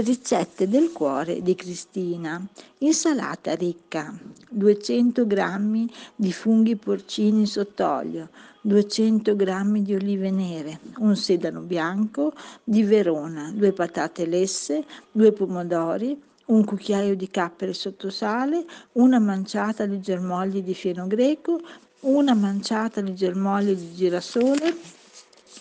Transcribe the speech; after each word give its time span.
Le 0.00 0.06
ricette 0.06 0.66
del 0.66 0.92
cuore 0.92 1.42
di 1.42 1.54
Cristina. 1.54 2.42
Insalata 2.78 3.54
ricca. 3.54 4.18
200 4.48 5.26
g 5.26 5.90
di 6.16 6.32
funghi 6.32 6.74
porcini 6.76 7.44
sott'olio, 7.44 8.30
200 8.62 9.36
g 9.36 9.78
di 9.80 9.94
olive 9.94 10.30
nere, 10.30 10.80
un 11.00 11.14
sedano 11.16 11.60
bianco 11.60 12.32
di 12.64 12.82
Verona, 12.82 13.52
due 13.54 13.72
patate 13.72 14.24
lesse, 14.24 14.86
due 15.12 15.32
pomodori, 15.32 16.18
un 16.46 16.64
cucchiaio 16.64 17.14
di 17.14 17.28
capperi 17.28 17.74
sotto 17.74 18.08
sale, 18.08 18.64
una 18.92 19.18
manciata 19.18 19.84
di 19.84 20.00
germogli 20.00 20.62
di 20.62 20.72
fieno 20.72 21.06
greco, 21.06 21.60
una 22.00 22.32
manciata 22.32 23.02
di 23.02 23.14
germogli 23.14 23.74
di 23.74 23.92
girasole, 23.92 24.74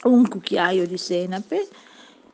un 0.03 0.25
cucchiaio 0.29 0.87
di 0.87 0.97
senape, 0.97 1.67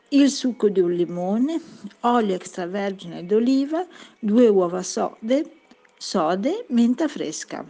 il 0.09 0.29
succo 0.29 0.69
di 0.69 0.79
un 0.79 0.91
limone, 0.91 1.59
olio 2.01 2.35
extravergine 2.35 3.25
d'oliva, 3.25 3.85
due 4.19 4.47
uova 4.47 4.83
sode, 4.83 5.61
sode, 5.97 6.65
menta 6.69 7.07
fresca. 7.07 7.65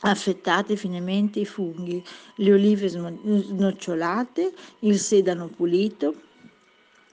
Affettate 0.00 0.76
finemente 0.76 1.40
i 1.40 1.46
funghi, 1.46 2.02
le 2.36 2.52
olive 2.52 2.88
snocciolate, 2.88 4.52
il 4.80 4.98
sedano 4.98 5.46
pulito, 5.48 6.14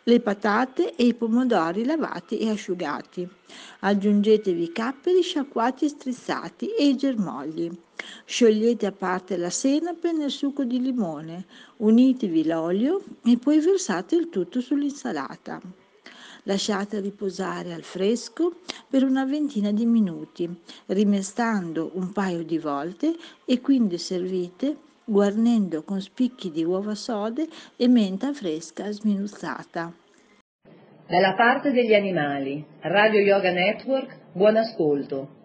le 0.04 0.20
patate 0.20 0.96
e 0.96 1.06
i 1.06 1.14
pomodori 1.14 1.86
lavati 1.86 2.40
e 2.40 2.50
asciugati. 2.50 3.30
Aggiungetevi 3.82 4.64
i 4.64 4.72
capperi 4.72 5.22
sciacquati 5.22 5.86
e 5.86 5.90
strizzati 5.90 6.74
e 6.74 6.88
i 6.88 6.96
germogli. 6.96 7.72
Sciogliete 8.26 8.86
a 8.86 8.92
parte 8.92 9.38
la 9.38 9.50
senape 9.50 10.12
nel 10.12 10.32
succo 10.32 10.64
di 10.64 10.82
limone, 10.82 11.46
unitevi 11.78 12.46
l'olio 12.46 13.04
e 13.24 13.38
poi 13.38 13.60
versate 13.60 14.16
il 14.16 14.30
tutto 14.30 14.62
sull'insalata. 14.62 15.60
Lasciate 16.44 17.00
riposare 17.00 17.74
al 17.74 17.84
fresco 17.84 18.62
per 18.90 19.04
una 19.04 19.26
ventina 19.26 19.72
di 19.72 19.86
minuti, 19.86 20.50
rimestando 20.88 21.92
un 21.94 22.12
paio 22.12 22.44
di 22.44 22.58
volte 22.58 23.16
e 23.46 23.62
quindi 23.62 23.98
servite 23.98 24.90
guarnendo 25.04 25.84
con 25.84 26.00
spicchi 26.00 26.52
di 26.52 26.64
uova 26.64 26.96
sode 26.96 27.48
e 27.76 27.88
menta 27.88 28.34
fresca 28.34 28.90
sminuzzata. 28.92 29.94
Dalla 31.08 31.34
parte 31.34 31.72
degli 31.72 31.94
animali, 31.94 32.66
Radio 32.82 33.20
Yoga 33.20 33.52
Network, 33.52 34.18
buon 34.32 34.56
ascolto. 34.56 35.40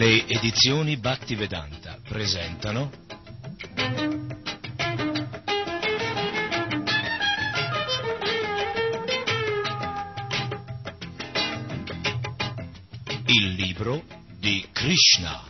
Le 0.00 0.24
edizioni 0.28 0.96
Bhaktivedanta 0.96 1.98
presentano 2.08 2.90
Il 13.26 13.52
libro 13.56 14.02
di 14.38 14.66
Krishna. 14.72 15.49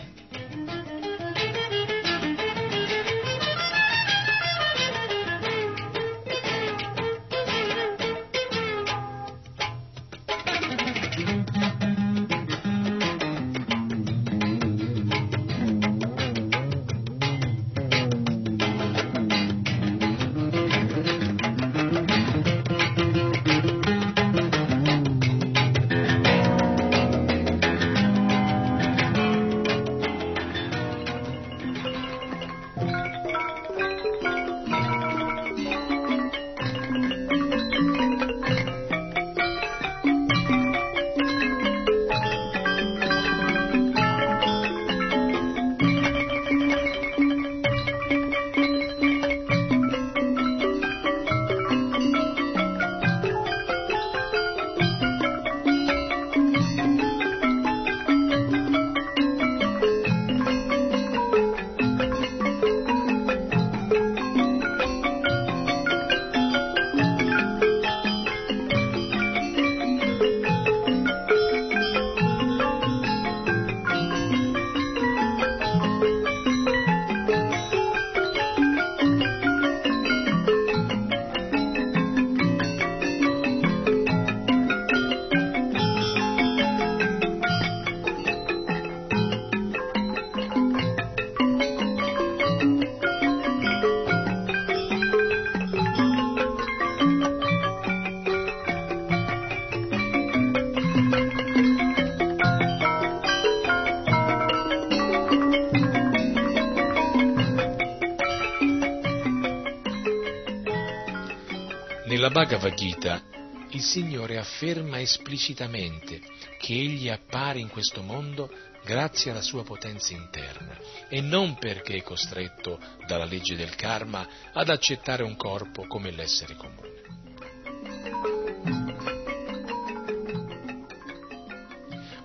Bhagavad 112.51 112.73
Gita 112.77 113.23
il 113.69 113.81
Signore 113.81 114.37
afferma 114.37 114.99
esplicitamente 114.99 116.19
che 116.59 116.73
Egli 116.73 117.07
appare 117.07 117.59
in 117.59 117.69
questo 117.69 118.01
mondo 118.01 118.51
grazie 118.83 119.31
alla 119.31 119.41
sua 119.41 119.63
potenza 119.63 120.13
interna 120.13 120.77
e 121.07 121.21
non 121.21 121.55
perché 121.55 121.95
è 121.95 122.03
costretto 122.03 122.77
dalla 123.07 123.23
legge 123.23 123.55
del 123.55 123.73
karma 123.75 124.27
ad 124.51 124.67
accettare 124.67 125.23
un 125.23 125.37
corpo 125.37 125.87
come 125.87 126.11
l'essere 126.11 126.57
comune. 126.57 126.89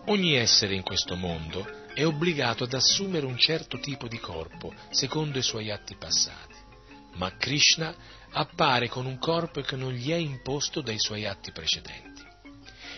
Ogni 0.06 0.34
essere 0.34 0.75
in 0.75 0.82
questo 0.82 1.14
mondo 1.14 1.84
è 1.94 2.05
obbligato 2.05 2.64
ad 2.64 2.73
assumere 2.73 3.26
un 3.26 3.38
certo 3.38 3.78
tipo 3.78 4.08
di 4.08 4.19
corpo 4.19 4.75
secondo 4.90 5.38
i 5.38 5.43
suoi 5.43 5.70
atti 5.70 5.94
passati, 5.94 6.45
ma 7.16 7.36
Krishna 7.36 7.94
appare 8.30 8.88
con 8.88 9.06
un 9.06 9.18
corpo 9.18 9.60
che 9.60 9.76
non 9.76 9.92
gli 9.92 10.10
è 10.10 10.16
imposto 10.16 10.80
dai 10.80 10.98
suoi 10.98 11.26
atti 11.26 11.52
precedenti. 11.52 12.24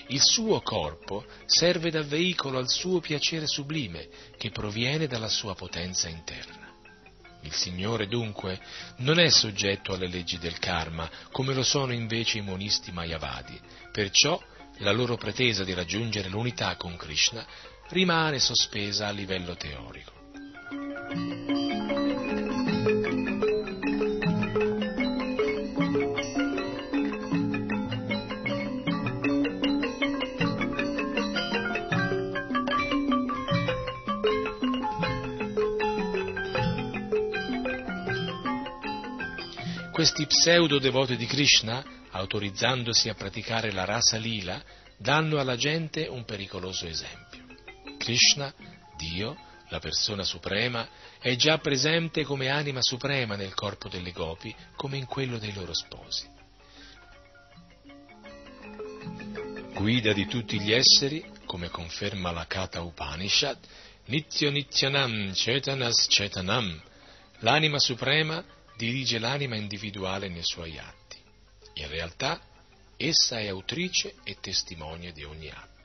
Il 0.08 0.20
suo 0.22 0.60
corpo 0.62 1.26
serve 1.44 1.90
da 1.90 2.02
veicolo 2.02 2.58
al 2.58 2.68
suo 2.68 3.00
piacere 3.00 3.46
sublime 3.46 4.08
che 4.38 4.50
proviene 4.50 5.06
dalla 5.06 5.28
sua 5.28 5.54
potenza 5.54 6.08
interna. 6.08 6.66
Il 7.42 7.52
Signore 7.52 8.08
dunque 8.08 8.58
non 8.98 9.18
è 9.18 9.28
soggetto 9.28 9.92
alle 9.92 10.08
leggi 10.08 10.38
del 10.38 10.58
karma 10.58 11.08
come 11.30 11.54
lo 11.54 11.62
sono 11.62 11.92
invece 11.92 12.38
i 12.38 12.42
monisti 12.42 12.90
mayavadi, 12.90 13.60
perciò 13.92 14.42
la 14.78 14.92
loro 14.92 15.16
pretesa 15.16 15.62
di 15.62 15.74
raggiungere 15.74 16.28
l'unità 16.28 16.76
con 16.76 16.96
Krishna 16.96 17.46
rimane 17.90 18.38
sospesa 18.38 19.06
a 19.08 19.10
livello 19.10 19.56
teorico. 19.56 20.16
Questi 39.98 40.26
pseudo 40.26 40.78
devoti 40.78 41.16
di 41.16 41.26
Krishna, 41.26 41.84
autorizzandosi 42.10 43.08
a 43.08 43.14
praticare 43.14 43.72
la 43.72 43.84
rasa 43.84 44.16
lila, 44.16 44.62
danno 44.96 45.40
alla 45.40 45.56
gente 45.56 46.06
un 46.06 46.24
pericoloso 46.24 46.86
esempio. 46.86 47.44
Krishna, 47.98 48.54
Dio, 48.96 49.36
la 49.70 49.80
persona 49.80 50.22
suprema, 50.22 50.88
è 51.18 51.34
già 51.34 51.58
presente 51.58 52.22
come 52.22 52.48
anima 52.48 52.80
suprema 52.80 53.34
nel 53.34 53.54
corpo 53.54 53.88
delle 53.88 54.12
gopi, 54.12 54.54
come 54.76 54.98
in 54.98 55.06
quello 55.06 55.36
dei 55.36 55.52
loro 55.52 55.74
sposi. 55.74 56.28
Guida 59.74 60.12
di 60.12 60.28
tutti 60.28 60.60
gli 60.60 60.70
esseri, 60.70 61.28
come 61.44 61.70
conferma 61.70 62.30
la 62.30 62.46
Kata 62.46 62.82
Upanishad, 62.82 63.58
Nityo 64.04 64.52
Nityanam 64.52 65.32
Chetanas 65.32 66.06
Chetanam, 66.06 66.80
l'anima 67.40 67.80
suprema 67.80 68.44
dirige 68.78 69.18
l'anima 69.18 69.56
individuale 69.56 70.28
nei 70.28 70.44
suoi 70.44 70.78
atti. 70.78 71.18
In 71.74 71.88
realtà 71.88 72.40
essa 72.96 73.40
è 73.40 73.48
autrice 73.48 74.14
e 74.22 74.36
testimonia 74.40 75.12
di 75.12 75.24
ogni 75.24 75.50
atto. 75.50 75.77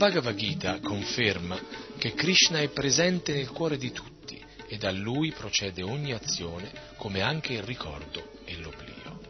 Bhagavad 0.00 0.34
Gita 0.34 0.80
conferma 0.80 1.60
che 1.98 2.14
Krishna 2.14 2.58
è 2.60 2.68
presente 2.70 3.34
nel 3.34 3.50
cuore 3.50 3.76
di 3.76 3.92
tutti 3.92 4.42
e 4.66 4.78
da 4.78 4.90
lui 4.90 5.30
procede 5.30 5.82
ogni 5.82 6.14
azione 6.14 6.72
come 6.96 7.20
anche 7.20 7.52
il 7.52 7.62
ricordo 7.62 8.32
e 8.46 8.56
l'oblio. 8.56 9.20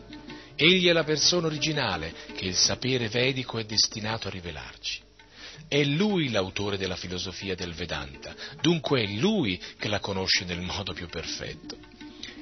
Egli 0.55 0.87
è 0.87 0.93
la 0.93 1.03
persona 1.03 1.49
originale 1.49 2.15
che 2.37 2.45
il 2.45 2.55
sapere 2.55 3.09
vedico 3.09 3.59
è 3.59 3.65
destinato 3.65 4.29
a 4.29 4.31
rivelarci. 4.31 5.00
È 5.67 5.83
lui 5.83 6.31
l'autore 6.31 6.79
della 6.79 6.95
filosofia 6.95 7.57
del 7.57 7.75
Vedanta, 7.75 8.33
dunque 8.61 9.03
è 9.03 9.07
lui 9.09 9.61
che 9.77 9.89
la 9.89 9.99
conosce 9.99 10.45
nel 10.45 10.61
modo 10.61 10.93
più 10.93 11.09
perfetto. 11.09 11.79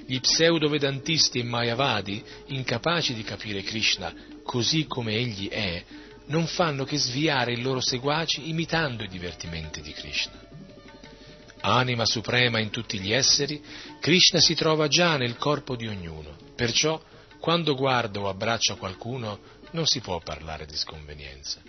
Gli 0.04 0.20
pseudo-vedantisti 0.20 1.38
e 1.38 1.44
mayavadi, 1.44 2.22
incapaci 2.48 3.14
di 3.14 3.22
capire 3.22 3.62
Krishna 3.62 4.14
così 4.42 4.84
come 4.86 5.14
egli 5.14 5.48
è, 5.48 5.82
non 6.28 6.46
fanno 6.46 6.84
che 6.84 6.96
sviare 6.96 7.52
i 7.52 7.60
loro 7.60 7.80
seguaci 7.80 8.48
imitando 8.48 9.02
i 9.02 9.08
divertimenti 9.08 9.80
di 9.80 9.92
Krishna. 9.92 10.46
Anima 11.60 12.06
suprema 12.06 12.60
in 12.60 12.70
tutti 12.70 12.98
gli 12.98 13.12
esseri, 13.12 13.62
Krishna 14.00 14.40
si 14.40 14.54
trova 14.54 14.88
già 14.88 15.16
nel 15.16 15.36
corpo 15.36 15.76
di 15.76 15.86
ognuno, 15.86 16.36
perciò 16.54 17.00
quando 17.40 17.74
guarda 17.74 18.20
o 18.20 18.28
abbraccia 18.28 18.76
qualcuno 18.76 19.38
non 19.72 19.86
si 19.86 20.00
può 20.00 20.20
parlare 20.20 20.66
di 20.66 20.76
sconvenienza. 20.76 21.60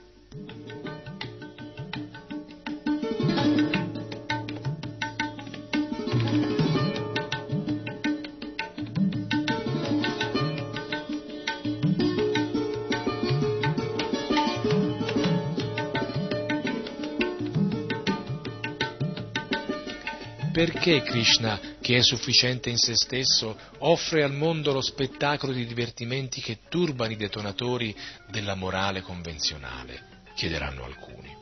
Perché 20.59 21.03
Krishna, 21.03 21.57
che 21.79 21.95
è 21.95 22.01
sufficiente 22.01 22.69
in 22.69 22.75
se 22.75 22.93
stesso, 22.93 23.57
offre 23.77 24.23
al 24.23 24.33
mondo 24.33 24.73
lo 24.73 24.81
spettacolo 24.81 25.53
di 25.53 25.65
divertimenti 25.65 26.41
che 26.41 26.57
turbano 26.67 27.13
i 27.13 27.15
detonatori 27.15 27.95
della 28.29 28.55
morale 28.55 28.99
convenzionale? 28.99 30.25
chiederanno 30.35 30.83
alcuni. 30.83 31.33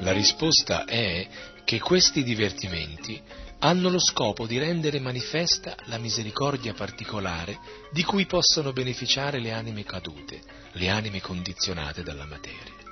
La 0.00 0.12
risposta 0.12 0.86
è 0.86 1.28
che 1.62 1.78
questi 1.78 2.22
divertimenti 2.22 3.20
hanno 3.58 3.90
lo 3.90 4.00
scopo 4.00 4.46
di 4.46 4.56
rendere 4.56 4.98
manifesta 4.98 5.76
la 5.88 5.98
misericordia 5.98 6.72
particolare 6.72 7.58
di 7.92 8.02
cui 8.02 8.24
possono 8.24 8.72
beneficiare 8.72 9.40
le 9.40 9.52
anime 9.52 9.84
cadute, 9.84 10.40
le 10.72 10.88
anime 10.88 11.20
condizionate 11.20 12.02
dalla 12.02 12.24
materia. 12.24 12.85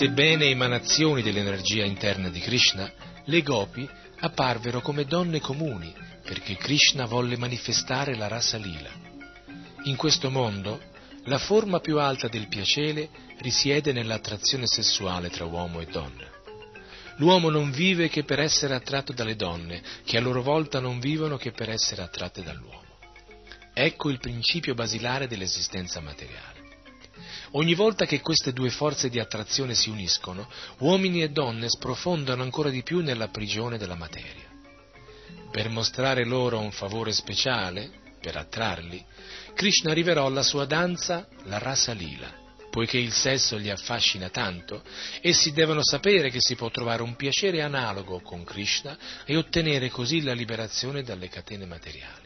Sebbene 0.00 0.46
emanazioni 0.46 1.20
dell'energia 1.20 1.84
interna 1.84 2.30
di 2.30 2.40
Krishna, 2.40 2.90
le 3.26 3.42
gopi 3.42 3.86
apparvero 4.20 4.80
come 4.80 5.04
donne 5.04 5.40
comuni 5.40 5.94
perché 6.24 6.56
Krishna 6.56 7.04
volle 7.04 7.36
manifestare 7.36 8.16
la 8.16 8.26
rasa 8.26 8.56
lila. 8.56 8.88
In 9.82 9.96
questo 9.96 10.30
mondo, 10.30 10.80
la 11.24 11.36
forma 11.36 11.80
più 11.80 11.98
alta 11.98 12.28
del 12.28 12.48
piacere 12.48 13.10
risiede 13.40 13.92
nell'attrazione 13.92 14.66
sessuale 14.66 15.28
tra 15.28 15.44
uomo 15.44 15.80
e 15.80 15.84
donna. 15.84 16.26
L'uomo 17.16 17.50
non 17.50 17.70
vive 17.70 18.08
che 18.08 18.24
per 18.24 18.40
essere 18.40 18.74
attratto 18.74 19.12
dalle 19.12 19.36
donne, 19.36 19.82
che 20.06 20.16
a 20.16 20.22
loro 20.22 20.40
volta 20.40 20.80
non 20.80 20.98
vivono 20.98 21.36
che 21.36 21.52
per 21.52 21.68
essere 21.68 22.00
attratte 22.00 22.42
dall'uomo. 22.42 22.86
Ecco 23.74 24.08
il 24.08 24.18
principio 24.18 24.72
basilare 24.72 25.26
dell'esistenza 25.26 26.00
materiale. 26.00 26.49
Ogni 27.52 27.74
volta 27.74 28.06
che 28.06 28.20
queste 28.20 28.52
due 28.52 28.70
forze 28.70 29.08
di 29.08 29.18
attrazione 29.18 29.74
si 29.74 29.90
uniscono, 29.90 30.48
uomini 30.78 31.22
e 31.22 31.30
donne 31.30 31.68
sprofondano 31.68 32.42
ancora 32.42 32.70
di 32.70 32.82
più 32.82 33.00
nella 33.00 33.28
prigione 33.28 33.76
della 33.76 33.96
materia. 33.96 34.48
Per 35.50 35.68
mostrare 35.68 36.24
loro 36.24 36.60
un 36.60 36.70
favore 36.70 37.12
speciale, 37.12 37.90
per 38.20 38.36
attrarli, 38.36 39.04
Krishna 39.54 39.92
rivelò 39.92 40.28
la 40.28 40.42
sua 40.42 40.64
danza, 40.64 41.26
la 41.44 41.58
rasa 41.58 41.92
lila. 41.92 42.38
Poiché 42.70 42.98
il 42.98 43.10
sesso 43.10 43.56
li 43.56 43.68
affascina 43.68 44.28
tanto, 44.28 44.84
essi 45.20 45.50
devono 45.52 45.82
sapere 45.82 46.30
che 46.30 46.38
si 46.38 46.54
può 46.54 46.70
trovare 46.70 47.02
un 47.02 47.16
piacere 47.16 47.62
analogo 47.62 48.20
con 48.20 48.44
Krishna 48.44 48.96
e 49.24 49.36
ottenere 49.36 49.90
così 49.90 50.22
la 50.22 50.34
liberazione 50.34 51.02
dalle 51.02 51.28
catene 51.28 51.66
materiali. 51.66 52.19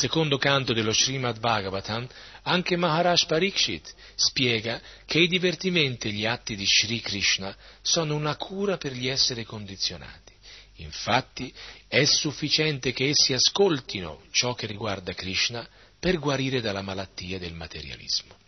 Secondo 0.00 0.38
canto 0.38 0.72
dello 0.72 0.92
Srimad 0.92 1.40
Bhagavatam, 1.40 2.08
anche 2.44 2.76
Maharaj 2.76 3.26
Parikshit 3.26 3.92
spiega 4.14 4.80
che 5.04 5.18
i 5.18 5.28
divertimenti 5.28 6.08
e 6.08 6.12
gli 6.12 6.24
atti 6.24 6.56
di 6.56 6.64
Sri 6.64 7.02
Krishna 7.02 7.54
sono 7.82 8.14
una 8.14 8.34
cura 8.36 8.78
per 8.78 8.92
gli 8.92 9.08
esseri 9.08 9.44
condizionati. 9.44 10.32
Infatti 10.76 11.52
è 11.86 12.02
sufficiente 12.04 12.94
che 12.94 13.10
essi 13.10 13.34
ascoltino 13.34 14.22
ciò 14.30 14.54
che 14.54 14.66
riguarda 14.66 15.12
Krishna 15.12 15.68
per 15.98 16.18
guarire 16.18 16.62
dalla 16.62 16.80
malattia 16.80 17.38
del 17.38 17.52
materialismo. 17.52 18.38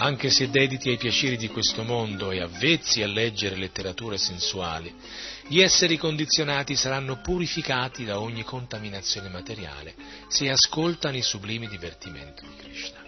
Anche 0.00 0.28
se 0.28 0.50
dediti 0.50 0.90
ai 0.90 0.98
piaceri 0.98 1.38
di 1.38 1.48
questo 1.48 1.82
mondo 1.82 2.30
e 2.30 2.40
avvezzi 2.42 3.02
a 3.02 3.06
leggere 3.06 3.56
letterature 3.56 4.18
sensuali, 4.18 4.94
gli 5.48 5.60
esseri 5.62 5.96
condizionati 5.96 6.76
saranno 6.76 7.20
purificati 7.22 8.04
da 8.04 8.20
ogni 8.20 8.44
contaminazione 8.44 9.30
materiale 9.30 9.94
se 10.28 10.50
ascoltano 10.50 11.16
i 11.16 11.22
sublimi 11.22 11.66
divertimenti 11.66 12.46
di 12.46 12.56
Krishna. 12.56 13.06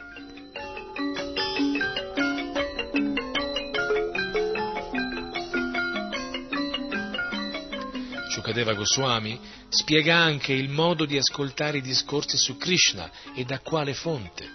Shukadeva 8.31 8.73
Goswami 8.73 9.39
spiega 9.69 10.17
anche 10.17 10.55
il 10.55 10.71
modo 10.71 11.05
di 11.05 11.19
ascoltare 11.19 11.79
i 11.79 11.83
discorsi 11.83 12.39
su 12.39 12.57
Krishna 12.57 13.11
e 13.35 13.45
da 13.45 13.59
quale 13.59 13.93
fonte. 13.93 14.49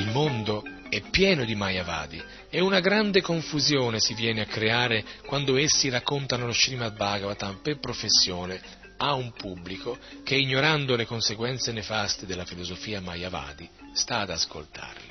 Il 0.00 0.10
mondo 0.12 0.62
è 0.92 1.00
pieno 1.08 1.46
di 1.46 1.54
Mayavadi 1.54 2.22
e 2.50 2.60
una 2.60 2.80
grande 2.80 3.22
confusione 3.22 3.98
si 3.98 4.12
viene 4.12 4.42
a 4.42 4.46
creare 4.46 5.02
quando 5.24 5.56
essi 5.56 5.88
raccontano 5.88 6.44
lo 6.44 6.52
Srimad 6.52 6.94
Bhagavatam 6.94 7.60
per 7.62 7.78
professione 7.78 8.60
a 8.98 9.14
un 9.14 9.32
pubblico 9.32 9.96
che, 10.22 10.34
ignorando 10.34 10.94
le 10.94 11.06
conseguenze 11.06 11.72
nefaste 11.72 12.26
della 12.26 12.44
filosofia 12.44 13.00
Mayavadi, 13.00 13.66
sta 13.94 14.18
ad 14.18 14.30
ascoltarli. 14.32 15.10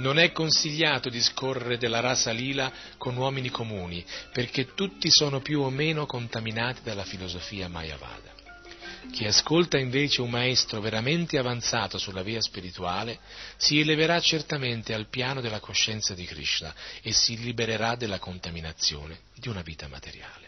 Non 0.00 0.18
è 0.18 0.32
consigliato 0.32 1.08
discorrere 1.08 1.78
della 1.78 2.00
rasa 2.00 2.30
lila 2.32 2.70
con 2.98 3.16
uomini 3.16 3.48
comuni, 3.48 4.04
perché 4.34 4.74
tutti 4.74 5.08
sono 5.10 5.40
più 5.40 5.62
o 5.62 5.70
meno 5.70 6.04
contaminati 6.04 6.82
dalla 6.82 7.04
filosofia 7.04 7.68
Mayavada. 7.68 8.37
Chi 9.10 9.26
ascolta 9.26 9.78
invece 9.78 10.20
un 10.20 10.30
maestro 10.30 10.80
veramente 10.80 11.38
avanzato 11.38 11.98
sulla 11.98 12.22
via 12.22 12.40
spirituale 12.40 13.18
si 13.56 13.80
eleverà 13.80 14.20
certamente 14.20 14.94
al 14.94 15.08
piano 15.08 15.40
della 15.40 15.60
coscienza 15.60 16.14
di 16.14 16.24
Krishna 16.24 16.74
e 17.02 17.12
si 17.12 17.36
libererà 17.38 17.96
della 17.96 18.18
contaminazione 18.18 19.20
di 19.34 19.48
una 19.48 19.62
vita 19.62 19.88
materiale. 19.88 20.47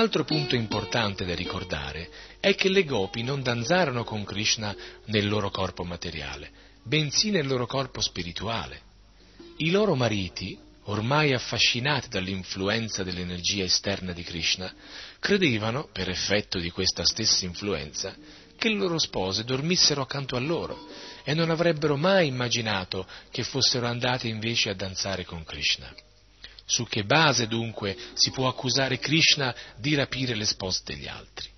Altro 0.00 0.24
punto 0.24 0.56
importante 0.56 1.26
da 1.26 1.34
ricordare 1.34 2.08
è 2.40 2.54
che 2.54 2.70
le 2.70 2.84
gopi 2.84 3.22
non 3.22 3.42
danzarono 3.42 4.02
con 4.02 4.24
Krishna 4.24 4.74
nel 5.06 5.28
loro 5.28 5.50
corpo 5.50 5.84
materiale, 5.84 6.50
bensì 6.82 7.30
nel 7.30 7.46
loro 7.46 7.66
corpo 7.66 8.00
spirituale. 8.00 8.80
I 9.58 9.70
loro 9.70 9.94
mariti, 9.94 10.58
ormai 10.84 11.34
affascinati 11.34 12.08
dall'influenza 12.08 13.02
dell'energia 13.02 13.64
esterna 13.64 14.12
di 14.12 14.22
Krishna, 14.22 14.72
credevano, 15.18 15.90
per 15.92 16.08
effetto 16.08 16.58
di 16.58 16.70
questa 16.70 17.04
stessa 17.04 17.44
influenza, 17.44 18.16
che 18.56 18.70
le 18.70 18.76
loro 18.76 18.98
spose 18.98 19.44
dormissero 19.44 20.00
accanto 20.00 20.34
a 20.34 20.40
loro 20.40 20.88
e 21.24 21.34
non 21.34 21.50
avrebbero 21.50 21.98
mai 21.98 22.26
immaginato 22.26 23.06
che 23.30 23.42
fossero 23.42 23.86
andate 23.86 24.28
invece 24.28 24.70
a 24.70 24.74
danzare 24.74 25.26
con 25.26 25.44
Krishna. 25.44 25.92
Su 26.70 26.86
che 26.86 27.02
base 27.02 27.48
dunque 27.48 27.96
si 28.14 28.30
può 28.30 28.46
accusare 28.46 29.00
Krishna 29.00 29.52
di 29.76 29.96
rapire 29.96 30.36
le 30.36 30.44
spose 30.44 30.82
degli 30.84 31.08
altri? 31.08 31.48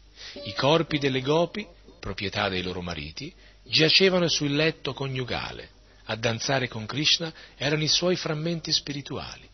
I 0.44 0.54
corpi 0.54 0.98
delle 0.98 1.20
gopi, 1.20 1.66
proprietà 2.00 2.48
dei 2.48 2.62
loro 2.62 2.80
mariti, 2.80 3.30
giacevano 3.62 4.26
sul 4.28 4.54
letto 4.54 4.94
coniugale. 4.94 5.68
A 6.04 6.16
danzare 6.16 6.66
con 6.66 6.86
Krishna 6.86 7.30
erano 7.58 7.82
i 7.82 7.88
suoi 7.88 8.16
frammenti 8.16 8.72
spirituali. 8.72 9.46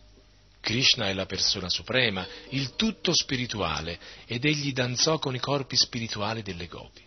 Krishna 0.60 1.08
è 1.08 1.12
la 1.12 1.26
persona 1.26 1.68
suprema, 1.68 2.24
il 2.50 2.76
tutto 2.76 3.12
spirituale, 3.12 3.98
ed 4.26 4.44
egli 4.44 4.72
danzò 4.72 5.18
con 5.18 5.34
i 5.34 5.40
corpi 5.40 5.74
spirituali 5.76 6.42
delle 6.42 6.68
gopi. 6.68 7.02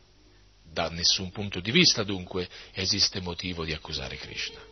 Da 0.61 0.89
nessun 0.89 1.31
punto 1.31 1.61
di 1.61 1.71
vista, 1.71 2.03
dunque, 2.03 2.49
esiste 2.73 3.21
motivo 3.21 3.63
di 3.63 3.71
accusare 3.71 4.17
Krishna. 4.17 4.70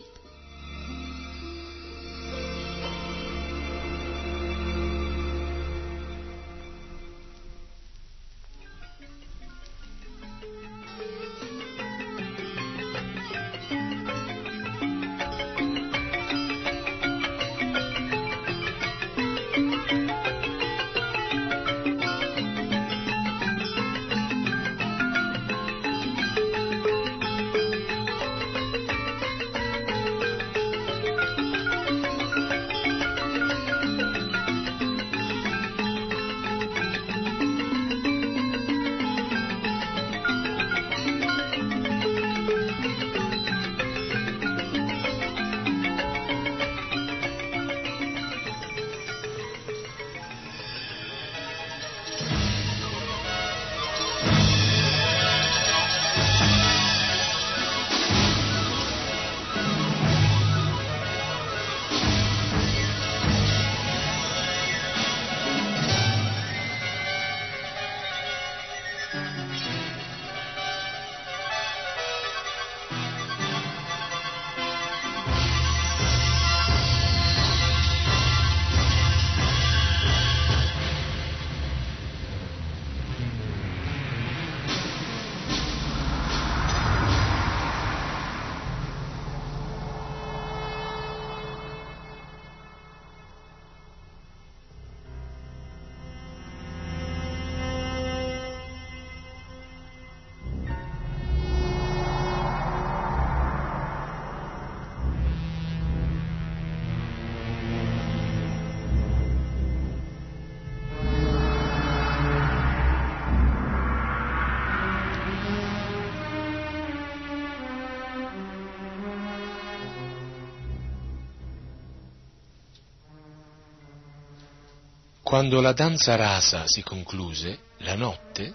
Quando 125.40 125.62
la 125.62 125.72
danza 125.72 126.18
rasa 126.18 126.64
si 126.66 126.84
concluse, 126.84 127.60
la 127.78 127.96
notte, 127.96 128.54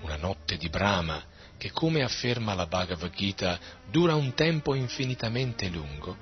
una 0.00 0.16
notte 0.16 0.56
di 0.56 0.68
Brahma, 0.68 1.22
che 1.56 1.70
come 1.70 2.02
afferma 2.02 2.52
la 2.52 2.66
Bhagavad 2.66 3.14
Gita 3.14 3.56
dura 3.88 4.16
un 4.16 4.34
tempo 4.34 4.74
infinitamente 4.74 5.68
lungo, 5.68 6.16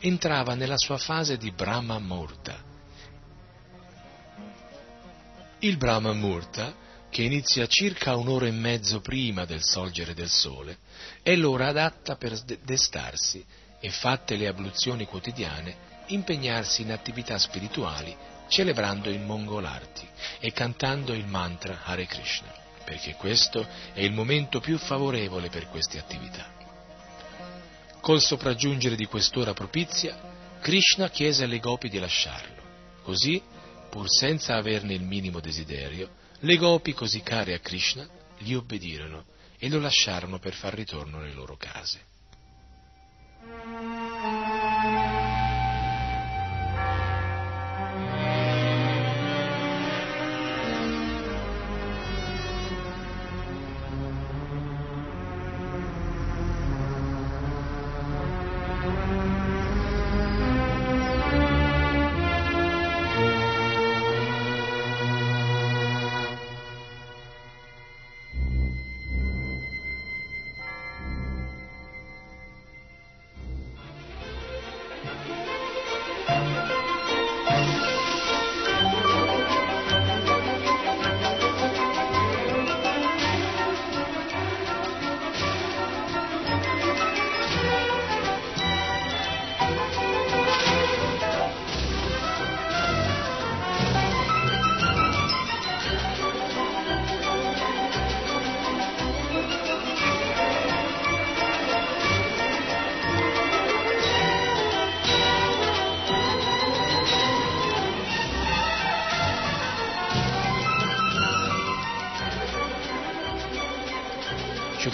entrava 0.00 0.54
nella 0.54 0.76
sua 0.76 0.98
fase 0.98 1.38
di 1.38 1.52
Brahma 1.52 1.98
Murta. 1.98 2.62
Il 5.60 5.78
Brahma 5.78 6.12
Murta, 6.12 6.74
che 7.08 7.22
inizia 7.22 7.66
circa 7.66 8.14
un'ora 8.14 8.48
e 8.48 8.50
mezzo 8.50 9.00
prima 9.00 9.46
del 9.46 9.64
sorgere 9.64 10.12
del 10.12 10.28
sole, 10.28 10.80
è 11.22 11.34
l'ora 11.34 11.68
adatta 11.68 12.16
per 12.16 12.38
destarsi 12.62 13.42
e, 13.80 13.88
fatte 13.88 14.36
le 14.36 14.48
abluzioni 14.48 15.06
quotidiane, 15.06 16.04
impegnarsi 16.08 16.82
in 16.82 16.92
attività 16.92 17.38
spirituali 17.38 18.34
celebrando 18.48 19.10
il 19.10 19.20
Mongolarti 19.20 20.06
e 20.38 20.52
cantando 20.52 21.12
il 21.12 21.26
mantra 21.26 21.80
Hare 21.84 22.06
Krishna, 22.06 22.52
perché 22.84 23.14
questo 23.14 23.66
è 23.92 24.00
il 24.00 24.12
momento 24.12 24.60
più 24.60 24.78
favorevole 24.78 25.48
per 25.48 25.68
queste 25.68 25.98
attività. 25.98 26.54
Col 28.00 28.20
sopraggiungere 28.20 28.94
di 28.94 29.06
quest'ora 29.06 29.52
propizia, 29.52 30.34
Krishna 30.60 31.10
chiese 31.10 31.44
alle 31.44 31.58
gopi 31.58 31.88
di 31.88 31.98
lasciarlo. 31.98 32.54
Così, 33.02 33.42
pur 33.90 34.08
senza 34.08 34.56
averne 34.56 34.94
il 34.94 35.02
minimo 35.02 35.40
desiderio, 35.40 36.10
le 36.40 36.56
gopi 36.56 36.92
così 36.92 37.22
care 37.22 37.54
a 37.54 37.58
Krishna 37.58 38.06
gli 38.38 38.52
obbedirono 38.52 39.24
e 39.58 39.68
lo 39.68 39.80
lasciarono 39.80 40.38
per 40.38 40.54
far 40.54 40.74
ritorno 40.74 41.18
alle 41.18 41.32
loro 41.32 41.56
case. 41.56 42.00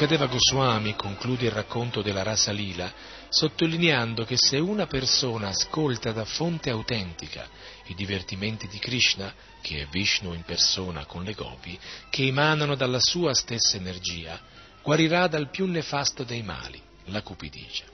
Shukadeva 0.02 0.26
Goswami 0.26 0.96
conclude 0.96 1.44
il 1.44 1.52
racconto 1.52 2.02
della 2.02 2.24
rasa 2.24 2.50
lila 2.50 2.92
sottolineando 3.28 4.24
che 4.24 4.34
se 4.36 4.58
una 4.58 4.88
persona 4.88 5.50
ascolta 5.50 6.10
da 6.10 6.24
fonte 6.24 6.70
autentica 6.70 7.48
i 7.86 7.94
divertimenti 7.94 8.66
di 8.66 8.80
Krishna, 8.80 9.32
che 9.60 9.82
è 9.82 9.86
Vishnu 9.86 10.32
in 10.32 10.42
persona 10.42 11.06
con 11.06 11.22
le 11.22 11.34
gopi, 11.34 11.78
che 12.10 12.26
emanano 12.26 12.74
dalla 12.74 12.98
sua 12.98 13.32
stessa 13.32 13.76
energia, 13.76 14.40
guarirà 14.82 15.28
dal 15.28 15.50
più 15.50 15.66
nefasto 15.66 16.24
dei 16.24 16.42
mali, 16.42 16.82
la 17.04 17.22
cupidigia. 17.22 17.84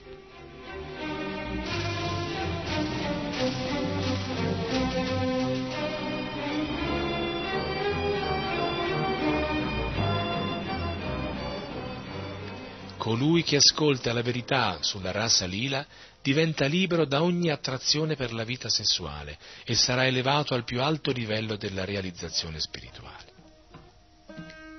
Colui 13.09 13.43
che 13.43 13.57
ascolta 13.57 14.13
la 14.13 14.21
verità 14.21 14.81
sulla 14.83 15.13
rasa 15.13 15.47
lila 15.47 15.83
diventa 16.23 16.67
libero 16.67 17.07
da 17.07 17.23
ogni 17.23 17.51
attrazione 17.51 18.17
per 18.17 18.35
la 18.35 18.45
vita 18.45 18.69
sessuale 18.69 19.39
e 19.65 19.75
sarà 19.75 20.07
elevato 20.07 20.53
al 20.53 20.63
più 20.63 20.83
alto 20.83 21.11
livello 21.11 21.57
della 21.57 21.87
realizzazione 21.87 22.61
spirituale. 22.61 23.33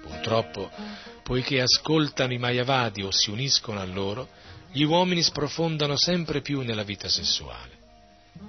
Purtroppo, 0.03 0.69
poiché 1.23 1.59
ascoltano 1.59 2.31
i 2.31 2.37
Mayavadi 2.37 3.01
o 3.01 3.09
si 3.09 3.31
uniscono 3.31 3.79
a 3.79 3.85
loro, 3.85 4.29
gli 4.71 4.83
uomini 4.83 5.23
sprofondano 5.23 5.97
sempre 5.97 6.41
più 6.41 6.61
nella 6.61 6.83
vita 6.83 7.09
sessuale. 7.09 7.77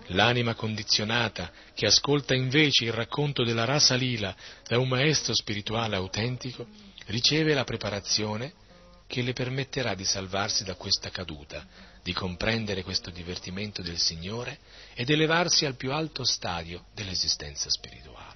L'anima 0.08 0.52
condizionata, 0.52 1.50
che 1.72 1.86
ascolta 1.86 2.34
invece 2.34 2.84
il 2.84 2.92
racconto 2.92 3.44
della 3.44 3.64
rasa 3.64 3.94
lila 3.94 4.36
da 4.68 4.78
un 4.78 4.88
maestro 4.88 5.34
spirituale 5.34 5.96
autentico, 5.96 6.66
riceve 7.06 7.54
la 7.54 7.64
preparazione 7.64 8.59
che 9.10 9.22
le 9.22 9.32
permetterà 9.32 9.96
di 9.96 10.04
salvarsi 10.04 10.62
da 10.62 10.76
questa 10.76 11.10
caduta, 11.10 11.66
di 12.00 12.12
comprendere 12.12 12.84
questo 12.84 13.10
divertimento 13.10 13.82
del 13.82 13.98
Signore 13.98 14.60
ed 14.94 15.10
elevarsi 15.10 15.66
al 15.66 15.74
più 15.74 15.90
alto 15.90 16.22
stadio 16.22 16.84
dell'esistenza 16.94 17.68
spirituale. 17.68 18.29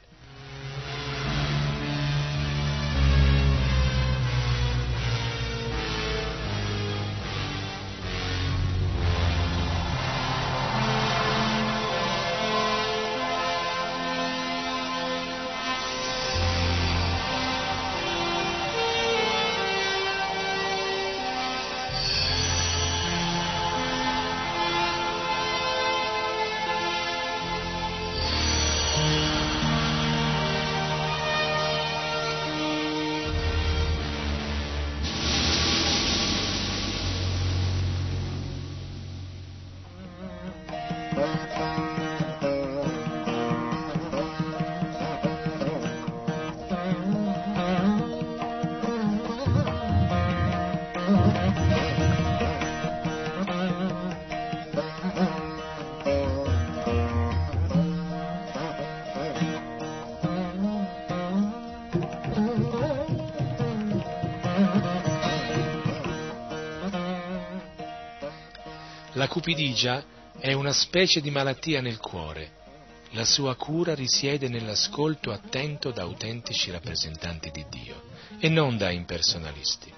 Cupidigia 69.45 70.03
è 70.39 70.55
una 70.55 70.73
specie 70.73 71.21
di 71.21 71.31
malattia 71.31 71.83
nel 71.83 71.99
cuore. 71.99 72.63
La 73.11 73.27
sua 73.27 73.55
cura 73.57 73.95
risiede 73.95 74.49
nell'ascolto 74.49 75.31
attento 75.31 75.91
da 75.91 76.01
autentici 76.01 76.71
rappresentanti 76.71 77.51
di 77.51 77.67
Dio 77.69 78.03
e 78.39 78.49
non 78.49 78.79
da 78.79 78.91
impersonalisti. 78.91 79.93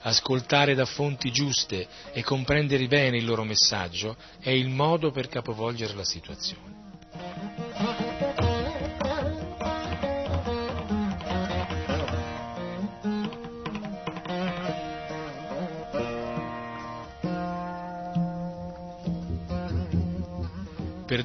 Ascoltare 0.00 0.74
da 0.74 0.86
fonti 0.86 1.30
giuste 1.30 1.86
e 2.12 2.24
comprendere 2.24 2.84
bene 2.88 3.18
il 3.18 3.24
loro 3.24 3.44
messaggio 3.44 4.16
è 4.40 4.50
il 4.50 4.68
modo 4.68 5.12
per 5.12 5.28
capovolgere 5.28 5.94
la 5.94 6.04
situazione. 6.04 6.67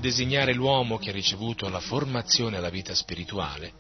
Designare 0.04 0.54
l'uomo 0.54 0.98
che 0.98 1.12
ha 1.12 1.14
ricevuto 1.14 1.70
la 1.70 1.80
formazione 1.80 2.58
alla 2.58 2.70
vita 2.70 2.94
spirituale, 2.94 3.72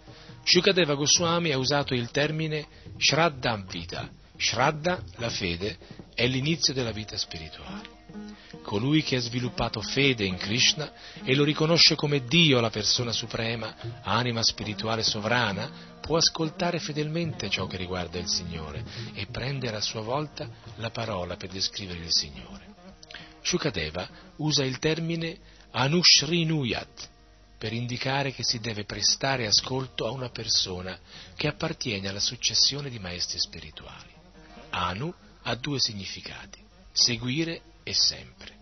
Shukadeva 0.45 0.93
Goswami 0.93 1.51
ha 1.51 1.57
usato 1.57 1.93
il 1.93 2.11
termine 2.11 2.65
Shraddha 2.97 3.61
Vita. 3.67 4.09
Shraddha, 4.37 5.03
la 5.17 5.29
fede, 5.29 5.77
è 6.13 6.25
l'inizio 6.25 6.73
della 6.73 6.93
vita 6.93 7.17
spirituale. 7.17 8.01
Colui 8.61 9.03
che 9.03 9.17
ha 9.17 9.19
sviluppato 9.19 9.81
fede 9.81 10.23
in 10.23 10.37
Krishna 10.37 10.93
e 11.23 11.35
lo 11.35 11.43
riconosce 11.43 11.95
come 11.95 12.23
Dio, 12.23 12.61
la 12.61 12.69
persona 12.69 13.11
suprema, 13.11 13.75
anima 14.03 14.41
spirituale 14.43 15.03
sovrana, 15.03 15.97
può 15.99 16.15
ascoltare 16.15 16.79
fedelmente 16.79 17.49
ciò 17.49 17.67
che 17.67 17.75
riguarda 17.75 18.17
il 18.17 18.27
Signore 18.27 18.83
e 19.13 19.27
prendere 19.29 19.75
a 19.75 19.81
sua 19.81 20.01
volta 20.01 20.49
la 20.77 20.89
parola 20.89 21.35
per 21.35 21.49
descrivere 21.49 21.99
il 21.99 22.13
Signore. 22.13 22.71
Shukadeva 23.41 24.07
usa 24.37 24.63
il 24.63 24.79
termine 24.79 25.37
Anushrinuyat, 25.75 27.09
per 27.57 27.73
indicare 27.73 28.31
che 28.31 28.43
si 28.43 28.59
deve 28.59 28.83
prestare 28.83 29.47
ascolto 29.47 30.05
a 30.05 30.11
una 30.11 30.29
persona 30.29 30.99
che 31.35 31.47
appartiene 31.47 32.07
alla 32.09 32.19
successione 32.19 32.91
di 32.91 32.99
maestri 32.99 33.39
spirituali. 33.39 34.11
Anu 34.69 35.11
ha 35.41 35.55
due 35.55 35.79
significati, 35.79 36.63
seguire 36.91 37.61
e 37.81 37.93
sempre. 37.93 38.61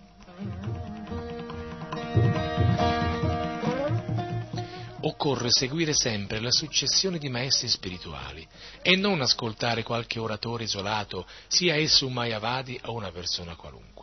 Occorre 5.02 5.48
seguire 5.50 5.94
sempre 5.94 6.40
la 6.40 6.52
successione 6.52 7.18
di 7.18 7.28
maestri 7.28 7.68
spirituali 7.68 8.48
e 8.82 8.96
non 8.96 9.20
ascoltare 9.20 9.84
qualche 9.84 10.20
oratore 10.20 10.64
isolato, 10.64 11.28
sia 11.48 11.76
esso 11.76 12.08
un 12.08 12.14
Mayavadi 12.14 12.80
o 12.84 12.94
una 12.94 13.12
persona 13.12 13.56
qualunque. 13.56 14.01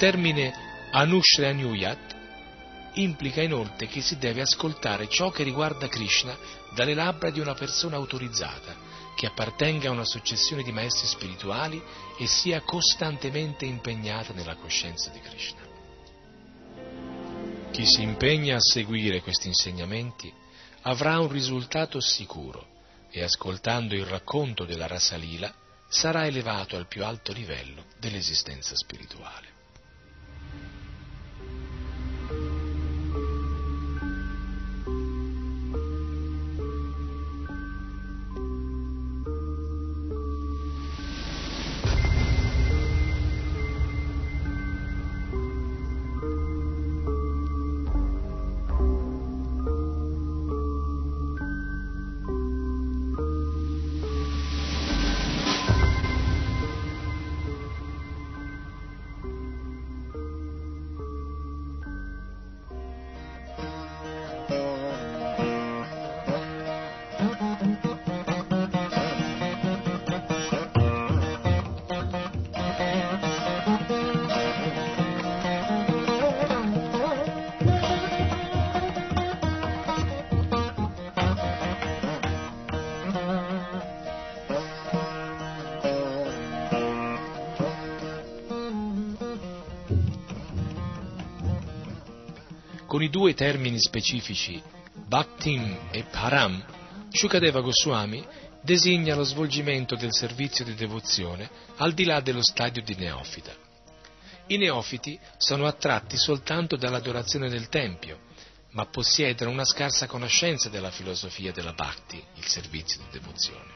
Termine 0.00 0.50
Anushranuyat 0.92 2.16
implica 2.94 3.42
inoltre 3.42 3.86
che 3.86 4.00
si 4.00 4.16
deve 4.16 4.40
ascoltare 4.40 5.10
ciò 5.10 5.30
che 5.30 5.42
riguarda 5.42 5.88
Krishna 5.88 6.34
dalle 6.74 6.94
labbra 6.94 7.28
di 7.28 7.38
una 7.38 7.52
persona 7.52 7.96
autorizzata, 7.96 8.74
che 9.14 9.26
appartenga 9.26 9.90
a 9.90 9.92
una 9.92 10.06
successione 10.06 10.62
di 10.62 10.72
maestri 10.72 11.06
spirituali 11.06 11.82
e 12.16 12.26
sia 12.26 12.62
costantemente 12.62 13.66
impegnata 13.66 14.32
nella 14.32 14.54
coscienza 14.54 15.10
di 15.10 15.20
Krishna. 15.20 15.60
Chi 17.70 17.84
si 17.84 18.00
impegna 18.00 18.56
a 18.56 18.60
seguire 18.62 19.20
questi 19.20 19.48
insegnamenti 19.48 20.32
avrà 20.80 21.20
un 21.20 21.28
risultato 21.28 22.00
sicuro 22.00 22.68
e 23.10 23.22
ascoltando 23.22 23.94
il 23.94 24.06
racconto 24.06 24.64
della 24.64 24.86
Rasalila 24.86 25.54
sarà 25.90 26.24
elevato 26.24 26.78
al 26.78 26.86
più 26.88 27.04
alto 27.04 27.34
livello 27.34 27.84
dell'esistenza 27.98 28.74
spirituale. 28.74 29.49
Termini 93.40 93.80
specifici 93.80 94.62
Bhaktim 94.92 95.88
e 95.92 96.02
Param, 96.02 96.62
Shukadeva 97.10 97.62
Goswami 97.62 98.22
designa 98.60 99.14
lo 99.14 99.22
svolgimento 99.22 99.96
del 99.96 100.12
servizio 100.12 100.62
di 100.62 100.74
devozione 100.74 101.48
al 101.76 101.94
di 101.94 102.04
là 102.04 102.20
dello 102.20 102.42
stadio 102.42 102.82
di 102.82 102.94
neofita. 102.96 103.50
I 104.48 104.58
neofiti 104.58 105.18
sono 105.38 105.64
attratti 105.66 106.18
soltanto 106.18 106.76
dall'adorazione 106.76 107.48
del 107.48 107.70
Tempio, 107.70 108.18
ma 108.72 108.84
possiedono 108.84 109.52
una 109.52 109.64
scarsa 109.64 110.06
conoscenza 110.06 110.68
della 110.68 110.90
filosofia 110.90 111.50
della 111.50 111.72
Bhakti, 111.72 112.22
il 112.34 112.44
servizio 112.44 113.00
di 113.00 113.18
devozione. 113.18 113.72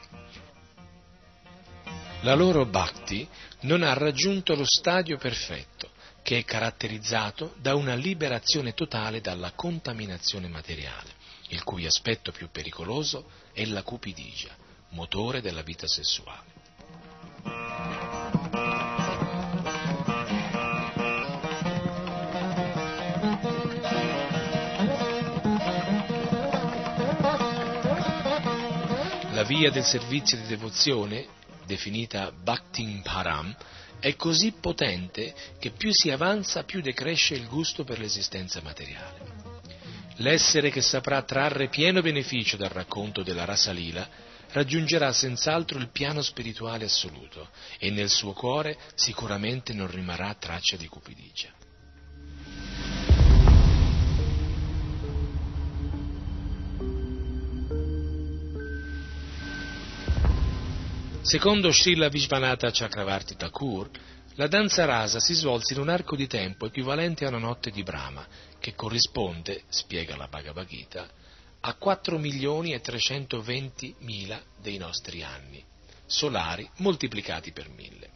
La 2.21 2.35
loro 2.35 2.67
Bhakti 2.67 3.27
non 3.61 3.81
ha 3.81 3.93
raggiunto 3.93 4.53
lo 4.53 4.63
stadio 4.63 5.17
perfetto, 5.17 5.74
che 6.25 6.39
è 6.39 6.43
caratterizzato 6.43 7.53
da 7.61 7.75
una 7.75 7.93
liberazione 7.93 8.73
totale 8.73 9.21
dalla 9.21 9.51
contaminazione 9.51 10.47
materiale, 10.47 11.11
il 11.49 11.63
cui 11.63 11.85
aspetto 11.85 12.31
più 12.31 12.49
pericoloso 12.49 13.29
è 13.53 13.63
la 13.65 13.83
cupidigia, 13.83 14.49
motore 14.89 15.39
della 15.39 15.61
vita 15.61 15.85
sessuale. 15.85 16.53
La 29.31 29.43
via 29.43 29.69
del 29.69 29.83
servizio 29.83 30.37
di 30.37 30.47
devozione, 30.47 31.27
definita 31.67 32.31
Bhaktin 32.31 33.03
Param, 33.03 33.55
è 34.05 34.15
così 34.15 34.51
potente 34.51 35.33
che 35.57 35.71
più 35.71 35.89
si 35.91 36.11
avanza 36.11 36.63
più 36.63 36.79
decresce 36.79 37.33
il 37.33 37.47
gusto 37.47 37.83
per 37.83 37.97
l'esistenza 37.97 38.61
materiale. 38.61 39.33
L'essere 40.17 40.69
che 40.69 40.81
saprà 40.81 41.23
trarre 41.23 41.69
pieno 41.69 42.03
beneficio 42.03 42.55
dal 42.55 42.69
racconto 42.69 43.23
della 43.23 43.45
Rasalila 43.45 44.07
raggiungerà 44.51 45.11
senz'altro 45.11 45.79
il 45.79 45.89
piano 45.89 46.21
spirituale 46.21 46.85
assoluto 46.85 47.49
e 47.79 47.89
nel 47.89 48.11
suo 48.11 48.33
cuore 48.33 48.77
sicuramente 48.93 49.73
non 49.73 49.89
rimarrà 49.89 50.35
traccia 50.35 50.77
di 50.77 50.87
cupidigia. 50.87 51.64
Secondo 61.25 61.71
Srila 61.71 62.07
Vishvanatha 62.07 62.69
Chakravarti 62.69 63.35
Thakur, 63.35 63.89
la 64.35 64.45
danza 64.45 64.85
rasa 64.85 65.19
si 65.19 65.33
svolse 65.33 65.73
in 65.73 65.79
un 65.79 65.89
arco 65.89 66.15
di 66.15 66.27
tempo 66.27 66.67
equivalente 66.67 67.25
a 67.25 67.29
una 67.29 67.39
notte 67.39 67.71
di 67.71 67.81
Brahma, 67.81 68.27
che 68.59 68.75
corrisponde, 68.75 69.63
spiega 69.67 70.15
la 70.15 70.27
Bhagavad 70.27 70.67
Gita, 70.67 71.09
a 71.61 71.73
4 71.73 72.19
milioni 72.19 72.73
e 72.73 72.79
320 72.79 73.95
mila 74.01 74.39
dei 74.61 74.77
nostri 74.77 75.23
anni, 75.23 75.63
solari 76.05 76.69
moltiplicati 76.77 77.51
per 77.51 77.69
mille. 77.69 78.09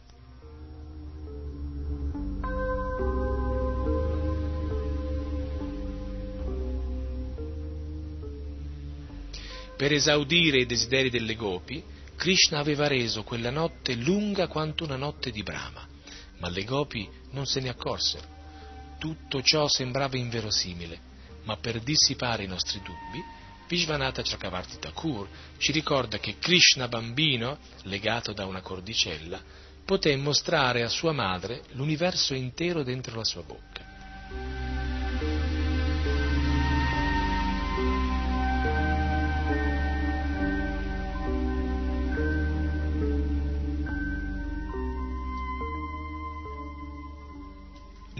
Per 9.76 9.92
esaudire 9.92 10.60
i 10.60 10.66
desideri 10.66 11.10
delle 11.10 11.34
gopi, 11.34 11.98
Krishna 12.20 12.58
aveva 12.58 12.86
reso 12.86 13.22
quella 13.22 13.48
notte 13.48 13.94
lunga 13.94 14.46
quanto 14.46 14.84
una 14.84 14.96
notte 14.96 15.30
di 15.30 15.42
Brahma, 15.42 15.88
ma 16.36 16.50
le 16.50 16.64
gopi 16.64 17.08
non 17.30 17.46
se 17.46 17.60
ne 17.60 17.70
accorsero. 17.70 18.26
Tutto 18.98 19.40
ciò 19.40 19.66
sembrava 19.66 20.18
inverosimile, 20.18 21.00
ma 21.44 21.56
per 21.56 21.80
dissipare 21.80 22.44
i 22.44 22.46
nostri 22.46 22.82
dubbi, 22.82 23.24
Vishvanatha 23.66 24.20
Chakravarti 24.20 24.78
Thakur 24.78 25.28
ci 25.56 25.72
ricorda 25.72 26.18
che 26.18 26.36
Krishna 26.38 26.88
bambino, 26.88 27.56
legato 27.84 28.34
da 28.34 28.44
una 28.44 28.60
cordicella, 28.60 29.42
poté 29.82 30.14
mostrare 30.16 30.82
a 30.82 30.90
sua 30.90 31.12
madre 31.12 31.62
l'universo 31.70 32.34
intero 32.34 32.82
dentro 32.82 33.16
la 33.16 33.24
sua 33.24 33.44
bocca. 33.44 34.79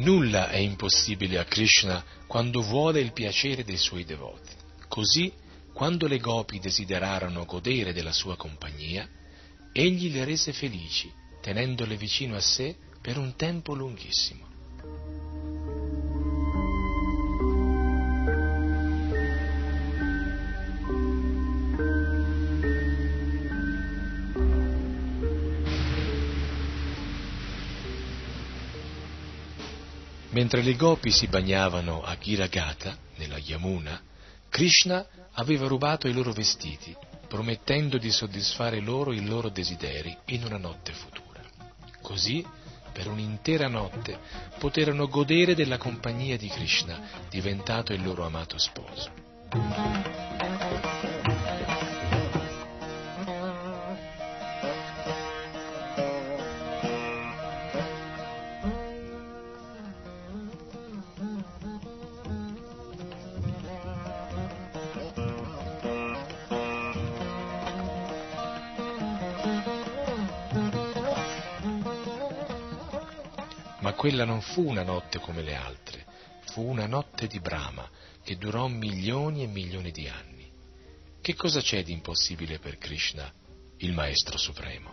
Nulla 0.01 0.49
è 0.49 0.57
impossibile 0.57 1.39
a 1.39 1.45
Krishna 1.45 2.03
quando 2.27 2.63
vuole 2.63 3.01
il 3.01 3.13
piacere 3.13 3.65
dei 3.65 3.77
suoi 3.77 4.05
devoti. 4.05 4.55
Così, 4.89 5.31
quando 5.75 6.07
le 6.07 6.19
gopi 6.19 6.59
desiderarono 6.59 7.45
godere 7.45 7.93
della 7.93 8.13
sua 8.13 8.35
compagnia, 8.35 9.07
egli 9.73 10.11
le 10.11 10.25
rese 10.25 10.55
felici, 10.55 11.13
tenendole 11.43 11.97
vicino 11.97 12.35
a 12.35 12.41
sé 12.41 12.75
per 13.03 13.19
un 13.19 13.37
tempo 13.37 13.75
lunghissimo. 13.75 14.50
Mentre 30.53 30.69
le 30.69 30.77
gopi 30.77 31.13
si 31.13 31.29
bagnavano 31.29 32.03
a 32.03 32.19
Giragata, 32.19 32.97
nella 33.19 33.39
Yamuna, 33.39 34.03
Krishna 34.49 35.07
aveva 35.35 35.69
rubato 35.69 36.09
i 36.09 36.13
loro 36.13 36.33
vestiti, 36.33 36.93
promettendo 37.29 37.99
di 37.99 38.11
soddisfare 38.11 38.81
loro 38.81 39.13
i 39.13 39.25
loro 39.25 39.49
desideri 39.49 40.13
in 40.25 40.43
una 40.43 40.59
notte 40.59 40.93
futura. 40.93 41.41
Così, 42.03 42.45
per 42.91 43.07
un'intera 43.07 43.69
notte, 43.69 44.19
poterono 44.59 45.07
godere 45.07 45.55
della 45.55 45.79
compagnia 45.79 46.37
di 46.37 46.49
Krishna, 46.49 47.01
diventato 47.29 47.93
il 47.93 48.03
loro 48.03 48.27
amato 48.27 48.59
sposo. 48.59 49.09
Quella 74.11 74.25
non 74.25 74.41
fu 74.41 74.69
una 74.69 74.83
notte 74.83 75.21
come 75.21 75.41
le 75.41 75.55
altre, 75.55 76.05
fu 76.47 76.69
una 76.69 76.89
notte 76.89 77.29
di 77.29 77.39
Brahma 77.39 77.89
che 78.25 78.37
durò 78.37 78.67
milioni 78.67 79.45
e 79.45 79.47
milioni 79.47 79.93
di 79.93 80.09
anni. 80.09 80.51
Che 81.21 81.35
cosa 81.37 81.61
c'è 81.61 81.85
di 81.85 81.93
impossibile 81.93 82.59
per 82.59 82.77
Krishna, 82.77 83.33
il 83.77 83.93
Maestro 83.93 84.37
Supremo? 84.37 84.93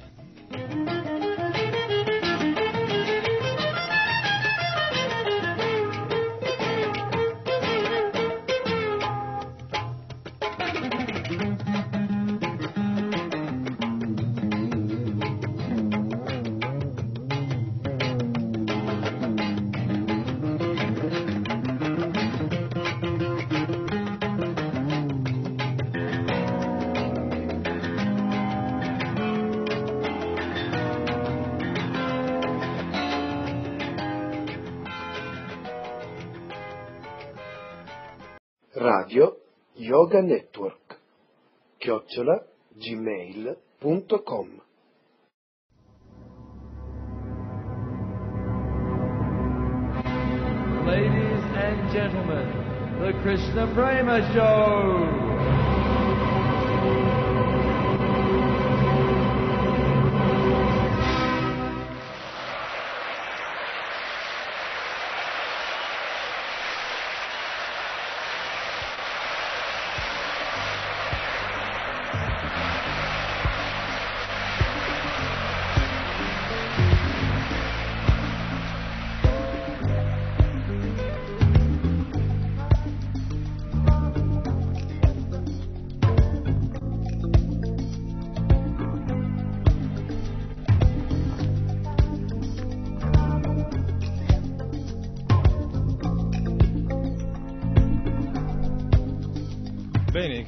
Radio 38.73 39.37
Yoga 39.73 40.21
Network 40.21 40.97
chiocciola 41.77 42.41
gmail.com 42.77 44.61
Ladies 50.87 51.43
and 51.55 51.91
gentlemen, 51.91 52.47
the 53.01 53.13
Krishna 53.21 53.71
Prema 53.73 54.21
Show. 54.33 55.60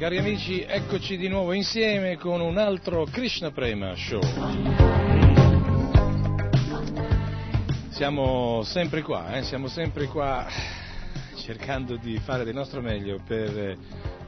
Cari 0.03 0.17
amici, 0.17 0.59
eccoci 0.59 1.15
di 1.15 1.29
nuovo 1.29 1.53
insieme 1.53 2.17
con 2.17 2.41
un 2.41 2.57
altro 2.57 3.05
Krishna 3.05 3.51
Prema 3.51 3.95
Show. 3.95 4.19
Siamo 7.87 8.63
sempre 8.63 9.01
qua, 9.01 9.37
eh? 9.37 9.43
siamo 9.43 9.69
sempre 9.69 10.07
qua 10.07 10.45
cercando 11.37 11.95
di 11.95 12.19
fare 12.19 12.43
del 12.43 12.53
nostro 12.53 12.81
meglio 12.81 13.21
per 13.25 13.57
eh, 13.57 13.77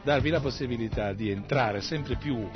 darvi 0.01 0.29
la 0.29 0.39
possibilità 0.39 1.11
di 1.11 1.29
entrare 1.29 1.81
sempre 1.81 2.15
più 2.15 2.49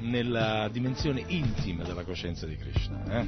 nella 0.00 0.68
dimensione 0.70 1.24
intima 1.28 1.82
della 1.82 2.04
coscienza 2.04 2.44
di 2.44 2.56
Krishna. 2.56 3.04
eh. 3.20 3.26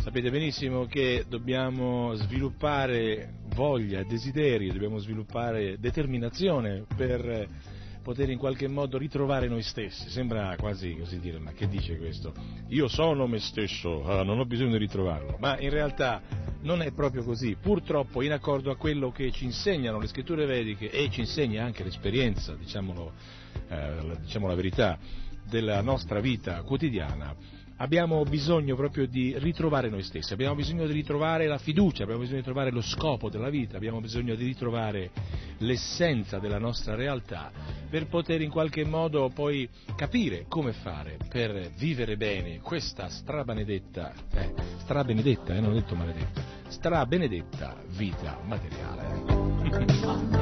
Sapete 0.00 0.30
benissimo 0.30 0.86
che 0.86 1.26
dobbiamo 1.28 2.14
sviluppare 2.14 3.34
voglia, 3.54 4.02
desiderio, 4.04 4.72
dobbiamo 4.72 4.96
sviluppare 4.96 5.76
determinazione 5.78 6.86
per 6.96 7.48
poter 8.02 8.28
in 8.30 8.38
qualche 8.38 8.68
modo 8.68 8.98
ritrovare 8.98 9.48
noi 9.48 9.62
stessi. 9.62 10.10
Sembra 10.10 10.54
quasi 10.56 10.96
così 10.96 11.18
dire, 11.18 11.38
ma 11.38 11.52
che 11.52 11.68
dice 11.68 11.96
questo? 11.96 12.34
Io 12.68 12.88
sono 12.88 13.26
me 13.26 13.38
stesso, 13.38 14.04
ah, 14.04 14.22
non 14.22 14.38
ho 14.38 14.44
bisogno 14.44 14.72
di 14.72 14.78
ritrovarlo, 14.78 15.36
ma 15.38 15.58
in 15.58 15.70
realtà 15.70 16.20
non 16.62 16.82
è 16.82 16.92
proprio 16.92 17.22
così. 17.22 17.56
Purtroppo, 17.60 18.22
in 18.22 18.32
accordo 18.32 18.70
a 18.70 18.76
quello 18.76 19.10
che 19.10 19.30
ci 19.30 19.44
insegnano 19.44 19.98
le 19.98 20.08
scritture 20.08 20.44
vediche 20.44 20.90
e 20.90 21.08
ci 21.10 21.20
insegna 21.20 21.64
anche 21.64 21.84
l'esperienza, 21.84 22.54
diciamolo, 22.54 23.12
eh, 23.68 24.02
la- 24.02 24.16
diciamo 24.16 24.46
la 24.46 24.54
verità, 24.54 24.98
della 25.48 25.80
nostra 25.82 26.20
vita 26.20 26.62
quotidiana, 26.62 27.34
abbiamo 27.82 28.22
bisogno 28.22 28.76
proprio 28.76 29.06
di 29.06 29.34
ritrovare 29.38 29.88
noi 29.90 30.02
stessi, 30.02 30.32
abbiamo 30.32 30.54
bisogno 30.54 30.86
di 30.86 30.92
ritrovare 30.92 31.48
la 31.48 31.58
fiducia, 31.58 32.04
abbiamo 32.04 32.20
bisogno 32.20 32.38
di 32.38 32.44
trovare 32.44 32.70
lo 32.70 32.80
scopo 32.80 33.28
della 33.28 33.50
vita, 33.50 33.76
abbiamo 33.76 34.00
bisogno 34.00 34.36
di 34.36 34.44
ritrovare 34.44 35.10
l'essenza 35.58 36.38
della 36.38 36.58
nostra 36.58 36.94
realtà 36.94 37.50
per 37.90 38.06
poter 38.06 38.40
in 38.40 38.50
qualche 38.50 38.84
modo 38.84 39.30
poi 39.34 39.68
capire 39.96 40.46
come 40.48 40.72
fare 40.72 41.18
per 41.28 41.70
vivere 41.76 42.16
bene 42.16 42.60
questa 42.60 43.08
strabenedetta, 43.08 44.12
eh, 44.32 44.52
strabenedetta, 44.78 45.54
eh, 45.54 45.60
non 45.60 45.70
ho 45.70 45.74
detto 45.74 45.96
maledetta, 45.96 46.40
strabenedetta 46.68 47.82
vita 47.96 48.38
materiale. 48.44 50.40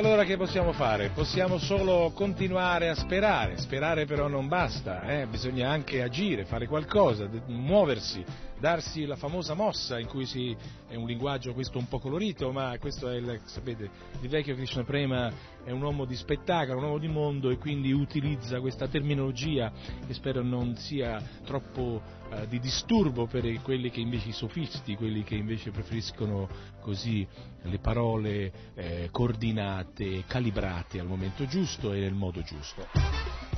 allora 0.00 0.24
che 0.24 0.38
possiamo 0.38 0.72
fare? 0.72 1.10
Possiamo 1.10 1.58
solo 1.58 2.10
continuare 2.14 2.88
a 2.88 2.94
sperare, 2.94 3.58
sperare 3.58 4.06
però 4.06 4.28
non 4.28 4.48
basta, 4.48 5.02
eh? 5.02 5.26
bisogna 5.26 5.68
anche 5.68 6.02
agire, 6.02 6.46
fare 6.46 6.66
qualcosa, 6.66 7.28
muoversi, 7.48 8.24
darsi 8.60 9.06
la 9.06 9.16
famosa 9.16 9.54
mossa 9.54 9.98
in 9.98 10.06
cui 10.06 10.26
si, 10.26 10.54
è 10.86 10.94
un 10.94 11.06
linguaggio 11.06 11.54
questo 11.54 11.78
un 11.78 11.88
po' 11.88 11.98
colorito, 11.98 12.52
ma 12.52 12.76
questo 12.78 13.08
è 13.08 13.16
il, 13.16 13.40
sapete, 13.44 13.90
il 14.20 14.28
vecchio 14.28 14.54
Krishna 14.54 14.84
Prema 14.84 15.32
è 15.64 15.70
un 15.70 15.82
uomo 15.82 16.04
di 16.04 16.14
spettacolo, 16.14 16.78
un 16.78 16.84
uomo 16.84 16.98
di 16.98 17.08
mondo 17.08 17.50
e 17.50 17.56
quindi 17.56 17.90
utilizza 17.92 18.60
questa 18.60 18.86
terminologia 18.86 19.72
che 20.06 20.14
spero 20.14 20.42
non 20.42 20.76
sia 20.76 21.22
troppo 21.44 22.02
eh, 22.32 22.46
di 22.48 22.60
disturbo 22.60 23.26
per 23.26 23.60
quelli 23.62 23.90
che 23.90 24.00
invece 24.00 24.28
i 24.28 24.32
sofisti, 24.32 24.94
quelli 24.94 25.24
che 25.24 25.34
invece 25.34 25.70
preferiscono 25.70 26.48
così 26.80 27.26
le 27.62 27.78
parole 27.78 28.52
eh, 28.74 29.08
coordinate, 29.10 30.24
calibrate 30.26 31.00
al 31.00 31.06
momento 31.06 31.46
giusto 31.46 31.92
e 31.92 32.00
nel 32.00 32.14
modo 32.14 32.42
giusto. 32.42 32.86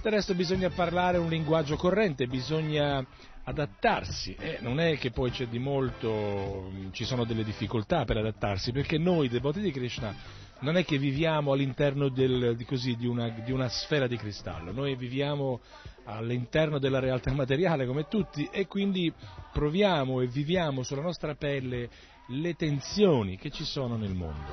Del 0.02 0.12
resto 0.12 0.34
bisogna 0.34 0.70
parlare 0.70 1.18
un 1.18 1.28
linguaggio 1.28 1.76
corrente, 1.76 2.26
bisogna 2.26 3.06
adattarsi, 3.44 4.36
eh, 4.38 4.58
non 4.60 4.78
è 4.78 4.96
che 4.98 5.10
poi 5.10 5.30
c'è 5.30 5.46
di 5.46 5.58
molto, 5.58 6.70
mh, 6.70 6.92
ci 6.92 7.04
sono 7.04 7.24
delle 7.24 7.44
difficoltà 7.44 8.04
per 8.04 8.18
adattarsi, 8.18 8.72
perché 8.72 8.98
noi 8.98 9.28
devoti 9.28 9.60
di 9.60 9.72
Krishna 9.72 10.14
non 10.60 10.76
è 10.76 10.84
che 10.84 10.96
viviamo 10.96 11.52
all'interno 11.52 12.08
del- 12.08 12.54
di, 12.56 12.64
così, 12.64 12.96
di 12.96 13.06
una, 13.06 13.28
di 13.30 13.50
una 13.50 13.68
sfera 13.68 14.06
di 14.06 14.16
cristallo, 14.16 14.72
noi 14.72 14.94
viviamo 14.94 15.60
all'interno 16.04 16.78
della 16.78 17.00
realtà 17.00 17.32
materiale 17.34 17.86
come 17.86 18.06
tutti 18.08 18.48
e 18.50 18.66
quindi 18.66 19.12
proviamo 19.52 20.20
e 20.20 20.26
viviamo 20.26 20.82
sulla 20.82 21.02
nostra 21.02 21.34
pelle 21.34 21.90
le 22.28 22.54
tensioni 22.54 23.36
che 23.36 23.50
ci 23.50 23.64
sono 23.64 23.96
nel 23.96 24.14
mondo. 24.14 24.50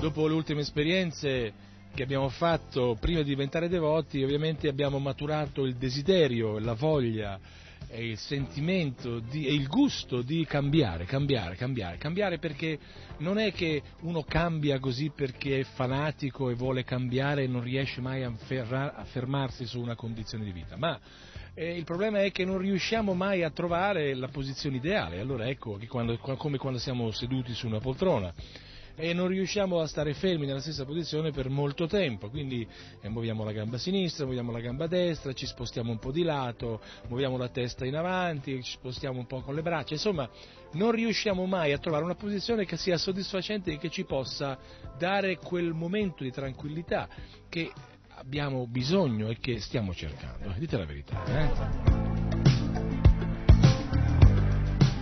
Dopo 0.00 0.26
le 0.26 0.34
ultime 0.34 0.60
esperienze 0.60 1.52
che 1.98 2.04
abbiamo 2.04 2.28
fatto 2.28 2.96
prima 3.00 3.22
di 3.22 3.30
diventare 3.30 3.68
devoti, 3.68 4.22
ovviamente 4.22 4.68
abbiamo 4.68 5.00
maturato 5.00 5.64
il 5.64 5.74
desiderio, 5.74 6.60
la 6.60 6.74
voglia 6.74 7.40
e 7.88 8.10
il 8.10 8.18
sentimento 8.18 9.18
di- 9.18 9.46
e 9.48 9.52
il 9.52 9.66
gusto 9.66 10.22
di 10.22 10.44
cambiare, 10.46 11.06
cambiare, 11.06 11.56
cambiare, 11.56 11.96
cambiare 11.96 12.38
perché 12.38 12.78
non 13.16 13.38
è 13.38 13.50
che 13.52 13.82
uno 14.02 14.22
cambia 14.22 14.78
così 14.78 15.10
perché 15.12 15.58
è 15.58 15.64
fanatico 15.64 16.50
e 16.50 16.54
vuole 16.54 16.84
cambiare 16.84 17.42
e 17.42 17.46
non 17.48 17.62
riesce 17.62 18.00
mai 18.00 18.22
a, 18.22 18.30
ferra- 18.30 18.94
a 18.94 19.02
fermarsi 19.02 19.66
su 19.66 19.80
una 19.80 19.96
condizione 19.96 20.44
di 20.44 20.52
vita, 20.52 20.76
ma 20.76 21.00
eh, 21.52 21.76
il 21.76 21.82
problema 21.82 22.22
è 22.22 22.30
che 22.30 22.44
non 22.44 22.58
riusciamo 22.58 23.12
mai 23.12 23.42
a 23.42 23.50
trovare 23.50 24.14
la 24.14 24.28
posizione 24.28 24.76
ideale, 24.76 25.18
allora 25.18 25.48
ecco 25.48 25.76
che 25.78 25.88
quando, 25.88 26.16
come 26.18 26.58
quando 26.58 26.78
siamo 26.78 27.10
seduti 27.10 27.54
su 27.54 27.66
una 27.66 27.80
poltrona 27.80 28.32
e 28.98 29.14
non 29.14 29.28
riusciamo 29.28 29.80
a 29.80 29.86
stare 29.86 30.12
fermi 30.12 30.44
nella 30.44 30.60
stessa 30.60 30.84
posizione 30.84 31.30
per 31.30 31.48
molto 31.48 31.86
tempo, 31.86 32.28
quindi 32.28 32.66
eh, 33.00 33.08
muoviamo 33.08 33.44
la 33.44 33.52
gamba 33.52 33.78
sinistra, 33.78 34.24
muoviamo 34.24 34.50
la 34.50 34.60
gamba 34.60 34.88
destra, 34.88 35.32
ci 35.32 35.46
spostiamo 35.46 35.92
un 35.92 36.00
po' 36.00 36.10
di 36.10 36.24
lato, 36.24 36.80
muoviamo 37.06 37.36
la 37.36 37.48
testa 37.48 37.86
in 37.86 37.94
avanti, 37.94 38.60
ci 38.62 38.72
spostiamo 38.72 39.20
un 39.20 39.26
po' 39.26 39.40
con 39.40 39.54
le 39.54 39.62
braccia, 39.62 39.94
insomma 39.94 40.28
non 40.72 40.90
riusciamo 40.90 41.46
mai 41.46 41.72
a 41.72 41.78
trovare 41.78 42.02
una 42.02 42.16
posizione 42.16 42.66
che 42.66 42.76
sia 42.76 42.98
soddisfacente 42.98 43.72
e 43.72 43.78
che 43.78 43.88
ci 43.88 44.04
possa 44.04 44.58
dare 44.98 45.36
quel 45.36 45.72
momento 45.72 46.24
di 46.24 46.32
tranquillità 46.32 47.08
che 47.48 47.70
abbiamo 48.16 48.66
bisogno 48.66 49.28
e 49.28 49.38
che 49.38 49.60
stiamo 49.60 49.94
cercando. 49.94 50.52
Dite 50.58 50.76
la 50.76 50.84
verità. 50.84 51.24
Eh? 51.24 51.97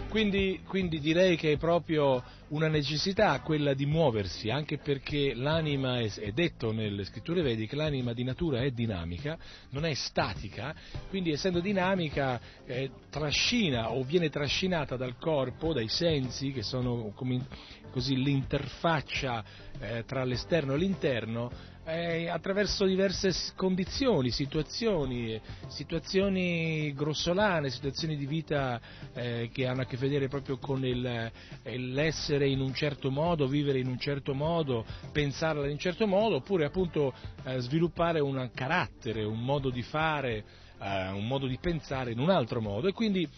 Quindi, 0.08 0.60
quindi, 0.66 1.00
direi 1.00 1.36
che 1.36 1.52
è 1.52 1.56
proprio 1.56 2.22
una 2.48 2.68
necessità 2.68 3.40
quella 3.40 3.74
di 3.74 3.86
muoversi, 3.86 4.50
anche 4.50 4.78
perché 4.78 5.34
l'anima, 5.34 5.98
è, 5.98 6.10
è, 6.14 6.30
detto 6.32 6.72
nelle 6.72 7.04
scritture 7.04 7.42
vediche, 7.42 7.76
l'anima 7.76 8.12
di 8.12 8.22
natura 8.22 8.62
è 8.62 8.70
dinamica, 8.70 9.36
non 9.70 9.84
è 9.84 9.92
statica, 9.94 10.74
quindi 11.08 11.32
essendo 11.32 11.60
dinamica 11.60 12.40
eh, 12.64 12.90
trascina 13.10 13.90
o 13.90 14.04
viene 14.04 14.30
trascinata 14.30 14.96
dal 14.96 15.18
corpo, 15.18 15.72
dai 15.72 15.88
sensi, 15.88 16.52
che 16.52 16.62
sono 16.62 17.12
come, 17.14 17.44
così 17.90 18.16
l'interfaccia 18.16 19.44
eh, 19.80 20.04
tra 20.06 20.24
l'esterno 20.24 20.74
e 20.74 20.78
l'interno, 20.78 21.74
eh, 21.86 22.28
attraverso 22.28 22.84
diverse 22.84 23.32
condizioni, 23.54 24.30
situazioni, 24.30 25.40
situazioni 25.68 26.92
grossolane, 26.92 27.70
situazioni 27.70 28.16
di 28.16 28.26
vita 28.26 28.80
eh, 29.14 29.50
che 29.52 29.66
hanno 29.66 29.82
a 29.82 29.84
che 29.84 29.96
vedere 29.96 30.26
proprio 30.26 30.58
con 30.58 30.84
il, 30.84 31.06
eh, 31.06 31.78
l'essere 31.78 32.48
in 32.48 32.60
un 32.60 32.74
certo 32.74 33.10
modo, 33.10 33.46
vivere 33.46 33.78
in 33.78 33.86
un 33.86 33.98
certo 33.98 34.34
modo, 34.34 34.84
pensarla 35.12 35.64
in 35.66 35.72
un 35.72 35.78
certo 35.78 36.08
modo, 36.08 36.36
oppure 36.36 36.64
appunto 36.64 37.14
eh, 37.44 37.60
sviluppare 37.60 38.18
un 38.18 38.50
carattere, 38.52 39.22
un 39.22 39.44
modo 39.44 39.70
di 39.70 39.82
fare, 39.82 40.44
eh, 40.80 41.08
un 41.10 41.26
modo 41.26 41.46
di 41.46 41.58
pensare 41.60 42.10
in 42.10 42.18
un 42.18 42.30
altro 42.30 42.60
modo. 42.60 42.88
E 42.88 42.92
quindi 42.92 43.28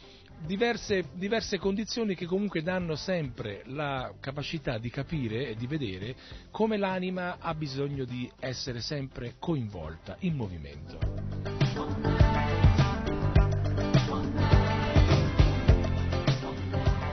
diverse, 0.45 1.07
diverse, 1.15 1.59
condizioni 1.59 2.15
che 2.15 2.27
comunque 2.27 2.63
danno 2.63 2.95
sempre 2.95 3.63
la 3.67 4.13
capacità 4.21 4.79
di 4.79 4.91
capire 4.91 5.49
e 5.49 5.57
di 5.57 5.67
vedere 5.67 6.15
come 6.51 6.77
l'anima 6.77 7.39
ha 7.39 7.55
bisogno 7.55 8.05
di 8.05 8.31
essere 8.41 8.81
sempre 8.81 9.35
coinvolta 9.39 10.17
in 10.21 10.35
movimento. 10.35 10.99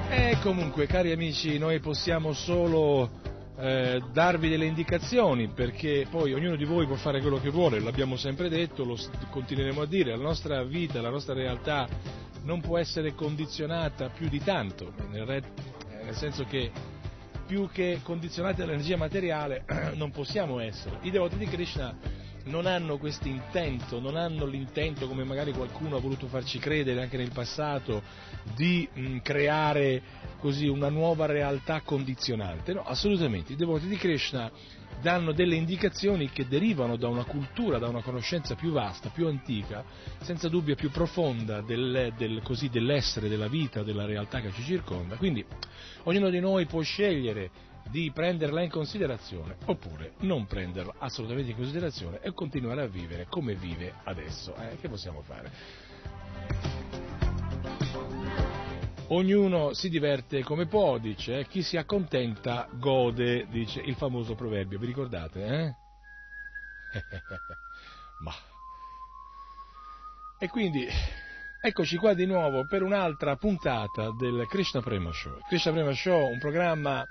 E 0.09 0.37
comunque, 0.41 0.85
cari 0.85 1.11
amici, 1.11 1.57
noi 1.57 1.79
possiamo 1.79 2.33
solo 2.33 3.23
eh, 3.57 4.01
darvi 4.11 4.49
delle 4.49 4.65
indicazioni 4.65 5.49
perché 5.49 6.07
poi 6.09 6.33
ognuno 6.33 6.55
di 6.55 6.65
voi 6.65 6.85
può 6.85 6.95
fare 6.95 7.21
quello 7.21 7.39
che 7.39 7.49
vuole, 7.49 7.79
l'abbiamo 7.79 8.15
sempre 8.17 8.49
detto, 8.49 8.83
lo 8.83 8.97
continueremo 9.29 9.81
a 9.81 9.85
dire, 9.85 10.15
la 10.15 10.23
nostra 10.23 10.63
vita, 10.63 11.01
la 11.01 11.09
nostra 11.09 11.33
realtà 11.33 11.87
non 12.45 12.61
può 12.61 12.77
essere 12.77 13.13
condizionata 13.13 14.09
più 14.09 14.29
di 14.29 14.39
tanto, 14.39 14.93
nel, 15.09 15.43
senso 16.11 16.45
che 16.45 16.71
più 17.45 17.69
che 17.71 17.99
condizionati 18.01 18.61
dall'energia 18.61 18.97
materiale 18.97 19.65
non 19.95 20.11
possiamo 20.11 20.59
essere. 20.59 20.97
I 21.01 21.11
devoti 21.11 21.37
di 21.37 21.45
Krishna 21.45 21.95
non 22.45 22.67
hanno 22.67 22.97
questo 22.97 23.27
intento, 23.27 23.99
non 23.99 24.15
hanno 24.15 24.45
l'intento, 24.45 25.07
come 25.07 25.23
magari 25.23 25.51
qualcuno 25.51 25.97
ha 25.97 25.99
voluto 25.99 26.27
farci 26.27 26.59
credere 26.59 27.01
anche 27.01 27.17
nel 27.17 27.31
passato, 27.31 28.03
di 28.55 28.87
mh, 28.91 29.17
creare 29.19 30.01
così 30.39 30.67
una 30.67 30.89
nuova 30.89 31.25
realtà 31.25 31.81
condizionante. 31.81 32.73
No, 32.73 32.83
assolutamente. 32.83 33.53
I 33.53 33.55
devoti 33.55 33.87
di 33.87 33.97
Krishna 33.97 34.51
danno 35.01 35.31
delle 35.31 35.55
indicazioni 35.55 36.29
che 36.29 36.47
derivano 36.47 36.95
da 36.95 37.07
una 37.07 37.23
cultura, 37.23 37.77
da 37.77 37.87
una 37.87 38.01
conoscenza 38.01 38.55
più 38.55 38.71
vasta, 38.71 39.09
più 39.09 39.27
antica, 39.27 39.83
senza 40.21 40.49
dubbio 40.49 40.75
più 40.75 40.91
profonda 40.91 41.61
del, 41.61 42.13
del, 42.17 42.41
così, 42.43 42.69
dell'essere, 42.69 43.29
della 43.29 43.47
vita, 43.47 43.83
della 43.83 44.05
realtà 44.05 44.41
che 44.41 44.51
ci 44.51 44.63
circonda. 44.63 45.15
Quindi 45.15 45.45
ognuno 46.03 46.29
di 46.29 46.39
noi 46.39 46.65
può 46.65 46.81
scegliere 46.81 47.73
di 47.89 48.11
prenderla 48.11 48.61
in 48.61 48.69
considerazione 48.69 49.57
oppure 49.65 50.13
non 50.19 50.47
prenderla 50.47 50.95
assolutamente 50.97 51.51
in 51.51 51.57
considerazione 51.57 52.19
e 52.21 52.33
continuare 52.33 52.81
a 52.81 52.87
vivere 52.87 53.27
come 53.29 53.53
vive 53.53 53.93
adesso. 54.03 54.55
Eh? 54.55 54.77
Che 54.79 54.89
possiamo 54.89 55.21
fare? 55.21 55.84
Ognuno 59.09 59.73
si 59.73 59.89
diverte 59.89 60.41
come 60.41 60.65
può, 60.65 60.97
dice, 60.97 61.39
eh? 61.39 61.47
chi 61.47 61.61
si 61.61 61.77
accontenta 61.77 62.67
gode, 62.71 63.45
dice 63.49 63.79
il 63.81 63.95
famoso 63.95 64.33
proverbio, 64.33 64.79
vi 64.79 64.87
ricordate? 64.87 65.45
Eh? 65.45 65.75
Ma. 68.23 68.33
E 70.39 70.47
quindi 70.49 70.87
eccoci 71.61 71.97
qua 71.97 72.13
di 72.13 72.25
nuovo 72.25 72.65
per 72.65 72.81
un'altra 72.81 73.35
puntata 73.35 74.09
del 74.17 74.47
Krishna 74.49 74.81
Prema 74.81 75.11
Show. 75.11 75.37
Krishna 75.47 75.71
Prema 75.71 75.93
Show, 75.93 76.31
un 76.31 76.39
programma 76.39 77.05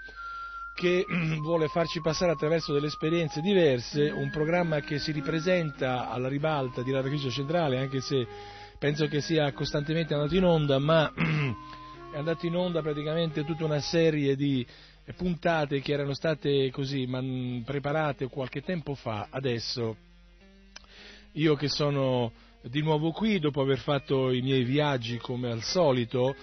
che 0.75 1.07
vuole 1.41 1.69
farci 1.69 2.01
passare 2.01 2.33
attraverso 2.33 2.73
delle 2.73 2.89
esperienze 2.89 3.41
diverse, 3.41 4.11
un 4.11 4.31
programma 4.31 4.81
che 4.81 4.99
si 4.99 5.13
ripresenta 5.13 6.11
alla 6.11 6.29
ribalta 6.29 6.83
di 6.83 6.91
Radha 6.91 7.09
Krishna 7.09 7.31
Centrale, 7.31 7.79
anche 7.79 8.01
se 8.01 8.27
penso 8.79 9.07
che 9.07 9.21
sia 9.21 9.53
costantemente 9.53 10.13
andato 10.15 10.35
in 10.35 10.45
onda, 10.45 10.79
ma 10.79 11.11
è 12.15 12.17
andato 12.17 12.47
in 12.47 12.55
onda 12.55 12.81
praticamente 12.81 13.45
tutta 13.45 13.65
una 13.65 13.81
serie 13.81 14.37
di 14.37 14.65
puntate 15.17 15.81
che 15.81 15.93
erano 15.93 16.15
state 16.15 16.71
così 16.71 17.07
man, 17.07 17.65
preparate 17.67 18.29
qualche 18.29 18.63
tempo 18.63 18.95
fa, 18.95 19.27
adesso 19.31 19.97
io 21.33 21.57
che 21.57 21.69
sono 21.69 22.31
di 22.63 22.83
nuovo 22.83 23.11
qui 23.11 23.41
dopo 23.41 23.61
aver 23.61 23.79
fatto 23.79 24.31
i 24.31 24.43
miei 24.43 24.63
viaggi 24.63 25.17
come 25.17 25.51
al 25.51 25.63
solito, 25.63 26.37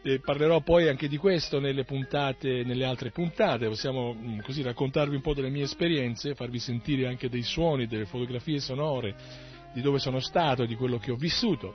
e 0.00 0.20
parlerò 0.20 0.60
poi 0.60 0.88
anche 0.88 1.08
di 1.08 1.16
questo 1.16 1.58
nelle, 1.58 1.82
puntate, 1.82 2.62
nelle 2.62 2.84
altre 2.84 3.10
puntate, 3.10 3.66
possiamo 3.66 4.14
mm, 4.14 4.38
così 4.40 4.62
raccontarvi 4.62 5.16
un 5.16 5.22
po' 5.22 5.34
delle 5.34 5.50
mie 5.50 5.64
esperienze, 5.64 6.36
farvi 6.36 6.60
sentire 6.60 7.08
anche 7.08 7.28
dei 7.28 7.42
suoni, 7.42 7.88
delle 7.88 8.06
fotografie 8.06 8.60
sonore, 8.60 9.14
di 9.74 9.80
dove 9.82 9.98
sono 9.98 10.20
stato, 10.20 10.64
di 10.64 10.76
quello 10.76 10.98
che 10.98 11.10
ho 11.10 11.16
vissuto. 11.16 11.74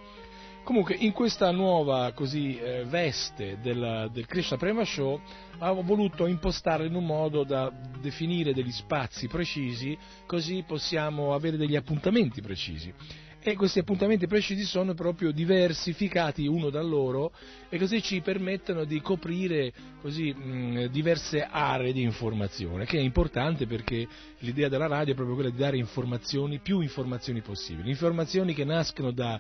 Comunque, 0.64 0.96
in 0.96 1.14
questa 1.14 1.50
nuova 1.52 2.12
così, 2.14 2.58
eh, 2.60 2.86
veste 2.86 3.58
del, 3.62 4.10
del 4.12 4.26
Krishna 4.28 4.58
Prema 4.58 4.86
Show, 4.86 5.20
ho 5.60 5.82
voluto 5.82 6.28
impostare 6.28 6.86
in 6.86 6.96
un 6.96 7.06
modo 7.06 7.44
da 7.44 7.72
definire 8.00 8.54
degli 8.54 8.72
spazi 8.72 9.28
precisi, 9.28 9.98
così 10.26 10.64
possiamo 10.66 11.34
avere 11.34 11.58
degli 11.58 11.76
appuntamenti 11.76 12.42
precisi. 12.42 12.94
E 13.42 13.56
questi 13.56 13.80
appuntamenti 13.80 14.28
precisi 14.28 14.64
sono 14.64 14.94
proprio 14.94 15.32
diversificati 15.32 16.46
uno 16.46 16.70
dall'altro 16.70 17.32
e 17.70 17.78
così 17.78 18.02
ci 18.02 18.20
permettono 18.20 18.84
di 18.84 19.00
coprire 19.00 19.72
così, 20.02 20.34
mh, 20.34 20.88
diverse 20.88 21.48
aree 21.50 21.94
di 21.94 22.02
informazione, 22.02 22.84
che 22.86 22.98
è 22.98 23.02
importante 23.02 23.66
perché 23.66 24.06
l'idea 24.40 24.68
della 24.68 24.88
radio 24.88 25.14
è 25.14 25.16
proprio 25.16 25.36
quella 25.36 25.52
di 25.52 25.58
dare 25.58 25.78
informazioni, 25.78 26.60
più 26.60 26.82
informazioni 26.82 27.40
possibili, 27.40 27.90
informazioni 27.90 28.54
che 28.54 28.66
nascono 28.66 29.12
da, 29.12 29.40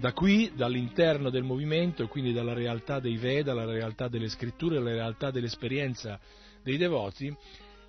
da 0.00 0.14
qui, 0.14 0.50
dall'interno 0.56 1.28
del 1.28 1.42
movimento 1.42 2.02
e 2.02 2.08
quindi 2.08 2.32
dalla 2.32 2.54
realtà 2.54 3.00
dei 3.00 3.16
Veda, 3.16 3.52
dalla 3.52 3.70
realtà 3.70 4.08
delle 4.08 4.30
scritture, 4.30 4.76
dalla 4.76 4.92
realtà 4.92 5.30
dell'esperienza 5.30 6.18
dei 6.62 6.78
devoti 6.78 7.36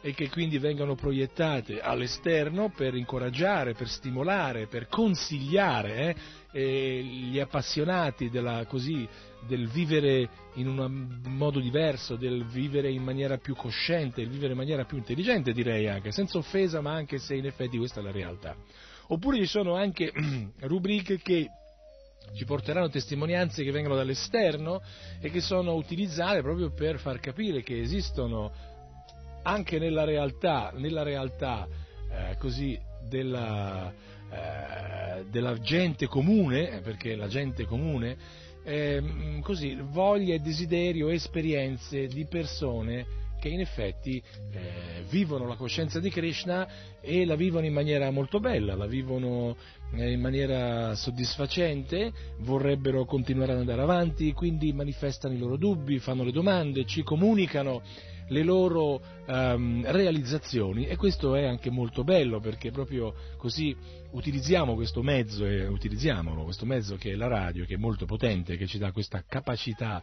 e 0.01 0.13
che 0.13 0.29
quindi 0.29 0.57
vengano 0.57 0.95
proiettate 0.95 1.79
all'esterno 1.79 2.69
per 2.69 2.95
incoraggiare, 2.95 3.75
per 3.75 3.87
stimolare, 3.87 4.67
per 4.67 4.87
consigliare 4.87 6.15
eh, 6.51 7.01
gli 7.01 7.39
appassionati 7.39 8.29
della, 8.29 8.65
così, 8.65 9.07
del 9.47 9.69
vivere 9.69 10.29
in 10.55 10.67
un 10.67 11.21
modo 11.27 11.61
diverso, 11.61 12.17
del 12.17 12.45
vivere 12.45 12.91
in 12.91 13.03
maniera 13.03 13.37
più 13.37 13.55
cosciente, 13.55 14.21
del 14.21 14.31
vivere 14.31 14.51
in 14.51 14.57
maniera 14.57 14.83
più 14.83 14.97
intelligente 14.97 15.53
direi 15.53 15.87
anche, 15.87 16.11
senza 16.11 16.37
offesa 16.37 16.81
ma 16.81 16.91
anche 16.91 17.19
se 17.19 17.35
in 17.35 17.45
effetti 17.45 17.77
questa 17.77 18.01
è 18.01 18.03
la 18.03 18.11
realtà. 18.11 18.53
Oppure 19.07 19.37
ci 19.37 19.45
sono 19.45 19.75
anche 19.75 20.11
rubriche 20.61 21.19
che 21.19 21.47
ci 22.33 22.45
porteranno 22.45 22.89
testimonianze 22.89 23.63
che 23.63 23.71
vengono 23.71 23.95
dall'esterno 23.95 24.81
e 25.19 25.29
che 25.29 25.41
sono 25.41 25.73
utilizzate 25.73 26.41
proprio 26.41 26.71
per 26.71 26.99
far 26.99 27.19
capire 27.19 27.61
che 27.61 27.79
esistono 27.81 28.51
anche 29.43 29.79
nella 29.79 30.03
realtà, 30.03 30.71
nella 30.75 31.03
realtà 31.03 31.67
eh, 32.09 32.37
così 32.37 32.79
della, 33.07 33.91
eh, 34.29 35.25
della, 35.29 35.59
gente 35.59 36.07
comune, 36.07 36.77
eh, 36.77 36.79
perché 36.81 37.15
la 37.15 37.27
gente 37.27 37.65
comune, 37.65 38.17
eh, 38.63 39.39
così, 39.41 39.75
voglia 39.81 40.35
e 40.35 40.39
desiderio, 40.39 41.09
esperienze 41.09 42.07
di 42.07 42.25
persone 42.25 43.19
che 43.41 43.49
in 43.49 43.59
effetti 43.59 44.21
eh, 44.51 45.03
vivono 45.09 45.47
la 45.47 45.55
coscienza 45.55 45.99
di 45.99 46.11
Krishna 46.11 46.99
e 47.01 47.25
la 47.25 47.35
vivono 47.35 47.65
in 47.65 47.73
maniera 47.73 48.11
molto 48.11 48.39
bella, 48.39 48.75
la 48.75 48.85
vivono 48.85 49.57
eh, 49.95 50.11
in 50.11 50.21
maniera 50.21 50.93
soddisfacente, 50.93 52.13
vorrebbero 52.41 53.03
continuare 53.05 53.53
ad 53.53 53.57
andare 53.57 53.81
avanti, 53.81 54.31
quindi 54.33 54.71
manifestano 54.73 55.33
i 55.33 55.39
loro 55.39 55.57
dubbi, 55.57 55.97
fanno 55.97 56.23
le 56.23 56.31
domande, 56.31 56.85
ci 56.85 57.01
comunicano 57.01 57.81
le 58.27 58.43
loro 58.43 59.01
um, 59.27 59.83
realizzazioni 59.85 60.85
e 60.85 60.95
questo 60.95 61.35
è 61.35 61.43
anche 61.43 61.69
molto 61.69 62.03
bello 62.05 62.39
perché 62.39 62.71
proprio 62.71 63.13
così 63.37 63.75
utilizziamo 64.11 64.75
questo 64.75 65.01
mezzo 65.01 65.45
e 65.45 65.65
utilizziamolo, 65.67 66.43
questo 66.43 66.65
mezzo 66.65 66.95
che 66.95 67.11
è 67.11 67.15
la 67.15 67.27
radio, 67.27 67.65
che 67.65 67.73
è 67.73 67.77
molto 67.77 68.05
potente, 68.05 68.55
che 68.55 68.67
ci 68.67 68.77
dà 68.77 68.91
questa 68.91 69.23
capacità 69.27 70.01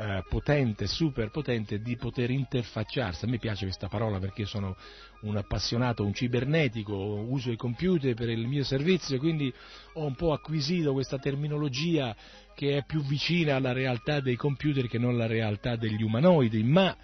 eh, 0.00 0.24
potente, 0.26 0.86
super 0.86 1.30
potente 1.30 1.80
di 1.80 1.96
poter 1.96 2.30
interfacciarsi. 2.30 3.26
A 3.26 3.28
me 3.28 3.38
piace 3.38 3.66
questa 3.66 3.88
parola 3.88 4.18
perché 4.18 4.46
sono 4.46 4.74
un 5.22 5.36
appassionato, 5.36 6.04
un 6.04 6.14
cibernetico, 6.14 6.94
uso 6.94 7.50
i 7.50 7.56
computer 7.56 8.14
per 8.14 8.30
il 8.30 8.46
mio 8.46 8.64
servizio, 8.64 9.18
quindi 9.18 9.52
ho 9.94 10.06
un 10.06 10.14
po' 10.14 10.32
acquisito 10.32 10.94
questa 10.94 11.18
terminologia 11.18 12.16
che 12.54 12.78
è 12.78 12.84
più 12.86 13.02
vicina 13.02 13.56
alla 13.56 13.72
realtà 13.72 14.20
dei 14.20 14.36
computer 14.36 14.88
che 14.88 14.98
non 14.98 15.14
alla 15.14 15.26
realtà 15.26 15.76
degli 15.76 16.02
umanoidi, 16.02 16.62
ma 16.62 16.96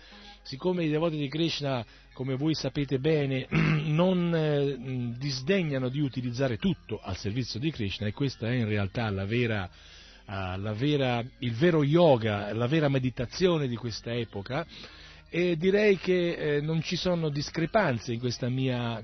siccome 0.42 0.84
i 0.84 0.88
devoti 0.88 1.18
di 1.18 1.28
Krishna, 1.28 1.84
come 2.14 2.36
voi 2.36 2.55
sapete 2.55 2.99
bene, 2.99 3.47
non 3.84 4.34
eh, 4.34 5.14
disdegnano 5.18 5.90
di 5.90 6.01
utilizzare 6.01 6.57
tutto 6.57 6.99
al 7.03 7.16
servizio 7.18 7.61
di 7.61 7.70
Krishna 7.70 8.07
e 8.07 8.12
questa 8.12 8.49
è 8.49 8.55
in 8.55 8.66
realtà 8.66 9.11
la 9.11 9.26
vera, 9.26 9.68
vera, 10.74 11.24
il 11.39 11.53
vero 11.53 11.83
yoga, 11.83 12.53
la 12.53 12.66
vera 12.66 12.89
meditazione 12.89 13.68
di 13.68 13.77
questa 13.77 14.12
epoca, 14.12 14.66
e 15.29 15.57
direi 15.57 15.99
che 15.99 16.33
eh, 16.33 16.61
non 16.61 16.83
ci 16.83 16.97
sono 16.97 17.29
discrepanze 17.29 18.12
in 18.12 18.20
questo 18.20 18.49
mio 18.49 19.03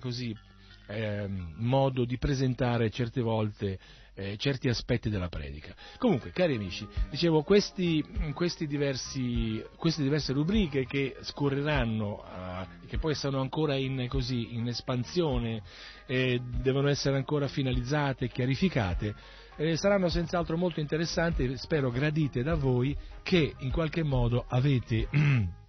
eh, 0.87 1.29
modo 1.57 2.05
di 2.05 2.19
presentare 2.19 2.91
certe 2.91 3.21
volte 3.21 3.79
eh, 4.15 4.37
certi 4.37 4.69
aspetti 4.69 5.09
della 5.09 5.29
predica. 5.29 5.75
Comunque, 5.99 6.31
cari 6.31 6.57
amici, 6.57 6.87
dicevo, 7.11 7.43
questi, 7.43 8.05
questi 8.35 8.67
diversi, 8.67 9.65
queste 9.77 10.03
diverse 10.03 10.33
rubriche 10.33 10.85
che 10.85 11.17
scorreranno, 11.23 12.23
eh, 12.25 12.87
che 12.87 12.99
poi 12.99 13.15
sono 13.15 13.41
ancora 13.41 13.75
in, 13.75 14.07
così, 14.09 14.55
in 14.55 14.69
espansione, 14.69 15.63
eh, 16.07 16.41
devono 16.61 16.89
essere 16.89 17.17
ancora 17.17 17.49
finalizzate, 17.49 18.29
chiarificate, 18.29 19.15
eh, 19.57 19.77
saranno 19.77 20.09
senz'altro 20.09 20.57
molto 20.57 20.81
interessanti, 20.81 21.57
spero 21.57 21.91
gradite 21.91 22.43
da 22.43 22.55
voi 22.55 22.97
che 23.23 23.55
in 23.59 23.71
qualche 23.71 24.03
modo 24.03 24.45
avete 24.49 25.09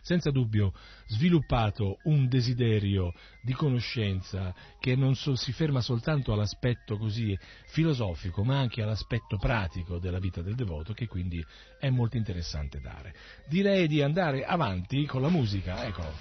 senza 0.00 0.30
dubbio 0.30 0.72
sviluppato 1.06 1.98
un 2.04 2.28
desiderio 2.28 3.12
di 3.42 3.52
conoscenza 3.52 4.54
che 4.78 4.96
non 4.96 5.14
so, 5.14 5.34
si 5.34 5.52
ferma 5.52 5.82
soltanto 5.82 6.32
all'aspetto 6.32 6.96
così 6.96 7.36
filosofico, 7.66 8.42
ma 8.42 8.58
anche 8.58 8.80
all'aspetto 8.80 9.36
pratico 9.36 9.98
della 9.98 10.18
vita 10.18 10.40
del 10.40 10.54
devoto, 10.54 10.94
che 10.94 11.06
quindi 11.06 11.44
è 11.78 11.90
molto 11.90 12.16
interessante 12.16 12.80
dare. 12.80 13.14
Direi 13.48 13.86
di 13.86 14.00
andare 14.00 14.44
avanti 14.44 15.04
con 15.04 15.20
la 15.20 15.28
musica, 15.28 15.84
eccolo. 15.84 16.14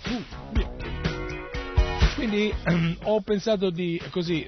Quindi 2.16 2.52
ho 3.04 3.22
pensato 3.22 3.70
di 3.70 4.02
così 4.10 4.46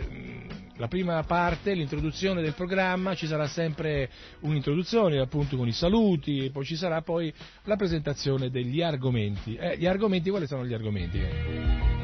la 0.80 0.88
prima 0.88 1.22
parte, 1.24 1.74
l'introduzione 1.74 2.42
del 2.42 2.54
programma, 2.54 3.14
ci 3.14 3.28
sarà 3.28 3.48
sempre 3.48 4.10
un'introduzione 4.40 5.20
appunto 5.20 5.58
con 5.58 5.68
i 5.68 5.74
saluti, 5.74 6.50
poi 6.52 6.64
ci 6.64 6.78
sarà 6.78 7.02
poi 7.02 7.32
la 7.66 7.76
presentazione 7.76 8.50
degli 8.50 8.82
argomenti. 8.82 9.56
Eh, 9.56 9.78
gli 9.78 9.86
argomenti, 9.86 10.30
quali 10.30 10.48
sono 10.48 10.66
gli 10.66 10.74
argomenti? 10.74 11.99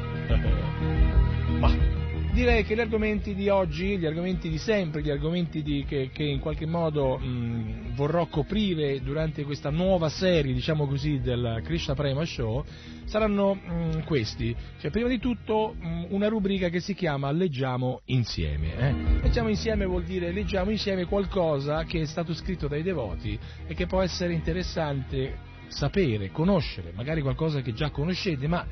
Direi 2.36 2.64
che 2.64 2.74
gli 2.74 2.80
argomenti 2.80 3.34
di 3.34 3.48
oggi, 3.48 3.96
gli 3.96 4.04
argomenti 4.04 4.50
di 4.50 4.58
sempre, 4.58 5.00
gli 5.00 5.08
argomenti 5.08 5.62
di, 5.62 5.86
che, 5.88 6.10
che, 6.12 6.22
in 6.22 6.38
qualche 6.38 6.66
modo 6.66 7.16
mh, 7.16 7.94
vorrò 7.94 8.26
coprire 8.26 9.00
durante 9.00 9.42
questa 9.42 9.70
nuova 9.70 10.10
serie, 10.10 10.52
diciamo 10.52 10.86
così, 10.86 11.18
del 11.22 11.62
Krishna 11.64 11.94
Prema 11.94 12.26
Show, 12.26 12.62
saranno 13.06 13.54
mh, 13.54 14.04
questi. 14.04 14.54
Cioè, 14.78 14.90
prima 14.90 15.08
di 15.08 15.18
tutto 15.18 15.76
mh, 15.80 16.08
una 16.10 16.28
rubrica 16.28 16.68
che 16.68 16.80
si 16.80 16.92
chiama 16.92 17.30
Leggiamo 17.32 18.02
insieme. 18.04 18.76
Eh? 18.76 18.94
Leggiamo 19.22 19.48
insieme 19.48 19.86
vuol 19.86 20.04
dire 20.04 20.30
leggiamo 20.30 20.70
insieme 20.70 21.06
qualcosa 21.06 21.84
che 21.84 22.02
è 22.02 22.04
stato 22.04 22.34
scritto 22.34 22.68
dai 22.68 22.82
devoti 22.82 23.38
e 23.66 23.72
che 23.72 23.86
può 23.86 24.02
essere 24.02 24.34
interessante 24.34 25.45
sapere, 25.68 26.30
conoscere, 26.30 26.92
magari 26.94 27.20
qualcosa 27.20 27.60
che 27.60 27.72
già 27.72 27.90
conoscete, 27.90 28.46
ma 28.46 28.66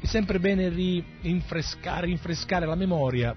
è 0.00 0.06
sempre 0.06 0.38
bene 0.38 0.68
rinfrescare, 0.68 2.06
rinfrescare 2.06 2.66
la 2.66 2.74
memoria 2.74 3.34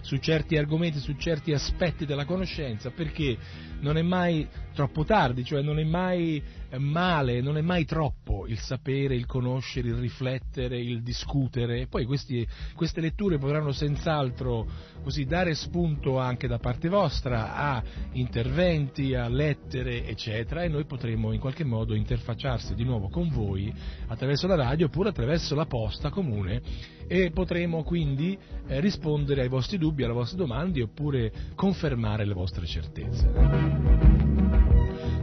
su 0.00 0.16
certi 0.18 0.56
argomenti, 0.56 0.98
su 0.98 1.14
certi 1.16 1.52
aspetti 1.52 2.06
della 2.06 2.24
conoscenza, 2.24 2.90
perché 2.90 3.36
non 3.80 3.96
è 3.96 4.02
mai 4.02 4.48
troppo 4.74 5.04
tardi, 5.04 5.44
cioè 5.44 5.62
non 5.62 5.78
è 5.78 5.84
mai 5.84 6.42
eh, 6.70 6.78
male, 6.78 7.40
non 7.40 7.56
è 7.56 7.60
mai 7.60 7.84
troppo 7.84 8.46
il 8.46 8.58
sapere, 8.58 9.14
il 9.14 9.26
conoscere, 9.26 9.88
il 9.88 9.96
riflettere, 9.96 10.78
il 10.78 11.02
discutere. 11.02 11.86
Poi 11.86 12.04
questi, 12.04 12.46
queste 12.74 13.00
letture 13.00 13.38
potranno 13.38 13.72
senz'altro 13.72 14.66
così 15.02 15.24
dare 15.24 15.54
spunto 15.54 16.18
anche 16.18 16.46
da 16.46 16.58
parte 16.58 16.88
vostra 16.88 17.54
a 17.54 17.82
interventi, 18.12 19.14
a 19.14 19.28
lettere, 19.28 20.06
eccetera, 20.06 20.62
e 20.62 20.68
noi 20.68 20.84
potremo 20.84 21.32
in 21.32 21.40
qualche 21.40 21.64
modo 21.64 21.94
interfacciarsi 21.94 22.74
di 22.74 22.84
nuovo 22.84 23.08
con 23.08 23.28
voi 23.28 23.72
attraverso 24.06 24.46
la 24.46 24.56
radio 24.56 24.86
oppure 24.86 25.10
attraverso 25.10 25.54
la 25.54 25.66
posta 25.66 26.10
comune 26.10 26.62
e 27.06 27.32
potremo 27.32 27.82
quindi 27.82 28.38
eh, 28.68 28.80
rispondere 28.80 29.42
ai 29.42 29.48
vostri 29.48 29.78
dubbi, 29.78 30.04
alle 30.04 30.12
vostre 30.12 30.36
domande 30.38 30.82
oppure 30.82 31.32
confermare 31.56 32.24
le 32.24 32.34
vostre 32.34 32.66
certezze. 32.66 33.69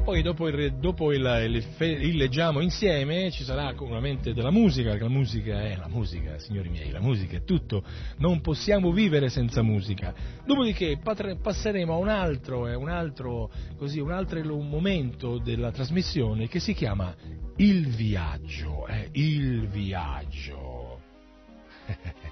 Poi 0.08 0.22
dopo, 0.22 0.48
il, 0.48 0.74
dopo 0.80 1.12
il, 1.12 1.20
il, 1.20 1.66
il, 1.80 2.16
leggiamo 2.16 2.62
insieme 2.62 3.30
ci 3.30 3.44
sarà 3.44 3.74
ovviamente 3.78 4.34
della 4.34 4.52
musica, 4.52 4.92
perché 4.92 5.04
la 5.04 5.10
musica 5.10 5.62
è 5.62 5.76
la 5.76 5.90
musica, 5.90 6.40
signori 6.40 6.70
miei, 6.70 6.92
la 6.92 7.02
musica 7.02 7.36
è 7.36 7.44
tutto, 7.44 7.84
non 8.20 8.40
possiamo 8.40 8.94
vivere 8.94 9.28
senza 9.28 9.62
musica. 9.62 10.14
Dopodiché 10.46 10.98
passeremo 10.98 11.94
a 11.94 11.98
un 11.98 12.08
altro, 12.08 12.70
eh, 12.70 12.74
un 12.74 12.88
altro, 12.88 13.52
così, 13.76 14.00
un 14.00 14.12
altro 14.12 14.40
momento 14.62 15.40
della 15.40 15.72
trasmissione 15.72 16.48
che 16.48 16.62
si 16.62 16.74
chiama 16.74 17.14
Il 17.58 17.88
viaggio, 17.88 18.88
eh, 18.88 19.10
il 19.12 19.68
viaggio. 19.68 21.02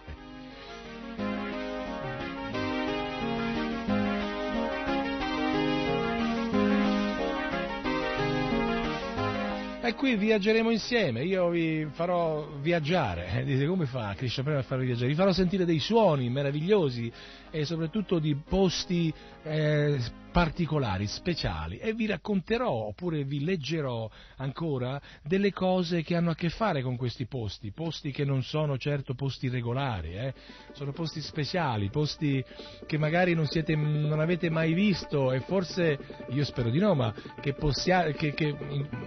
E 9.85 9.93
qui 9.93 10.15
viaggeremo 10.15 10.71
insieme, 10.71 11.23
io 11.23 11.47
vi 11.49 11.87
farò 11.91 12.47
viaggiare. 12.59 13.43
Dite 13.45 13.67
come 13.67 13.85
fa 13.85 14.15
Krishna 14.17 14.41
Prema 14.41 14.57
a 14.57 14.63
farvi 14.63 14.87
viaggiare? 14.87 15.09
Vi 15.09 15.13
farò 15.13 15.31
sentire 15.31 15.63
dei 15.63 15.77
suoni 15.77 16.27
meravigliosi 16.27 17.11
e 17.55 17.63
soprattutto 17.63 18.19
di 18.19 18.35
posti 18.35 19.13
eh, 19.43 19.97
particolari, 20.35 21.07
speciali 21.07 21.77
e 21.77 21.93
vi 21.93 22.05
racconterò 22.07 22.69
oppure 22.69 23.23
vi 23.23 23.45
leggerò 23.45 24.09
ancora 24.35 24.99
delle 25.23 25.53
cose 25.53 26.01
che 26.01 26.17
hanno 26.17 26.31
a 26.31 26.35
che 26.35 26.49
fare 26.49 26.81
con 26.81 26.97
questi 26.97 27.25
posti, 27.25 27.71
posti 27.71 28.11
che 28.11 28.25
non 28.25 28.43
sono 28.43 28.77
certo 28.77 29.13
posti 29.13 29.47
regolari, 29.47 30.17
eh? 30.17 30.33
sono 30.73 30.91
posti 30.91 31.21
speciali, 31.21 31.89
posti 31.89 32.43
che 32.85 32.97
magari 32.97 33.33
non, 33.33 33.45
siete, 33.45 33.77
non, 33.77 34.19
avete 34.19 34.49
mai 34.49 34.73
visto 34.73 35.31
e 35.31 35.39
forse, 35.39 35.97
io 36.31 36.43
spero 36.43 36.69
di 36.69 36.79
no, 36.79 36.93
ma 36.93 37.13
che, 37.39 37.53
possia, 37.53 38.11
che, 38.11 38.33
che 38.33 38.53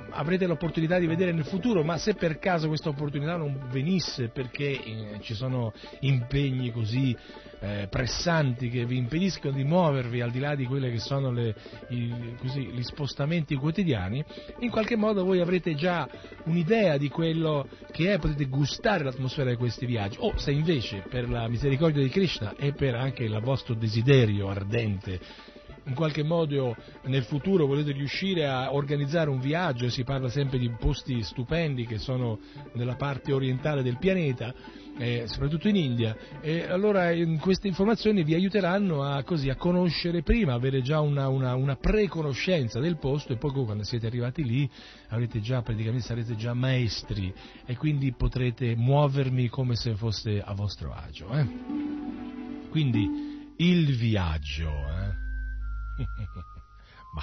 avrete 0.09 0.47
l'opportunità 0.47 0.99
di 0.99 1.07
vedere 1.07 1.33
nel 1.33 1.45
futuro, 1.45 1.85
ma 1.85 1.99
se 1.99 2.15
per 2.15 2.39
caso 2.39 2.69
questa 2.69 2.89
opportunità 2.89 3.37
non 3.37 3.69
venisse 3.71 4.29
perché 4.29 4.83
eh, 4.83 5.19
ci 5.21 5.35
sono 5.35 5.75
impegni 6.01 6.73
così 6.73 7.15
eh, 7.61 7.89
pressanti 7.91 8.69
che 8.69 8.85
vi 8.85 8.97
impediscono 8.97 9.55
di 9.55 9.65
muovervi 9.65 10.21
al 10.21 10.31
di 10.31 10.39
là 10.39 10.55
di 10.55 10.65
quelli 10.67 10.91
che 10.91 10.99
sono 10.99 11.31
le, 11.31 11.55
i, 11.89 12.35
così, 12.39 12.67
gli 12.67 12.83
spostamenti 12.83 13.55
quotidiani, 13.57 14.25
in 14.61 14.71
qualche 14.71 14.97
modo 14.97 15.25
voi 15.25 15.41
avrete 15.41 15.75
già 15.75 16.09
un'idea 16.45 16.97
di 16.97 17.09
quello 17.09 17.69
che 17.91 18.15
è, 18.15 18.19
potete 18.19 18.47
gustare 18.47 19.05
l'atmosfera 19.05 19.51
di 19.51 19.57
questi 19.57 19.87
viaggi. 19.87 20.17
O 20.21 20.37
se 20.37 20.53
invece 20.53 21.05
per 21.09 21.29
la 21.29 21.49
misericordia 21.49 22.03
di 22.03 22.09
Krishna 22.09 22.55
e 22.57 22.73
per 22.73 22.95
anche 22.95 23.25
il 23.25 23.39
vostro 23.43 23.75
desiderio 23.75 24.49
ardente 24.49 25.21
in 25.89 25.95
qualche 25.95 26.23
modo 26.23 26.77
nel 27.05 27.25
futuro 27.25 27.67
volete 27.67 27.93
riuscire 27.93 28.47
a 28.47 28.73
organizzare 28.73 29.31
un 29.31 29.41
viaggio, 29.41 29.89
si 29.89 30.05
parla 30.05 30.29
sempre 30.29 30.59
di 30.59 30.71
posti 30.79 31.23
stupendi 31.23 31.87
che 31.87 31.99
sono 31.99 32.39
nella 32.75 32.95
parte 32.95 33.33
orientale 33.33 33.83
del 33.83 33.99
pianeta, 33.99 34.55
eh, 34.99 35.25
soprattutto 35.27 35.69
in 35.69 35.77
India, 35.77 36.17
e 36.41 36.65
allora 36.69 37.11
in 37.13 37.39
queste 37.39 37.69
informazioni 37.69 38.23
vi 38.23 38.35
aiuteranno 38.35 39.03
a, 39.03 39.23
così, 39.23 39.49
a 39.49 39.57
conoscere 39.57 40.23
prima, 40.23 40.53
avere 40.53 40.83
già 40.83 41.01
una, 41.01 41.29
una, 41.29 41.55
una 41.55 41.77
preconoscenza 41.77 42.81
del 42.81 42.99
posto 42.99 43.33
e 43.33 43.37
poi 43.37 43.53
quando 43.65 43.85
siete 43.85 44.07
arrivati 44.07 44.45
lì 44.45 44.69
già, 45.41 45.63
praticamente 45.63 46.05
sarete 46.05 46.37
già 46.37 46.53
maestri 46.53 47.33
e 47.65 47.77
quindi 47.77 48.13
potrete 48.13 48.77
muovermi 48.77 49.49
come 49.49 49.75
se 49.75 49.95
foste 49.95 50.43
a 50.43 50.53
vostro 50.53 50.93
agio. 50.93 51.31
Eh? 51.31 51.47
Quindi 52.71 53.55
il 53.57 53.97
viaggio. 53.97 54.69
Eh? 54.69 55.28
Ma 57.13 57.23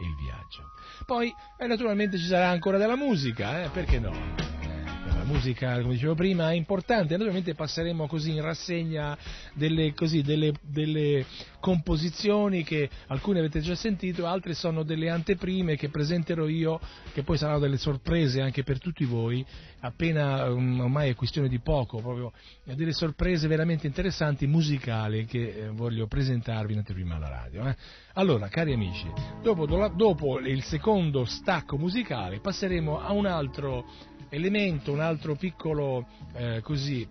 il 0.00 0.14
viaggio. 0.16 0.72
Poi 1.04 1.32
eh, 1.58 1.66
naturalmente 1.66 2.18
ci 2.18 2.26
sarà 2.26 2.48
ancora 2.48 2.78
della 2.78 2.96
musica, 2.96 3.62
eh? 3.62 3.68
perché 3.68 3.98
no? 3.98 4.65
La 5.14 5.24
musica, 5.24 5.80
come 5.80 5.94
dicevo 5.94 6.14
prima, 6.14 6.50
è 6.50 6.54
importante. 6.54 7.12
Naturalmente 7.12 7.54
passeremo 7.54 8.06
così 8.06 8.32
in 8.32 8.42
rassegna 8.42 9.16
delle, 9.54 9.94
così, 9.94 10.22
delle, 10.22 10.52
delle, 10.62 11.24
composizioni 11.66 12.62
che 12.62 12.88
alcune 13.08 13.40
avete 13.40 13.58
già 13.60 13.74
sentito, 13.74 14.24
altre 14.26 14.54
sono 14.54 14.84
delle 14.84 15.10
anteprime 15.10 15.74
che 15.74 15.88
presenterò 15.88 16.46
io, 16.46 16.78
che 17.12 17.24
poi 17.24 17.36
saranno 17.36 17.58
delle 17.58 17.76
sorprese 17.76 18.40
anche 18.40 18.62
per 18.62 18.78
tutti 18.78 19.04
voi, 19.04 19.44
appena 19.80 20.48
um, 20.48 20.78
ormai 20.78 21.10
è 21.10 21.14
questione 21.16 21.48
di 21.48 21.58
poco, 21.58 21.98
proprio 21.98 22.32
delle 22.62 22.92
sorprese 22.92 23.48
veramente 23.48 23.88
interessanti 23.88 24.46
musicali 24.46 25.24
che 25.24 25.48
eh, 25.48 25.68
voglio 25.70 26.06
presentarvi 26.06 26.72
in 26.72 26.78
anteprima 26.78 27.16
alla 27.16 27.30
radio. 27.30 27.66
Eh. 27.66 27.76
Allora, 28.14 28.46
cari 28.46 28.72
amici, 28.72 29.10
dopo, 29.42 29.66
dopo 29.66 30.38
il 30.38 30.62
secondo 30.62 31.24
stacco 31.24 31.76
musicale 31.76 32.38
passeremo 32.38 33.00
a 33.00 33.10
un 33.10 33.26
altro 33.26 33.86
elemento, 34.28 34.92
un 34.92 35.00
altro 35.00 35.34
piccolo 35.34 36.06
eh, 36.34 36.60
così, 36.62 37.06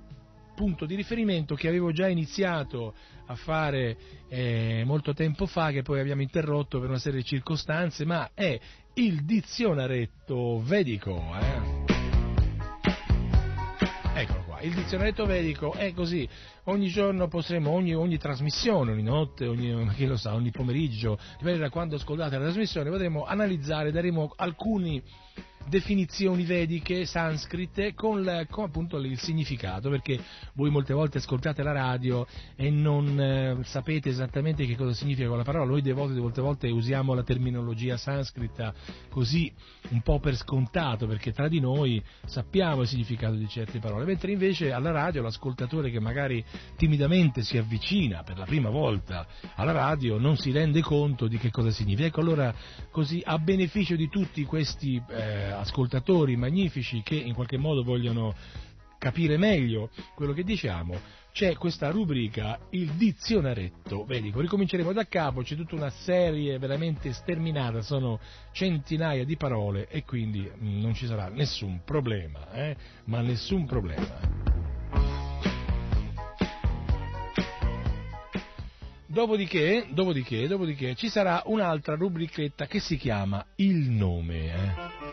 punto 0.56 0.86
di 0.86 0.96
riferimento 0.96 1.54
che 1.54 1.68
avevo 1.68 1.92
già 1.92 2.08
iniziato 2.08 2.96
a 3.28 3.36
fare 3.36 3.98
eh, 4.30 4.84
molto 4.86 5.14
tempo 5.14 5.46
fa, 5.46 5.72
che 5.72 5.82
poi 5.82 6.00
abbiamo 6.00 6.22
interrotto 6.22 6.80
per 6.80 6.90
una 6.90 6.98
serie 6.98 7.20
di 7.20 7.26
circostanze, 7.26 8.06
ma 8.06 8.32
è 8.34 8.60
il 8.94 9.26
dizionaretto 9.26 10.62
vedico. 10.64 11.22
Eh? 11.40 11.84
Eccolo 14.18 14.44
qua, 14.46 14.62
il 14.62 14.74
dizionaretto 14.74 15.26
vedico 15.26 15.74
è 15.74 15.92
così, 15.94 16.28
ogni 16.66 16.88
giorno 16.88 17.28
potremo, 17.28 17.72
ogni, 17.72 17.94
ogni 17.94 18.18
trasmissione, 18.18 18.94
ogni 18.94 19.04
notte, 19.04 19.46
ogni, 19.46 19.90
chi 19.94 20.06
lo 20.06 20.16
sa, 20.16 20.34
ogni 20.34 20.52
pomeriggio, 20.52 21.20
dipende 21.38 21.60
da 21.60 21.70
quando 21.70 21.96
ascoltate 21.96 22.38
la 22.38 22.44
trasmissione, 22.44 22.90
potremo 22.90 23.26
analizzare, 23.26 23.92
daremo 23.92 24.34
alcuni 24.38 25.04
definizioni 25.68 26.44
vediche, 26.44 27.06
sanscrite, 27.06 27.94
con, 27.94 28.24
la, 28.24 28.46
con 28.48 28.66
appunto 28.66 28.98
il 28.98 29.20
significato, 29.20 29.90
perché 29.90 30.20
voi 30.54 30.70
molte 30.70 30.94
volte 30.94 31.18
ascoltate 31.18 31.64
la 31.64 31.72
radio 31.72 32.26
e 32.56 32.70
non 32.70 33.20
eh, 33.20 33.58
sapete 33.64 34.10
esattamente 34.10 34.66
che 34.66 34.76
cosa 34.76 34.94
significa 34.94 35.28
quella 35.28 35.44
parola, 35.44 35.66
noi 35.66 35.82
volte, 35.92 36.20
molte 36.20 36.42
volte 36.42 36.70
usiamo 36.70 37.14
la 37.14 37.24
terminologia 37.24 37.98
sanscrita 37.98 38.74
così 39.10 39.52
un 39.90 40.02
po' 40.02 40.20
per 40.20 40.36
scontato, 40.36 41.08
perché 41.08 41.32
tra 41.32 41.48
di 41.48 41.60
noi 41.60 42.02
sappiamo 42.26 42.82
il 42.82 42.88
significato 42.88 43.36
di 43.36 43.48
certe 43.48 43.80
parole, 43.80 44.06
mentre 44.06 44.32
invece 44.32 44.72
alla 44.72 44.92
radio 44.92 45.22
l'ascoltatore 45.22 45.90
che 45.90 46.00
magari 46.00 46.44
timidamente 46.76 47.44
si 47.44 47.58
avvicina 47.58 48.24
per 48.24 48.38
la 48.38 48.46
prima 48.46 48.70
volta 48.70 49.28
alla 49.56 49.72
radio 49.72 50.18
non 50.18 50.38
si 50.38 50.52
rende 50.52 50.82
conto 50.82 51.28
di 51.28 51.38
che 51.38 51.52
cosa 51.52 51.72
significa. 51.72 52.08
Ecco 52.08 52.22
allora 52.22 52.54
così 52.92 53.22
a 53.24 53.38
beneficio 53.38 53.96
di 53.96 54.10
tutti 54.10 54.44
questi 54.44 55.02
eh, 55.10 55.55
ascoltatori 55.60 56.36
magnifici 56.36 57.02
che 57.04 57.16
in 57.16 57.34
qualche 57.34 57.58
modo 57.58 57.84
vogliono 57.84 58.34
capire 58.98 59.38
meglio 59.38 59.90
quello 60.16 60.34
che 60.34 60.44
diciamo, 60.44 61.00
c'è 61.32 61.56
questa 61.58 61.92
rubrica, 61.92 62.58
il 62.72 62.92
dizionaretto 62.94 64.06
vedico. 64.06 64.40
Ricominceremo 64.40 64.94
da 64.94 65.06
capo, 65.06 65.42
c'è 65.42 65.56
tutta 65.56 65.76
una 65.76 65.90
serie 65.90 66.58
veramente 66.58 67.12
sterminata, 67.12 67.82
sono 67.82 68.20
centinaia 68.54 69.26
di 69.26 69.36
parole 69.36 69.88
e 69.90 70.04
quindi 70.06 70.50
mm, 70.50 70.80
non 70.80 70.94
ci 70.94 71.06
sarà 71.06 71.28
nessun 71.28 71.82
problema, 71.84 72.52
eh? 72.54 72.76
ma 73.06 73.20
nessun 73.20 73.66
problema. 73.66 74.46
Dopodiché, 79.06 79.88
dopodiché, 79.92 80.48
dopodiché, 80.48 80.96
ci 80.96 81.10
sarà 81.10 81.44
un'altra 81.46 81.96
rubrichetta 81.96 82.66
che 82.66 82.80
si 82.80 82.98
chiama 82.98 83.46
Il 83.56 83.90
nome. 83.90 84.54
Eh? 84.54 85.05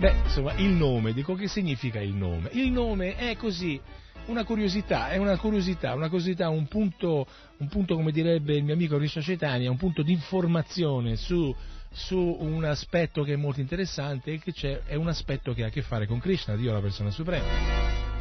Beh, 0.00 0.14
insomma, 0.24 0.54
il 0.54 0.70
nome, 0.70 1.12
dico 1.12 1.34
che 1.34 1.46
significa 1.46 2.00
il 2.00 2.14
nome? 2.14 2.48
Il 2.52 2.72
nome 2.72 3.16
è 3.16 3.36
così, 3.36 3.78
una 4.26 4.44
curiosità, 4.44 5.10
è 5.10 5.18
una 5.18 5.36
curiosità, 5.36 5.94
una 5.94 6.08
curiosità, 6.08 6.48
un 6.48 6.66
punto, 6.68 7.26
un 7.58 7.68
punto 7.68 7.96
come 7.96 8.10
direbbe 8.10 8.56
il 8.56 8.64
mio 8.64 8.72
amico 8.72 8.96
Risto 8.96 9.20
Cetania, 9.20 9.70
un 9.70 9.76
punto 9.76 10.02
di 10.02 10.12
informazione 10.12 11.16
su, 11.16 11.54
su, 11.90 12.16
un 12.40 12.64
aspetto 12.64 13.22
che 13.24 13.34
è 13.34 13.36
molto 13.36 13.60
interessante 13.60 14.32
e 14.32 14.38
che 14.40 14.82
è 14.86 14.94
un 14.94 15.08
aspetto 15.08 15.52
che 15.52 15.64
ha 15.64 15.66
a 15.66 15.70
che 15.70 15.82
fare 15.82 16.06
con 16.06 16.18
Krishna, 16.18 16.56
Dio 16.56 16.72
la 16.72 16.80
persona 16.80 17.10
suprema. 17.10 18.19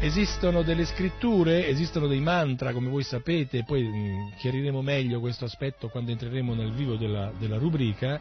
Esistono 0.00 0.62
delle 0.62 0.84
scritture, 0.84 1.66
esistono 1.66 2.06
dei 2.06 2.20
mantra, 2.20 2.72
come 2.72 2.88
voi 2.88 3.02
sapete, 3.02 3.64
poi 3.64 3.82
mm, 3.82 4.28
chiariremo 4.36 4.80
meglio 4.80 5.18
questo 5.18 5.44
aspetto 5.44 5.88
quando 5.88 6.12
entreremo 6.12 6.54
nel 6.54 6.72
vivo 6.72 6.94
della, 6.94 7.32
della 7.36 7.58
rubrica, 7.58 8.20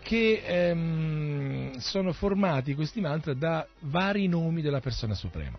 che 0.00 0.42
ehm, 0.46 1.76
sono 1.78 2.12
formati 2.12 2.76
questi 2.76 3.00
mantra 3.00 3.34
da 3.34 3.66
vari 3.80 4.28
nomi 4.28 4.62
della 4.62 4.78
persona 4.78 5.14
suprema. 5.14 5.58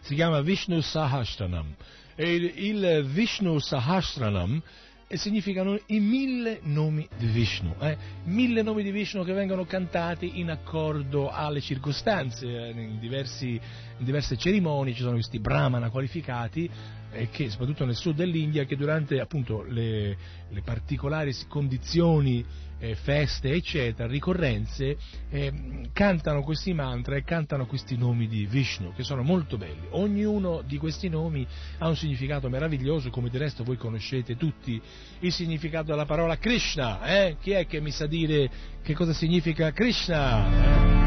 Si 0.00 0.14
chiama 0.14 0.40
Vishnu 0.42 0.80
Sahasranam 0.80 1.74
e 2.14 2.32
il, 2.32 2.52
il 2.54 3.04
Vishnu 3.04 3.58
Sahasranam 3.58 4.62
e 5.12 5.18
significano 5.18 5.78
i 5.88 6.00
mille 6.00 6.60
nomi 6.62 7.06
di 7.18 7.26
Vishnu, 7.26 7.74
eh? 7.80 7.98
mille 8.24 8.62
nomi 8.62 8.82
di 8.82 8.90
Vishnu 8.90 9.22
che 9.24 9.34
vengono 9.34 9.66
cantati 9.66 10.40
in 10.40 10.48
accordo 10.48 11.28
alle 11.28 11.60
circostanze, 11.60 12.46
eh? 12.46 12.70
in, 12.70 12.98
diversi, 12.98 13.48
in, 13.50 14.04
diverse 14.06 14.38
cerimonie 14.38 14.94
ci 14.94 15.02
sono 15.02 15.12
questi 15.12 15.38
brahmana 15.38 15.90
qualificati 15.90 16.66
eh, 17.10 17.28
che 17.28 17.50
soprattutto 17.50 17.84
nel 17.84 17.94
sud 17.94 18.16
dell'India 18.16 18.64
che 18.64 18.74
durante 18.74 19.20
appunto 19.20 19.62
le, 19.64 20.16
le 20.48 20.62
particolari 20.62 21.36
condizioni 21.46 22.42
eh, 22.82 22.96
feste, 22.96 23.52
eccetera, 23.52 24.08
ricorrenze, 24.08 24.96
eh, 25.30 25.52
cantano 25.92 26.42
questi 26.42 26.74
mantra 26.74 27.14
e 27.14 27.22
cantano 27.22 27.66
questi 27.66 27.96
nomi 27.96 28.26
di 28.26 28.44
Vishnu, 28.44 28.92
che 28.92 29.04
sono 29.04 29.22
molto 29.22 29.56
belli. 29.56 29.86
Ognuno 29.90 30.62
di 30.66 30.78
questi 30.78 31.08
nomi 31.08 31.46
ha 31.78 31.86
un 31.86 31.94
significato 31.94 32.48
meraviglioso, 32.48 33.10
come 33.10 33.30
del 33.30 33.40
resto 33.40 33.62
voi 33.62 33.76
conoscete 33.76 34.36
tutti 34.36 34.80
il 35.20 35.32
significato 35.32 35.92
della 35.92 36.06
parola 36.06 36.36
Krishna. 36.38 37.04
Eh? 37.04 37.36
Chi 37.40 37.52
è 37.52 37.66
che 37.66 37.80
mi 37.80 37.92
sa 37.92 38.06
dire 38.06 38.50
che 38.82 38.94
cosa 38.94 39.12
significa 39.12 39.70
Krishna? 39.70 41.01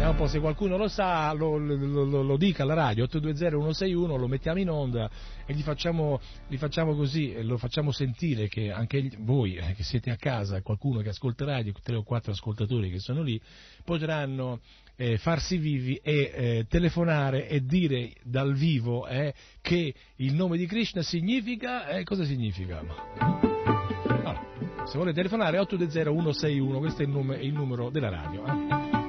Eh? 0.00 0.02
Vediamo 0.02 0.12
un 0.12 0.16
po' 0.16 0.28
se 0.28 0.40
qualcuno 0.40 0.78
lo 0.78 0.88
sa, 0.88 1.30
lo, 1.32 1.58
lo, 1.58 2.04
lo, 2.04 2.22
lo 2.22 2.36
dica 2.38 2.62
alla 2.62 2.72
radio, 2.72 3.04
820-161, 3.04 4.18
lo 4.18 4.28
mettiamo 4.28 4.58
in 4.58 4.70
onda 4.70 5.10
e 5.44 5.52
gli 5.52 5.60
facciamo, 5.60 6.18
gli 6.48 6.56
facciamo 6.56 6.94
così, 6.94 7.42
lo 7.42 7.58
facciamo 7.58 7.92
sentire 7.92 8.48
che 8.48 8.72
anche 8.72 9.10
voi 9.18 9.56
eh, 9.56 9.74
che 9.74 9.82
siete 9.82 10.10
a 10.10 10.16
casa, 10.16 10.62
qualcuno 10.62 11.00
che 11.00 11.10
ascolta 11.10 11.44
radio, 11.44 11.74
tre 11.82 11.96
o 11.96 12.02
quattro 12.02 12.32
ascoltatori 12.32 12.90
che 12.90 12.98
sono 12.98 13.20
lì, 13.20 13.38
potranno 13.84 14.60
eh, 14.96 15.18
farsi 15.18 15.58
vivi 15.58 15.96
e 15.96 16.32
eh, 16.34 16.66
telefonare 16.66 17.46
e 17.46 17.62
dire 17.62 18.14
dal 18.22 18.54
vivo 18.54 19.06
eh, 19.06 19.34
che 19.60 19.94
il 20.16 20.32
nome 20.32 20.56
di 20.56 20.64
Krishna 20.64 21.02
significa, 21.02 21.88
eh, 21.88 22.04
cosa 22.04 22.24
significa? 22.24 22.82
Allora, 23.18 24.86
se 24.86 24.96
volete 24.96 25.16
telefonare 25.16 25.58
820 25.58 26.32
161, 26.32 26.78
questo 26.78 27.02
è 27.02 27.04
il, 27.04 27.10
nome, 27.10 27.36
il 27.36 27.52
numero 27.52 27.90
della 27.90 28.08
radio. 28.08 28.99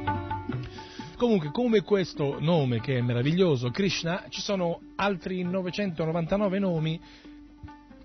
Comunque, 1.22 1.52
come 1.52 1.84
questo 1.84 2.38
nome 2.40 2.82
che 2.82 2.98
è 2.98 3.02
meraviglioso, 3.02 3.70
Krishna, 3.70 4.26
ci 4.30 4.42
sono 4.42 4.80
altri 4.96 5.44
999 5.44 6.58
nomi 6.58 7.00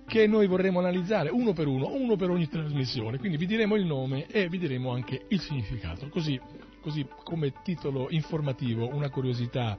che 0.07 0.27
noi 0.27 0.47
vorremmo 0.47 0.81
analizzare 0.81 1.31
uno 1.31 1.55
per 1.55 1.67
uno, 1.67 1.95
uno 1.95 2.17
per 2.17 2.29
ogni 2.29 2.47
trasmissione. 2.47 3.17
Quindi 3.17 3.39
vi 3.39 3.47
diremo 3.47 3.75
il 3.77 3.87
nome 3.87 4.27
e 4.27 4.51
vi 4.51 4.59
diremo 4.59 4.93
anche 4.93 5.25
il 5.29 5.41
significato. 5.41 6.11
Così, 6.11 6.39
così 6.83 7.07
come 7.25 7.55
titolo 7.63 8.09
informativo, 8.11 8.95
una 8.95 9.09
curiosità 9.09 9.79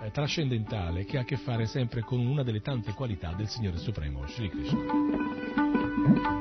eh, 0.00 0.12
trascendentale 0.12 1.04
che 1.04 1.18
ha 1.18 1.22
a 1.22 1.24
che 1.24 1.38
fare 1.38 1.66
sempre 1.66 2.02
con 2.02 2.20
una 2.24 2.44
delle 2.44 2.60
tante 2.60 2.92
qualità 2.92 3.32
del 3.32 3.48
Signore 3.48 3.78
Supremo, 3.78 4.24
Sri 4.28 4.48
Krishna. 4.48 6.35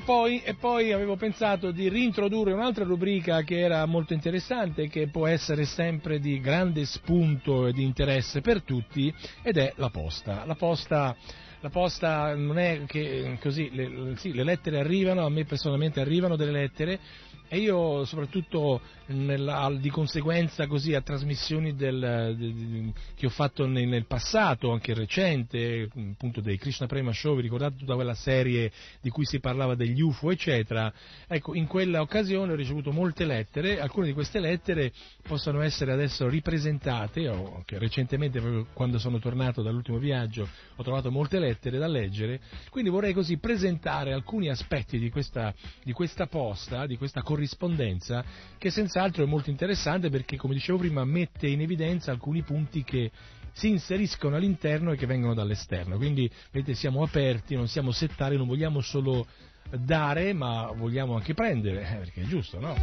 Poi, 0.00 0.42
e 0.42 0.54
poi 0.54 0.92
avevo 0.92 1.16
pensato 1.16 1.70
di 1.70 1.88
reintrodurre 1.88 2.52
un'altra 2.52 2.84
rubrica 2.84 3.42
che 3.42 3.60
era 3.60 3.84
molto 3.86 4.12
interessante, 4.12 4.88
che 4.88 5.08
può 5.08 5.26
essere 5.26 5.64
sempre 5.64 6.18
di 6.18 6.40
grande 6.40 6.84
spunto 6.84 7.66
e 7.66 7.72
di 7.72 7.82
interesse 7.82 8.40
per 8.40 8.62
tutti, 8.62 9.12
ed 9.42 9.56
è 9.56 9.72
la 9.76 9.90
posta. 9.90 10.44
La 10.44 10.54
posta 10.54 11.16
la 11.60 11.70
posta 11.70 12.36
non 12.36 12.56
è 12.56 12.82
che 12.86 13.36
così, 13.40 13.70
le, 13.72 14.14
sì, 14.16 14.32
le 14.32 14.44
lettere 14.44 14.78
arrivano, 14.78 15.24
a 15.24 15.28
me 15.28 15.44
personalmente 15.44 16.00
arrivano 16.00 16.36
delle 16.36 16.52
lettere, 16.52 17.00
e 17.48 17.58
io 17.58 18.04
soprattutto 18.04 18.80
nella, 19.08 19.74
di 19.78 19.90
conseguenza 19.90 20.66
così 20.66 20.94
a 20.94 21.00
trasmissioni 21.00 21.74
del, 21.74 22.34
de, 22.36 22.54
de, 22.54 22.92
che 23.14 23.26
ho 23.26 23.30
fatto 23.30 23.66
nel, 23.66 23.86
nel, 23.86 24.06
passato, 24.06 24.72
anche 24.72 24.94
recente, 24.94 25.88
appunto 26.12 26.40
dei 26.40 26.58
Krishna 26.58 26.86
Prema 26.86 27.12
Show, 27.12 27.36
vi 27.36 27.42
ricordate 27.42 27.76
tutta 27.76 27.94
quella 27.94 28.14
serie 28.14 28.70
di 29.00 29.10
cui 29.10 29.24
si 29.24 29.40
parlava 29.40 29.74
degli 29.74 30.00
UFO 30.00 30.30
eccetera, 30.30 30.92
ecco 31.26 31.54
in 31.54 31.66
quella 31.66 32.00
occasione 32.00 32.52
ho 32.52 32.56
ricevuto 32.56 32.92
molte 32.92 33.24
lettere, 33.24 33.80
alcune 33.80 34.06
di 34.06 34.12
queste 34.12 34.40
lettere 34.40 34.92
possono 35.22 35.60
essere 35.60 35.92
adesso 35.92 36.28
ripresentate, 36.28 37.28
o 37.28 37.62
che 37.64 37.78
recentemente 37.78 38.66
quando 38.72 38.98
sono 38.98 39.18
tornato 39.18 39.62
dall'ultimo 39.62 39.98
viaggio 39.98 40.48
ho 40.76 40.82
trovato 40.82 41.10
molte 41.10 41.38
lettere 41.38 41.78
da 41.78 41.86
leggere, 41.86 42.40
quindi 42.70 42.90
vorrei 42.90 43.12
così 43.12 43.38
presentare 43.38 44.12
alcuni 44.12 44.48
aspetti 44.48 44.98
di 44.98 45.10
questa, 45.10 45.54
di 45.82 45.92
questa 45.92 46.26
posta, 46.26 46.86
di 46.86 46.96
questa 46.96 47.22
corrispondenza 47.22 48.24
che 48.58 48.70
senz'altro 48.98 49.22
è 49.22 49.26
molto 49.26 49.50
interessante 49.50 50.10
perché, 50.10 50.36
come 50.36 50.54
dicevo 50.54 50.78
prima, 50.78 51.04
mette 51.04 51.46
in 51.46 51.60
evidenza 51.60 52.10
alcuni 52.10 52.42
punti 52.42 52.82
che 52.82 53.10
si 53.52 53.68
inseriscono 53.68 54.34
all'interno 54.34 54.90
e 54.92 54.96
che 54.96 55.06
vengono 55.06 55.34
dall'esterno. 55.34 55.96
Quindi, 55.96 56.28
vedete, 56.50 56.74
siamo 56.74 57.02
aperti, 57.02 57.54
non 57.54 57.68
siamo 57.68 57.92
settari, 57.92 58.36
non 58.36 58.48
vogliamo 58.48 58.80
solo 58.80 59.26
dare, 59.70 60.32
ma 60.32 60.72
vogliamo 60.74 61.14
anche 61.14 61.34
prendere, 61.34 61.82
eh, 61.82 61.96
perché 61.96 62.22
è 62.22 62.24
giusto, 62.24 62.58
no? 62.58 62.74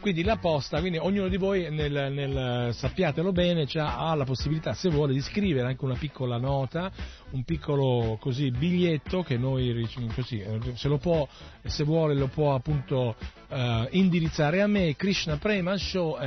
Quindi 0.00 0.22
la 0.22 0.36
posta, 0.36 0.78
quindi 0.78 0.98
ognuno 0.98 1.26
di 1.26 1.36
voi, 1.36 1.68
nel, 1.70 2.12
nel, 2.12 2.72
sappiatelo 2.72 3.32
bene, 3.32 3.66
ha 3.74 4.14
la 4.14 4.24
possibilità, 4.24 4.72
se 4.72 4.88
vuole, 4.88 5.12
di 5.12 5.20
scrivere 5.20 5.66
anche 5.66 5.84
una 5.84 5.96
piccola 5.96 6.38
nota, 6.38 6.90
un 7.30 7.42
piccolo 7.42 8.16
così, 8.20 8.52
biglietto 8.52 9.24
che 9.24 9.36
noi, 9.36 9.88
così, 10.14 10.40
se, 10.74 10.88
lo 10.88 10.98
può, 10.98 11.26
se 11.64 11.82
vuole, 11.82 12.14
lo 12.14 12.28
può 12.28 12.54
appunto 12.54 13.16
eh, 13.48 13.88
indirizzare 13.92 14.60
a 14.60 14.66
me, 14.66 14.94
Krishna 14.96 15.36
Prema 15.36 15.76
Show, 15.76 16.18
eh, 16.18 16.26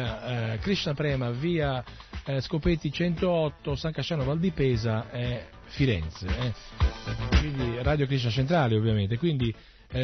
eh, 0.54 0.60
Krishna 0.60 0.94
Prema 0.94 1.30
via 1.32 1.84
eh, 2.26 2.42
Scopetti 2.42 2.92
108, 2.92 3.76
San 3.76 3.92
Casciano 3.92 4.24
Valdipesa, 4.24 5.06
Firenze. 5.66 6.28
Eh. 6.28 6.54
Quindi 7.40 7.82
Radio 7.82 8.06
Krishna 8.06 8.30
Centrale 8.30 8.76
ovviamente. 8.76 9.18
Quindi 9.18 9.54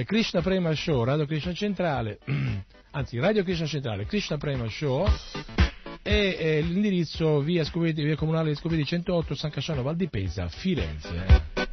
Krishna 0.06 0.42
Prema 0.42 0.74
Show, 0.74 1.04
Radio 1.06 1.26
Krishna 1.26 1.54
Centrale, 1.54 2.20
anzi 2.92 3.20
Radio 3.20 3.44
Krishna 3.44 3.66
Centrale, 3.66 4.06
Krishna 4.06 4.38
Prema 4.38 4.68
Show 4.68 5.08
e 6.02 6.62
l'indirizzo 6.62 7.40
via, 7.42 7.64
via 7.64 8.16
Comunale 8.16 8.56
Scopeti 8.56 8.86
108 8.86 9.36
San 9.36 9.50
Casciano 9.50 9.82
Valdipesa, 9.82 10.48
Firenze. 10.50 11.67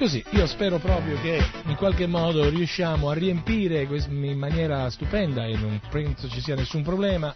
Così, 0.00 0.24
io 0.30 0.46
spero 0.46 0.78
proprio 0.78 1.20
che 1.20 1.44
in 1.66 1.76
qualche 1.76 2.06
modo 2.06 2.48
riusciamo 2.48 3.10
a 3.10 3.12
riempire 3.12 3.82
in 3.82 4.38
maniera 4.38 4.88
stupenda 4.88 5.44
e 5.44 5.54
non 5.58 5.78
penso 5.90 6.26
ci 6.26 6.40
sia 6.40 6.54
nessun 6.54 6.82
problema 6.82 7.34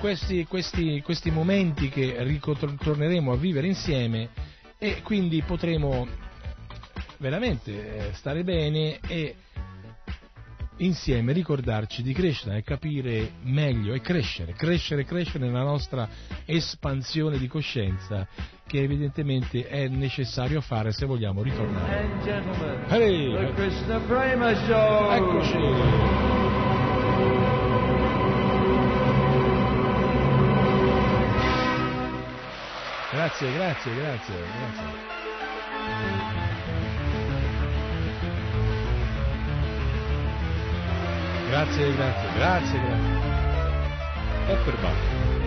questi, 0.00 0.46
questi, 0.46 1.02
questi 1.02 1.30
momenti 1.30 1.90
che 1.90 2.16
ritorneremo 2.20 3.30
a 3.30 3.36
vivere 3.36 3.66
insieme 3.66 4.30
e 4.78 5.02
quindi 5.02 5.42
potremo 5.42 6.08
veramente 7.18 8.08
eh, 8.08 8.12
stare 8.14 8.42
bene 8.42 9.00
e 9.06 9.34
insieme 10.78 11.32
ricordarci 11.32 12.02
di 12.02 12.12
crescere 12.12 12.58
e 12.58 12.62
capire 12.62 13.32
meglio 13.42 13.94
e 13.94 14.00
crescere, 14.00 14.52
crescere, 14.52 15.04
crescere 15.04 15.46
nella 15.46 15.62
nostra 15.62 16.08
espansione 16.44 17.38
di 17.38 17.46
coscienza 17.46 18.26
che 18.66 18.82
evidentemente 18.82 19.66
è 19.66 19.88
necessario 19.88 20.60
fare 20.60 20.92
se 20.92 21.06
vogliamo 21.06 21.42
ritornare. 21.42 22.02
Hey, 22.88 23.34
Eccoci! 25.14 26.36
Grazie, 33.10 33.52
grazie, 33.52 33.94
grazie, 33.94 34.34
grazie. 34.34 35.17
Grazie, 41.48 41.94
grazie, 41.94 42.28
grazie, 42.34 42.78
grazie. 42.78 43.36
E 44.48 44.56
per 44.64 45.37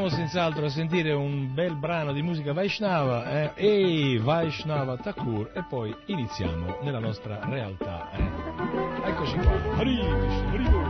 andiamo 0.00 0.08
senz'altro 0.08 0.64
a 0.64 0.70
sentire 0.70 1.12
un 1.12 1.52
bel 1.52 1.76
brano 1.76 2.12
di 2.12 2.22
musica 2.22 2.54
Vaishnava, 2.54 3.30
eh? 3.30 3.52
Ehi, 3.54 4.16
Vaishnava 4.16 4.96
Thakur, 4.96 5.50
e 5.52 5.62
poi 5.68 5.94
iniziamo 6.06 6.78
nella 6.82 7.00
nostra 7.00 7.38
realtà. 7.44 8.08
Eh? 8.12 9.08
Eccoci 9.10 9.36
qua. 9.36 9.76
Harish, 9.76 10.50
কি 10.52 10.89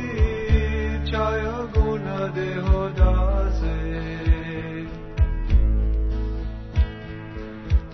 شایا 1.11 1.67
گناده 1.75 2.61
ها 2.61 2.89
دازه 2.89 3.77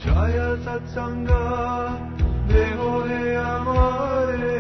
چایا 0.04 0.56
ساتسانگا 0.66 1.42
دیو 2.50 2.90
ہے 3.10 3.36
ہمارے 3.36 4.60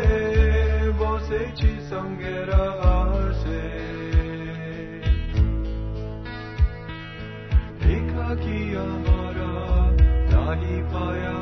بوسے 0.97 1.43
چی 1.60 1.72
سنگے 1.89 2.38
رہا 2.49 2.97
سے 3.43 3.62
دیکھا 7.84 8.34
کیا 8.43 8.84
ہمارا 8.84 9.53
نہیں 10.32 10.82
پایا 10.93 11.36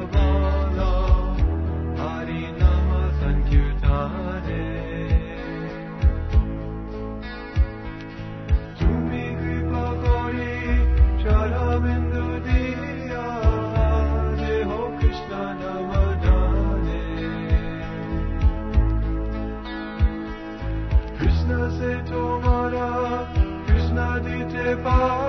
far. 24.85 25.24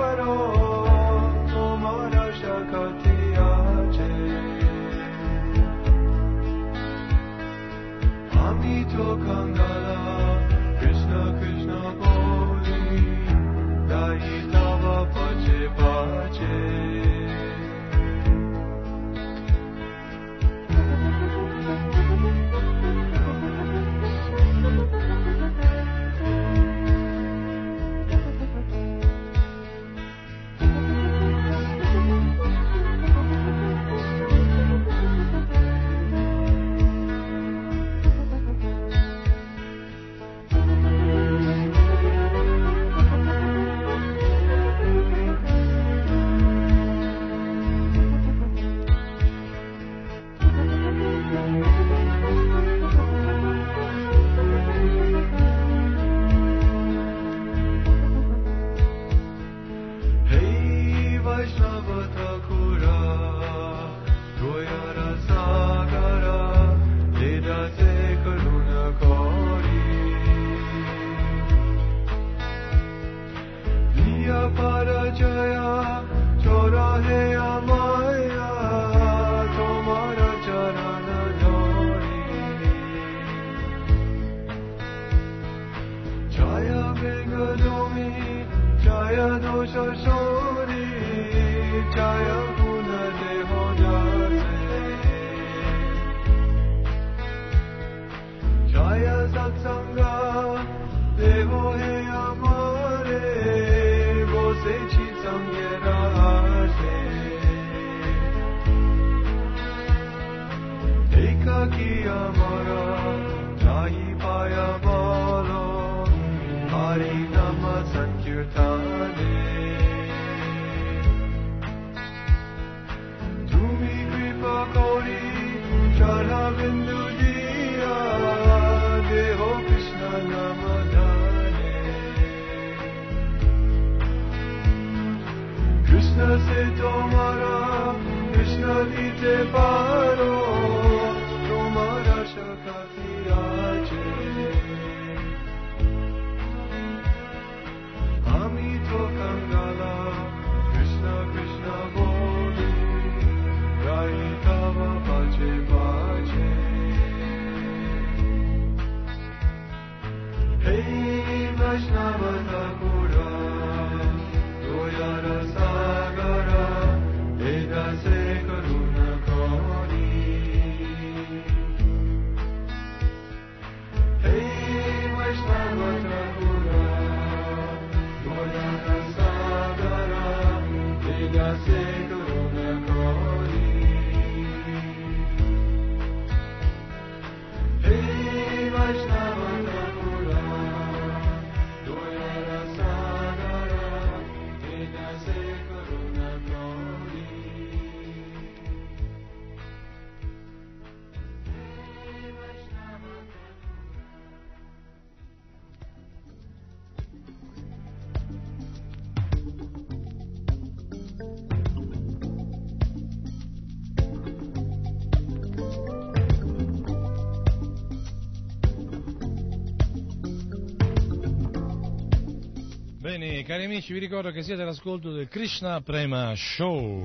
Bene, 223.19 223.41
cari 223.41 223.63
amici, 223.63 223.93
vi 223.93 223.97
ricordo 223.97 224.29
che 224.29 224.43
siete 224.43 224.61
all'ascolto 224.61 225.11
del 225.11 225.27
Krishna 225.27 225.81
Prema 225.81 226.35
Show. 226.35 227.03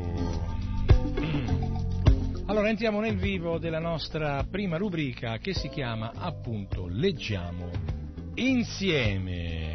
Allora 2.45 2.69
entriamo 2.69 3.01
nel 3.01 3.17
vivo 3.17 3.57
della 3.57 3.79
nostra 3.79 4.45
prima 4.45 4.77
rubrica 4.77 5.39
che 5.39 5.55
si 5.55 5.71
chiama 5.71 6.13
appunto 6.15 6.87
Leggiamo 6.87 7.71
insieme. 8.35 9.71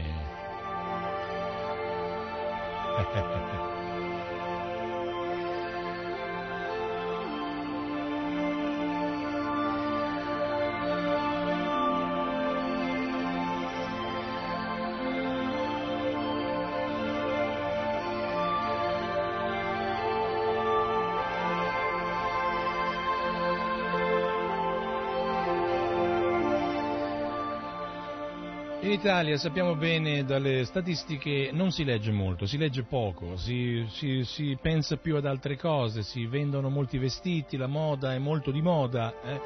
Italia 28.98 29.38
sappiamo 29.38 29.76
bene 29.76 30.26
dalle 30.26 30.66
statistiche 30.66 31.52
non 31.54 31.72
si 31.72 31.84
legge 31.84 32.12
molto, 32.12 32.48
si 32.48 32.58
legge 32.58 32.82
poco, 32.82 33.38
si, 33.38 33.86
si- 33.92 34.24
si 34.26 34.58
pensa 34.60 34.98
più 34.98 35.16
ad 35.16 35.28
altre 35.28 35.56
cose, 35.56 36.02
si 36.02 36.26
vendono 36.26 36.70
molti 36.70 36.98
vestiti, 36.98 37.58
la 37.58 37.68
moda 37.68 38.16
è 38.16 38.18
molto 38.18 38.50
di 38.50 38.60
moda, 38.60 39.14
eh. 39.24 39.40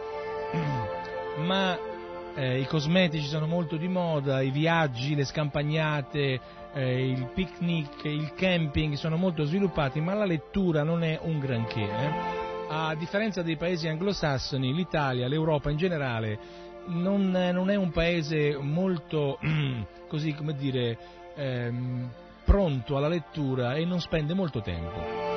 ma 1.44 1.78
eh, 2.34 2.62
i 2.62 2.66
cosmetici 2.66 3.28
sono 3.28 3.46
molto 3.46 3.76
di 3.76 3.90
moda, 3.90 4.40
i 4.42 4.52
viaggi, 4.52 5.16
le 5.16 5.26
scampagnate, 5.26 6.40
eh, 6.74 7.10
il 7.10 7.30
picnic, 7.34 8.06
il 8.06 8.34
camping 8.34 8.94
sono 8.94 9.18
molto 9.18 9.44
sviluppati, 9.44 10.00
ma 10.00 10.14
la 10.14 10.26
lettura 10.26 10.84
non 10.84 11.04
è 11.04 11.20
un 11.22 11.40
granché. 11.40 11.82
eh. 11.82 12.40
A 12.70 12.96
differenza 12.96 13.42
dei 13.42 13.58
paesi 13.58 13.90
anglosassoni, 13.90 14.74
l'Italia, 14.74 15.28
l'Europa 15.28 15.70
in 15.70 15.76
generale, 15.76 16.70
non, 16.88 17.32
non 17.32 17.70
è 17.70 17.76
un 17.76 17.92
paese 17.92 18.58
molto, 18.58 19.40
così 20.08 20.34
come 20.34 20.56
dire, 20.56 20.98
ehm, 21.36 22.10
pronto 22.44 22.98
alla 22.98 23.08
lettura 23.08 23.76
e 23.76 23.86
non 23.86 24.00
spende 24.00 24.34
molto 24.34 24.62
tempo. 24.62 25.30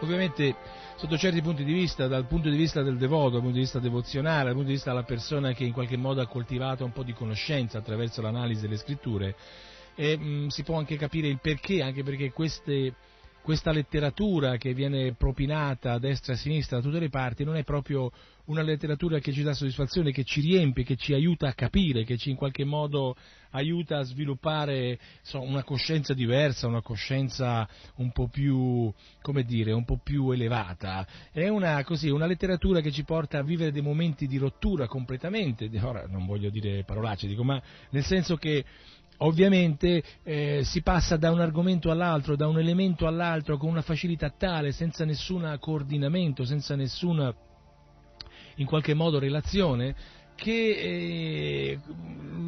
Ovviamente 0.00 0.54
sotto 0.96 1.16
certi 1.16 1.40
punti 1.42 1.64
di 1.64 1.72
vista, 1.72 2.06
dal 2.06 2.26
punto 2.26 2.48
di 2.48 2.56
vista 2.56 2.82
del 2.82 2.96
devoto, 2.96 3.30
dal 3.30 3.40
punto 3.40 3.54
di 3.54 3.62
vista 3.62 3.78
devozionale, 3.78 4.44
dal 4.44 4.52
punto 4.52 4.68
di 4.68 4.74
vista 4.74 4.90
della 4.90 5.04
persona 5.04 5.52
che 5.52 5.64
in 5.64 5.72
qualche 5.72 5.96
modo 5.96 6.20
ha 6.20 6.26
coltivato 6.26 6.84
un 6.84 6.92
po' 6.92 7.02
di 7.02 7.12
conoscenza 7.12 7.78
attraverso 7.78 8.20
l'analisi 8.20 8.62
delle 8.62 8.76
scritture, 8.76 9.34
e, 9.94 10.16
mh, 10.16 10.48
si 10.48 10.62
può 10.62 10.76
anche 10.76 10.96
capire 10.96 11.28
il 11.28 11.38
perché, 11.40 11.82
anche 11.82 12.02
perché 12.02 12.30
queste, 12.30 12.94
questa 13.42 13.72
letteratura 13.72 14.56
che 14.56 14.72
viene 14.72 15.14
propinata 15.14 15.92
a 15.92 15.98
destra 15.98 16.32
e 16.32 16.36
a 16.36 16.38
sinistra 16.38 16.76
da 16.76 16.82
tutte 16.84 17.00
le 17.00 17.08
parti 17.08 17.44
non 17.44 17.56
è 17.56 17.64
proprio 17.64 18.10
una 18.44 18.62
letteratura 18.62 19.18
che 19.18 19.32
ci 19.32 19.42
dà 19.42 19.52
soddisfazione, 19.52 20.12
che 20.12 20.24
ci 20.24 20.40
riempie, 20.40 20.84
che 20.84 20.96
ci 20.96 21.12
aiuta 21.12 21.48
a 21.48 21.52
capire, 21.52 22.04
che 22.04 22.16
ci 22.16 22.30
in 22.30 22.36
qualche 22.36 22.64
modo 22.64 23.14
aiuta 23.50 23.98
a 23.98 24.02
sviluppare 24.02 24.98
insomma, 25.20 25.48
una 25.48 25.64
coscienza 25.64 26.14
diversa, 26.14 26.66
una 26.66 26.82
coscienza 26.82 27.68
un 27.96 28.10
po' 28.12 28.28
più, 28.28 28.92
dire, 29.44 29.72
un 29.72 29.84
po' 29.84 30.00
più 30.02 30.30
elevata. 30.30 31.06
È 31.30 31.46
una, 31.48 31.82
così, 31.84 32.08
una 32.08 32.26
letteratura 32.26 32.80
che 32.80 32.90
ci 32.90 33.04
porta 33.04 33.38
a 33.38 33.42
vivere 33.42 33.72
dei 33.72 33.82
momenti 33.82 34.26
di 34.26 34.38
rottura 34.38 34.86
completamente, 34.86 35.70
ora 35.80 36.06
non 36.06 36.26
voglio 36.26 36.50
dire 36.50 36.84
parolacce, 36.84 37.26
dico, 37.26 37.44
ma 37.44 37.60
nel 37.90 38.04
senso 38.04 38.36
che 38.36 38.64
Ovviamente 39.18 40.02
eh, 40.22 40.62
si 40.64 40.82
passa 40.82 41.16
da 41.16 41.30
un 41.30 41.40
argomento 41.40 41.90
all'altro, 41.90 42.34
da 42.34 42.48
un 42.48 42.58
elemento 42.58 43.06
all'altro 43.06 43.56
con 43.56 43.68
una 43.70 43.82
facilità 43.82 44.30
tale, 44.30 44.72
senza 44.72 45.04
nessun 45.04 45.56
coordinamento, 45.60 46.44
senza 46.44 46.74
nessuna 46.74 47.32
in 48.56 48.66
qualche 48.66 48.94
modo 48.94 49.18
relazione, 49.18 49.94
che 50.34 50.70
eh, 50.70 51.80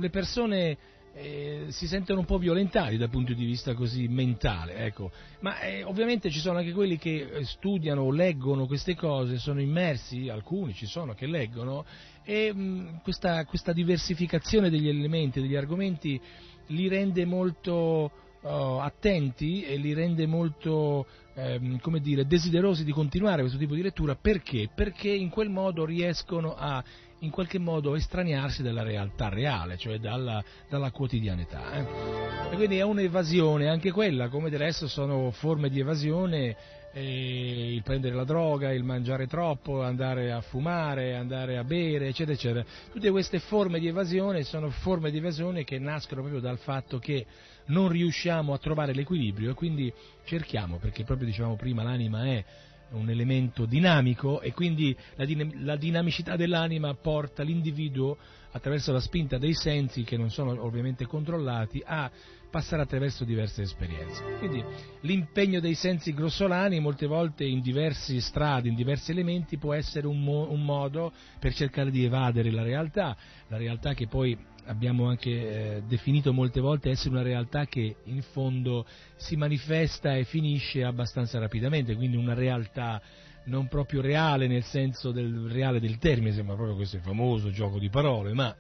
le 0.01 0.11
persone 0.11 0.77
eh, 1.15 1.67
si 1.69 1.87
sentono 1.87 2.21
un 2.21 2.27
po' 2.27 2.39
violentati 2.39 2.97
dal 2.97 3.09
punto 3.09 3.35
di 3.35 3.45
vista 3.45 3.75
così 3.75 4.09
mentale, 4.09 4.79
ecco. 4.79 5.13
ma 5.41 5.61
eh, 5.61 5.85
ovviamente 5.85 6.29
ci 6.29 6.41
sono 6.41 6.59
anche 6.59 6.73
quelli 6.73 6.99
che 6.99 7.29
eh, 7.31 7.45
studiano 7.45 8.11
leggono 8.11 8.67
queste 8.67 8.97
cose, 8.97 9.39
sono 9.39 9.61
immersi, 9.61 10.29
alcuni 10.29 10.75
ci 10.75 10.87
sono 10.87 11.15
che 11.15 11.27
leggono, 11.27 11.85
e 12.25 12.53
mh, 12.53 13.03
questa, 13.03 13.45
questa 13.45 13.73
diversificazione 13.73 14.71
degli 14.71 14.89
elementi, 14.89 15.41
degli 15.41 15.55
argomenti, 15.55 16.21
li 16.69 16.89
rende 16.89 17.25
molto 17.25 18.11
oh, 18.43 18.81
attenti 18.81 19.65
e 19.65 19.77
li 19.77 19.93
rende 19.95 20.27
molto 20.27 21.07
ehm, 21.35 21.79
come 21.81 22.01
dire, 22.01 22.27
desiderosi 22.27 22.85
di 22.85 22.93
continuare 22.93 23.41
questo 23.41 23.59
tipo 23.59 23.75
di 23.75 23.83
lettura 23.83 24.15
perché? 24.15 24.69
Perché 24.75 25.11
in 25.11 25.31
quel 25.31 25.51
modo 25.51 25.85
riescono 25.85 26.55
a 26.55 26.83
in 27.21 27.31
qualche 27.31 27.59
modo 27.59 27.95
estraniarsi 27.95 28.63
dalla 28.63 28.83
realtà 28.83 29.31
reale, 29.31 29.79
cioè 29.79 29.99
dalla, 29.99 30.45
dalla 30.69 30.91
quotidianità. 30.91 31.73
eh. 31.73 32.53
E 32.53 32.57
quindi 32.57 32.77
è 32.77 32.83
un'evasione, 32.83 33.69
anche 33.69 33.91
quella, 33.93 34.29
come 34.29 34.51
del 34.51 34.59
resto 34.59 34.89
sono 34.89 35.31
forme 35.31 35.71
di 35.71 35.81
evasione 35.81 36.55
il 37.01 37.83
prendere 37.83 38.15
la 38.15 38.25
droga, 38.25 38.73
il 38.73 38.85
mangiare 38.85 39.27
troppo, 39.27 39.83
andare 39.83 40.33
a 40.33 40.41
fumare, 40.41 41.17
andare 41.17 41.57
a 41.59 41.65
bere, 41.65 42.09
eccetera, 42.09 42.33
eccetera. 42.33 42.65
Tutte 42.93 43.11
queste 43.11 43.41
forme 43.41 43.81
di 43.81 43.89
evasione 43.89 44.45
sono 44.45 44.71
forme 44.71 45.11
di 45.11 45.19
evasione 45.19 45.65
che 45.65 45.79
nascono 45.79 46.21
proprio 46.21 46.41
dal 46.41 46.59
fatto 46.59 46.99
che 46.99 47.27
non 47.67 47.89
riusciamo 47.89 48.53
a 48.53 48.59
trovare 48.59 48.95
l'equilibrio 48.95 49.51
e 49.51 49.55
quindi 49.55 49.93
cerchiamo, 50.25 50.77
perché 50.79 51.05
proprio 51.05 51.27
dicevamo 51.27 51.57
prima 51.57 51.83
l'anima 51.83 52.27
è 52.27 52.45
un 52.91 53.11
elemento 53.11 53.65
dinamico 53.65 54.41
e 54.41 54.53
quindi 54.53 54.97
la, 55.17 55.25
din- 55.25 55.65
la, 55.65 55.77
dinamicità 55.77 56.37
dell'anima 56.37 56.95
porta 56.95 57.43
l'individuo 57.43 58.17
attraverso 58.53 58.93
la 58.93 59.01
spinta 59.01 59.37
dei 59.37 59.55
sensi 59.55 60.05
che 60.05 60.17
non 60.17 60.31
sono 60.31 60.63
ovviamente 60.63 61.07
controllati 61.07 61.83
a 61.85 62.09
passare 62.55 62.83
attraverso 62.83 63.25
diverse 63.25 63.63
esperienze. 63.63 64.23
Quindi 64.39 64.63
l'impegno 65.01 65.59
dei 65.59 65.75
sensi 65.75 66.15
grossolani 66.15 66.79
molte 66.79 67.07
volte 67.07 67.43
in 67.43 67.61
diversi 67.61 68.21
strati, 68.21 68.69
in 68.69 68.77
diversi 68.77 69.11
elementi 69.11 69.59
può 69.59 69.75
essere 69.75 70.07
un, 70.07 70.23
mo- 70.23 70.49
un 70.49 70.65
modo 70.65 71.13
per 71.41 71.53
cercare 71.53 71.91
di 71.91 72.05
evadere 72.05 72.53
la 72.53 72.63
realtà, 72.63 73.17
la 73.49 73.57
realtà 73.57 73.95
che 73.95 74.07
poi 74.07 74.39
abbiamo 74.67 75.09
anche 75.09 75.31
eh, 75.31 75.83
definito 75.89 76.33
molte 76.33 76.61
volte 76.61 76.91
essere 76.91 77.11
una 77.11 77.23
realtà 77.23 77.67
che 77.67 77.97
in 78.05 78.23
fondo 78.23 78.87
si 79.17 79.35
manifesta 79.35 80.15
e 80.15 80.23
finisce 80.23 80.85
abbastanza 80.85 81.41
rapidamente, 81.41 81.97
quindi 81.97 82.17
una 82.17 82.35
realtà 82.35 83.03
non 83.47 83.67
proprio 83.67 84.01
reale 84.01 84.47
nel 84.47 84.63
senso 84.63 85.11
del 85.11 85.49
reale 85.49 85.81
del 85.81 85.99
termine, 85.99 86.33
sembra 86.33 86.55
proprio 86.55 86.77
questo 86.77 87.01
famoso 87.01 87.51
gioco 87.51 87.81
di 87.81 87.91
parole, 87.91 88.33
ma 88.33 88.55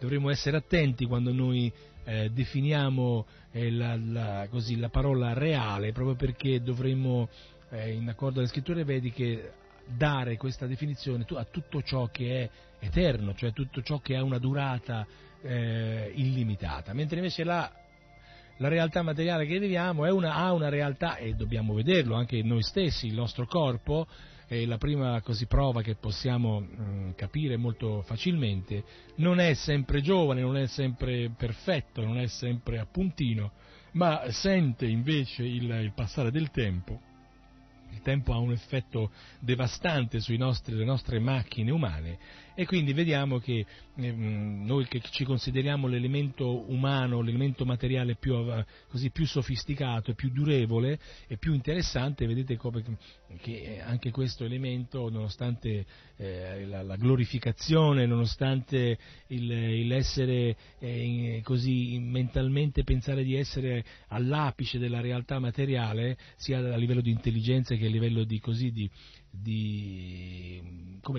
dovremmo 0.00 0.30
essere 0.30 0.56
attenti 0.56 1.04
quando 1.04 1.30
noi 1.30 1.70
eh, 2.04 2.30
definiamo 2.30 3.26
eh, 3.50 3.70
la, 3.70 3.96
la, 3.96 4.46
così, 4.50 4.78
la, 4.78 4.88
parola 4.88 5.32
reale, 5.32 5.92
proprio 5.92 6.16
perché 6.16 6.62
dovremmo, 6.62 7.28
eh, 7.70 7.92
in 7.92 8.08
accordo 8.08 8.38
alle 8.38 8.48
scritture 8.48 8.84
vediche, 8.84 9.52
dare 9.86 10.36
questa 10.36 10.66
definizione 10.66 11.26
a 11.28 11.44
tutto 11.44 11.82
ciò 11.82 12.08
che 12.08 12.42
è 12.42 12.50
eterno, 12.84 13.34
cioè 13.34 13.52
tutto 13.52 13.82
ciò 13.82 13.98
che 13.98 14.16
ha 14.16 14.22
una 14.22 14.38
durata 14.38 15.06
eh, 15.42 16.12
illimitata, 16.14 16.92
mentre 16.94 17.16
invece 17.16 17.44
la, 17.44 17.70
la, 18.58 18.68
realtà 18.68 19.02
materiale 19.02 19.46
che 19.46 19.58
viviamo 19.58 20.10
una, 20.14 20.34
ha 20.34 20.52
una 20.52 20.68
realtà, 20.68 21.16
e 21.16 21.34
dobbiamo 21.34 21.74
vederlo 21.74 22.14
anche 22.14 22.42
noi 22.42 22.62
stessi, 22.62 23.06
il 23.06 23.14
nostro 23.14 23.46
corpo, 23.46 24.06
è 24.54 24.64
la 24.66 24.78
prima 24.78 25.20
così, 25.20 25.46
prova 25.46 25.82
che 25.82 25.96
possiamo 25.96 26.60
mh, 26.60 26.82
mm, 26.82 27.10
capire 27.16 27.56
molto 27.56 28.02
facilmente, 28.02 28.84
non 29.16 29.40
è 29.40 29.54
sempre 29.54 30.00
giovane, 30.00 30.40
non 30.40 30.56
è 30.56 30.66
sempre 30.66 31.30
perfetto, 31.36 32.02
non 32.02 32.18
è 32.18 32.26
sempre 32.26 32.78
appuntino, 32.78 33.52
ma 33.92 34.30
sente 34.30 34.86
invece 34.86 35.44
il, 35.44 35.70
il 35.70 35.92
passare 35.94 36.30
del 36.30 36.50
tempo. 36.50 37.00
Il 37.90 38.00
tempo 38.00 38.32
ha 38.32 38.38
un 38.38 38.50
effetto 38.50 39.12
devastante 39.38 40.20
sulle 40.20 40.84
nostre 40.84 41.18
macchine 41.20 41.70
umane 41.70 42.18
e 42.54 42.66
quindi 42.66 42.92
vediamo 42.92 43.38
che 43.38 43.66
eh, 43.96 44.12
noi 44.12 44.86
che 44.86 45.00
ci 45.10 45.24
consideriamo 45.24 45.86
l'elemento 45.86 46.70
umano, 46.70 47.20
l'elemento 47.20 47.64
materiale 47.64 48.14
più, 48.14 48.34
così, 48.88 49.10
più 49.10 49.26
sofisticato 49.26 50.14
più 50.14 50.30
durevole 50.30 50.98
e 51.26 51.36
più 51.36 51.52
interessante, 51.52 52.26
vedete 52.26 52.56
come, 52.56 52.82
che 53.40 53.80
anche 53.80 54.10
questo 54.10 54.44
elemento, 54.44 55.08
nonostante 55.10 55.84
eh, 56.16 56.64
la, 56.66 56.82
la, 56.82 56.96
glorificazione, 56.96 58.06
nonostante 58.06 58.98
il, 59.28 59.50
il 59.50 59.92
essere 59.92 60.56
eh, 60.78 61.40
così 61.42 61.98
mentalmente 61.98 62.84
pensare 62.84 63.24
di 63.24 63.34
essere 63.34 63.84
all'apice 64.08 64.78
della 64.78 65.00
realtà 65.00 65.38
materiale, 65.38 66.16
sia 66.36 66.58
a 66.58 66.76
livello 66.76 67.00
di 67.00 67.10
intelligenza 67.10 67.74
che 67.74 67.86
a 67.86 67.90
livello 67.90 68.24
di, 68.24 68.38
così, 68.40 68.70
di, 68.70 68.88
di, 69.40 70.60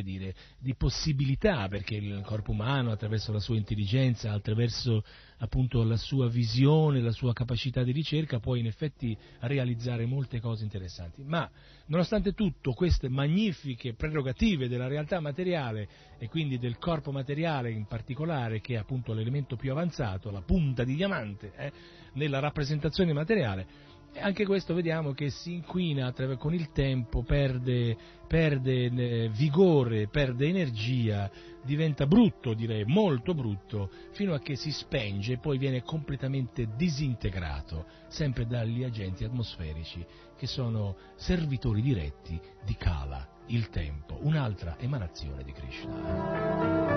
dire, 0.03 0.33
di, 0.59 0.75
possibilità, 0.75 1.67
perché 1.67 1.95
il 1.95 2.21
corpo 2.23 2.51
umano 2.51 2.91
attraverso 2.91 3.31
la 3.31 3.39
sua 3.39 3.55
intelligenza, 3.55 4.31
attraverso 4.31 5.03
appunto 5.39 5.83
la 5.83 5.97
sua 5.97 6.29
visione, 6.29 7.01
la 7.01 7.11
sua 7.11 7.33
capacità 7.33 7.83
di 7.83 7.91
ricerca, 7.91 8.39
può 8.39 8.55
in 8.55 8.67
effetti 8.67 9.17
realizzare 9.41 10.05
molte 10.05 10.39
cose 10.39 10.63
interessanti. 10.63 11.23
Ma 11.23 11.49
nonostante 11.87 12.33
tutto 12.33 12.73
queste 12.73 13.09
magnifiche 13.09 13.93
prerogative 13.93 14.67
della 14.67 14.87
realtà 14.87 15.19
materiale 15.19 15.87
e 16.17 16.29
quindi 16.29 16.57
del 16.57 16.77
corpo 16.77 17.11
materiale 17.11 17.71
in 17.71 17.85
particolare, 17.85 18.61
che 18.61 18.75
è 18.75 18.77
appunto 18.77 19.13
l'elemento 19.13 19.55
più 19.55 19.71
avanzato, 19.71 20.31
la 20.31 20.41
punta 20.41 20.83
di 20.83 20.95
diamante 20.95 21.51
eh, 21.55 21.71
nella 22.13 22.39
rappresentazione 22.39 23.13
materiale, 23.13 23.84
anche 24.19 24.45
questo 24.45 24.73
vediamo 24.73 25.13
che 25.13 25.29
si 25.29 25.53
inquina 25.53 26.13
con 26.37 26.53
il 26.53 26.71
tempo, 26.71 27.23
perde, 27.23 27.97
perde 28.27 28.85
eh, 28.85 29.29
vigore, 29.29 30.07
perde 30.07 30.47
energia, 30.47 31.29
diventa 31.63 32.05
brutto, 32.05 32.53
direi 32.53 32.85
molto 32.85 33.33
brutto, 33.33 33.89
fino 34.11 34.33
a 34.33 34.39
che 34.39 34.55
si 34.55 34.71
spenge 34.71 35.33
e 35.33 35.37
poi 35.37 35.57
viene 35.57 35.83
completamente 35.83 36.69
disintegrato, 36.75 37.85
sempre 38.07 38.45
dagli 38.45 38.83
agenti 38.83 39.23
atmosferici 39.23 40.05
che 40.37 40.47
sono 40.47 40.95
servitori 41.15 41.81
diretti 41.81 42.39
di 42.63 42.75
Kala, 42.75 43.27
il 43.47 43.69
tempo, 43.69 44.17
un'altra 44.21 44.77
emanazione 44.79 45.43
di 45.43 45.51
Krishna. 45.51 46.95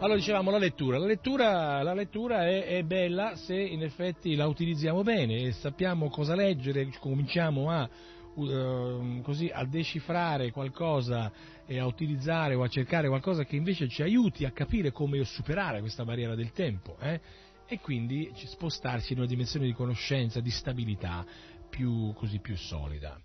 Allora 0.00 0.16
dicevamo 0.16 0.50
la 0.50 0.56
lettura, 0.56 0.96
la 0.96 1.04
lettura, 1.04 1.82
la 1.82 1.92
lettura 1.92 2.46
è, 2.48 2.64
è, 2.64 2.82
bella 2.84 3.36
se 3.36 3.54
in 3.54 3.82
effetti 3.82 4.34
la 4.34 4.46
utilizziamo 4.46 5.02
bene 5.02 5.42
e 5.42 5.52
sappiamo 5.52 6.08
cosa 6.08 6.34
leggere, 6.34 6.88
cominciamo 6.98 7.68
a, 7.70 7.86
uh, 8.32 9.20
così, 9.20 9.50
a 9.52 9.62
decifrare 9.66 10.52
qualcosa 10.52 11.30
e 11.66 11.78
a 11.78 11.84
utilizzare 11.84 12.54
o 12.54 12.62
a 12.62 12.68
cercare 12.68 13.08
qualcosa 13.08 13.44
che 13.44 13.56
invece 13.56 13.88
ci 13.88 14.00
aiuti 14.00 14.46
a 14.46 14.52
capire 14.52 14.90
come 14.90 15.22
superare 15.24 15.80
questa 15.80 16.02
barriera 16.02 16.34
del 16.34 16.52
tempo 16.52 16.96
eh? 16.98 17.20
e 17.66 17.78
quindi 17.80 18.32
spostarsi 18.34 19.12
in 19.12 19.18
una 19.18 19.28
dimensione 19.28 19.66
di 19.66 19.74
conoscenza, 19.74 20.40
di 20.40 20.50
stabilità 20.50 21.26
più, 21.68 22.14
così, 22.14 22.38
più 22.38 22.56
solida. 22.56 23.20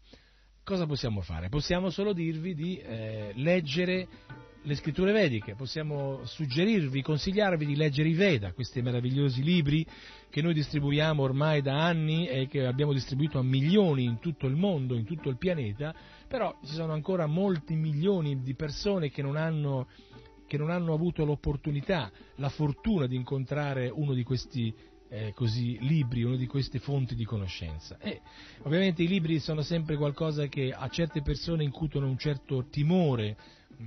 Cosa 0.61 0.85
possiamo 0.85 1.21
fare? 1.21 1.47
Possiamo 1.47 1.89
solo 1.89 2.11
dirvi 2.11 2.53
di 2.53 2.77
eh, 2.79 3.31
leggere 3.35 4.07
le 4.65 4.75
scritture 4.75 5.11
vediche, 5.11 5.53
possiamo 5.53 6.25
suggerirvi, 6.25 7.03
consigliarvi 7.03 7.65
di 7.65 7.75
leggere 7.75 8.09
i 8.09 8.13
Veda, 8.13 8.51
questi 8.51 8.81
meravigliosi 8.81 9.43
libri 9.43 9.85
che 10.29 10.41
noi 10.41 10.53
distribuiamo 10.55 11.21
ormai 11.21 11.61
da 11.61 11.85
anni 11.85 12.27
e 12.27 12.47
che 12.47 12.65
abbiamo 12.65 12.91
distribuito 12.91 13.37
a 13.37 13.43
milioni 13.43 14.03
in 14.05 14.19
tutto 14.19 14.47
il 14.47 14.55
mondo, 14.55 14.95
in 14.95 15.05
tutto 15.05 15.29
il 15.29 15.37
pianeta, 15.37 15.93
però 16.27 16.57
ci 16.65 16.73
sono 16.73 16.93
ancora 16.93 17.27
molti 17.27 17.75
milioni 17.75 18.41
di 18.41 18.55
persone 18.55 19.11
che 19.11 19.21
non 19.21 19.35
hanno, 19.35 19.87
che 20.47 20.57
non 20.57 20.71
hanno 20.71 20.93
avuto 20.93 21.25
l'opportunità, 21.25 22.11
la 22.37 22.49
fortuna 22.49 23.05
di 23.05 23.15
incontrare 23.15 23.89
uno 23.93 24.13
di 24.13 24.23
questi 24.23 24.73
eh, 25.09 25.31
così, 25.35 25.77
libri, 25.81 26.23
una 26.23 26.35
di 26.35 26.47
queste 26.47 26.79
fonti 26.79 27.13
di 27.13 27.23
conoscenza. 27.23 27.97
E, 27.99 28.21
ovviamente 28.63 29.03
i 29.03 29.07
libri 29.07 29.39
sono 29.39 29.61
sempre 29.61 29.95
qualcosa 29.95 30.47
che 30.47 30.71
a 30.71 30.89
certe 30.89 31.21
persone 31.21 31.63
incutono 31.63 32.07
un 32.07 32.17
certo 32.17 32.65
timore, 32.69 33.37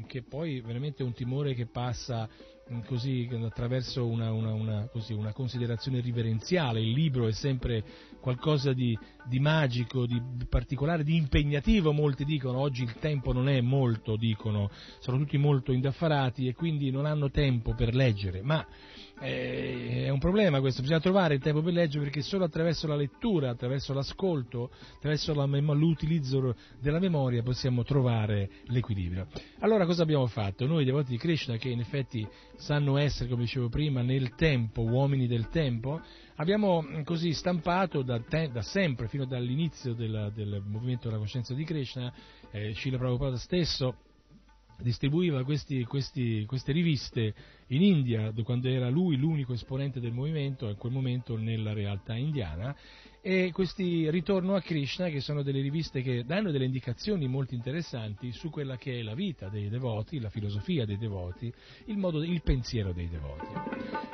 che 0.07 0.22
poi 0.22 0.61
veramente 0.61 1.03
è 1.03 1.07
un 1.07 1.12
timore 1.12 1.55
che 1.55 1.66
passa 1.66 2.28
mm, 2.72 2.80
così, 2.86 3.28
attraverso 3.45 4.07
una, 4.07 4.32
una, 4.32 4.53
una, 4.53 4.89
così, 4.91 5.12
una, 5.12 5.32
considerazione 5.32 6.01
riverenziale, 6.01 6.80
il 6.80 6.91
libro 6.91 7.26
è 7.26 7.32
sempre 7.32 7.84
qualcosa 8.20 8.72
di, 8.72 8.99
di, 9.29 9.39
magico, 9.41 10.07
di 10.07 10.20
particolare, 10.49 11.05
di 11.05 11.16
impegnativo, 11.16 11.93
molti 11.93 12.24
dicono, 12.24 12.59
oggi 12.59 12.83
il 12.83 12.95
tempo 12.95 13.32
non 13.32 13.48
è 13.48 13.61
molto, 13.61 14.16
dicono, 14.16 14.70
sono 14.98 15.19
tutti 15.19 15.36
molto 15.36 15.73
indaffarati 15.73 16.47
e 16.48 16.55
quindi 16.55 16.90
non 16.90 17.07
hanno 17.07 17.31
tempo 17.31 17.74
per 17.74 17.94
leggere, 17.94 18.43
ma 18.43 18.66
eh, 19.20 20.05
è 20.05 20.09
un 20.09 20.19
problema 20.19 20.61
questo, 20.61 20.81
bisogna 20.81 21.01
trovare 21.01 21.35
il 21.35 21.40
tempo 21.40 21.61
per 21.61 21.73
leggere 21.73 22.05
perché 22.05 22.23
solo 22.23 22.44
attraverso 22.44 22.86
la 22.86 22.97
lettura, 22.97 23.51
attraverso 23.51 23.93
l'ascolto, 23.93 24.70
attraverso 24.97 25.35
la 25.35 25.47
mem- 25.47 25.74
l'utilizzo 25.74 26.55
della 26.81 26.98
memoria 27.01 27.43
possiamo 27.43 27.82
trovare 27.82 28.48
l'equilibrio. 28.66 29.27
Allora 29.61 29.85
cosa 29.86 30.03
abbiamo 30.03 30.27
fatto? 30.27 30.66
Noi 30.66 30.85
devoti 30.85 31.11
di 31.11 31.19
Krishna 31.19 31.57
che 31.57 31.69
in 31.69 31.81
effetti 31.81 32.27
sanno 32.57 32.97
essere, 32.97 33.28
come 33.28 33.43
dicevo 33.43 33.69
prima, 33.69 34.03
nel 34.03 34.35
tempo, 34.35 34.82
uomini 34.82 35.27
del 35.27 35.48
tempo, 35.48 36.01
abbiamo 36.39 36.82
mm, 36.82 37.02
così 37.02 37.32
stampato 37.32 38.02
da, 38.02 38.20
te- 38.20 38.51
da 38.51 38.62
sempre, 38.62 39.09
fino 39.09 39.24
dall'inizio 39.24 39.94
della, 39.94 40.31
del 40.31 40.62
movimento 40.65 41.09
della 41.09 41.20
coscienza 41.20 41.55
di 41.55 41.65
Krishna, 41.65 42.12
eh, 42.51 42.74
Srila 42.74 42.98
Prabhupada 42.98 43.36
stesso 43.36 43.97
distribuiva 44.81 45.43
questi, 45.43 45.85
questi, 45.85 46.44
queste 46.47 46.70
riviste 46.70 47.35
in 47.69 47.82
India, 47.82 48.32
quando 48.44 48.69
era 48.69 48.89
lui 48.89 49.16
l'unico 49.16 49.52
esponente 49.52 49.98
del 49.98 50.12
movimento, 50.12 50.69
in 50.69 50.77
quel 50.77 50.93
momento 50.93 51.36
nella 51.36 51.73
realtà 51.73 52.15
indiana, 52.15 52.74
e 53.20 53.51
questi 53.53 54.09
Ritorno 54.11 54.55
a 54.55 54.61
Krishna, 54.61 55.09
che 55.09 55.20
sono 55.20 55.43
delle 55.43 55.61
riviste 55.61 56.03
che 56.03 56.24
danno 56.24 56.51
delle 56.51 56.65
indicazioni 56.65 57.27
molto 57.27 57.55
interessanti 57.55 58.32
su 58.32 58.49
quella 58.51 58.77
che 58.77 59.01
è 59.01 59.03
la 59.03 59.15
vita 59.15 59.49
dei 59.49 59.69
devoti, 59.69 60.20
la 60.20 60.31
filosofia 60.31 60.86
dei 60.86 60.97
devoti, 60.97 61.53
il, 61.86 61.97
modo, 61.97 62.23
il 62.23 62.43
pensiero 62.43 62.93
dei 62.93 63.09
devoti. 63.09 63.47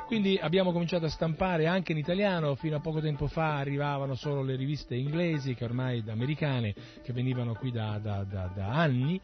Quindi 0.07 0.37
abbiamo 0.37 0.71
cominciato 0.71 1.05
a 1.05 1.09
stampare 1.09 1.67
anche 1.67 1.91
in 1.91 1.97
italiano, 1.97 2.55
fino 2.55 2.75
a 2.75 2.79
poco 2.79 2.99
tempo 2.99 3.27
fa 3.27 3.57
arrivavano 3.57 4.15
solo 4.15 4.43
le 4.43 4.55
riviste 4.55 4.95
inglesi, 4.95 5.53
che 5.53 5.63
ormai 5.63 6.03
americane, 6.07 6.73
che 7.03 7.13
venivano 7.13 7.53
qui 7.53 7.71
da, 7.71 7.99
da, 7.99 8.23
da, 8.23 8.51
da 8.53 8.67
anni, 8.69 9.19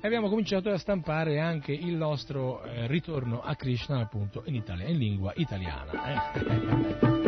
e 0.00 0.06
abbiamo 0.06 0.28
cominciato 0.28 0.70
a 0.70 0.78
stampare 0.78 1.38
anche 1.38 1.72
il 1.72 1.94
nostro 1.94 2.62
eh, 2.64 2.86
Ritorno 2.86 3.40
a 3.42 3.54
Krishna, 3.54 4.00
appunto, 4.00 4.42
in, 4.46 4.54
Italia, 4.54 4.86
in 4.86 4.98
lingua 4.98 5.32
italiana. 5.36 6.32
Eh? 6.32 7.24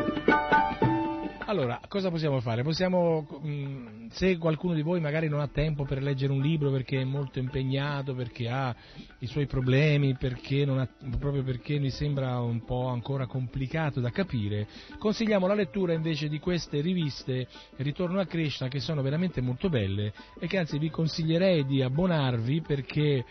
Allora, 1.49 1.81
cosa 1.89 2.11
possiamo 2.11 2.41
fare? 2.41 2.63
Possiamo 2.63 3.27
mm, 3.43 4.09
se 4.11 4.37
qualcuno 4.37 4.75
di 4.75 4.83
voi 4.83 5.01
magari 5.01 5.29
non 5.29 5.41
ha 5.41 5.49
tempo 5.49 5.87
per 5.87 6.03
leggere 6.03 6.31
un 6.31 6.43
libro 6.43 6.71
perché 6.71 7.01
è 7.01 7.05
molto 7.05 7.39
impegnato, 7.39 8.15
perché 8.15 8.51
ha 8.51 8.77
i 9.21 9.27
suoi 9.27 9.47
problemi, 9.47 10.15
perché 10.15 10.65
ha, 10.65 10.87
proprio 11.19 11.43
perché 11.43 11.79
mi 11.79 11.89
sembra 11.89 12.39
un 12.41 12.67
po' 12.67 12.89
ancora 12.89 13.25
complicato 13.25 13.99
da 13.99 14.11
capire, 14.11 14.69
consigliamo 14.99 15.47
la 15.47 15.55
lettura 15.55 15.95
invece 15.95 16.29
di 16.29 16.39
queste 16.39 16.83
riviste 16.83 17.49
Ritorno 17.77 18.21
a 18.21 18.27
Krishna 18.27 18.69
che 18.69 18.81
sono 18.81 19.01
veramente 19.01 19.41
molto 19.41 19.71
belle 19.71 20.13
e 20.39 20.47
che 20.49 20.59
anzi 20.59 20.77
vi 20.77 20.91
consiglierei 20.91 21.65
di 21.65 21.81
abbonarvi 21.81 22.61
perché, 22.61 23.25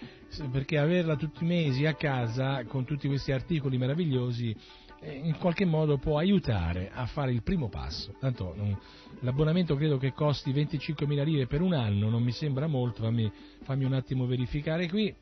perché 0.52 0.80
averla 0.80 1.15
tutti 1.18 1.44
i 1.44 1.48
mesi 1.48 1.85
a 1.85 1.94
casa 1.94 2.64
con 2.65 2.84
tutti 2.84 3.07
questi 3.07 3.31
articoli 3.31 3.77
meravigliosi 3.77 4.56
in 5.02 5.38
qualche 5.38 5.65
modo 5.65 5.98
può 5.98 6.18
aiutare 6.18 6.90
a 6.91 7.06
fare 7.06 7.32
il 7.32 7.44
primo 7.44 7.69
passo. 7.69 8.14
Tanto 8.19 8.56
l'abbonamento 9.19 9.76
credo 9.76 9.98
che 9.98 10.14
costi 10.14 10.52
25.000 10.52 11.24
lire 11.24 11.48
per 11.48 11.61
un 11.61 11.74
anno, 11.74 12.10
non 12.10 12.24
mi 12.24 12.32
sembra 12.32 12.68
molto, 12.68 13.03
fammi, 13.03 13.32
fammi 13.64 13.86
un 13.86 13.94
attimo 13.94 14.26
verificare 14.26 14.88
qui. 14.90 15.14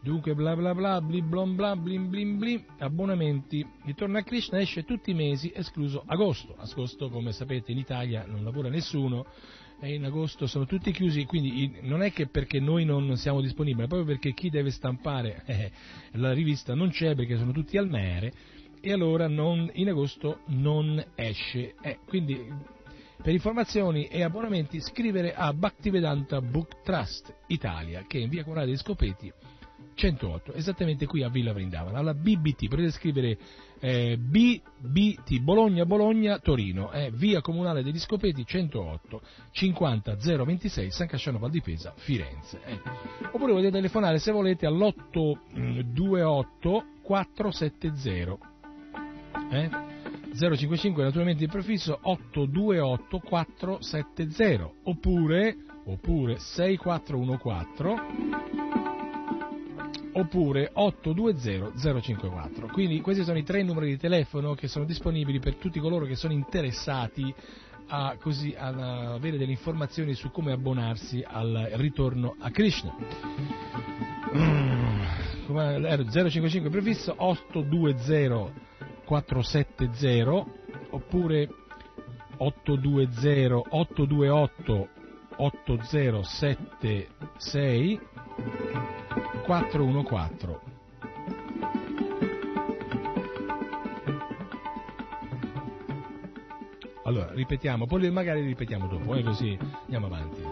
Dunque 0.00 0.34
bla 0.34 0.54
bla 0.54 0.74
bla, 0.74 1.00
bli 1.00 1.20
blom 1.22 1.56
bla, 1.56 1.74
blim 1.74 2.08
blim 2.08 2.38
blim, 2.38 2.64
abbonamenti. 2.78 3.66
Ritorno 3.84 4.18
a 4.18 4.22
Krishna 4.22 4.60
esce 4.60 4.84
tutti 4.84 5.10
i 5.10 5.14
mesi, 5.14 5.50
escluso 5.52 6.04
agosto. 6.06 6.54
Agosto, 6.56 7.10
come 7.10 7.32
sapete, 7.32 7.72
in 7.72 7.78
Italia 7.78 8.24
non 8.24 8.44
lavora 8.44 8.68
nessuno 8.68 9.26
e 9.80 9.94
in 9.94 10.04
agosto 10.04 10.46
sono 10.46 10.66
tutti 10.66 10.92
chiusi, 10.92 11.24
quindi 11.24 11.78
non 11.82 12.02
è 12.02 12.12
che 12.12 12.28
perché 12.28 12.60
noi 12.60 12.84
non 12.84 13.16
siamo 13.16 13.40
disponibili, 13.40 13.82
ma 13.82 13.88
proprio 13.88 14.14
perché 14.14 14.32
chi 14.34 14.50
deve 14.50 14.70
stampare 14.70 15.42
eh, 15.46 15.70
la 16.12 16.32
rivista 16.32 16.74
non 16.74 16.90
c'è 16.90 17.14
perché 17.14 17.36
sono 17.36 17.52
tutti 17.52 17.76
al 17.76 17.88
mare 17.88 18.32
e 18.80 18.92
allora 18.92 19.28
non, 19.28 19.70
in 19.74 19.88
agosto 19.88 20.40
non 20.46 21.02
esce. 21.14 21.74
Eh, 21.80 21.98
quindi 22.06 22.76
per 23.20 23.32
informazioni 23.32 24.06
e 24.06 24.22
abbonamenti 24.22 24.80
scrivere 24.80 25.34
a 25.34 25.52
Bhaktivedanta 25.52 26.40
Book 26.40 26.82
Trust 26.82 27.34
Italia 27.48 28.04
che 28.06 28.18
è 28.18 28.22
in 28.22 28.28
via 28.28 28.42
Comunale 28.42 28.66
dei 28.66 28.76
Scopeti 28.76 29.32
108, 29.98 30.54
esattamente 30.54 31.04
qui 31.06 31.24
a 31.24 31.28
Villa 31.28 31.52
Vrindavana, 31.52 31.98
alla 31.98 32.14
BBT, 32.14 32.68
potete 32.68 32.92
scrivere 32.92 33.36
eh, 33.80 34.16
BBT 34.16 35.40
Bologna 35.40 35.84
Bologna 35.84 36.38
Torino, 36.38 36.92
eh, 36.92 37.10
via 37.12 37.40
Comunale 37.40 37.82
degli 37.82 37.98
Scopeti 37.98 38.46
108 38.46 39.20
50 39.50 40.14
026 40.14 40.92
San 40.92 41.08
Casciano 41.08 41.38
Valdipesa 41.38 41.94
Firenze. 41.96 42.60
Eh. 42.64 42.80
Oppure 43.32 43.50
potete 43.52 43.72
telefonare 43.72 44.20
se 44.20 44.30
volete 44.30 44.66
all'828 44.66 46.84
470 47.02 48.38
eh? 49.50 49.70
055 50.34 51.02
naturalmente 51.02 51.44
il 51.44 51.50
prefisso 51.50 51.98
828 52.00 53.18
470 53.18 54.70
oppure, 54.84 55.56
oppure 55.84 56.38
6414 56.38 57.94
oppure 60.12 60.70
820 60.72 62.00
054 62.00 62.66
quindi 62.68 63.00
questi 63.00 63.24
sono 63.24 63.38
i 63.38 63.42
tre 63.42 63.62
numeri 63.62 63.88
di 63.88 63.96
telefono 63.96 64.54
che 64.54 64.68
sono 64.68 64.84
disponibili 64.84 65.38
per 65.38 65.56
tutti 65.56 65.80
coloro 65.80 66.04
che 66.04 66.16
sono 66.16 66.32
interessati 66.32 67.34
a, 67.90 68.16
così, 68.20 68.54
ad 68.56 68.78
avere 68.78 69.38
delle 69.38 69.50
informazioni 69.50 70.14
su 70.14 70.30
come 70.30 70.52
abbonarsi 70.52 71.24
al 71.26 71.70
ritorno 71.74 72.36
a 72.38 72.50
Krishna 72.50 72.94
mm, 74.34 75.02
055 75.48 76.70
prefisso 76.70 77.14
820 77.16 78.66
470 79.08 80.44
oppure 80.90 81.48
820 82.36 83.62
828 83.68 84.88
8076 85.36 88.00
414 89.44 90.58
allora 97.04 97.32
ripetiamo 97.32 97.86
poi 97.86 98.10
magari 98.10 98.42
ripetiamo 98.42 98.86
dopo 98.86 99.14
eh, 99.14 99.22
così 99.22 99.56
andiamo 99.84 100.04
avanti 100.04 100.42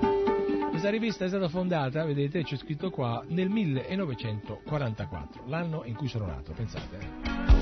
questa 0.70 0.88
rivista 0.90 1.24
è 1.24 1.28
stata 1.28 1.48
fondata, 1.48 2.04
vedete, 2.04 2.42
c'è 2.42 2.56
scritto 2.56 2.90
qua, 2.90 3.24
nel 3.28 3.48
1944, 3.48 5.44
l'anno 5.46 5.84
in 5.86 5.94
cui 5.94 6.06
sono 6.06 6.26
nato, 6.26 6.52
pensate. 6.52 7.55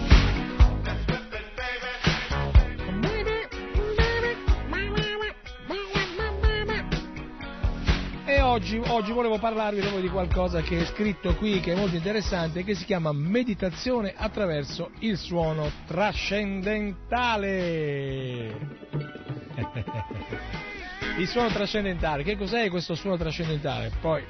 Oggi, 8.54 8.80
oggi, 8.86 9.10
volevo 9.10 9.38
parlarvi 9.38 9.80
proprio 9.80 10.00
di 10.00 10.08
qualcosa 10.08 10.62
che 10.62 10.78
è 10.78 10.84
scritto 10.84 11.34
qui, 11.34 11.58
che 11.58 11.72
è 11.72 11.76
molto 11.76 11.96
interessante, 11.96 12.62
che 12.62 12.76
si 12.76 12.84
chiama 12.84 13.10
meditazione 13.10 14.14
attraverso 14.16 14.92
il 15.00 15.18
suono 15.18 15.68
trascendentale. 15.86 18.54
il 21.18 21.26
suono 21.26 21.48
trascendentale, 21.48 22.22
che 22.22 22.36
cos'è 22.36 22.70
questo 22.70 22.94
suono 22.94 23.16
trascendentale? 23.16 23.90
Poi, 24.00 24.22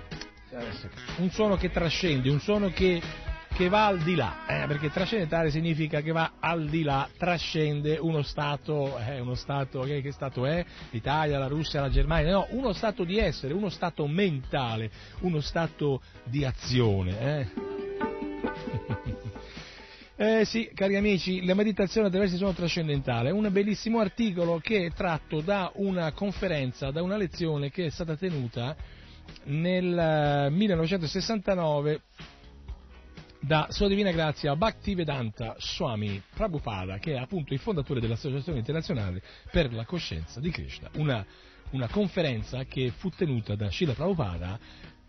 un 1.17 1.31
suono 1.31 1.57
che 1.57 1.71
trascende, 1.71 2.31
un 2.31 2.41
suono 2.41 2.71
che 2.71 3.03
che 3.55 3.69
va 3.69 3.87
al 3.87 4.01
di 4.01 4.17
là, 4.17 4.47
eh, 4.49 4.67
perché 4.67 4.91
trascendentale 4.91 5.49
significa 5.49 6.01
che 6.01 6.11
va 6.11 6.33
al 6.41 6.69
di 6.69 6.83
là, 6.83 7.09
trascende 7.17 7.97
uno 7.99 8.23
Stato, 8.23 8.99
eh, 8.99 9.21
uno 9.21 9.37
Stato 9.37 9.83
che, 9.83 10.03
che, 10.03 10.11
Stato 10.11 10.45
è? 10.45 10.65
L'Italia, 10.91 11.39
la 11.39 11.47
Russia, 11.47 11.81
la 11.81 11.89
Germania, 11.89 12.33
no, 12.33 12.49
uno 12.51 12.73
Stato 12.73 13.05
di 13.05 13.17
essere, 13.17 13.55
uno 13.55 13.69
Stato 13.69 14.09
mentale, 14.09 14.91
uno 15.21 15.39
Stato 15.41 16.03
di 16.25 16.45
azione. 16.45 17.21
Eh. 17.21 17.47
Eh 20.17 20.45
sì, 20.45 20.71
cari 20.73 20.95
amici, 20.95 21.45
la 21.45 21.55
meditazione 21.55 22.07
attraverso 22.07 22.35
il 22.35 22.39
suono 22.39 22.55
trascendentale 22.55 23.33
un 23.33 23.49
bellissimo 23.51 23.99
articolo 23.99 24.61
che 24.63 24.87
è 24.87 24.93
tratto 24.93 25.41
da 25.41 25.73
una 25.75 26.13
conferenza, 26.13 26.93
da 26.93 27.03
una 27.03 27.17
lezione 27.17 27.69
che 27.69 27.87
è 27.87 27.91
stata 27.91 28.15
tenuta 28.15 28.77
nel 29.47 30.53
1969 30.53 31.93
eh, 31.93 32.01
da 33.47 33.67
Sua 33.69 33.89
Divina 33.89 34.11
Grazia 34.11 34.57
Bhaktivedanta 34.57 35.55
Swami 35.59 36.23
Prabhupada, 36.35 36.97
che 36.99 37.13
è 37.13 37.19
appunto 37.19 37.53
il 37.53 37.61
fondatore 37.61 38.01
dell'Associazione 38.01 38.59
Internazionale 38.59 39.23
per 39.51 39.71
la 39.73 39.85
Coscienza 39.85 40.41
di 40.41 40.51
Krishna, 40.51 40.89
una, 40.95 41.25
una 41.73 41.89
conferenza 41.89 42.65
che 42.65 42.91
fu 42.97 43.11
tenuta 43.11 43.55
da 43.55 43.71
Srila 43.71 43.93
Prabhupada 43.93 44.59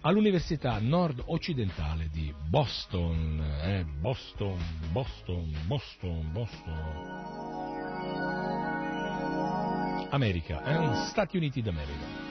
all'Università 0.01 0.77
Nord-Occidentale 0.79 2.09
di 2.11 2.33
Boston, 2.49 3.41
eh, 3.63 3.85
Boston, 3.99 4.57
Boston, 4.91 5.55
Boston, 5.65 6.31
Boston, 6.33 6.83
America, 10.09 10.61
eh, 10.63 11.05
Stati 11.07 11.37
Uniti 11.37 11.61
d'America. 11.61 12.23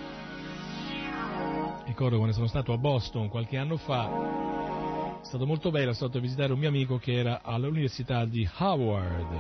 Ricordo 1.87 2.17
quando 2.17 2.35
sono 2.35 2.47
stato 2.47 2.73
a 2.73 2.79
Boston 2.79 3.29
qualche 3.29 3.57
anno 3.57 3.77
fa, 3.79 4.64
è 5.25 5.27
stato 5.27 5.47
molto 5.47 5.71
bello, 5.71 5.95
sono 5.95 6.11
stato 6.11 6.19
a 6.19 6.21
visitare 6.21 6.53
un 6.53 6.59
mio 6.59 6.69
amico 6.69 6.99
che 6.99 7.15
era 7.15 7.41
all'università 7.43 8.27
di 8.27 8.47
Howard. 8.59 9.31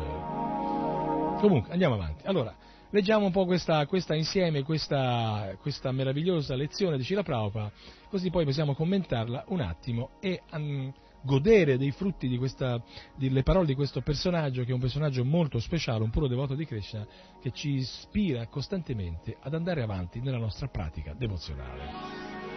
Comunque, 1.40 1.72
andiamo 1.72 1.94
avanti. 1.94 2.26
Allora, 2.26 2.56
leggiamo 2.88 3.26
un 3.26 3.32
po' 3.32 3.44
questa, 3.44 3.84
questa 3.86 4.14
insieme, 4.14 4.62
questa, 4.62 5.54
questa, 5.60 5.92
meravigliosa 5.92 6.54
lezione 6.54 6.96
di 6.96 7.04
Cila 7.04 7.22
Prabhupada, 7.22 7.70
così 8.08 8.30
poi 8.30 8.46
possiamo 8.46 8.74
commentarla 8.74 9.44
un 9.48 9.60
attimo 9.60 10.12
e 10.20 10.40
um, 10.52 10.90
godere 11.20 11.76
dei 11.76 11.90
frutti 11.90 12.28
di 12.28 12.38
questa, 12.38 12.82
delle 13.14 13.42
parole 13.42 13.66
di 13.66 13.74
questo 13.74 14.00
personaggio, 14.00 14.64
che 14.64 14.70
è 14.70 14.74
un 14.74 14.80
personaggio 14.80 15.22
molto 15.22 15.60
speciale, 15.60 16.02
un 16.02 16.08
puro 16.08 16.28
devoto 16.28 16.54
di 16.54 16.64
Krishna, 16.64 17.06
che 17.42 17.50
ci 17.50 17.72
ispira 17.74 18.46
costantemente 18.46 19.36
ad 19.38 19.52
andare 19.52 19.82
avanti 19.82 20.20
nella 20.20 20.38
nostra 20.38 20.66
pratica 20.68 21.12
devozionale. 21.12 22.53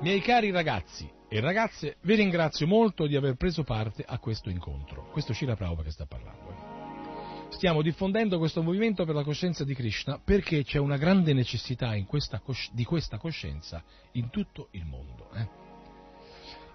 Miei 0.00 0.22
cari 0.22 0.50
ragazzi 0.50 1.06
e 1.28 1.40
ragazze, 1.40 1.98
vi 2.02 2.14
ringrazio 2.14 2.66
molto 2.66 3.06
di 3.06 3.16
aver 3.16 3.34
preso 3.34 3.64
parte 3.64 4.02
a 4.02 4.18
questo 4.18 4.48
incontro. 4.48 5.10
Questo 5.10 5.34
Shila 5.34 5.56
Prabhupada 5.56 5.82
che 5.82 5.90
sta 5.90 6.06
parlando. 6.06 7.48
Stiamo 7.50 7.82
diffondendo 7.82 8.38
questo 8.38 8.62
movimento 8.62 9.04
per 9.04 9.14
la 9.14 9.22
coscienza 9.22 9.62
di 9.62 9.74
Krishna 9.74 10.18
perché 10.18 10.64
c'è 10.64 10.78
una 10.78 10.96
grande 10.96 11.34
necessità 11.34 11.94
questa 12.06 12.38
cosci- 12.38 12.70
di 12.72 12.84
questa 12.84 13.18
coscienza 13.18 13.84
in 14.12 14.30
tutto 14.30 14.68
il 14.70 14.86
mondo. 14.86 15.30
Eh? 15.34 15.48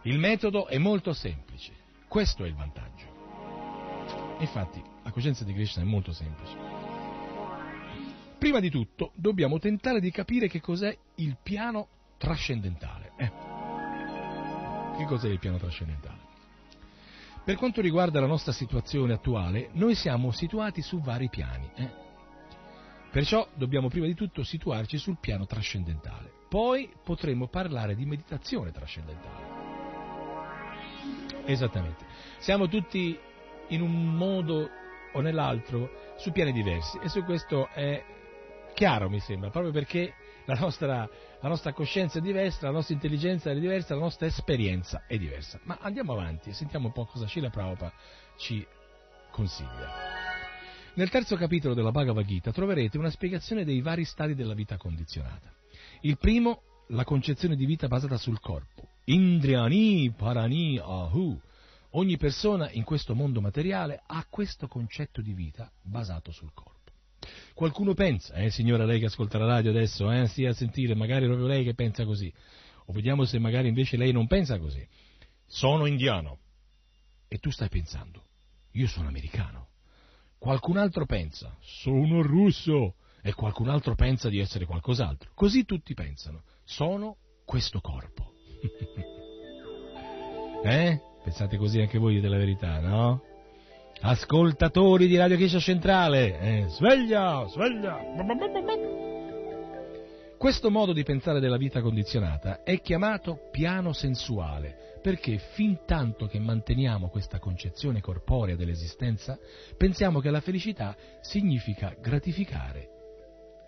Il 0.03 0.19
metodo 0.19 0.67
è 0.67 0.77
molto 0.77 1.11
semplice, 1.13 1.73
questo 2.07 2.43
è 2.43 2.47
il 2.47 2.53
vantaggio. 2.53 4.37
Infatti, 4.37 4.83
la 5.03 5.09
coscienza 5.09 5.43
di 5.43 5.53
Krishna 5.53 5.81
è 5.81 5.85
molto 5.85 6.13
semplice. 6.13 6.55
Prima 8.37 8.59
di 8.59 8.69
tutto 8.69 9.13
dobbiamo 9.15 9.57
tentare 9.57 9.99
di 9.99 10.11
capire 10.11 10.47
che 10.47 10.61
cos'è 10.61 10.95
il 11.15 11.37
piano 11.41 11.87
trascendentale. 12.17 13.04
Eh. 13.17 13.31
Che 14.97 15.05
cos'è 15.05 15.29
il 15.29 15.39
piano 15.39 15.57
trascendentale? 15.57 16.23
Per 17.43 17.55
quanto 17.57 17.81
riguarda 17.81 18.19
la 18.19 18.25
nostra 18.25 18.51
situazione 18.51 19.13
attuale, 19.13 19.69
noi 19.73 19.93
siamo 19.93 20.31
situati 20.31 20.81
su 20.81 20.99
vari 20.99 21.29
piani. 21.29 21.69
Eh? 21.75 21.89
Perciò 23.11 23.47
dobbiamo 23.53 23.87
prima 23.87 24.07
di 24.07 24.15
tutto 24.15 24.43
situarci 24.43 24.97
sul 24.97 25.17
piano 25.19 25.45
trascendentale. 25.45 26.31
Poi 26.49 26.91
potremo 27.03 27.47
parlare 27.47 27.95
di 27.95 28.05
meditazione 28.05 28.71
trascendentale. 28.71 29.53
Esattamente. 31.45 32.03
Siamo 32.39 32.67
tutti 32.67 33.17
in 33.67 33.81
un 33.81 34.15
modo 34.15 34.69
o 35.13 35.21
nell'altro 35.21 36.15
su 36.17 36.31
piani 36.31 36.51
diversi 36.51 36.97
e 37.01 37.09
su 37.09 37.23
questo 37.23 37.69
è 37.69 38.03
chiaro, 38.73 39.09
mi 39.09 39.19
sembra, 39.19 39.49
proprio 39.49 39.71
perché 39.71 40.13
la 40.45 40.55
nostra, 40.55 41.09
la 41.41 41.49
nostra, 41.49 41.73
coscienza 41.73 42.19
è 42.19 42.21
diversa, 42.21 42.67
la 42.67 42.71
nostra 42.71 42.93
intelligenza 42.93 43.51
è 43.51 43.59
diversa, 43.59 43.95
la 43.95 44.01
nostra 44.01 44.25
esperienza 44.25 45.03
è 45.07 45.17
diversa. 45.17 45.59
Ma 45.63 45.77
andiamo 45.81 46.13
avanti 46.13 46.49
e 46.49 46.53
sentiamo 46.53 46.87
un 46.87 46.93
po' 46.93 47.05
cosa 47.05 47.25
Scila 47.25 47.49
Prabhupada 47.49 47.93
ci 48.37 48.65
consiglia. 49.31 50.13
Nel 50.95 51.09
terzo 51.09 51.35
capitolo 51.35 51.73
della 51.73 51.91
Bhagavad 51.91 52.25
Gita 52.25 52.51
troverete 52.51 52.97
una 52.97 53.09
spiegazione 53.09 53.65
dei 53.65 53.81
vari 53.81 54.05
stadi 54.05 54.33
della 54.33 54.53
vita 54.53 54.77
condizionata. 54.77 55.51
Il 56.01 56.17
primo, 56.17 56.61
la 56.87 57.03
concezione 57.03 57.55
di 57.55 57.65
vita 57.65 57.87
basata 57.87 58.17
sul 58.17 58.39
corpo. 58.39 58.87
Indriani 59.05 60.13
parani 60.15 60.77
ahu. 60.77 61.39
Ogni 61.91 62.17
persona 62.17 62.69
in 62.71 62.83
questo 62.83 63.13
mondo 63.13 63.41
materiale 63.41 64.01
ha 64.05 64.25
questo 64.29 64.67
concetto 64.67 65.21
di 65.21 65.33
vita 65.33 65.69
basato 65.81 66.31
sul 66.31 66.51
corpo. 66.53 66.74
Qualcuno 67.55 67.93
pensa, 67.93 68.33
eh 68.33 68.49
signora 68.49 68.83
lei 68.83 68.99
che 68.99 69.05
ascolta 69.05 69.37
la 69.37 69.45
radio 69.45 69.71
adesso, 69.71 70.11
eh, 70.11 70.27
stia 70.27 70.49
a 70.49 70.53
sentire, 70.53 70.93
magari 70.93 71.25
proprio 71.25 71.47
lei 71.47 71.63
che 71.63 71.73
pensa 71.73 72.03
così. 72.03 72.31
O 72.87 72.93
vediamo 72.93 73.23
se 73.23 73.39
magari 73.39 73.69
invece 73.69 73.95
lei 73.95 74.11
non 74.11 74.27
pensa 74.27 74.59
così. 74.59 74.85
Sono 75.45 75.85
indiano. 75.85 76.39
E 77.29 77.37
tu 77.37 77.49
stai 77.51 77.69
pensando, 77.69 78.21
io 78.71 78.87
sono 78.87 79.07
americano. 79.07 79.69
Qualcun 80.37 80.75
altro 80.75 81.05
pensa, 81.05 81.55
sono 81.61 82.21
russo. 82.21 82.95
E 83.21 83.33
qualcun 83.33 83.69
altro 83.69 83.95
pensa 83.95 84.27
di 84.27 84.39
essere 84.39 84.65
qualcos'altro. 84.65 85.31
Così 85.33 85.63
tutti 85.63 85.93
pensano, 85.93 86.43
sono 86.65 87.15
questo 87.45 87.79
corpo. 87.79 88.33
eh? 90.61 90.99
Pensate 91.23 91.55
così 91.55 91.79
anche 91.79 91.99
voi 91.99 92.19
della 92.19 92.37
verità, 92.37 92.81
no? 92.81 93.34
Ascoltatori 94.01 95.07
di 95.07 95.15
Radio 95.15 95.37
Chiesa 95.37 95.59
Centrale, 95.59 96.39
eh, 96.39 96.65
sveglia, 96.67 97.45
sveglia. 97.47 97.99
Questo 100.37 100.69
modo 100.69 100.93
di 100.93 101.03
pensare 101.03 101.39
della 101.39 101.57
vita 101.57 101.81
condizionata 101.81 102.61
è 102.63 102.81
chiamato 102.81 103.47
piano 103.51 103.93
sensuale, 103.93 104.99
perché 105.01 105.37
fin 105.53 105.79
tanto 105.85 106.27
che 106.27 106.39
manteniamo 106.39 107.07
questa 107.07 107.39
concezione 107.39 108.01
corporea 108.01 108.55
dell'esistenza, 108.55 109.39
pensiamo 109.77 110.19
che 110.19 110.29
la 110.29 110.41
felicità 110.41 110.95
significa 111.21 111.95
gratificare, 111.99 112.89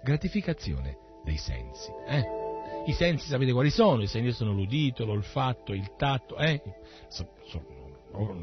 gratificazione 0.03 0.97
dei 1.23 1.37
sensi. 1.37 1.89
Eh? 2.05 2.23
I 2.85 2.93
sensi 2.93 3.27
sapete 3.27 3.53
quali 3.53 3.71
sono? 3.71 4.03
I 4.03 4.07
sensi 4.07 4.33
sono 4.33 4.51
l'udito, 4.51 5.05
l'olfatto, 5.05 5.73
il 5.73 5.95
tatto, 5.97 6.37
eh? 6.37 6.61
So, 7.07 7.27
so, 7.45 7.65
oh, 8.11 8.35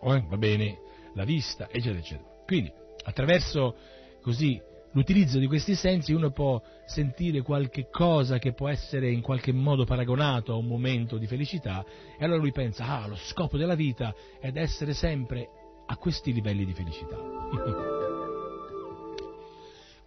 oh, 0.00 0.26
va 0.26 0.36
bene, 0.36 0.78
la 1.18 1.24
vista, 1.24 1.68
eccetera, 1.68 1.98
eccetera. 1.98 2.28
Quindi, 2.46 2.72
attraverso 3.04 3.74
così 4.22 4.60
l'utilizzo 4.92 5.38
di 5.38 5.46
questi 5.46 5.74
sensi 5.74 6.12
uno 6.12 6.30
può 6.30 6.62
sentire 6.86 7.42
qualche 7.42 7.88
cosa 7.90 8.38
che 8.38 8.54
può 8.54 8.68
essere 8.68 9.10
in 9.10 9.20
qualche 9.20 9.52
modo 9.52 9.84
paragonato 9.84 10.52
a 10.52 10.56
un 10.56 10.66
momento 10.66 11.18
di 11.18 11.26
felicità 11.26 11.84
e 12.18 12.24
allora 12.24 12.40
lui 12.40 12.52
pensa, 12.52 12.86
ah, 12.86 13.06
lo 13.06 13.16
scopo 13.16 13.56
della 13.56 13.74
vita 13.74 14.14
è 14.40 14.50
essere 14.54 14.94
sempre 14.94 15.48
a 15.86 15.96
questi 15.96 16.32
livelli 16.32 16.64
di 16.64 16.72
felicità. 16.72 17.16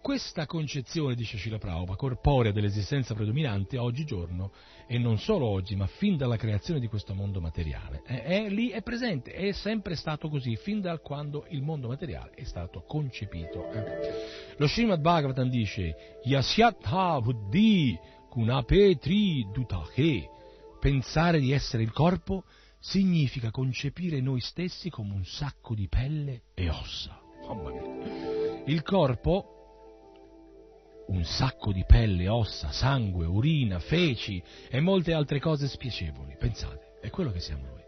Questa 0.02 0.46
concezione, 0.46 1.14
dice 1.14 1.36
Scila 1.36 1.58
Prabhupada, 1.58 1.94
corporea 1.94 2.50
dell'esistenza 2.50 3.14
predominante 3.14 3.78
oggigiorno, 3.78 4.50
e 4.88 4.98
non 4.98 5.16
solo 5.16 5.46
oggi, 5.46 5.76
ma 5.76 5.86
fin 5.86 6.16
dalla 6.16 6.36
creazione 6.36 6.80
di 6.80 6.88
questo 6.88 7.14
mondo 7.14 7.40
materiale, 7.40 8.02
è, 8.04 8.20
è 8.24 8.48
lì, 8.48 8.70
è 8.70 8.82
presente, 8.82 9.30
è 9.30 9.52
sempre 9.52 9.94
stato 9.94 10.28
così, 10.28 10.56
fin 10.56 10.80
da 10.80 10.98
quando 10.98 11.46
il 11.50 11.62
mondo 11.62 11.86
materiale 11.86 12.32
è 12.34 12.42
stato 12.42 12.82
concepito. 12.82 13.70
Eh. 13.70 14.54
Lo 14.56 14.66
Srimad 14.66 15.00
Bhagavatam 15.00 15.48
dice, 15.48 15.94
Yasyatha 16.24 17.20
buddhi 17.20 17.96
kunapetri 18.28 19.46
dutahe, 19.52 20.28
pensare 20.80 21.38
di 21.38 21.52
essere 21.52 21.84
il 21.84 21.92
corpo 21.92 22.42
significa 22.80 23.52
concepire 23.52 24.20
noi 24.20 24.40
stessi 24.40 24.90
come 24.90 25.14
un 25.14 25.24
sacco 25.24 25.76
di 25.76 25.86
pelle 25.86 26.42
e 26.54 26.68
ossa. 26.70 27.20
Il 28.66 28.82
corpo 28.82 29.61
un 31.08 31.24
sacco 31.24 31.72
di 31.72 31.84
pelle, 31.86 32.28
ossa, 32.28 32.70
sangue, 32.70 33.26
urina, 33.26 33.78
feci 33.78 34.42
e 34.70 34.80
molte 34.80 35.12
altre 35.12 35.40
cose 35.40 35.68
spiacevoli. 35.68 36.36
Pensate, 36.38 36.98
è 37.00 37.10
quello 37.10 37.30
che 37.30 37.40
siamo 37.40 37.66
noi. 37.66 37.82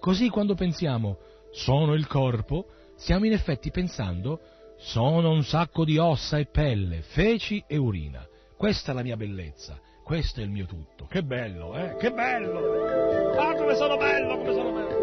Così 0.00 0.28
quando 0.28 0.54
pensiamo 0.54 1.18
sono 1.50 1.94
il 1.94 2.06
corpo, 2.06 2.66
stiamo 2.96 3.24
in 3.26 3.32
effetti 3.32 3.70
pensando 3.70 4.40
sono 4.78 5.30
un 5.30 5.42
sacco 5.42 5.84
di 5.84 5.98
ossa 5.98 6.38
e 6.38 6.46
pelle, 6.46 7.02
feci 7.02 7.64
e 7.66 7.76
urina. 7.76 8.26
Questa 8.56 8.92
è 8.92 8.94
la 8.94 9.02
mia 9.02 9.16
bellezza, 9.16 9.80
questo 10.04 10.40
è 10.40 10.42
il 10.44 10.50
mio 10.50 10.66
tutto. 10.66 11.06
Che 11.06 11.22
bello, 11.22 11.76
eh? 11.76 11.96
Che 11.96 12.12
bello! 12.12 13.36
Ah, 13.36 13.54
come 13.54 13.74
sono 13.74 13.96
bello, 13.96 14.36
come 14.38 14.52
sono 14.52 14.72
bello! 14.72 14.96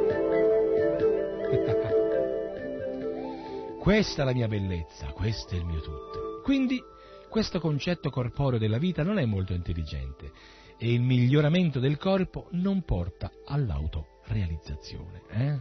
Questa 3.85 4.23
è 4.23 4.25
la 4.25 4.33
mia 4.33 4.47
bellezza, 4.47 5.11
questo 5.11 5.53
è 5.53 5.57
il 5.57 5.65
mio 5.65 5.79
tutto. 5.79 6.41
Quindi 6.43 6.81
questo 7.35 7.59
concetto 7.59 8.09
corporeo 8.09 8.57
della 8.57 8.77
vita 8.77 9.03
non 9.03 9.19
è 9.19 9.25
molto 9.25 9.51
intelligente 9.51 10.31
e 10.77 10.93
il 10.93 11.01
miglioramento 11.01 11.81
del 11.81 11.97
corpo 11.97 12.47
non 12.51 12.83
porta 12.83 13.29
all'autorealizzazione. 13.45 15.21
Eh? 15.31 15.59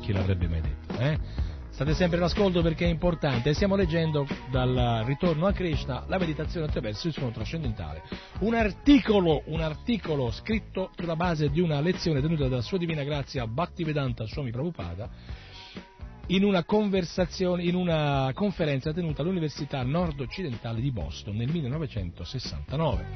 Chi 0.00 0.14
l'avrebbe 0.14 0.48
mai 0.48 0.62
detto? 0.62 0.98
Eh? 0.98 1.18
State 1.68 1.92
sempre 1.92 2.16
in 2.16 2.24
ascolto 2.24 2.62
perché 2.62 2.86
è 2.86 2.88
importante. 2.88 3.52
Stiamo 3.52 3.76
leggendo 3.76 4.26
dal 4.50 5.02
ritorno 5.04 5.46
a 5.46 5.52
Krishna 5.52 6.06
la 6.06 6.16
meditazione 6.16 6.64
attraverso 6.64 7.08
il 7.08 7.12
suono 7.12 7.30
trascendentale. 7.30 8.04
Un 8.38 8.54
articolo, 8.54 9.42
un 9.48 9.60
articolo 9.60 10.30
scritto 10.30 10.92
sulla 10.96 11.14
base 11.14 11.50
di 11.50 11.60
una 11.60 11.78
lezione 11.80 12.22
tenuta 12.22 12.48
dalla 12.48 12.62
sua 12.62 12.78
divina 12.78 13.04
grazia 13.04 13.46
Bhaktivedanta 13.46 14.24
Swami 14.24 14.50
Prabhupada 14.50 15.10
in 16.28 16.44
una 16.44 16.64
in 17.58 17.74
una 17.74 18.30
conferenza 18.34 18.92
tenuta 18.92 19.22
all'Università 19.22 19.82
Nord-Occidentale 19.82 20.80
di 20.80 20.92
Boston 20.92 21.36
nel 21.36 21.50
1969. 21.50 23.06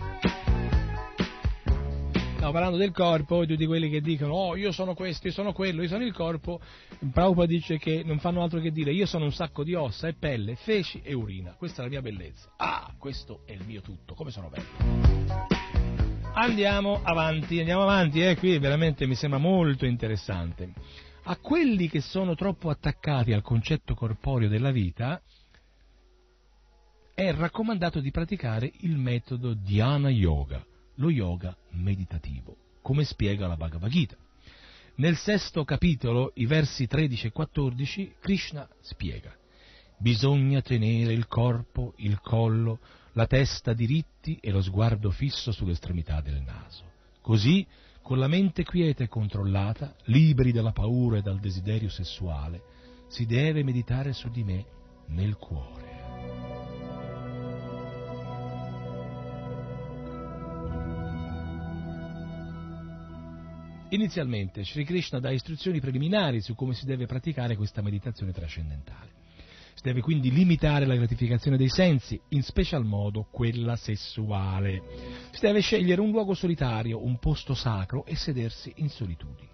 Stiamo 2.34 2.52
parlando 2.52 2.76
del 2.76 2.92
corpo 2.92 3.42
e 3.42 3.46
tutti 3.46 3.64
quelli 3.64 3.88
che 3.88 4.00
dicono 4.00 4.34
oh 4.34 4.56
io 4.56 4.70
sono 4.72 4.94
questo, 4.94 5.28
io 5.28 5.32
sono 5.32 5.52
quello, 5.52 5.82
io 5.82 5.88
sono 5.88 6.04
il 6.04 6.12
corpo. 6.12 6.60
Prabhupada 7.12 7.46
dice 7.46 7.78
che 7.78 8.02
non 8.04 8.18
fanno 8.18 8.42
altro 8.42 8.60
che 8.60 8.70
dire 8.70 8.92
io 8.92 9.06
sono 9.06 9.24
un 9.24 9.32
sacco 9.32 9.64
di 9.64 9.74
ossa 9.74 10.08
e 10.08 10.14
pelle, 10.14 10.56
feci 10.56 11.00
e 11.02 11.14
urina. 11.14 11.54
Questa 11.56 11.80
è 11.80 11.84
la 11.84 11.90
mia 11.90 12.02
bellezza. 12.02 12.52
Ah, 12.56 12.92
questo 12.98 13.42
è 13.46 13.52
il 13.52 13.62
mio 13.64 13.80
tutto, 13.80 14.14
come 14.14 14.30
sono 14.30 14.48
bello. 14.48 14.66
Andiamo 16.34 17.00
avanti, 17.02 17.58
andiamo 17.60 17.82
avanti, 17.82 18.20
eh, 18.20 18.36
qui 18.36 18.58
veramente 18.58 19.06
mi 19.06 19.14
sembra 19.14 19.38
molto 19.38 19.86
interessante 19.86 20.72
a 21.28 21.36
quelli 21.39 21.89
che 21.89 22.01
sono 22.01 22.36
troppo 22.36 22.70
attaccati 22.70 23.32
al 23.32 23.43
concetto 23.43 23.94
corporeo 23.94 24.48
della 24.48 24.70
vita 24.70 25.20
è 27.15 27.32
raccomandato 27.32 27.98
di 27.98 28.12
praticare 28.12 28.70
il 28.81 28.97
metodo 28.97 29.55
Dhyana 29.55 30.09
Yoga, 30.09 30.65
lo 30.97 31.11
yoga 31.11 31.57
meditativo, 31.70 32.57
come 32.81 33.05
spiega 33.05 33.48
la 33.48 33.57
Bhagavad 33.57 33.90
Gita. 33.90 34.16
Nel 34.97 35.16
sesto 35.16 35.65
capitolo, 35.65 36.31
i 36.36 36.47
versi 36.47 36.86
13 36.86 37.27
e 37.27 37.32
14, 37.32 38.15
Krishna 38.20 38.69
spiega 38.81 39.35
Bisogna 39.98 40.61
tenere 40.61 41.12
il 41.12 41.27
corpo, 41.27 41.94
il 41.97 42.20
collo, 42.20 42.78
la 43.12 43.27
testa 43.27 43.73
diritti 43.73 44.39
e 44.40 44.51
lo 44.51 44.61
sguardo 44.62 45.11
fisso 45.11 45.51
sull'estremità 45.51 46.20
del 46.20 46.43
naso. 46.43 46.85
Così 47.23 47.66
con 48.06 48.20
la 48.20 48.28
mente 48.28 48.62
quieta 48.62 49.02
e 49.02 49.08
controllata, 49.08 49.96
liberi 50.04 50.52
dalla 50.52 50.70
paura 50.70 51.18
e 51.18 51.22
dal 51.22 51.40
desiderio 51.40 51.88
sessuale, 51.88 52.62
si 53.08 53.26
deve 53.26 53.64
meditare 53.64 54.12
su 54.12 54.30
di 54.30 54.44
me 54.44 54.64
nel 55.06 55.36
cuore. 55.36 55.94
Inizialmente 63.88 64.64
Sri 64.64 64.84
Krishna 64.84 65.18
dà 65.18 65.32
istruzioni 65.32 65.80
preliminari 65.80 66.40
su 66.40 66.54
come 66.54 66.74
si 66.74 66.86
deve 66.86 67.06
praticare 67.06 67.56
questa 67.56 67.82
meditazione 67.82 68.30
trascendentale. 68.30 69.26
Deve 69.86 70.00
quindi 70.00 70.32
limitare 70.32 70.84
la 70.84 70.96
gratificazione 70.96 71.56
dei 71.56 71.68
sensi, 71.68 72.20
in 72.30 72.42
special 72.42 72.84
modo 72.84 73.28
quella 73.30 73.76
sessuale. 73.76 74.82
Si 75.30 75.38
deve 75.38 75.60
scegliere 75.60 76.00
un 76.00 76.10
luogo 76.10 76.34
solitario, 76.34 77.04
un 77.04 77.20
posto 77.20 77.54
sacro 77.54 78.04
e 78.04 78.16
sedersi 78.16 78.72
in 78.78 78.88
solitudine. 78.88 79.50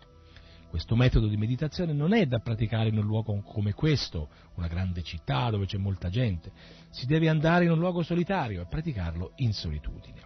Questo 0.70 0.96
metodo 0.96 1.26
di 1.26 1.36
meditazione 1.36 1.92
non 1.92 2.14
è 2.14 2.24
da 2.24 2.38
praticare 2.38 2.88
in 2.88 2.96
un 2.96 3.04
luogo 3.04 3.42
come 3.42 3.74
questo, 3.74 4.30
una 4.54 4.68
grande 4.68 5.02
città 5.02 5.50
dove 5.50 5.66
c'è 5.66 5.76
molta 5.76 6.08
gente. 6.08 6.50
Si 6.88 7.04
deve 7.04 7.28
andare 7.28 7.64
in 7.64 7.70
un 7.70 7.78
luogo 7.78 8.02
solitario 8.02 8.62
e 8.62 8.66
praticarlo 8.66 9.32
in 9.36 9.52
solitudine. 9.52 10.22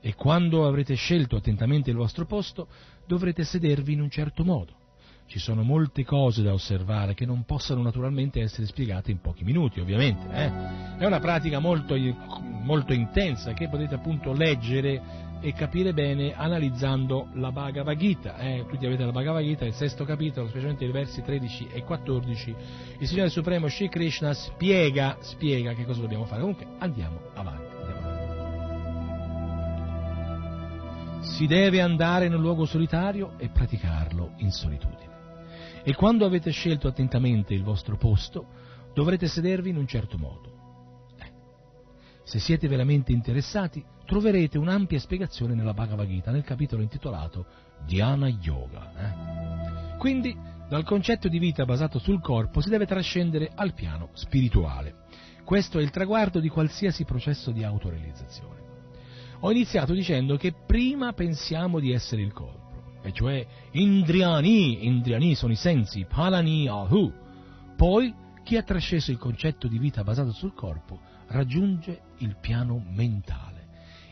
E 0.00 0.14
quando 0.14 0.66
avrete 0.66 0.94
scelto 0.94 1.36
attentamente 1.36 1.90
il 1.90 1.96
vostro 1.96 2.24
posto, 2.24 2.66
dovrete 3.06 3.44
sedervi 3.44 3.92
in 3.92 4.00
un 4.00 4.08
certo 4.08 4.42
modo. 4.42 4.83
Ci 5.26 5.38
sono 5.38 5.62
molte 5.62 6.04
cose 6.04 6.42
da 6.42 6.52
osservare 6.52 7.14
che 7.14 7.26
non 7.26 7.44
possono 7.44 7.82
naturalmente 7.82 8.40
essere 8.40 8.66
spiegate 8.66 9.10
in 9.10 9.20
pochi 9.20 9.42
minuti, 9.42 9.80
ovviamente. 9.80 10.26
Eh? 10.30 10.98
È 10.98 11.06
una 11.06 11.18
pratica 11.18 11.58
molto, 11.58 11.96
molto 12.62 12.92
intensa 12.92 13.52
che 13.52 13.68
potete 13.68 13.94
appunto 13.94 14.32
leggere 14.32 15.24
e 15.40 15.52
capire 15.52 15.92
bene 15.92 16.32
analizzando 16.34 17.28
la 17.34 17.52
Bhagavad 17.52 17.96
Gita. 17.98 18.38
Eh? 18.38 18.64
Tutti 18.68 18.86
avete 18.86 19.04
la 19.04 19.12
Bhagavad 19.12 19.42
Gita, 19.42 19.64
il 19.64 19.74
sesto 19.74 20.04
capitolo, 20.04 20.46
specialmente 20.48 20.84
i 20.84 20.90
versi 20.90 21.20
13 21.22 21.68
e 21.72 21.82
14. 21.82 22.54
Il 22.98 23.06
Signore 23.06 23.28
Supremo 23.28 23.68
Shri 23.68 23.88
Krishna 23.88 24.32
spiega, 24.32 25.18
spiega 25.20 25.74
che 25.74 25.84
cosa 25.84 26.00
dobbiamo 26.00 26.24
fare. 26.24 26.40
Comunque 26.40 26.66
andiamo 26.78 27.20
avanti. 27.34 27.76
Andiamo 27.76 28.08
avanti. 28.08 28.22
Si 31.26 31.46
deve 31.46 31.80
andare 31.80 32.26
in 32.26 32.34
un 32.34 32.40
luogo 32.40 32.64
solitario 32.64 33.32
e 33.38 33.48
praticarlo 33.48 34.32
in 34.36 34.50
solitudine. 34.50 35.13
E 35.86 35.94
quando 35.94 36.24
avete 36.24 36.50
scelto 36.50 36.88
attentamente 36.88 37.52
il 37.52 37.62
vostro 37.62 37.98
posto, 37.98 38.46
dovrete 38.94 39.26
sedervi 39.26 39.68
in 39.68 39.76
un 39.76 39.86
certo 39.86 40.16
modo. 40.16 41.12
Eh. 41.18 41.30
Se 42.24 42.38
siete 42.38 42.66
veramente 42.68 43.12
interessati, 43.12 43.84
troverete 44.06 44.56
un'ampia 44.56 44.98
spiegazione 44.98 45.54
nella 45.54 45.74
Bhagavad 45.74 46.08
Gita, 46.08 46.30
nel 46.30 46.42
capitolo 46.42 46.80
intitolato 46.80 47.44
Dhyana 47.84 48.28
Yoga. 48.28 48.92
Eh. 48.96 49.98
Quindi, 49.98 50.34
dal 50.70 50.84
concetto 50.84 51.28
di 51.28 51.38
vita 51.38 51.66
basato 51.66 51.98
sul 51.98 52.22
corpo 52.22 52.62
si 52.62 52.70
deve 52.70 52.86
trascendere 52.86 53.50
al 53.54 53.74
piano 53.74 54.08
spirituale. 54.14 55.02
Questo 55.44 55.78
è 55.78 55.82
il 55.82 55.90
traguardo 55.90 56.40
di 56.40 56.48
qualsiasi 56.48 57.04
processo 57.04 57.50
di 57.50 57.62
autorealizzazione. 57.62 58.62
Ho 59.40 59.50
iniziato 59.50 59.92
dicendo 59.92 60.38
che 60.38 60.54
prima 60.66 61.12
pensiamo 61.12 61.78
di 61.78 61.92
essere 61.92 62.22
il 62.22 62.32
corpo 62.32 62.63
e 63.04 63.12
cioè 63.12 63.46
Indriani, 63.72 64.86
Indriani 64.86 65.34
sono 65.34 65.52
i 65.52 65.56
sensi, 65.56 66.06
Palani 66.08 66.66
Ahu. 66.66 67.12
Poi 67.76 68.14
chi 68.42 68.56
ha 68.56 68.62
trasceso 68.62 69.10
il 69.10 69.18
concetto 69.18 69.68
di 69.68 69.78
vita 69.78 70.02
basato 70.02 70.32
sul 70.32 70.54
corpo 70.54 70.98
raggiunge 71.26 72.00
il 72.18 72.36
piano 72.40 72.82
mentale. 72.94 73.66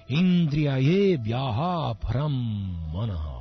Indriaye 0.08 1.16
Vyaha 1.16 1.94
Brahmanaha. 1.94 3.40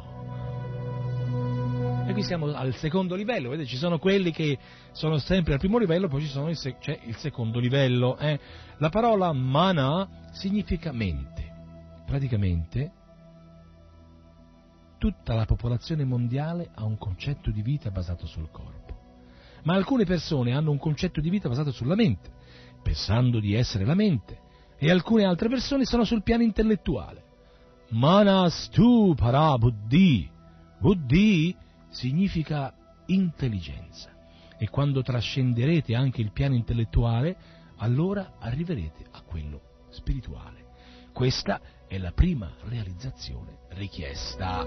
E 2.07 2.13
qui 2.13 2.23
siamo 2.23 2.45
al 2.53 2.73
secondo 2.75 3.15
livello, 3.15 3.49
vedete, 3.49 3.67
ci 3.67 3.75
sono 3.75 3.99
quelli 3.99 4.31
che 4.31 4.57
sono 4.93 5.17
sempre 5.17 5.53
al 5.53 5.59
primo 5.59 5.77
livello, 5.77 6.07
poi 6.07 6.23
il 6.23 6.57
se- 6.57 6.77
c'è 6.77 6.97
il 7.03 7.17
secondo 7.17 7.59
livello. 7.59 8.17
Eh. 8.17 8.39
La 8.77 8.89
parola 8.89 9.33
mana 9.33 10.07
significa 10.31 10.93
mente. 10.93 11.49
Praticamente 12.05 12.91
tutta 15.01 15.33
la 15.33 15.45
popolazione 15.45 16.03
mondiale 16.03 16.69
ha 16.75 16.83
un 16.83 16.95
concetto 16.99 17.49
di 17.49 17.63
vita 17.63 17.89
basato 17.89 18.27
sul 18.27 18.51
corpo. 18.51 18.99
Ma 19.63 19.73
alcune 19.73 20.05
persone 20.05 20.53
hanno 20.53 20.69
un 20.69 20.77
concetto 20.77 21.19
di 21.19 21.31
vita 21.31 21.49
basato 21.49 21.71
sulla 21.71 21.95
mente, 21.95 22.29
pensando 22.83 23.39
di 23.39 23.55
essere 23.55 23.83
la 23.83 23.95
mente, 23.95 24.39
e 24.77 24.91
alcune 24.91 25.25
altre 25.25 25.49
persone 25.49 25.85
sono 25.85 26.03
sul 26.03 26.21
piano 26.21 26.43
intellettuale. 26.43 27.23
Manastu 27.89 29.15
para 29.15 29.57
buddhi. 29.57 30.29
Buddhi 30.79 31.55
significa 31.89 32.71
intelligenza. 33.07 34.11
E 34.55 34.69
quando 34.69 35.01
trascenderete 35.01 35.95
anche 35.95 36.21
il 36.21 36.31
piano 36.31 36.53
intellettuale, 36.53 37.35
allora 37.77 38.33
arriverete 38.37 39.03
a 39.09 39.21
quello 39.23 39.61
spirituale. 39.89 40.63
Questa 41.11 41.59
è 41.87 41.97
la 41.97 42.11
prima 42.11 42.53
realizzazione 42.65 43.60
richiesta. 43.73 44.65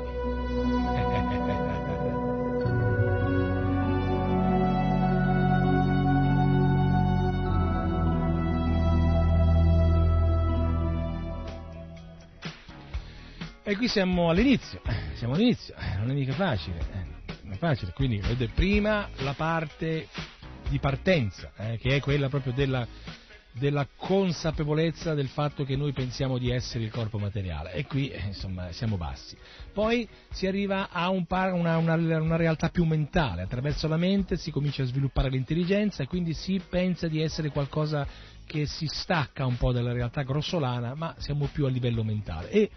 E 13.66 13.76
qui 13.76 13.89
siamo 13.89 14.28
all'inizio, 14.28 14.82
siamo 15.14 15.35
all'inizio, 15.35 15.74
non 15.98 16.10
è 16.10 16.12
mica 16.12 16.35
facile, 16.35 16.78
non 17.43 17.52
è 17.55 17.56
facile, 17.56 17.93
quindi 17.93 18.18
vedete 18.18 18.52
prima 18.52 19.09
la 19.16 19.32
parte 19.32 20.09
di 20.68 20.78
partenza, 20.78 21.51
eh, 21.56 21.78
che 21.78 21.97
è 21.97 22.01
quella 22.01 22.28
proprio 22.28 22.52
della 22.52 22.86
della 23.56 23.86
consapevolezza 23.97 25.14
del 25.14 25.28
fatto 25.28 25.64
che 25.64 25.76
noi 25.76 25.93
pensiamo 25.93 26.39
di 26.39 26.51
essere 26.51 26.85
il 26.85 26.90
corpo 26.90 27.18
materiale 27.18 27.72
e 27.72 27.86
qui 27.86 28.09
eh, 28.09 28.26
insomma 28.26 28.72
siamo 28.72 28.97
bassi. 28.97 29.36
Poi 29.72 30.09
si 30.31 30.47
arriva 30.47 30.90
a 30.90 31.09
un 31.09 31.24
par, 31.24 31.52
una, 31.52 31.76
una, 31.76 31.94
una, 31.94 32.36
realtà 32.36 32.70
più 32.70 32.85
mentale, 32.85 33.43
attraverso 33.43 33.86
la 33.86 33.97
mente 33.97 34.36
si 34.36 34.51
comincia 34.51 34.82
a 34.82 34.86
sviluppare 34.86 35.31
l'intelligenza 35.31 36.02
e 36.02 36.09
quindi 36.09 36.35
si 36.35 36.60
pensa 36.68 37.06
di 37.06 37.20
essere 37.20 37.51
qualcosa 37.51 38.06
che 38.44 38.66
si 38.66 38.86
stacca 38.86 39.47
un 39.47 39.56
po' 39.56 39.72
dalla 39.72 39.93
realtà 39.93 40.22
grossolana 40.22 40.94
ma 40.94 41.14
siamo 41.18 41.48
più 41.52 41.64
a 41.66 41.70
livello 41.70 42.02
mentale. 42.02 42.51
E, 42.51 42.70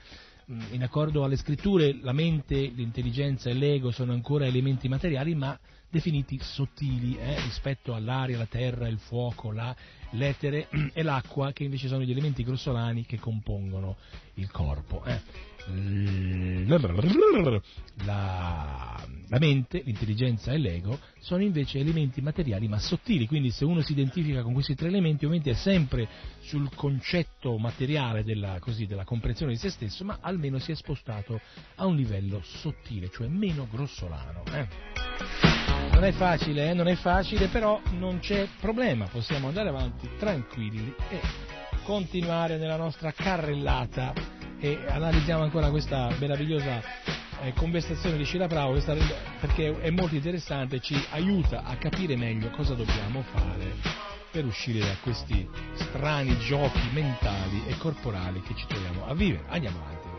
in 0.72 0.82
accordo 0.82 1.24
alle 1.24 1.36
scritture 1.36 1.98
la 2.02 2.14
mente, 2.14 2.56
l'intelligenza 2.56 3.50
e 3.50 3.54
l'ego 3.54 3.92
sono 3.92 4.14
ancora 4.14 4.46
elementi 4.46 4.88
materiali 4.88 5.36
ma 5.36 5.58
definiti 5.90 6.40
sottili 6.42 7.18
eh, 7.18 7.40
rispetto 7.42 7.94
all'aria, 7.94 8.38
la 8.38 8.46
terra, 8.46 8.88
il 8.88 9.00
fuoco, 9.00 9.52
la, 9.52 9.76
l'etere 10.12 10.68
e 10.94 11.04
l'acqua 11.04 11.52
che 11.52 11.64
invece 11.64 11.88
sono 11.88 12.04
gli 12.04 12.12
elementi 12.12 12.44
grossolani 12.44 13.06
che 13.06 13.20
compongono 13.20 13.98
il 14.36 14.52
corpo. 14.52 15.04
Eh. 15.06 15.56
La, 18.06 19.04
la, 19.28 19.40
mente, 19.40 19.82
l'intelligenza 19.84 20.52
e 20.52 20.58
l'ego 20.58 20.98
sono 21.20 21.44
invece 21.44 21.80
elementi 21.80 22.22
materiali 22.22 22.68
ma 22.68 22.80
sottili, 22.80 23.28
quindi 23.28 23.50
se 23.50 23.66
uno 23.66 23.82
si 23.82 23.92
identifica 23.92 24.44
con 24.44 24.54
questi 24.54 24.76
tre 24.76 24.88
elementi 24.88 25.26
ovviamente 25.26 25.52
è 25.52 25.56
sempre 25.56 26.08
sul 26.40 26.70
concetto 26.74 27.58
materiale 27.58 28.24
della, 28.24 28.60
così, 28.60 28.86
della 28.86 29.04
comprensione 29.04 29.54
di 29.54 29.58
se 29.58 29.70
stesso, 29.70 30.06
ma 30.06 30.20
almeno 30.22 30.60
si 30.60 30.72
è 30.72 30.76
spostato 30.76 31.40
a 31.76 31.86
un 31.86 31.96
livello 31.96 32.42
sottile, 32.44 33.10
cioè 33.10 33.28
meno 33.28 33.68
grossolano. 33.70 34.44
Eh. 34.54 34.68
Non 35.92 36.04
è 36.04 36.12
facile, 36.12 36.70
eh? 36.70 36.74
non 36.74 36.88
è 36.88 36.96
facile, 36.96 37.48
però 37.48 37.82
non 37.98 38.20
c'è 38.20 38.48
problema, 38.60 39.08
possiamo 39.08 39.48
andare 39.48 39.70
avanti 39.70 40.08
tranquilli 40.18 40.94
e 41.10 41.20
continuare 41.84 42.58
nella 42.58 42.78
nostra 42.78 43.12
carrellata 43.12 44.37
e 44.60 44.80
analizziamo 44.88 45.44
ancora 45.44 45.70
questa 45.70 46.10
meravigliosa 46.20 46.82
eh, 47.42 47.54
conversazione 47.54 48.18
di 48.18 48.24
Scila 48.24 48.48
Bravo 48.48 48.72
questa, 48.72 48.96
perché 49.40 49.80
è 49.80 49.90
molto 49.92 50.16
interessante 50.16 50.80
ci 50.80 50.96
aiuta 51.12 51.64
a 51.64 51.76
capire 51.76 52.16
meglio 52.16 52.50
cosa 52.50 52.74
dobbiamo 52.74 53.22
fare 53.22 53.76
per 54.32 54.46
uscire 54.46 54.80
da 54.80 54.96
questi 55.02 55.48
strani 55.74 56.38
giochi 56.40 56.82
mentali 56.92 57.64
e 57.68 57.78
corporali 57.78 58.42
che 58.42 58.56
ci 58.56 58.66
troviamo 58.68 59.06
a 59.06 59.14
vivere. 59.14 59.46
Andiamo 59.48 59.80
avanti. 59.80 60.17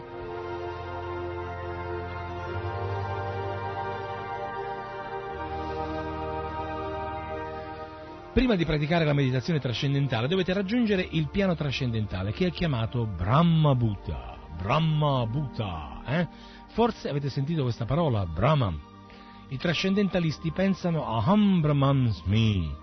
Prima 8.32 8.54
di 8.54 8.64
praticare 8.64 9.04
la 9.04 9.14
meditazione 9.14 9.58
trascendentale 9.58 10.28
dovete 10.28 10.52
raggiungere 10.52 11.06
il 11.10 11.28
piano 11.28 11.54
trascendentale 11.54 12.32
che 12.32 12.46
è 12.46 12.50
chiamato 12.50 13.04
Brahma 13.04 13.74
Bhuta. 13.74 14.36
Brahma 14.56 15.26
Bhuta, 15.26 16.02
eh? 16.04 16.28
Forse 16.68 17.08
avete 17.08 17.30
sentito 17.30 17.62
questa 17.62 17.84
parola, 17.84 18.26
Brahman. 18.26 18.78
I 19.48 19.56
trascendentalisti 19.56 20.52
pensano 20.52 21.06
Aham 21.06 21.60
Brahmansmi. 21.60 22.74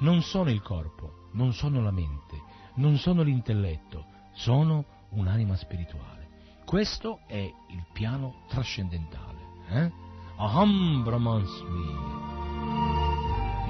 Non 0.00 0.22
sono 0.22 0.50
il 0.50 0.62
corpo, 0.62 1.28
non 1.32 1.52
sono 1.52 1.80
la 1.82 1.92
mente, 1.92 2.40
non 2.76 2.96
sono 2.96 3.22
l'intelletto, 3.22 4.06
sono 4.32 4.84
un'anima 5.10 5.54
spirituale. 5.54 6.28
Questo 6.64 7.20
è 7.26 7.38
il 7.38 7.84
piano 7.92 8.44
trascendentale. 8.48 9.38
Eh? 9.68 9.92
Aham 10.36 11.04
Brahmansmi. 11.04 12.33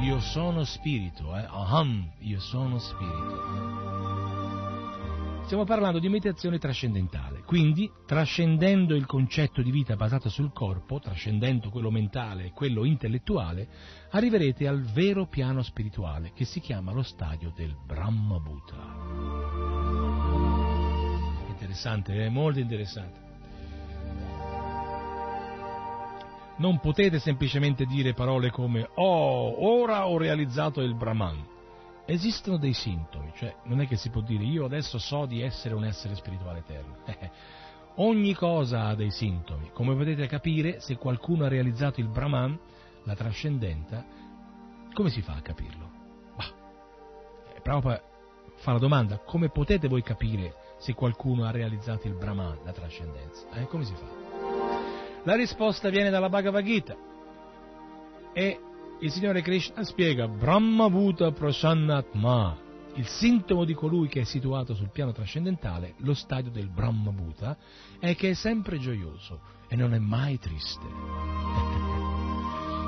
Io 0.05 0.21
sono 0.21 0.65
spirito, 0.65 1.35
eh? 1.35 1.47
Aham, 1.49 2.11
io 2.19 2.39
sono 2.39 2.79
spirito. 2.79 4.53
Stiamo 5.45 5.65
parlando 5.65 5.99
di 5.99 6.11
meditazione 6.11 6.59
trascendentale, 6.59 7.43
quindi 7.47 7.91
trascendendo 8.05 8.95
il 8.95 9.07
concetto 9.07 9.63
di 9.63 9.71
vita 9.71 9.97
basato 9.97 10.29
sul 10.29 10.53
corpo, 10.53 11.01
trascendendo 11.01 11.71
quello 11.71 11.91
mentale 11.91 12.45
e 12.45 12.51
quello 12.51 12.85
intellettuale, 12.85 13.67
arriverete 14.11 14.69
al 14.69 14.83
vero 14.83 15.27
piano 15.27 15.63
spirituale 15.63 16.33
che 16.35 16.45
si 16.45 16.61
chiama 16.61 16.93
lo 16.93 17.03
stadio 17.03 17.51
del 17.57 17.75
Brahma 17.75 18.39
Bhuta. 18.39 18.77
Interessante, 21.49 22.27
eh? 22.27 22.29
molto 22.29 22.59
interessante. 22.59 23.24
Non 26.57 26.79
potete 26.79 27.19
semplicemente 27.19 27.85
dire 27.85 28.15
parole 28.15 28.51
come 28.51 28.89
oh, 28.95 29.81
ora 29.81 30.07
ho 30.07 30.17
realizzato 30.19 30.81
il 30.81 30.95
Brahman. 30.95 31.53
Esistono 32.07 32.59
dei 32.59 32.75
sintomi, 32.75 33.33
cioè 33.35 33.55
non 33.65 33.81
è 33.81 33.87
che 33.87 33.97
si 33.97 34.11
può 34.11 34.21
dire 34.21 34.45
io 34.45 34.65
adesso 34.65 34.99
so 34.99 35.25
di 35.25 35.41
essere 35.41 35.75
un 35.75 35.85
essere 35.85 36.15
spirituale 36.15 36.59
eterno. 36.59 36.97
Ogni 37.97 38.35
cosa 38.35 38.87
ha 38.87 38.95
dei 38.95 39.11
sintomi. 39.11 39.71
Come 39.73 39.95
potete 39.95 40.27
capire, 40.27 40.81
se 40.81 40.97
qualcuno 40.97 41.45
ha 41.45 41.49
realizzato 41.49 42.01
il 42.01 42.09
Brahman, 42.09 42.59
la 43.05 43.15
trascendenza, 43.15 44.05
come 44.93 45.11
si 45.11 45.23
fa 45.23 45.35
a 45.35 45.41
capirlo? 45.41 45.91
Bah, 46.37 46.53
Prabhupada 47.63 48.13
fa 48.57 48.73
la 48.73 48.79
domanda, 48.79 49.19
come 49.19 49.49
potete 49.49 49.89
voi 49.89 50.03
capire 50.03 50.55
se 50.79 50.95
qualcuno 50.95 51.45
ha 51.45 51.51
realizzato 51.51 52.07
il 52.07 52.15
Brahman, 52.15 52.59
la 52.65 52.73
trascendenza? 52.73 53.47
Eh, 53.55 53.67
come 53.67 53.85
si 53.85 53.95
fa? 53.95 54.24
La 55.25 55.37
risposta 55.37 55.89
viene 55.89 56.11
dalla 56.11 56.29
Bhagavad 56.29 56.63
Gita 56.63 56.95
e 58.35 58.61
il 59.01 59.11
Signore 59.11 59.41
Krishna 59.41 59.83
spiega 59.83 60.29
Brahma 60.29 60.91
Bhuta 60.91 61.33
Prasannatma, 61.33 62.59
il 62.97 63.07
sintomo 63.07 63.65
di 63.65 63.73
colui 63.73 64.09
che 64.09 64.21
è 64.21 64.25
situato 64.25 64.75
sul 64.75 64.91
piano 64.91 65.13
trascendentale, 65.13 65.95
lo 65.99 66.13
stadio 66.13 66.51
del 66.51 66.69
Brahma 66.69 67.11
Bhuta, 67.11 67.57
è 67.99 68.15
che 68.15 68.31
è 68.31 68.35
sempre 68.35 68.79
gioioso 68.79 69.41
e 69.67 69.77
non 69.77 69.95
è 69.95 69.99
mai 69.99 70.39
triste. 70.39 70.85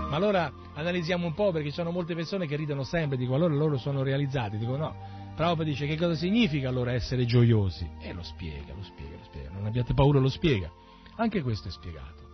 Ma 0.08 0.14
allora 0.14 0.52
analizziamo 0.74 1.26
un 1.26 1.32
po' 1.32 1.52
perché 1.52 1.70
ci 1.70 1.74
sono 1.74 1.90
molte 1.90 2.14
persone 2.14 2.46
che 2.46 2.56
ridono 2.56 2.82
sempre, 2.82 3.16
dicono 3.16 3.36
allora 3.36 3.54
loro 3.54 3.78
sono 3.78 4.02
realizzati, 4.02 4.58
dico 4.58 4.76
no, 4.76 4.94
Prabhupada 5.34 5.70
dice 5.70 5.86
che 5.86 5.96
cosa 5.96 6.14
significa 6.14 6.68
allora 6.68 6.92
essere 6.92 7.24
gioiosi? 7.24 7.88
E 7.98 8.12
lo 8.12 8.22
spiega, 8.22 8.74
lo 8.74 8.82
spiega, 8.82 9.16
lo 9.16 9.24
spiega, 9.24 9.50
non 9.52 9.64
abbiate 9.64 9.94
paura, 9.94 10.20
lo 10.20 10.28
spiega. 10.28 10.70
Anche 11.16 11.40
questo 11.40 11.68
è 11.68 11.70
spiegato. 11.70 12.25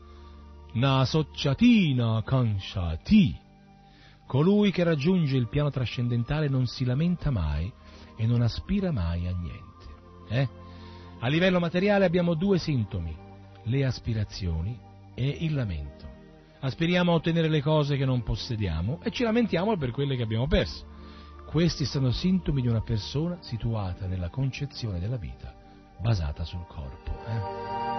Na 0.75 1.05
socciatina 1.05 2.23
kanshati. 2.25 3.39
Colui 4.27 4.71
che 4.71 4.85
raggiunge 4.85 5.37
il 5.37 5.49
piano 5.49 5.71
trascendentale 5.71 6.49
non 6.49 6.67
si 6.67 6.87
lamenta 6.87 7.31
mai 7.31 7.71
e 8.17 8.27
non 8.27 8.41
aspira 8.41 8.91
mai 8.91 9.27
a 9.27 9.37
niente. 9.37 9.71
Eh? 10.31 10.49
A 11.19 11.29
livello 11.29 11.61
materiale 11.61 12.07
abbiamo 12.07 12.33
due 12.33 12.59
sintomi, 12.59 13.15
le 13.65 13.85
aspirazioni 13.85 14.79
e 15.15 15.29
il 15.41 15.55
lamento. 15.55 16.09
Aspiriamo 16.61 17.13
a 17.13 17.17
ottenere 17.17 17.49
le 17.49 17.61
cose 17.61 17.99
che 17.99 18.07
non 18.07 18.23
possediamo 18.23 19.01
e 19.03 19.11
ci 19.11 19.25
lamentiamo 19.25 19.77
per 19.77 19.91
quelle 19.91 20.17
che 20.17 20.23
abbiamo 20.23 20.47
perso. 20.47 20.87
Questi 21.45 21.85
sono 21.85 22.13
sintomi 22.13 22.63
di 22.63 22.69
una 22.69 22.81
persona 22.81 23.37
situata 23.41 24.07
nella 24.07 24.31
concezione 24.31 24.99
della 24.99 25.19
vita 25.19 25.55
basata 26.01 26.45
sul 26.45 26.65
corpo. 26.67 27.11
Eh? 27.27 27.92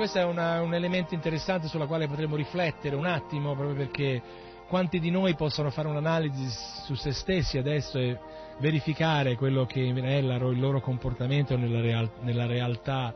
Questo 0.00 0.18
è 0.18 0.24
una, 0.24 0.62
un 0.62 0.72
elemento 0.72 1.12
interessante 1.12 1.68
sulla 1.68 1.84
quale 1.84 2.08
potremmo 2.08 2.34
riflettere 2.34 2.96
un 2.96 3.04
attimo, 3.04 3.54
proprio 3.54 3.76
perché 3.76 4.22
quanti 4.66 4.98
di 4.98 5.10
noi 5.10 5.34
possono 5.34 5.68
fare 5.68 5.88
un'analisi 5.88 6.48
su 6.86 6.94
se 6.94 7.12
stessi 7.12 7.58
adesso 7.58 7.98
e 7.98 8.18
verificare 8.60 9.36
quello 9.36 9.66
che 9.66 9.82
è 9.82 10.14
il 10.14 10.58
loro 10.58 10.80
comportamento 10.80 11.54
nella, 11.58 11.82
real, 11.82 12.10
nella 12.22 12.46
realtà 12.46 13.12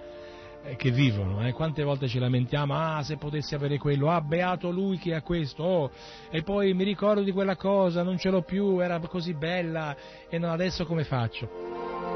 che 0.77 0.91
vivono. 0.91 1.47
Eh? 1.47 1.53
Quante 1.53 1.83
volte 1.83 2.07
ci 2.07 2.19
lamentiamo, 2.19 2.75
ah 2.75 3.03
se 3.03 3.17
potessi 3.17 3.55
avere 3.55 3.79
quello, 3.79 4.11
ah 4.11 4.21
beato 4.21 4.69
lui 4.69 4.99
che 4.99 5.15
ha 5.15 5.23
questo, 5.23 5.63
oh, 5.65 5.91
e 6.29 6.43
poi 6.43 6.75
mi 6.75 6.85
ricordo 6.85 7.23
di 7.23 7.33
quella 7.33 7.57
cosa, 7.57 8.03
non 8.03 8.19
ce 8.19 8.29
l'ho 8.29 8.43
più, 8.43 8.81
era 8.81 8.99
così 8.99 9.33
bella, 9.33 9.97
e 10.29 10.37
no, 10.37 10.53
adesso 10.53 10.85
come 10.85 11.05
faccio? 11.05 12.14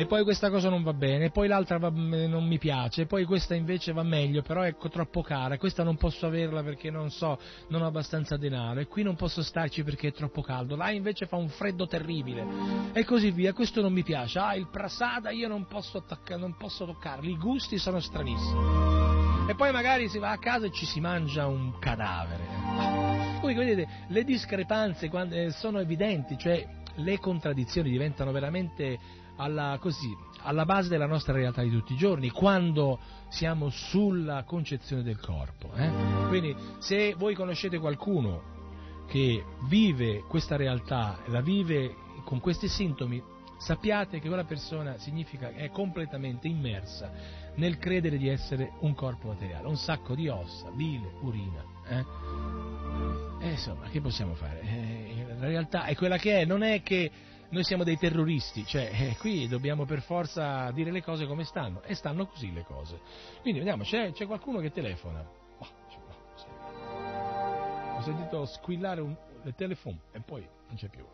E 0.00 0.06
poi 0.06 0.22
questa 0.22 0.48
cosa 0.48 0.70
non 0.70 0.82
va 0.82 0.94
bene, 0.94 1.26
e 1.26 1.30
poi 1.30 1.46
l'altra 1.46 1.76
va, 1.76 1.90
non 1.90 2.46
mi 2.46 2.56
piace, 2.56 3.02
e 3.02 3.06
poi 3.06 3.26
questa 3.26 3.54
invece 3.54 3.92
va 3.92 4.02
meglio, 4.02 4.40
però 4.40 4.62
è 4.62 4.74
troppo 4.74 5.20
cara, 5.20 5.58
questa 5.58 5.82
non 5.82 5.98
posso 5.98 6.24
averla 6.24 6.62
perché 6.62 6.90
non 6.90 7.10
so, 7.10 7.38
non 7.68 7.82
ho 7.82 7.86
abbastanza 7.86 8.38
denaro, 8.38 8.80
e 8.80 8.86
qui 8.86 9.02
non 9.02 9.14
posso 9.14 9.42
starci 9.42 9.84
perché 9.84 10.08
è 10.08 10.12
troppo 10.14 10.40
caldo, 10.40 10.74
là 10.74 10.90
invece 10.90 11.26
fa 11.26 11.36
un 11.36 11.50
freddo 11.50 11.86
terribile, 11.86 12.42
e 12.94 13.04
così 13.04 13.30
via, 13.30 13.52
questo 13.52 13.82
non 13.82 13.92
mi 13.92 14.02
piace, 14.02 14.38
ah 14.38 14.54
il 14.54 14.68
prasada 14.68 15.32
io 15.32 15.48
non 15.48 15.66
posso, 15.66 15.98
attacca, 15.98 16.38
non 16.38 16.56
posso 16.56 16.86
toccarlo, 16.86 17.28
i 17.28 17.36
gusti 17.36 17.76
sono 17.76 18.00
stranissimi. 18.00 19.48
E 19.50 19.54
poi 19.54 19.70
magari 19.70 20.08
si 20.08 20.18
va 20.18 20.30
a 20.30 20.38
casa 20.38 20.64
e 20.64 20.72
ci 20.72 20.86
si 20.86 21.00
mangia 21.00 21.46
un 21.46 21.78
cadavere. 21.78 23.38
Voi 23.42 23.52
vedete, 23.52 24.06
le 24.08 24.24
discrepanze 24.24 25.10
sono 25.50 25.78
evidenti, 25.78 26.38
cioè 26.38 26.66
le 26.96 27.18
contraddizioni 27.18 27.90
diventano 27.90 28.32
veramente 28.32 28.98
alla, 29.40 29.78
così, 29.80 30.14
alla 30.42 30.64
base 30.64 30.88
della 30.88 31.06
nostra 31.06 31.32
realtà 31.32 31.62
di 31.62 31.70
tutti 31.70 31.94
i 31.94 31.96
giorni, 31.96 32.30
quando 32.30 32.98
siamo 33.28 33.70
sulla 33.70 34.44
concezione 34.44 35.02
del 35.02 35.18
corpo. 35.18 35.72
Eh? 35.74 35.90
Quindi 36.28 36.54
se 36.78 37.14
voi 37.16 37.34
conoscete 37.34 37.78
qualcuno 37.78 38.58
che 39.08 39.42
vive 39.66 40.24
questa 40.28 40.56
realtà, 40.56 41.20
la 41.26 41.40
vive 41.40 41.96
con 42.24 42.38
questi 42.38 42.68
sintomi, 42.68 43.22
sappiate 43.58 44.20
che 44.20 44.28
quella 44.28 44.44
persona 44.44 44.98
significa 44.98 45.52
è 45.52 45.70
completamente 45.70 46.46
immersa 46.46 47.10
nel 47.56 47.78
credere 47.78 48.18
di 48.18 48.28
essere 48.28 48.72
un 48.80 48.94
corpo 48.94 49.28
materiale, 49.28 49.66
un 49.66 49.76
sacco 49.76 50.14
di 50.14 50.28
ossa, 50.28 50.70
bile, 50.70 51.12
urina. 51.22 51.64
Eh? 51.88 53.46
E 53.46 53.50
insomma, 53.50 53.88
che 53.88 54.00
possiamo 54.00 54.34
fare? 54.34 54.60
Eh, 54.60 55.26
la 55.38 55.46
realtà 55.46 55.84
è 55.84 55.96
quella 55.96 56.18
che 56.18 56.40
è, 56.40 56.44
non 56.44 56.62
è 56.62 56.82
che 56.82 57.10
noi 57.50 57.64
siamo 57.64 57.84
dei 57.84 57.96
terroristi, 57.96 58.64
cioè 58.64 58.90
eh, 58.92 59.16
qui 59.18 59.48
dobbiamo 59.48 59.84
per 59.84 60.02
forza 60.02 60.70
dire 60.70 60.90
le 60.90 61.02
cose 61.02 61.26
come 61.26 61.44
stanno, 61.44 61.82
e 61.82 61.94
stanno 61.94 62.26
così 62.26 62.52
le 62.52 62.64
cose. 62.64 63.00
Quindi 63.42 63.58
vediamo, 63.58 63.82
c'è, 63.82 64.12
c'è 64.12 64.26
qualcuno 64.26 64.60
che 64.60 64.70
telefona. 64.70 65.38
Ho 67.96 68.02
sentito 68.02 68.46
squillare 68.46 69.00
un, 69.00 69.14
il 69.44 69.54
telefono 69.54 69.98
e 70.12 70.20
poi 70.20 70.46
non 70.68 70.76
c'è 70.76 70.88
più. 70.88 71.04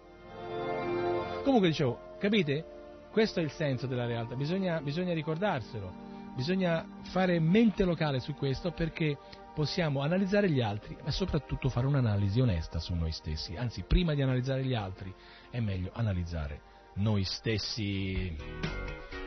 Comunque 1.43 1.69
dicevo, 1.69 2.17
capite? 2.19 2.65
Questo 3.11 3.41
è 3.41 3.43
il 3.43 3.51
senso 3.51 3.87
della 3.87 4.07
realtà, 4.07 4.37
bisogna, 4.37 4.81
bisogna 4.81 5.15
ricordarselo, 5.15 5.91
bisogna 6.35 6.87
fare 7.05 7.41
mente 7.41 7.83
locale 7.85 8.21
su 8.21 8.35
questo 8.35 8.73
perché 8.73 9.17
possiamo 9.55 10.03
analizzare 10.03 10.51
gli 10.51 10.61
altri, 10.61 10.95
ma 11.03 11.11
soprattutto 11.11 11.71
fare 11.71 11.87
un'analisi 11.87 12.41
onesta 12.41 12.79
su 12.79 12.93
noi 12.93 13.11
stessi. 13.11 13.57
Anzi, 13.57 13.85
prima 13.85 14.13
di 14.13 14.21
analizzare 14.21 14.63
gli 14.63 14.75
altri, 14.75 15.13
è 15.51 15.61
meglio 15.61 15.91
analizzare 15.95 16.75
noi 16.97 17.25
stessi. 17.25 18.35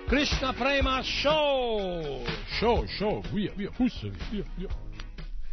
Krishna 0.07 0.53
Prema 0.53 1.01
Show! 1.03 2.23
Show, 2.57 2.85
show, 2.87 3.21
via, 3.31 3.53
via, 3.53 3.71
fussoli, 3.71 4.17
via, 4.29 4.43
via. 4.55 4.67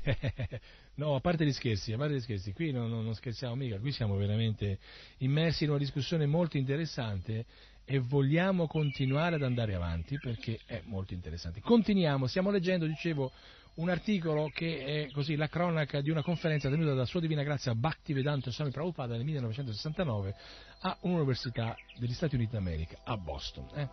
no, 0.94 1.16
a 1.16 1.20
parte 1.20 1.44
gli 1.44 1.52
scherzi, 1.52 1.92
a 1.92 1.96
parte 1.96 2.14
gli 2.14 2.20
scherzi, 2.20 2.52
qui 2.52 2.70
non, 2.70 2.88
non, 2.88 3.04
non 3.04 3.14
scherziamo 3.14 3.54
mica, 3.54 3.78
qui 3.78 3.92
siamo 3.92 4.16
veramente 4.16 4.78
immersi 5.18 5.64
in 5.64 5.70
una 5.70 5.78
discussione 5.78 6.26
molto 6.26 6.56
interessante 6.56 7.44
e 7.84 7.98
vogliamo 7.98 8.66
continuare 8.66 9.36
ad 9.36 9.42
andare 9.42 9.74
avanti 9.74 10.18
perché 10.18 10.58
è 10.66 10.80
molto 10.84 11.12
interessante. 11.12 11.60
Continuiamo, 11.60 12.26
stiamo 12.26 12.50
leggendo, 12.50 12.86
dicevo, 12.86 13.30
un 13.76 13.88
articolo 13.90 14.50
che 14.52 15.06
è 15.06 15.10
così 15.12 15.36
la 15.36 15.48
cronaca 15.48 16.00
di 16.00 16.10
una 16.10 16.22
conferenza 16.22 16.70
tenuta 16.70 16.94
da 16.94 17.04
Sua 17.04 17.20
Divina 17.20 17.42
Grazia 17.42 17.74
Bhaktivedanta 17.74 18.50
Swami 18.50 18.70
Prabhupada 18.70 19.14
nel 19.14 19.24
1969 19.24 20.34
a 20.80 20.96
un'università 21.00 21.76
degli 21.98 22.12
Stati 22.12 22.36
Uniti 22.36 22.52
d'America, 22.52 22.98
a 23.04 23.16
Boston. 23.16 23.66
Eh? 23.74 23.88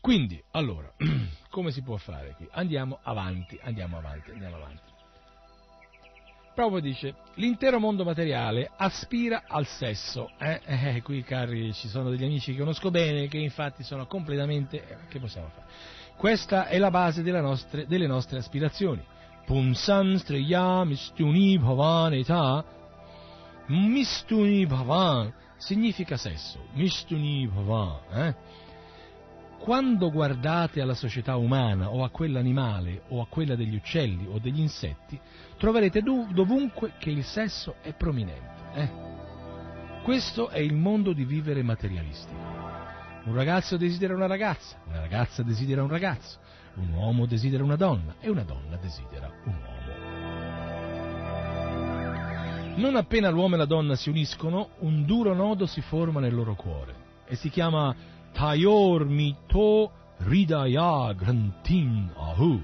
Quindi, 0.00 0.42
allora, 0.52 0.92
come 1.50 1.72
si 1.72 1.82
può 1.82 1.96
fare 1.96 2.34
qui? 2.36 2.46
Andiamo 2.52 3.00
avanti, 3.02 3.58
andiamo 3.62 3.98
avanti, 3.98 4.30
andiamo 4.30 4.56
avanti. 4.56 4.88
Prabhupada 6.54 6.80
dice, 6.80 7.14
l'intero 7.34 7.78
mondo 7.78 8.04
materiale 8.04 8.70
aspira 8.76 9.44
al 9.46 9.66
sesso. 9.66 10.30
Eh? 10.38 10.60
Eh, 10.90 11.02
qui, 11.02 11.22
cari, 11.22 11.72
ci 11.72 11.88
sono 11.88 12.10
degli 12.10 12.24
amici 12.24 12.52
che 12.52 12.58
conosco 12.58 12.90
bene, 12.90 13.26
che 13.28 13.38
infatti 13.38 13.82
sono 13.82 14.06
completamente... 14.06 14.86
Eh, 14.88 14.96
che 15.08 15.18
possiamo 15.18 15.48
fare? 15.48 15.98
Questa 16.20 16.66
è 16.66 16.76
la 16.76 16.90
base 16.90 17.22
nostre, 17.22 17.86
delle 17.86 18.06
nostre 18.06 18.40
aspirazioni. 18.40 19.02
Punsam 19.46 20.16
striya 20.16 20.84
mistuni 20.84 21.58
bhavan 21.58 22.12
età. 22.12 22.62
Mistuni 23.68 24.66
bhavan 24.66 25.32
significa 25.56 26.18
sesso. 26.18 26.58
Mistuni 26.74 27.48
bhavan. 27.48 28.00
Eh? 28.12 28.34
Quando 29.60 30.10
guardate 30.10 30.82
alla 30.82 30.92
società 30.92 31.36
umana 31.36 31.90
o 31.90 32.04
a 32.04 32.10
quella 32.10 32.38
animale 32.38 33.04
o 33.08 33.22
a 33.22 33.26
quella 33.26 33.56
degli 33.56 33.76
uccelli 33.76 34.26
o 34.30 34.38
degli 34.38 34.60
insetti, 34.60 35.18
troverete 35.56 36.02
dovunque 36.02 36.92
che 36.98 37.08
il 37.08 37.24
sesso 37.24 37.76
è 37.80 37.94
prominente. 37.94 38.62
Eh? 38.74 38.90
Questo 40.02 40.50
è 40.50 40.58
il 40.58 40.74
mondo 40.74 41.14
di 41.14 41.24
vivere 41.24 41.62
materialistico. 41.62 42.59
Un 43.24 43.34
ragazzo 43.34 43.76
desidera 43.76 44.14
una 44.14 44.26
ragazza, 44.26 44.76
una 44.86 45.00
ragazza 45.00 45.42
desidera 45.42 45.82
un 45.82 45.88
ragazzo, 45.88 46.38
un 46.74 46.92
uomo 46.92 47.26
desidera 47.26 47.62
una 47.62 47.76
donna 47.76 48.14
e 48.20 48.30
una 48.30 48.42
donna 48.42 48.76
desidera 48.76 49.30
un 49.44 49.54
uomo. 49.54 49.78
Non 52.76 52.96
appena 52.96 53.28
l'uomo 53.28 53.56
e 53.56 53.58
la 53.58 53.66
donna 53.66 53.94
si 53.94 54.08
uniscono, 54.08 54.70
un 54.78 55.04
duro 55.04 55.34
nodo 55.34 55.66
si 55.66 55.80
forma 55.80 56.20
nel 56.20 56.34
loro 56.34 56.54
cuore 56.54 56.94
e 57.26 57.36
si 57.36 57.50
chiama 57.50 57.94
Tayor 58.32 59.04
Mito 59.04 59.92
Ridaya 60.18 61.12
Grantin 61.12 62.10
Ahu 62.16 62.62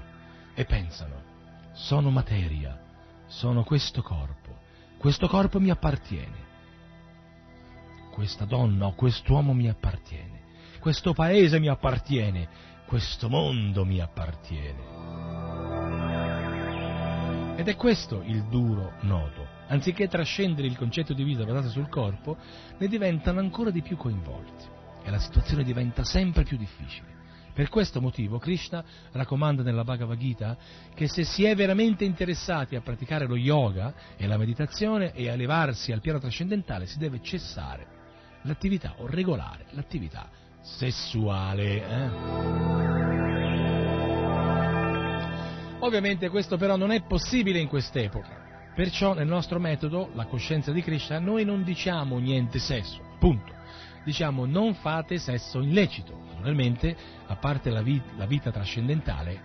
e 0.55 0.65
pensano 0.65 1.25
sono 1.77 2.09
materia, 2.09 2.75
sono 3.27 3.63
questo 3.63 4.01
corpo, 4.01 4.57
questo 4.97 5.27
corpo 5.27 5.59
mi 5.59 5.69
appartiene, 5.69 6.45
questa 8.11 8.45
donna 8.45 8.87
o 8.87 8.95
quest'uomo 8.95 9.53
mi 9.53 9.69
appartiene, 9.69 10.36
questo 10.87 11.11
paese 11.11 11.59
mi 11.59 11.67
appartiene, 11.67 12.47
questo 12.85 13.27
mondo 13.27 13.83
mi 13.83 13.99
appartiene. 13.99 14.85
Ed 17.57 17.67
è 17.67 17.75
questo 17.75 18.21
il 18.23 18.45
duro 18.45 18.93
nodo. 19.01 19.45
Anziché 19.67 20.07
trascendere 20.07 20.65
il 20.65 20.77
concetto 20.77 21.11
di 21.11 21.25
vita 21.25 21.43
basato 21.43 21.67
sul 21.67 21.89
corpo, 21.89 22.37
ne 22.77 22.87
diventano 22.87 23.39
ancora 23.39 23.69
di 23.69 23.81
più 23.81 23.97
coinvolti 23.97 24.63
e 25.03 25.09
la 25.11 25.19
situazione 25.19 25.65
diventa 25.65 26.05
sempre 26.05 26.43
più 26.43 26.55
difficile. 26.55 27.15
Per 27.53 27.67
questo 27.67 27.99
motivo 27.99 28.39
Krishna 28.39 28.81
raccomanda 29.11 29.63
nella 29.63 29.83
Bhagavad 29.83 30.17
Gita 30.17 30.55
che 30.95 31.09
se 31.09 31.25
si 31.25 31.43
è 31.43 31.53
veramente 31.53 32.05
interessati 32.05 32.77
a 32.77 32.81
praticare 32.81 33.27
lo 33.27 33.35
yoga 33.35 33.93
e 34.15 34.25
la 34.25 34.37
meditazione 34.37 35.11
e 35.11 35.27
a 35.27 35.33
elevarsi 35.33 35.91
al 35.91 35.99
piano 35.99 36.19
trascendentale 36.19 36.85
si 36.85 36.97
deve 36.97 37.21
cessare 37.21 37.87
l'attività 38.43 38.93
o 38.99 39.07
regolare 39.07 39.65
l'attività 39.71 40.36
sessuale. 40.75 41.87
Eh? 41.87 42.09
Ovviamente 45.79 46.29
questo 46.29 46.57
però 46.57 46.75
non 46.75 46.91
è 46.91 47.01
possibile 47.03 47.59
in 47.59 47.67
quest'epoca. 47.67 48.45
Perciò 48.75 49.13
nel 49.13 49.27
nostro 49.27 49.59
metodo, 49.59 50.09
la 50.13 50.25
coscienza 50.25 50.71
di 50.71 50.81
Krishna, 50.81 51.17
noi 51.19 51.45
non 51.45 51.63
diciamo 51.63 52.19
niente 52.19 52.59
sesso, 52.59 52.99
punto. 53.17 53.53
Diciamo 54.03 54.45
non 54.45 54.75
fate 54.75 55.17
sesso 55.17 55.61
illecito. 55.61 56.15
Naturalmente, 56.27 56.95
a 57.25 57.35
parte 57.37 57.69
la, 57.69 57.81
vita, 57.81 58.11
la 58.17 58.25
vita 58.25 58.51
trascendentale, 58.51 59.41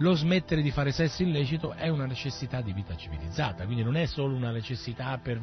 lo 0.00 0.14
smettere 0.14 0.62
di 0.62 0.70
fare 0.70 0.92
sesso 0.92 1.22
illecito 1.22 1.72
è 1.72 1.88
una 1.88 2.06
necessità 2.06 2.62
di 2.62 2.72
vita 2.72 2.96
civilizzata, 2.96 3.64
quindi 3.64 3.82
non 3.82 3.96
è 3.96 4.06
solo 4.06 4.34
una 4.34 4.50
necessità 4.50 5.18
per, 5.18 5.40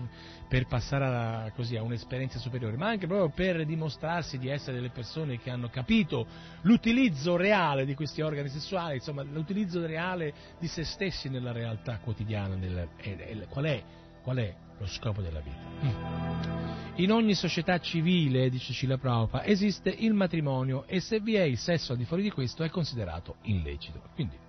per 0.48 0.66
passare 0.66 1.06
a, 1.06 1.52
così, 1.56 1.76
a, 1.76 1.84
un'esperienza 1.84 2.40
superiore, 2.40 2.76
ma 2.76 2.88
anche 2.88 3.06
proprio 3.06 3.30
per 3.30 3.66
dimostrarsi 3.66 4.40
di 4.40 4.50
essere 4.50 4.78
delle 4.78 4.90
persone 4.90 5.38
che 5.38 5.52
hanno 5.52 5.70
capito 5.70 6.26
l'utilizzo 6.62 7.36
reale 7.36 7.86
di 7.86 7.94
questi 7.94 8.22
organi 8.22 8.50
sessuali, 8.50 8.96
insomma 8.96 9.22
l'utilizzo 9.22 9.86
reale 9.86 10.34
di 10.60 10.68
se 10.68 10.84
stessi 10.84 11.30
nella 11.30 11.52
realtà 11.52 12.00
quotidiana, 12.00 12.56
nel, 12.56 12.90
e, 12.98 13.16
e, 13.20 13.48
qual, 13.50 13.66
è, 13.66 13.84
qual, 14.24 14.38
è, 14.38 14.56
lo 14.80 14.88
scopo 14.88 15.22
della 15.22 15.40
vita. 15.40 15.58
Mm. 15.84 16.96
In 16.96 17.12
ogni 17.12 17.36
società 17.36 17.78
civile, 17.80 18.50
dice 18.50 18.74
Cila 18.74 18.98
Prabhupada, 18.98 19.46
esiste 19.46 19.92
il 19.92 20.16
matrimonio 20.16 20.86
e 20.88 21.00
se 21.00 21.20
vi 21.20 21.36
è 21.36 21.44
il 21.44 21.60
sesso 21.60 21.92
al 21.92 22.00
di 22.00 22.06
fuori 22.06 22.24
di 22.24 22.32
questo 22.32 22.64
è 22.64 22.72
considerato 22.72 23.36
illecito. 23.44 24.02
Quindi 24.16 24.46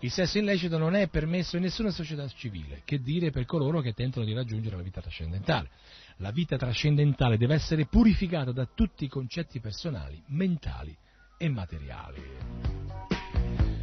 il 0.00 0.10
sesso 0.10 0.38
illecito 0.38 0.76
non 0.76 0.94
è 0.94 1.08
permesso 1.08 1.56
in 1.56 1.62
nessuna 1.62 1.90
società 1.90 2.28
civile, 2.28 2.82
che 2.84 3.00
dire 3.00 3.30
per 3.30 3.46
coloro 3.46 3.80
che 3.80 3.92
tentano 3.92 4.26
di 4.26 4.34
raggiungere 4.34 4.76
la 4.76 4.82
vita 4.82 5.00
trascendentale. 5.00 5.70
La 6.18 6.30
vita 6.30 6.56
trascendentale 6.56 7.36
deve 7.38 7.54
essere 7.54 7.86
purificata 7.86 8.52
da 8.52 8.68
tutti 8.72 9.04
i 9.04 9.08
concetti 9.08 9.60
personali, 9.60 10.22
mentali 10.28 10.96
e 11.38 11.48
materiali. 11.48 12.22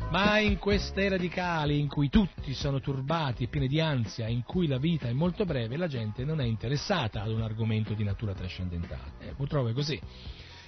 Ma 0.10 0.38
in 0.38 0.60
queste 0.60 1.10
radicali 1.10 1.80
in 1.80 1.88
cui 1.88 2.10
tutti 2.10 2.54
sono 2.54 2.80
turbati 2.80 3.44
e 3.44 3.48
pieni 3.48 3.68
di 3.68 3.80
ansia, 3.80 4.28
in 4.28 4.44
cui 4.44 4.68
la 4.68 4.78
vita 4.78 5.08
è 5.08 5.14
molto 5.14 5.44
breve, 5.44 5.76
la 5.76 5.88
gente 5.88 6.24
non 6.24 6.40
è 6.40 6.46
interessata 6.46 7.24
ad 7.24 7.32
un 7.32 7.42
argomento 7.42 7.96
di 7.96 8.04
natura 8.04 8.36
trascendentale. 8.36 9.14
Eh, 9.20 9.34
purtroppo 9.34 9.70
è 9.70 9.74
così. 9.74 10.00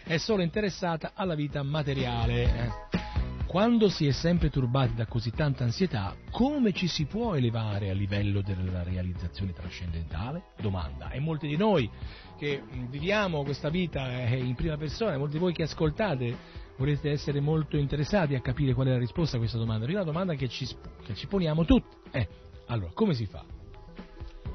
È 0.03 0.17
solo 0.17 0.41
interessata 0.41 1.11
alla 1.13 1.35
vita 1.35 1.61
materiale. 1.61 2.43
Eh. 2.43 3.14
Quando 3.55 3.87
si 3.87 4.05
è 4.05 4.11
sempre 4.11 4.49
turbati 4.49 4.95
da 4.95 5.05
così 5.05 5.31
tanta 5.31 5.63
ansietà, 5.63 6.13
come 6.29 6.73
ci 6.73 6.89
si 6.89 7.05
può 7.05 7.35
elevare 7.35 7.89
a 7.89 7.93
livello 7.93 8.41
della 8.41 8.83
realizzazione 8.83 9.53
trascendentale? 9.53 10.47
Domanda. 10.59 11.09
E 11.11 11.21
molti 11.21 11.47
di 11.47 11.55
noi 11.55 11.89
che 12.37 12.61
viviamo 12.89 13.43
questa 13.43 13.69
vita 13.69 14.25
eh, 14.25 14.39
in 14.39 14.55
prima 14.55 14.75
persona, 14.75 15.17
molti 15.17 15.35
di 15.35 15.39
voi 15.39 15.53
che 15.53 15.63
ascoltate, 15.63 16.35
vorrete 16.75 17.11
essere 17.11 17.39
molto 17.39 17.77
interessati 17.77 18.35
a 18.35 18.41
capire 18.41 18.73
qual 18.73 18.87
è 18.87 18.89
la 18.89 18.97
risposta 18.97 19.37
a 19.37 19.39
questa 19.39 19.57
domanda. 19.57 19.85
È 19.85 19.89
una 19.89 20.03
domanda 20.03 20.33
che 20.33 20.49
ci, 20.49 20.67
che 21.05 21.15
ci 21.15 21.25
poniamo 21.27 21.63
tutti. 21.63 21.95
Eh, 22.11 22.27
allora, 22.65 22.91
come 22.93 23.13
si 23.13 23.25
fa? 23.25 23.45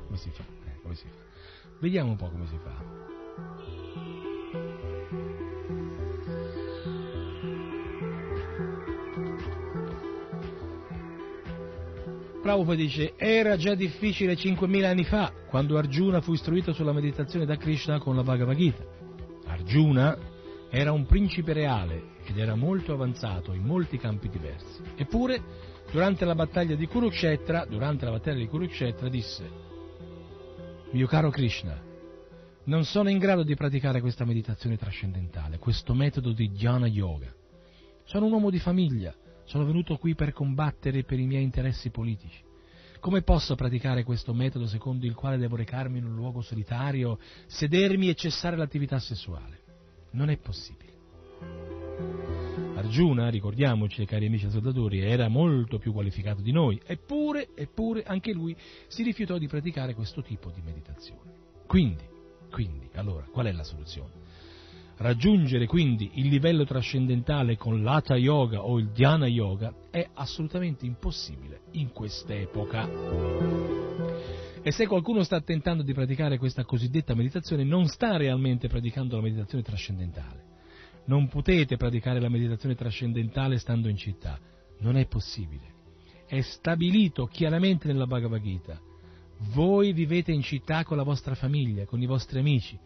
Come 0.05 0.19
si 0.19 0.29
fa? 0.29 0.43
Eh, 0.67 0.79
come 0.83 0.95
si 0.95 1.07
fa? 1.07 1.17
Vediamo 1.81 2.11
un 2.11 2.17
po' 2.17 2.29
come 2.29 2.47
si 2.49 2.59
fa. 2.63 3.00
Prabhupada 12.41 12.75
dice, 12.77 13.13
era 13.17 13.57
già 13.57 13.75
difficile 13.75 14.35
5.000 14.35 14.85
anni 14.85 15.05
fa, 15.05 15.31
quando 15.47 15.77
Arjuna 15.77 16.23
fu 16.23 16.33
istruito 16.33 16.73
sulla 16.73 16.93
meditazione 16.93 17.45
da 17.45 17.57
Krishna 17.57 17.99
con 17.99 18.17
la 18.17 18.23
Bhagavad 18.23 18.57
Gita. 18.57 18.83
Arjuna 19.45 20.17
era 20.71 20.91
un 20.91 21.05
principe 21.05 21.53
reale 21.53 22.17
ed 22.25 22.39
era 22.39 22.55
molto 22.55 22.95
avanzato 22.95 23.53
in 23.53 23.63
molti 23.63 23.99
campi 23.99 24.31
diversi. 24.31 24.81
Eppure, 24.97 25.43
durante 25.93 26.25
la 26.25 26.35
battaglia 26.35 26.77
di 26.77 26.87
Kurukshetra, 26.87 27.67
durante 27.69 28.07
la 28.07 28.13
battaglia 28.13 28.39
di 28.39 28.47
Kurukshetra 28.47 29.11
disse, 29.11 29.51
mio 30.93 31.07
caro 31.07 31.29
Krishna, 31.29 31.79
non 32.65 32.85
sono 32.85 33.11
in 33.11 33.19
grado 33.19 33.43
di 33.43 33.55
praticare 33.55 34.01
questa 34.01 34.25
meditazione 34.25 34.79
trascendentale, 34.79 35.59
questo 35.59 35.93
metodo 35.93 36.33
di 36.33 36.51
dhyana 36.51 36.87
yoga. 36.87 37.31
Sono 38.05 38.27
un 38.27 38.33
uomo 38.33 38.49
di 38.49 38.59
famiglia, 38.59 39.15
sono 39.51 39.65
venuto 39.65 39.97
qui 39.97 40.15
per 40.15 40.33
combattere 40.33 41.03
per 41.03 41.19
i 41.19 41.27
miei 41.27 41.43
interessi 41.43 41.91
politici. 41.91 42.41
Come 43.01 43.23
posso 43.23 43.57
praticare 43.57 44.05
questo 44.05 44.33
metodo 44.33 44.69
secondo 44.69 45.07
il 45.07 45.15
quale 45.17 45.39
devo 45.39 45.57
recarmi 45.57 45.99
in 45.99 46.05
un 46.05 46.15
luogo 46.15 46.41
solitario, 46.41 47.19
sedermi 47.49 48.09
e 48.09 48.15
cessare 48.15 48.57
l'attività 48.57 49.01
sessuale? 49.01 49.59
Non 50.13 50.31
è 50.31 50.37
possibile. 50.37 50.93
Arjuna, 52.77 53.29
ricordiamoci, 53.29 54.05
cari 54.05 54.27
amici 54.27 54.47
ascoltatori, 54.47 55.01
era 55.01 55.27
molto 55.27 55.79
più 55.79 55.93
qualificato 55.93 56.41
di 56.43 56.53
noi, 56.53 56.81
eppure, 56.87 57.49
eppure 57.57 58.05
anche 58.05 58.33
lui 58.33 58.57
si 58.87 59.03
rifiutò 59.03 59.37
di 59.37 59.49
praticare 59.49 59.95
questo 59.95 60.23
tipo 60.23 60.51
di 60.51 60.61
meditazione. 60.63 61.33
Quindi, 61.67 62.05
quindi, 62.53 62.89
allora, 62.95 63.25
qual 63.25 63.47
è 63.47 63.53
la 63.53 63.65
soluzione? 63.65 64.20
Raggiungere 65.01 65.65
quindi 65.65 66.11
il 66.17 66.29
livello 66.29 66.67
trascendentale 66.67 67.57
con 67.57 67.83
l'Hatha 67.83 68.17
Yoga 68.17 68.63
o 68.63 68.79
il 68.79 68.91
Dhyana 68.91 69.27
Yoga 69.27 69.73
è 69.91 70.07
assolutamente 70.13 70.85
impossibile 70.85 71.63
in 71.71 71.91
quest'epoca. 71.91 72.87
E 74.61 74.71
se 74.71 74.87
qualcuno 74.87 75.23
sta 75.23 75.41
tentando 75.41 75.83
di 75.83 75.95
praticare 75.95 76.37
questa 76.37 76.67
cosiddetta 76.67 77.15
meditazione, 77.15 77.65
non 77.65 77.87
sta 77.87 78.19
realmente 78.19 78.69
praticando 78.69 79.17
la 79.17 79.23
meditazione 79.23 79.65
trascendentale. 79.65 80.45
Non 81.07 81.29
potete 81.29 81.79
praticare 81.79 82.21
la 82.21 82.29
meditazione 82.29 82.75
trascendentale 82.75 83.57
stando 83.57 83.89
in 83.89 83.97
città. 83.97 84.39
Non 84.81 84.99
è 84.99 85.07
possibile. 85.07 85.65
È 86.27 86.43
stabilito 86.43 87.25
chiaramente 87.25 87.87
nella 87.87 88.07
Bhagavad 88.07 88.43
Gita. 88.43 88.79
Voi 89.55 89.95
vivete 89.95 90.31
in 90.31 90.43
città 90.43 90.85
con 90.85 90.99
la 90.99 91.05
vostra 91.05 91.35
famiglia, 91.35 91.87
con 91.87 92.03
i 92.03 92.07
vostri 92.07 92.39
amici 92.39 92.79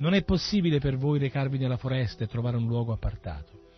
non 0.00 0.14
è 0.14 0.22
possibile 0.24 0.78
per 0.78 0.96
voi 0.96 1.18
recarvi 1.18 1.58
nella 1.58 1.76
foresta 1.76 2.24
e 2.24 2.26
trovare 2.26 2.56
un 2.56 2.66
luogo 2.66 2.92
appartato, 2.92 3.68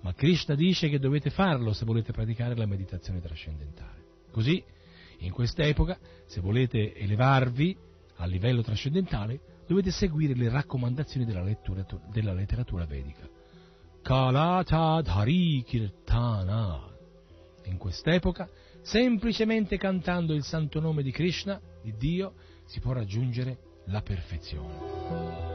ma 0.00 0.14
Krishna 0.14 0.54
dice 0.54 0.88
che 0.88 0.98
dovete 0.98 1.30
farlo 1.30 1.72
se 1.72 1.84
volete 1.84 2.12
praticare 2.12 2.56
la 2.56 2.66
meditazione 2.66 3.20
trascendentale. 3.20 4.00
Così, 4.30 4.62
in 5.18 5.32
quest'epoca, 5.32 5.98
se 6.26 6.40
volete 6.40 6.94
elevarvi 6.94 7.76
a 8.16 8.26
livello 8.26 8.62
trascendentale, 8.62 9.40
dovete 9.66 9.90
seguire 9.90 10.34
le 10.34 10.48
raccomandazioni 10.48 11.26
della, 11.26 11.42
lettura, 11.42 11.84
della 12.10 12.32
letteratura 12.32 12.84
vedica. 12.84 13.28
Kalata 14.02 15.00
Dhari 15.02 15.62
Kirtana. 15.66 16.90
In 17.64 17.76
quest'epoca, 17.78 18.48
semplicemente 18.82 19.76
cantando 19.78 20.32
il 20.34 20.42
santo 20.42 20.80
nome 20.80 21.02
di 21.02 21.10
Krishna, 21.10 21.60
di 21.82 21.94
Dio, 21.96 22.34
si 22.66 22.80
può 22.80 22.92
raggiungere 22.92 23.70
la 23.86 24.02
perfezione. 24.02 25.52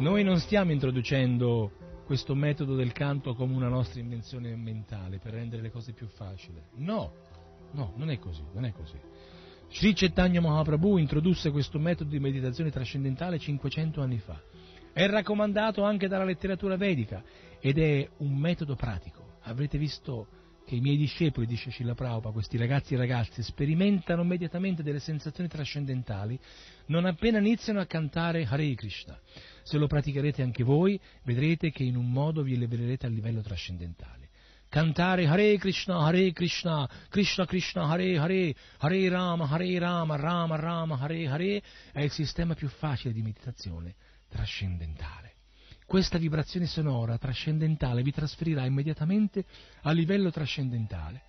Noi 0.00 0.24
non 0.24 0.40
stiamo 0.40 0.72
introducendo 0.72 1.72
questo 2.10 2.34
metodo 2.34 2.74
del 2.74 2.90
canto 2.90 3.36
come 3.36 3.54
una 3.54 3.68
nostra 3.68 4.00
invenzione 4.00 4.56
mentale 4.56 5.18
per 5.18 5.32
rendere 5.32 5.62
le 5.62 5.70
cose 5.70 5.92
più 5.92 6.08
facili. 6.08 6.60
No, 6.78 7.12
no, 7.70 7.92
non 7.94 8.10
è 8.10 8.18
così, 8.18 8.42
non 8.52 8.64
è 8.64 8.72
così. 8.72 8.98
Sri 9.70 9.92
Chaitanya 9.94 10.40
Mahaprabhu 10.40 10.96
introdusse 10.96 11.52
questo 11.52 11.78
metodo 11.78 12.10
di 12.10 12.18
meditazione 12.18 12.72
trascendentale 12.72 13.38
500 13.38 14.02
anni 14.02 14.18
fa. 14.18 14.42
è 14.92 15.06
raccomandato 15.06 15.84
anche 15.84 16.08
dalla 16.08 16.24
letteratura 16.24 16.76
vedica 16.76 17.22
ed 17.60 17.78
è 17.78 18.08
un 18.16 18.36
metodo 18.36 18.74
pratico. 18.74 19.36
Avrete 19.42 19.78
visto 19.78 20.26
che 20.66 20.74
i 20.74 20.80
miei 20.80 20.96
discepoli, 20.96 21.46
dice 21.46 21.70
Scilla 21.70 21.94
Prabhupada, 21.94 22.32
questi 22.32 22.56
ragazzi 22.56 22.94
e 22.94 22.96
ragazze, 22.96 23.44
sperimentano 23.44 24.22
immediatamente 24.22 24.82
delle 24.82 24.98
sensazioni 24.98 25.48
trascendentali 25.48 26.36
non 26.86 27.04
appena 27.04 27.38
iniziano 27.38 27.78
a 27.78 27.86
cantare 27.86 28.44
Hare 28.50 28.74
Krishna. 28.74 29.16
Se 29.62 29.78
lo 29.78 29.86
praticherete 29.86 30.42
anche 30.42 30.62
voi, 30.62 31.00
vedrete 31.24 31.70
che 31.70 31.82
in 31.82 31.96
un 31.96 32.10
modo 32.10 32.42
vi 32.42 32.54
eleverete 32.54 33.06
a 33.06 33.08
livello 33.08 33.40
trascendentale. 33.40 34.28
Cantare 34.70 35.26
Hare 35.26 35.58
Krishna, 35.58 35.98
Hare 35.98 36.32
Krishna, 36.32 36.88
Krishna 37.08 37.44
Krishna, 37.44 37.88
Hare 37.88 38.16
Hare, 38.16 38.54
Hare 38.78 39.08
Rama, 39.08 39.48
Hare 39.48 39.78
Rama, 39.80 40.14
Rama 40.14 40.54
Rama, 40.54 40.96
Hare 41.00 41.26
Hare 41.26 41.62
è 41.92 42.02
il 42.02 42.10
sistema 42.12 42.54
più 42.54 42.68
facile 42.68 43.12
di 43.12 43.20
meditazione 43.20 43.96
trascendentale. 44.28 45.34
Questa 45.86 46.18
vibrazione 46.18 46.66
sonora 46.66 47.18
trascendentale 47.18 48.02
vi 48.02 48.12
trasferirà 48.12 48.64
immediatamente 48.64 49.44
a 49.82 49.90
livello 49.90 50.30
trascendentale, 50.30 51.22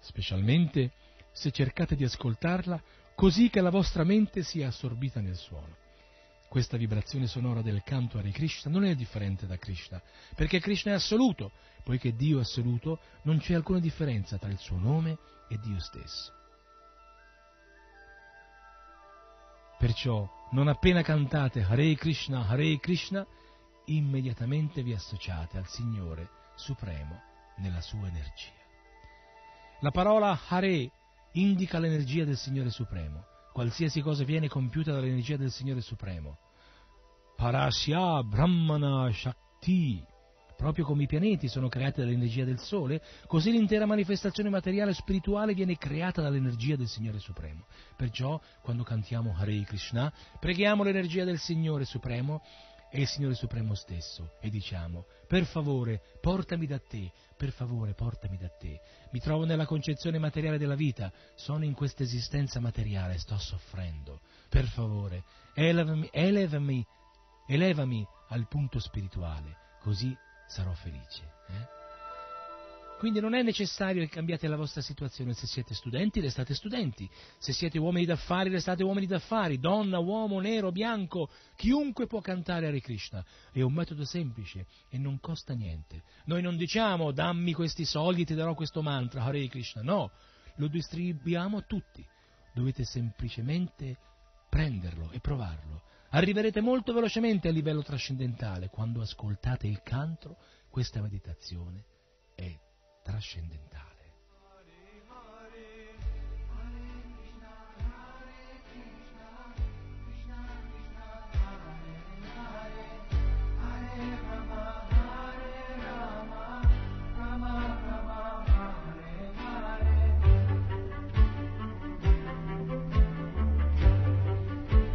specialmente 0.00 0.90
se 1.30 1.52
cercate 1.52 1.94
di 1.94 2.02
ascoltarla 2.02 2.82
così 3.14 3.48
che 3.48 3.60
la 3.60 3.70
vostra 3.70 4.02
mente 4.02 4.42
sia 4.42 4.66
assorbita 4.66 5.20
nel 5.20 5.36
suono. 5.36 5.86
Questa 6.48 6.78
vibrazione 6.78 7.26
sonora 7.26 7.60
del 7.60 7.82
canto 7.84 8.16
Hare 8.16 8.30
Krishna 8.30 8.70
non 8.70 8.84
è 8.84 8.94
differente 8.94 9.46
da 9.46 9.58
Krishna, 9.58 10.00
perché 10.34 10.60
Krishna 10.60 10.92
è 10.92 10.94
assoluto, 10.94 11.52
poiché 11.84 12.14
Dio 12.14 12.38
è 12.38 12.40
assoluto 12.40 13.00
non 13.22 13.38
c'è 13.38 13.52
alcuna 13.52 13.80
differenza 13.80 14.38
tra 14.38 14.48
il 14.48 14.58
suo 14.58 14.78
nome 14.78 15.18
e 15.48 15.58
Dio 15.58 15.78
stesso. 15.78 16.32
Perciò, 19.78 20.26
non 20.52 20.68
appena 20.68 21.02
cantate 21.02 21.62
Hare 21.62 21.94
Krishna, 21.96 22.48
Hare 22.48 22.78
Krishna, 22.78 23.26
immediatamente 23.84 24.82
vi 24.82 24.94
associate 24.94 25.58
al 25.58 25.68
Signore 25.68 26.30
Supremo 26.56 27.20
nella 27.58 27.82
sua 27.82 28.08
energia. 28.08 28.56
La 29.80 29.90
parola 29.90 30.40
Hare 30.48 30.90
indica 31.32 31.78
l'energia 31.78 32.24
del 32.24 32.38
Signore 32.38 32.70
Supremo. 32.70 33.36
Qualsiasi 33.52 34.00
cosa 34.00 34.24
viene 34.24 34.48
compiuta 34.48 34.92
dall'energia 34.92 35.36
del 35.36 35.50
Signore 35.50 35.80
Supremo. 35.80 36.38
Parasya 37.36 38.22
Brahmana 38.22 39.10
Shakti. 39.12 40.04
Proprio 40.56 40.84
come 40.84 41.04
i 41.04 41.06
pianeti 41.06 41.46
sono 41.46 41.68
creati 41.68 42.00
dall'energia 42.00 42.44
del 42.44 42.58
Sole, 42.58 43.00
così 43.28 43.52
l'intera 43.52 43.86
manifestazione 43.86 44.50
materiale 44.50 44.90
e 44.90 44.94
spirituale 44.94 45.54
viene 45.54 45.76
creata 45.76 46.20
dall'energia 46.20 46.74
del 46.74 46.88
Signore 46.88 47.20
Supremo. 47.20 47.66
Perciò, 47.96 48.40
quando 48.60 48.82
cantiamo 48.82 49.36
Hare 49.38 49.62
Krishna, 49.62 50.12
preghiamo 50.40 50.82
l'energia 50.82 51.22
del 51.22 51.38
Signore 51.38 51.84
Supremo 51.84 52.42
e 52.90 53.00
il 53.00 53.06
Signore 53.06 53.34
Supremo 53.34 53.74
stesso 53.74 54.32
e 54.40 54.50
diciamo, 54.50 55.06
per 55.26 55.44
favore, 55.44 56.00
portami 56.20 56.66
da 56.66 56.78
te, 56.78 57.10
per 57.36 57.52
favore, 57.52 57.94
portami 57.94 58.36
da 58.36 58.48
te. 58.48 58.80
Mi 59.10 59.20
trovo 59.20 59.44
nella 59.44 59.66
concezione 59.66 60.18
materiale 60.18 60.58
della 60.58 60.74
vita, 60.74 61.12
sono 61.34 61.64
in 61.64 61.74
questa 61.74 62.02
esistenza 62.02 62.60
materiale, 62.60 63.18
sto 63.18 63.38
soffrendo. 63.38 64.20
Per 64.48 64.66
favore, 64.66 65.24
elevami, 65.54 66.08
elevami, 66.12 66.84
elevami 67.46 68.06
al 68.28 68.46
punto 68.48 68.78
spirituale, 68.78 69.56
così 69.80 70.16
sarò 70.46 70.72
felice. 70.72 71.22
Eh? 71.48 71.77
Quindi 72.98 73.20
non 73.20 73.34
è 73.34 73.42
necessario 73.42 74.02
che 74.02 74.08
cambiate 74.08 74.48
la 74.48 74.56
vostra 74.56 74.80
situazione, 74.80 75.32
se 75.32 75.46
siete 75.46 75.72
studenti 75.72 76.18
restate 76.18 76.52
studenti, 76.52 77.08
se 77.38 77.52
siete 77.52 77.78
uomini 77.78 78.04
d'affari 78.04 78.50
restate 78.50 78.82
uomini 78.82 79.06
d'affari, 79.06 79.60
donna, 79.60 80.00
uomo, 80.00 80.40
nero, 80.40 80.72
bianco, 80.72 81.30
chiunque 81.54 82.08
può 82.08 82.20
cantare 82.20 82.66
Hare 82.66 82.80
Krishna. 82.80 83.24
È 83.52 83.60
un 83.60 83.72
metodo 83.72 84.04
semplice 84.04 84.66
e 84.90 84.98
non 84.98 85.20
costa 85.20 85.54
niente. 85.54 86.02
Noi 86.24 86.42
non 86.42 86.56
diciamo 86.56 87.12
dammi 87.12 87.52
questi 87.52 87.84
soldi 87.84 88.22
e 88.22 88.24
ti 88.24 88.34
darò 88.34 88.54
questo 88.54 88.82
mantra 88.82 89.22
Hare 89.22 89.46
Krishna, 89.46 89.80
no, 89.80 90.10
lo 90.56 90.66
distribuiamo 90.66 91.58
a 91.58 91.62
tutti. 91.62 92.04
Dovete 92.52 92.82
semplicemente 92.82 93.96
prenderlo 94.50 95.12
e 95.12 95.20
provarlo. 95.20 95.82
Arriverete 96.10 96.60
molto 96.60 96.92
velocemente 96.92 97.46
a 97.46 97.52
livello 97.52 97.84
trascendentale 97.84 98.70
quando 98.70 99.02
ascoltate 99.02 99.68
il 99.68 99.82
canto, 99.82 100.36
questa 100.68 101.00
meditazione 101.00 101.84
è 102.34 102.66
trascendentale. 103.08 103.86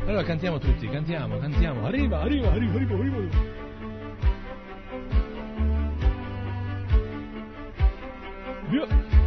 Allora 0.06 0.24
cantiamo 0.24 0.60
tutti, 0.60 0.88
cantiamo, 0.88 1.40
cantiamo. 1.40 1.88
Arriva, 1.88 2.22
arriva, 2.22 2.52
arriva, 2.52 2.76
arriva, 2.76 2.96
arriva. 2.96 3.63
Via. 8.74 9.23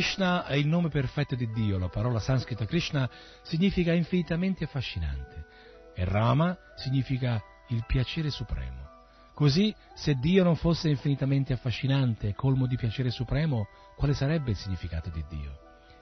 Krishna 0.00 0.46
è 0.46 0.54
il 0.54 0.66
nome 0.66 0.88
perfetto 0.88 1.34
di 1.34 1.46
Dio, 1.52 1.76
la 1.76 1.90
parola 1.90 2.20
sanscrita 2.20 2.64
Krishna 2.64 3.06
significa 3.42 3.92
infinitamente 3.92 4.64
affascinante 4.64 5.44
e 5.94 6.06
Rama 6.06 6.56
significa 6.74 7.38
il 7.68 7.84
piacere 7.86 8.30
supremo. 8.30 8.78
Così, 9.34 9.74
se 9.94 10.14
Dio 10.14 10.42
non 10.42 10.56
fosse 10.56 10.88
infinitamente 10.88 11.52
affascinante 11.52 12.28
e 12.28 12.34
colmo 12.34 12.66
di 12.66 12.76
piacere 12.76 13.10
supremo, 13.10 13.66
quale 13.94 14.14
sarebbe 14.14 14.52
il 14.52 14.56
significato 14.56 15.10
di 15.10 15.22
Dio? 15.28 15.58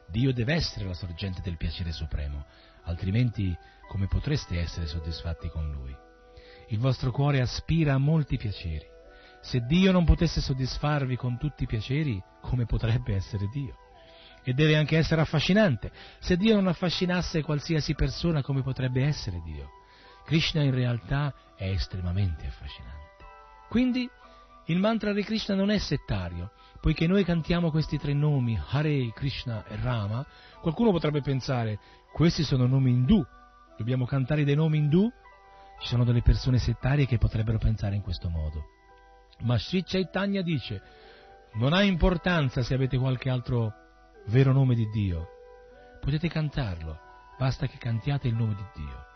Dio 0.06 0.32
deve 0.32 0.54
essere 0.54 0.84
la 0.84 0.94
sorgente 0.94 1.40
del 1.42 1.56
piacere 1.56 1.90
supremo, 1.90 2.46
altrimenti 2.84 3.52
come 3.88 4.06
potreste 4.06 4.60
essere 4.60 4.86
soddisfatti 4.86 5.48
con 5.48 5.72
Lui? 5.72 5.92
Il 6.68 6.78
vostro 6.78 7.10
cuore 7.10 7.40
aspira 7.40 7.94
a 7.94 7.98
molti 7.98 8.36
piaceri. 8.36 8.86
Se 9.40 9.58
Dio 9.58 9.90
non 9.90 10.04
potesse 10.04 10.40
soddisfarvi 10.40 11.16
con 11.16 11.36
tutti 11.36 11.64
i 11.64 11.66
piaceri, 11.66 12.22
come 12.40 12.64
potrebbe 12.64 13.16
essere 13.16 13.48
Dio? 13.52 13.86
E 14.42 14.52
deve 14.52 14.76
anche 14.76 14.96
essere 14.96 15.20
affascinante. 15.20 15.90
Se 16.20 16.36
Dio 16.36 16.54
non 16.54 16.68
affascinasse 16.68 17.42
qualsiasi 17.42 17.94
persona, 17.94 18.42
come 18.42 18.62
potrebbe 18.62 19.04
essere 19.04 19.40
Dio? 19.44 19.70
Krishna 20.24 20.62
in 20.62 20.74
realtà 20.74 21.34
è 21.56 21.68
estremamente 21.68 22.46
affascinante. 22.46 23.24
Quindi 23.68 24.08
il 24.66 24.78
mantra 24.78 25.12
di 25.12 25.22
Krishna 25.22 25.54
non 25.54 25.70
è 25.70 25.78
settario, 25.78 26.52
poiché 26.80 27.06
noi 27.06 27.24
cantiamo 27.24 27.70
questi 27.70 27.98
tre 27.98 28.12
nomi, 28.12 28.60
Hare, 28.68 29.10
Krishna 29.14 29.64
e 29.66 29.76
Rama, 29.80 30.26
qualcuno 30.60 30.90
potrebbe 30.90 31.22
pensare, 31.22 31.78
questi 32.12 32.42
sono 32.42 32.66
nomi 32.66 32.90
indù, 32.90 33.24
dobbiamo 33.78 34.04
cantare 34.04 34.44
dei 34.44 34.54
nomi 34.54 34.76
indù? 34.76 35.10
Ci 35.80 35.88
sono 35.88 36.04
delle 36.04 36.20
persone 36.20 36.58
settarie 36.58 37.06
che 37.06 37.16
potrebbero 37.16 37.56
pensare 37.56 37.94
in 37.94 38.02
questo 38.02 38.28
modo. 38.28 38.64
Ma 39.40 39.56
Sri 39.58 39.82
Chaitanya 39.84 40.42
dice, 40.42 40.82
non 41.54 41.72
ha 41.72 41.82
importanza 41.82 42.62
se 42.62 42.74
avete 42.74 42.98
qualche 42.98 43.30
altro 43.30 43.72
vero 44.28 44.52
nome 44.52 44.74
di 44.74 44.88
Dio, 44.90 45.26
potete 46.00 46.28
cantarlo, 46.28 46.98
basta 47.38 47.66
che 47.66 47.78
cantiate 47.78 48.28
il 48.28 48.34
nome 48.34 48.54
di 48.54 48.64
Dio. 48.74 49.06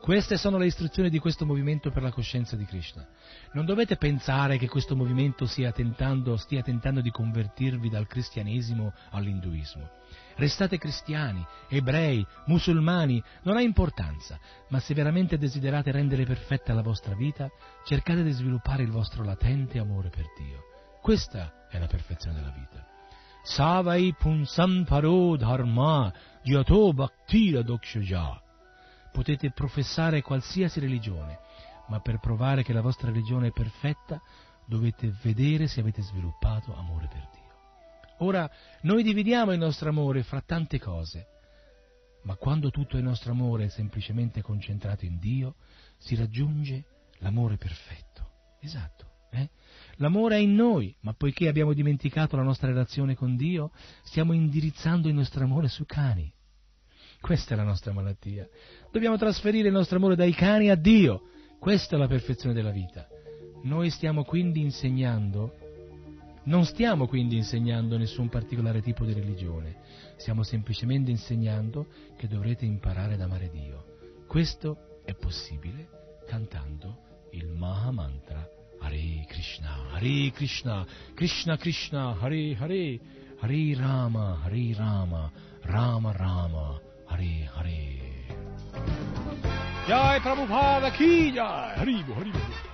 Queste 0.00 0.38
sono 0.38 0.56
le 0.56 0.66
istruzioni 0.66 1.10
di 1.10 1.18
questo 1.18 1.44
movimento 1.44 1.90
per 1.90 2.02
la 2.02 2.10
coscienza 2.10 2.56
di 2.56 2.64
Krishna. 2.64 3.06
Non 3.52 3.66
dovete 3.66 3.96
pensare 3.96 4.56
che 4.56 4.66
questo 4.66 4.96
movimento 4.96 5.46
tentando, 5.74 6.38
stia 6.38 6.62
tentando 6.62 7.02
di 7.02 7.10
convertirvi 7.10 7.90
dal 7.90 8.06
cristianesimo 8.06 8.94
all'induismo. 9.10 9.90
Restate 10.36 10.78
cristiani, 10.78 11.44
ebrei, 11.68 12.26
musulmani, 12.46 13.22
non 13.42 13.58
ha 13.58 13.60
importanza, 13.60 14.38
ma 14.70 14.80
se 14.80 14.94
veramente 14.94 15.36
desiderate 15.36 15.92
rendere 15.92 16.24
perfetta 16.24 16.72
la 16.72 16.82
vostra 16.82 17.14
vita, 17.14 17.50
cercate 17.84 18.22
di 18.22 18.30
sviluppare 18.30 18.82
il 18.82 18.90
vostro 18.90 19.22
latente 19.22 19.78
amore 19.78 20.08
per 20.08 20.24
Dio. 20.38 20.62
Questa 21.02 21.68
è 21.68 21.78
la 21.78 21.86
perfezione 21.86 22.36
della 22.36 22.54
vita. 22.56 22.99
Savai 23.42 24.14
punsam 24.18 24.84
paro 24.84 25.36
dharma 25.36 26.12
gyato 26.42 26.92
bhaktira. 26.92 27.62
Potete 29.12 29.50
professare 29.50 30.22
qualsiasi 30.22 30.78
religione, 30.78 31.38
ma 31.88 32.00
per 32.00 32.18
provare 32.18 32.62
che 32.62 32.72
la 32.72 32.82
vostra 32.82 33.08
religione 33.08 33.48
è 33.48 33.52
perfetta 33.52 34.20
dovete 34.66 35.12
vedere 35.22 35.66
se 35.66 35.80
avete 35.80 36.02
sviluppato 36.02 36.74
amore 36.74 37.08
per 37.08 37.28
Dio. 37.32 37.38
Ora, 38.18 38.48
noi 38.82 39.02
dividiamo 39.02 39.52
il 39.52 39.58
nostro 39.58 39.88
amore 39.88 40.22
fra 40.22 40.42
tante 40.42 40.78
cose, 40.78 41.26
ma 42.22 42.36
quando 42.36 42.70
tutto 42.70 42.96
il 42.96 43.02
nostro 43.02 43.32
amore 43.32 43.64
è 43.64 43.68
semplicemente 43.68 44.42
concentrato 44.42 45.06
in 45.06 45.18
Dio, 45.18 45.56
si 45.96 46.14
raggiunge 46.14 46.84
l'amore 47.18 47.56
perfetto. 47.56 48.28
Esatto. 48.60 49.09
L'amore 50.00 50.36
è 50.36 50.38
in 50.38 50.54
noi, 50.54 50.94
ma 51.00 51.12
poiché 51.12 51.46
abbiamo 51.46 51.74
dimenticato 51.74 52.34
la 52.34 52.42
nostra 52.42 52.68
relazione 52.68 53.14
con 53.14 53.36
Dio, 53.36 53.70
stiamo 54.02 54.32
indirizzando 54.32 55.08
il 55.08 55.14
nostro 55.14 55.44
amore 55.44 55.68
sui 55.68 55.84
cani. 55.84 56.32
Questa 57.20 57.52
è 57.52 57.56
la 57.56 57.64
nostra 57.64 57.92
malattia. 57.92 58.48
Dobbiamo 58.90 59.18
trasferire 59.18 59.68
il 59.68 59.74
nostro 59.74 59.98
amore 59.98 60.16
dai 60.16 60.32
cani 60.32 60.70
a 60.70 60.74
Dio. 60.74 61.28
Questa 61.58 61.96
è 61.96 61.98
la 61.98 62.06
perfezione 62.06 62.54
della 62.54 62.70
vita. 62.70 63.06
Noi 63.64 63.90
stiamo 63.90 64.24
quindi 64.24 64.62
insegnando, 64.62 65.54
non 66.44 66.64
stiamo 66.64 67.06
quindi 67.06 67.36
insegnando 67.36 67.98
nessun 67.98 68.30
particolare 68.30 68.80
tipo 68.80 69.04
di 69.04 69.12
religione, 69.12 69.82
stiamo 70.16 70.44
semplicemente 70.44 71.10
insegnando 71.10 71.88
che 72.16 72.26
dovrete 72.26 72.64
imparare 72.64 73.14
ad 73.14 73.20
amare 73.20 73.50
Dio. 73.50 73.84
Questo 74.26 75.02
è 75.04 75.12
possibile 75.14 76.22
cantando 76.26 77.28
il 77.32 77.48
Maha 77.48 77.90
Mantra 77.90 78.48
Hare 78.80 79.26
Krishna, 79.28 79.86
Hare 79.92 80.30
Krishna, 80.32 80.86
Krishna 81.16 81.58
Krishna, 81.58 82.14
Hare 82.20 82.54
Hare, 82.54 82.98
Hare 83.40 83.76
Rama, 83.78 84.40
Hare 84.44 84.74
Rama, 84.78 85.30
Rama 85.68 86.14
Rama, 86.18 86.80
Hare 87.08 87.48
Hare. 87.54 88.00
Jai 89.86 90.18
Prabhupada 90.20 90.96
Ki 90.96 91.32
Jai, 91.32 91.74
Haribo, 91.78 92.14
Haribo. 92.14 92.69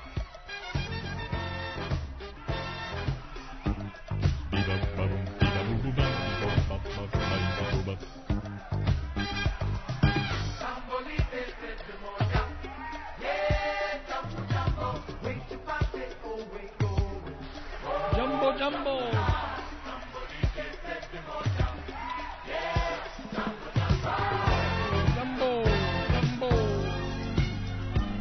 Jumbo. 18.69 18.99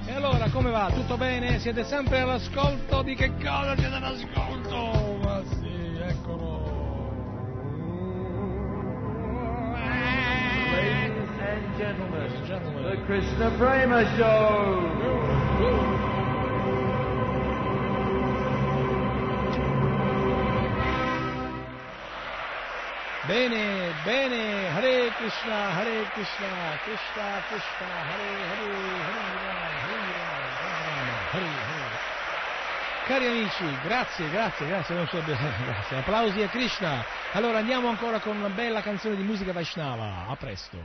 E 0.07 0.51
come 0.51 0.69
va? 0.69 0.91
Tutto 0.93 1.17
bene? 1.17 1.57
Siete 1.59 1.83
sempre 1.83 2.19
all'ascolto? 2.19 3.01
Di 3.01 3.15
che 3.15 3.31
cosa 3.41 3.75
siete 3.75 3.95
all'ascolto? 3.95 5.17
Ma 5.23 5.41
sì, 5.59 5.97
eccolo. 5.99 6.63
Ladies 10.75 11.39
and 11.39 11.75
gentlemen, 11.77 12.83
the 12.83 12.97
Krishna 13.05 13.49
Prema 13.57 14.05
Show. 14.15 15.94
Bene, 23.25 23.91
bene, 24.03 24.69
Hare 24.69 25.11
Krishna, 25.17 25.73
Hare 25.75 26.03
Krishna, 26.13 26.77
Krishna 26.83 27.41
Krishna, 27.47 27.87
Hare 28.05 28.29
Hare, 28.49 28.69
Hare 29.01 29.23
Rama, 29.41 29.65
Hare 29.81 29.97
Rama, 30.13 31.17
Hare 31.31 31.45
Hare. 31.45 32.13
Cari 33.05 33.25
amici, 33.27 33.77
grazie, 33.83 34.29
grazie, 34.29 34.67
grazie, 34.67 34.95
non 34.95 35.07
so, 35.07 35.21
grazie, 35.25 35.97
applausi 35.97 36.41
a 36.43 36.49
Krishna. 36.49 37.03
Allora 37.33 37.57
andiamo 37.57 37.87
ancora 37.87 38.19
con 38.19 38.37
una 38.37 38.49
bella 38.49 38.81
canzone 38.81 39.15
di 39.15 39.23
musica 39.23 39.53
Vaishnava, 39.53 40.25
a 40.27 40.35
presto. 40.35 40.77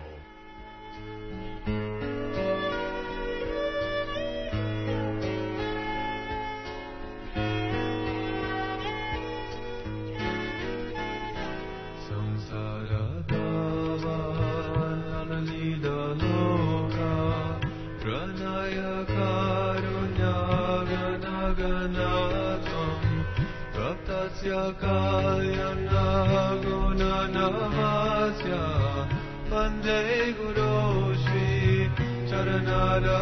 कायन्द 24.43 25.93
गुणनास्या 26.65 28.63
वन्दे 29.51 30.01
गुरो 30.39 30.73
श्री 31.23 31.49
चरनारा 32.31 33.19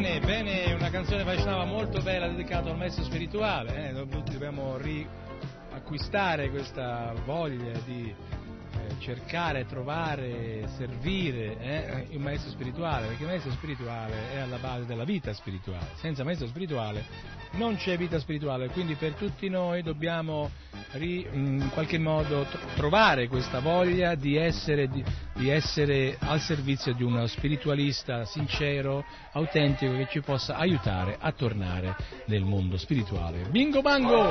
Bene, 0.00 0.18
bene, 0.20 0.72
una 0.72 0.88
canzone 0.88 1.24
Vaishnava 1.24 1.66
molto 1.66 2.00
bella 2.00 2.26
dedicata 2.26 2.70
al 2.70 2.78
maestro 2.78 3.04
spirituale, 3.04 3.90
eh, 3.90 3.92
dobbiamo 3.92 4.78
riacquistare 4.78 6.48
questa 6.48 7.12
voglia 7.26 7.78
di 7.84 8.08
eh, 8.08 8.94
cercare, 9.00 9.66
trovare, 9.66 10.66
servire 10.78 11.58
eh, 11.60 12.06
il 12.12 12.18
maestro 12.18 12.50
spirituale, 12.50 13.08
perché 13.08 13.24
il 13.24 13.28
maestro 13.28 13.50
spirituale 13.50 14.32
è 14.32 14.38
alla 14.38 14.56
base 14.56 14.86
della 14.86 15.04
vita 15.04 15.34
spirituale, 15.34 15.88
senza 15.96 16.24
maestro 16.24 16.46
spirituale 16.46 17.04
non 17.52 17.76
c'è 17.76 17.98
vita 17.98 18.18
spirituale, 18.18 18.68
quindi 18.68 18.94
per 18.94 19.12
tutti 19.12 19.50
noi 19.50 19.82
dobbiamo 19.82 20.50
ri- 20.92 21.26
in 21.32 21.68
qualche 21.72 21.98
modo 21.98 22.44
tro- 22.44 22.60
trovare 22.74 23.28
questa 23.28 23.60
voglia 23.60 24.14
di 24.14 24.36
essere, 24.36 24.88
di, 24.88 25.02
di 25.34 25.48
essere 25.48 26.16
al 26.18 26.40
servizio 26.40 26.92
di 26.94 27.02
uno 27.02 27.26
spiritualista 27.26 28.24
sincero, 28.24 29.04
autentico, 29.32 29.96
che 29.96 30.08
ci 30.10 30.20
possa 30.20 30.56
aiutare 30.56 31.16
a 31.18 31.32
tornare 31.32 31.96
nel 32.26 32.44
mondo 32.44 32.76
spirituale. 32.76 33.48
Bingo 33.50 33.82
bango! 33.82 34.28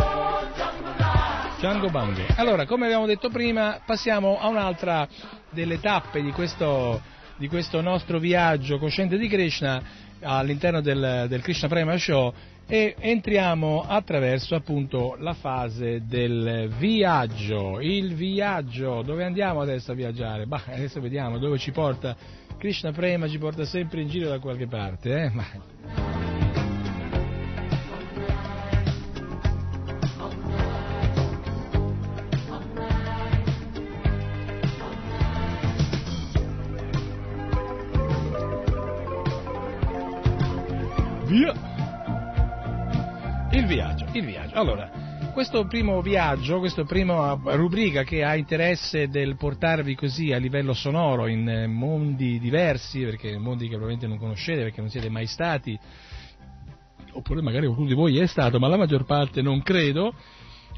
Django 1.60 1.90
Bango. 1.90 2.22
Allora, 2.38 2.65
come 2.65 2.86
abbiamo 2.86 3.06
detto 3.06 3.30
prima, 3.30 3.81
passiamo 3.86 4.40
a 4.40 4.48
un'altra 4.48 5.06
delle 5.49 5.81
tappe 5.81 6.22
di 6.22 6.31
questo, 6.31 7.02
di 7.36 7.49
questo 7.49 7.81
nostro 7.81 8.18
viaggio 8.18 8.80
cosciente 8.80 9.18
di 9.18 9.27
Krishna 9.27 9.81
all'interno 10.22 10.80
del, 10.80 11.26
del 11.27 11.41
Krishna 11.41 11.68
Prema 11.68 11.98
Show 11.98 12.34
e 12.71 12.95
entriamo 12.99 13.81
attraverso 13.81 14.53
appunto 14.53 15.15
la 15.17 15.33
fase 15.33 16.03
del 16.05 16.71
viaggio, 16.77 17.79
il 17.81 18.13
viaggio, 18.13 19.01
dove 19.01 19.23
andiamo 19.23 19.61
adesso 19.61 19.91
a 19.91 19.95
viaggiare? 19.95 20.45
Bah, 20.45 20.61
adesso 20.67 21.01
vediamo 21.01 21.39
dove 21.39 21.57
ci 21.57 21.71
porta 21.71 22.15
Krishna 22.59 22.91
Prema, 22.91 23.27
ci 23.27 23.39
porta 23.39 23.65
sempre 23.65 24.01
in 24.01 24.07
giro 24.07 24.29
da 24.29 24.37
qualche 24.37 24.67
parte, 24.67 25.23
eh? 25.23 26.28
Viaggio, 43.69 44.07
il 44.13 44.25
viaggio. 44.25 44.55
Allora, 44.55 44.89
questo 45.31 45.65
primo 45.67 46.01
viaggio, 46.01 46.57
questa 46.57 46.85
prima 46.85 47.39
rubrica 47.43 48.03
che 48.03 48.23
ha 48.23 48.35
interesse 48.35 49.09
del 49.09 49.35
portarvi 49.35 49.93
così 49.93 50.33
a 50.33 50.37
livello 50.37 50.73
sonoro 50.73 51.27
in 51.27 51.47
eh, 51.47 51.67
mondi 51.67 52.39
diversi, 52.39 53.01
perché 53.01 53.37
mondi 53.37 53.65
che 53.65 53.75
probabilmente 53.75 54.07
non 54.07 54.17
conoscete, 54.17 54.63
perché 54.63 54.81
non 54.81 54.89
siete 54.89 55.09
mai 55.09 55.27
stati, 55.27 55.77
oppure 57.11 57.43
magari 57.43 57.65
qualcuno 57.65 57.87
di 57.87 57.93
voi 57.93 58.17
è 58.17 58.25
stato, 58.25 58.57
ma 58.57 58.67
la 58.67 58.77
maggior 58.77 59.05
parte 59.05 59.43
non 59.43 59.61
credo, 59.61 60.15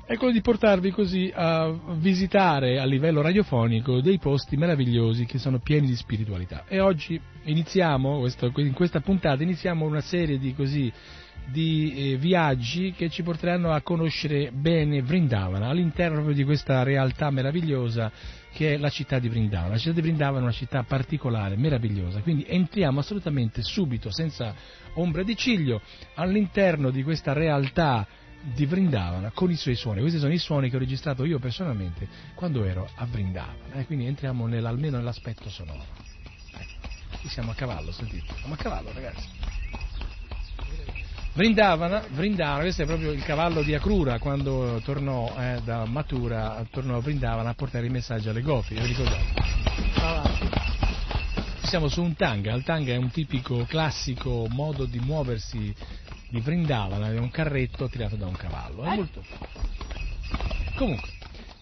è 0.06 0.18
quello 0.18 0.34
di 0.34 0.42
portarvi 0.42 0.92
così 0.92 1.32
a 1.34 1.74
visitare 1.94 2.78
a 2.78 2.84
livello 2.84 3.22
radiofonico 3.22 4.02
dei 4.02 4.20
posti 4.20 4.58
meravigliosi 4.58 5.24
che 5.24 5.38
sono 5.38 5.60
pieni 5.60 5.88
di 5.88 5.96
spiritualità. 5.96 6.66
E 6.68 6.82
oggi 6.82 7.20
iniziamo, 7.44 8.28
in 8.58 8.74
questa 8.74 9.00
puntata, 9.00 9.42
iniziamo 9.42 9.86
una 9.86 10.02
serie 10.02 10.38
di, 10.38 10.54
così, 10.54 10.92
di 11.46 12.14
eh, 12.14 12.18
viaggi 12.18 12.94
che 12.94 13.10
ci 13.10 13.24
porteranno 13.24 13.72
a 13.72 13.82
conoscere 13.82 14.52
bene 14.52 15.02
Vrindavana, 15.02 15.68
all'interno 15.68 16.16
proprio 16.16 16.36
di 16.36 16.44
questa 16.44 16.84
realtà 16.84 17.30
meravigliosa 17.30 18.12
che 18.54 18.74
è 18.74 18.78
la 18.78 18.90
città 18.90 19.20
di 19.20 19.30
Vrindavana. 19.30 19.72
La 19.72 19.78
città 19.78 19.94
di 19.94 20.02
Vrindavana 20.02 20.40
è 20.40 20.44
una 20.44 20.52
città 20.52 20.84
particolare, 20.84 21.56
meravigliosa, 21.56 22.22
quindi 22.22 22.46
entriamo 22.48 23.00
assolutamente 23.00 23.62
subito, 23.62 24.12
senza 24.12 24.54
ombra 24.94 25.24
di 25.24 25.36
ciglio, 25.36 25.82
all'interno 26.16 26.90
di 26.90 27.04
questa 27.04 27.34
realtà 27.34 28.06
di 28.42 28.66
Vrindavana 28.66 29.32
con 29.32 29.52
i 29.52 29.56
suoi 29.56 29.76
suoni. 29.76 30.02
Questi 30.02 30.20
sono 30.20 30.34
i 30.34 30.38
suoni 30.40 30.70
che 30.70 30.76
ho 30.76 30.80
registrato 30.80 31.26
io 31.26 31.40
personalmente 31.40 32.08
quando 32.34 32.64
ero 32.66 32.90
a 32.96 33.06
Vrindavana. 33.06 33.74
Eh, 33.74 33.86
quindi 33.86 34.06
entriamo 34.06 34.48
nel, 34.48 34.66
almeno 34.66 34.98
nell'aspetto 34.98 35.50
sonoro. 35.50 35.86
Ecco, 36.54 36.88
qui 37.20 37.30
siamo 37.30 37.52
a 37.52 37.56
cavallo, 37.56 37.92
sentite. 37.92 38.34
Siamo 38.38 38.56
a 38.56 38.58
cavallo, 38.58 38.92
ragazzi. 38.94 39.61
Vrindavana, 41.34 42.04
Vrindavana, 42.10 42.62
questo 42.62 42.82
è 42.82 42.86
proprio 42.86 43.12
il 43.12 43.24
cavallo 43.24 43.64
di 43.64 43.74
Akrura 43.74 44.20
quando 44.20 44.82
tornò 44.84 45.34
eh, 45.38 45.62
da 45.64 45.86
Matura, 45.86 46.66
tornò 46.70 46.98
a 46.98 47.00
Vrindavana 47.00 47.52
a 47.52 47.54
portare 47.54 47.86
i 47.86 47.90
messaggi 47.90 48.28
alle 48.28 48.42
gofi, 48.42 48.74
vi 48.74 48.86
ricordate? 48.86 49.24
Siamo 51.64 51.88
su 51.88 52.04
un 52.04 52.16
tanga, 52.16 52.54
il 52.54 52.64
tanga 52.64 52.92
è 52.92 52.98
un 52.98 53.10
tipico 53.12 53.64
classico 53.64 54.46
modo 54.50 54.84
di 54.84 55.00
muoversi 55.00 55.74
di 56.28 56.40
Vrindavana, 56.42 57.10
è 57.10 57.18
un 57.18 57.32
carretto 57.32 57.88
tirato 57.88 58.18
da 58.18 58.28
un 58.28 58.36
cavallo, 58.36 58.84
è 58.84 58.94
molto 58.94 59.24
Comunque, 60.76 61.08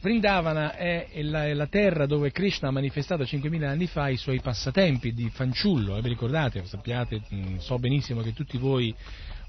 Vrindavana 0.02 0.76
è 0.76 1.10
la, 1.22 1.46
è 1.46 1.54
la, 1.54 1.68
terra 1.68 2.08
dove 2.08 2.32
Krishna 2.32 2.70
ha 2.70 2.72
manifestato 2.72 3.22
5.000 3.22 3.66
anni 3.66 3.86
fa 3.86 4.10
i 4.10 4.18
suoi 4.18 4.41
passatempi 4.41 5.14
di 5.14 5.30
fanciullo, 5.30 5.96
e 5.96 6.02
vi 6.02 6.10
ricordate, 6.10 6.66
sappiate, 6.66 7.22
so 7.58 7.78
benissimo 7.78 8.22
che 8.22 8.34
tutti 8.34 8.58
voi 8.58 8.96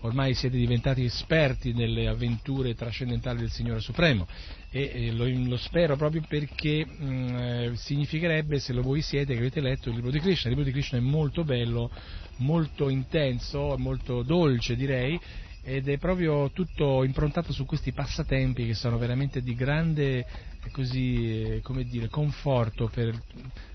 ormai 0.00 0.34
siete 0.34 0.56
diventati 0.56 1.04
esperti 1.04 1.72
nelle 1.72 2.08
avventure 2.08 2.74
trascendentali 2.74 3.40
del 3.40 3.50
Signore 3.50 3.80
Supremo 3.80 4.26
e, 4.70 4.90
e 4.92 5.12
lo, 5.12 5.26
lo, 5.48 5.56
spero 5.56 5.96
proprio 5.96 6.22
perché 6.26 6.86
mh, 6.86 7.36
eh, 7.36 7.72
significherebbe, 7.74 8.58
se 8.58 8.72
lo 8.72 8.82
voi 8.82 9.02
siete, 9.02 9.34
che 9.34 9.40
avete 9.40 9.60
letto 9.60 9.88
il 9.88 9.96
libro 9.96 10.10
di 10.10 10.20
Krishna, 10.20 10.50
il 10.50 10.56
libro 10.56 10.64
di 10.64 10.72
Krishna 10.72 10.98
è 10.98 11.02
molto 11.02 11.44
bello, 11.44 11.90
molto 12.36 12.88
intenso, 12.88 13.74
molto 13.78 14.22
dolce 14.22 14.76
direi, 14.76 15.18
ed 15.62 15.88
è 15.88 15.98
proprio 15.98 16.50
tutto 16.52 17.04
improntato 17.04 17.52
su 17.52 17.66
questi 17.66 17.92
passatempi 17.92 18.66
che 18.66 18.74
sono 18.74 18.96
veramente 18.96 19.42
di 19.42 19.54
grande 19.54 20.24
così, 20.72 21.60
dire, 21.86 22.08
conforto 22.08 22.88
per, 22.88 23.20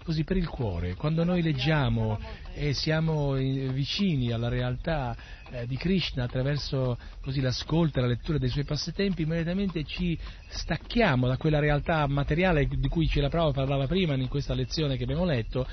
così, 0.04 0.24
per, 0.24 0.38
il 0.38 0.48
cuore. 0.48 0.96
Quando 0.96 1.24
noi 1.24 1.42
leggiamo 1.42 2.20
e 2.54 2.74
siamo 2.74 3.34
vicini 3.34 4.32
alla 4.32 4.48
realtà 4.48 5.16
eh, 5.52 5.68
di 5.68 5.78
Krishna 5.78 6.24
attraverso 6.24 6.98
così, 7.22 7.42
l'ascolto 7.42 8.00
e 8.00 8.02
la 8.02 8.08
lettura 8.08 8.38
dei 8.38 8.50
suoi 8.50 8.64
passatempi, 8.64 9.24
immediatamente 9.24 9.84
ci 9.84 10.18
stacchiamo 10.48 11.28
da 11.28 11.38
quella 11.38 11.60
realtà 11.60 12.08
materiale 12.08 12.68
di 12.68 12.88
cui 12.88 13.08
ce 13.08 13.22
la 13.22 13.30
prova 13.30 13.52
parlava 13.52 13.88
prima 13.88 14.16
in 14.16 14.28
questa 14.28 14.54
lezione 14.54 14.98
che 14.98 15.04
abbiamo 15.04 15.26
letto 15.26 15.68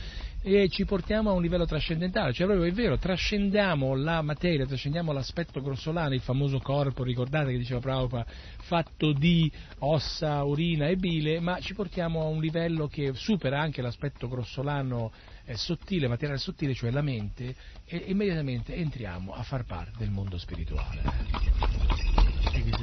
e 0.44 0.68
ci 0.68 0.84
portiamo 0.84 1.30
a 1.30 1.34
un 1.34 1.40
livello 1.40 1.66
trascendentale, 1.66 2.32
cioè 2.32 2.46
proprio 2.46 2.68
è 2.68 2.72
vero, 2.72 2.98
trascendiamo 2.98 3.94
la 3.94 4.22
materia, 4.22 4.66
trascendiamo 4.66 5.12
l'aspetto 5.12 5.62
grossolano, 5.62 6.14
il 6.14 6.20
famoso 6.20 6.58
corpo, 6.58 7.04
ricordate 7.04 7.52
che 7.52 7.58
diceva 7.58 7.78
Prabhupada, 7.78 8.26
fatto 8.62 9.12
di 9.12 9.50
ossa, 9.78 10.42
urina 10.42 10.88
e 10.88 10.96
bile, 10.96 11.38
ma 11.38 11.60
ci 11.60 11.74
portiamo 11.74 12.22
a 12.22 12.26
un 12.26 12.40
livello 12.40 12.88
che 12.88 13.12
supera 13.14 13.60
anche 13.60 13.82
l'aspetto 13.82 14.28
grossolano 14.28 15.12
eh, 15.44 15.56
sottile, 15.56 16.08
materiale 16.08 16.38
sottile, 16.38 16.74
cioè 16.74 16.90
la 16.90 17.02
mente, 17.02 17.54
e 17.84 17.96
immediatamente 18.06 18.74
entriamo 18.74 19.32
a 19.32 19.42
far 19.42 19.64
parte 19.64 19.92
del 19.98 20.10
mondo 20.10 20.38
spirituale. 20.38 21.02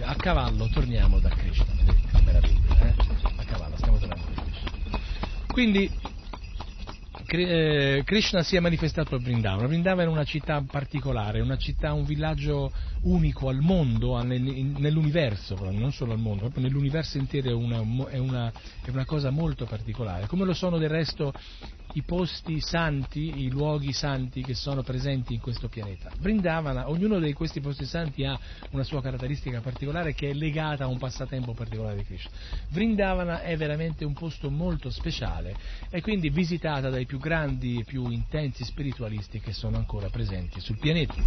A 0.04 0.16
cavallo 0.16 0.68
torniamo 0.70 1.20
da 1.20 1.30
Krishna, 1.30 1.66
meraviglia, 2.24 2.88
eh? 2.88 2.94
a 3.38 3.44
cavallo 3.46 3.78
stiamo 3.78 3.98
tornando 3.98 4.26
da 4.34 4.42
Krishna. 4.42 4.72
Quindi 5.48 5.92
eh, 7.32 8.02
Krishna 8.06 8.42
si 8.42 8.56
è 8.56 8.60
manifestato 8.60 9.16
a 9.16 9.20
Vrindavana. 9.20 9.68
Vrindavana 9.68 10.10
è 10.10 10.12
una 10.12 10.24
città 10.24 10.64
particolare, 10.64 11.42
una 11.42 11.58
città, 11.58 11.94
un 11.94 12.04
villaggio 12.04 12.72
unico 13.04 13.50
al 13.50 13.60
mondo, 13.60 14.22
nell'universo, 14.24 15.56
non 15.72 15.92
solo 15.92 16.14
al 16.14 16.20
mondo, 16.20 16.42
proprio 16.42 16.64
nell'universo 16.64 17.18
intero 17.18 17.50
è 17.50 17.54
una, 17.54 17.78
è, 18.10 18.18
una, 18.18 18.52
è 18.84 18.90
una, 18.90 19.06
cosa 19.06 19.30
molto 19.30 19.66
particolare, 19.66 20.28
come 20.28 20.46
lo 20.46 20.54
sono 20.54 20.78
del 20.78 20.90
resto 20.90 21.34
i 21.94 22.04
posti 22.04 22.60
santi, 22.60 23.44
i 23.44 23.50
luoghi 23.50 23.94
santi 23.94 24.44
che 24.44 24.54
sono 24.54 24.84
presenti 24.84 25.34
in 25.34 25.40
questo 25.40 25.68
pianeta. 25.70 26.12
Vrindavana, 26.20 26.90
ognuno 26.90 27.20
di 27.20 27.34
questi 27.34 27.62
posti 27.62 27.86
santi 27.86 28.26
ha 28.26 28.38
una 28.72 28.84
sua 28.84 29.02
caratteristica 29.02 29.62
particolare 29.62 30.14
che 30.14 30.30
è 30.30 30.34
legata 30.34 30.84
a 30.84 30.88
un 30.88 30.98
passatempo 30.98 31.54
particolare 31.54 31.98
di 31.98 32.04
Krishna. 32.04 32.32
Vrindavana 32.70 33.42
è 33.42 33.58
veramente 33.58 34.06
un 34.06 34.14
posto 34.14 34.50
molto 34.50 34.90
speciale 34.90 35.56
e 35.90 36.02
quindi 36.02 36.30
visitata 36.30 36.90
dai 36.90 37.06
più 37.06 37.18
grandi 37.18 37.80
e 37.80 37.84
più 37.84 38.10
intensi 38.10 38.64
spiritualisti 38.64 39.40
che 39.40 39.54
sono 39.54 39.78
ancora 39.78 40.10
presenti 40.10 40.60
sul 40.60 40.78
pianeta 40.78 41.18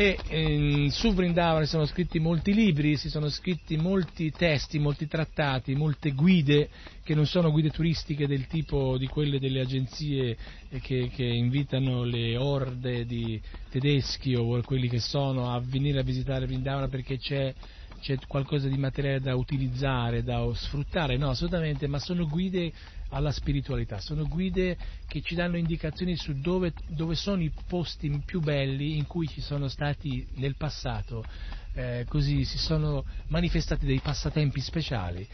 e 0.00 0.18
eh, 0.28 0.86
su 0.90 1.12
Vrindavana 1.12 1.66
si 1.66 1.72
sono 1.72 1.84
scritti 1.84 2.18
molti 2.20 2.54
libri, 2.54 2.96
si 2.96 3.10
sono 3.10 3.28
scritti 3.28 3.76
molti 3.76 4.30
testi, 4.30 4.78
molti 4.78 5.06
trattati, 5.06 5.74
molte 5.74 6.12
guide 6.12 6.70
che 7.04 7.14
non 7.14 7.26
sono 7.26 7.50
guide 7.50 7.68
turistiche 7.68 8.26
del 8.26 8.46
tipo 8.46 8.96
di 8.96 9.06
quelle 9.08 9.38
delle 9.38 9.60
agenzie 9.60 10.38
che, 10.80 11.10
che 11.14 11.24
invitano 11.24 12.04
le 12.04 12.38
orde 12.38 13.04
di 13.04 13.38
tedeschi 13.68 14.34
o 14.34 14.62
quelli 14.62 14.88
che 14.88 15.00
sono 15.00 15.52
a 15.52 15.60
venire 15.62 16.00
a 16.00 16.02
visitare 16.02 16.46
Vrindavana 16.46 16.88
perché 16.88 17.18
c'è 17.18 17.54
c'è 18.00 18.16
qualcosa 18.26 18.66
di 18.66 18.78
materiale 18.78 19.20
da 19.20 19.36
utilizzare, 19.36 20.22
da 20.22 20.50
sfruttare, 20.54 21.18
no, 21.18 21.28
assolutamente, 21.28 21.86
ma 21.86 21.98
sono 21.98 22.26
guide 22.26 22.72
alla 23.10 23.32
spiritualità, 23.32 23.98
sono 23.98 24.26
guide 24.26 24.76
che 25.06 25.20
ci 25.20 25.34
danno 25.34 25.56
indicazioni 25.56 26.16
su 26.16 26.40
dove, 26.40 26.72
dove 26.86 27.14
sono 27.14 27.42
i 27.42 27.52
posti 27.66 28.22
più 28.24 28.40
belli 28.40 28.96
in 28.96 29.06
cui 29.06 29.28
ci 29.28 29.40
sono 29.40 29.68
stati 29.68 30.26
nel 30.34 30.56
passato, 30.56 31.26
eh, 31.72 32.04
così 32.08 32.44
si 32.44 32.58
sono 32.58 33.04
manifestati 33.28 33.86
dei 33.86 34.00
passatempi 34.00 34.60
speciali 34.60 35.28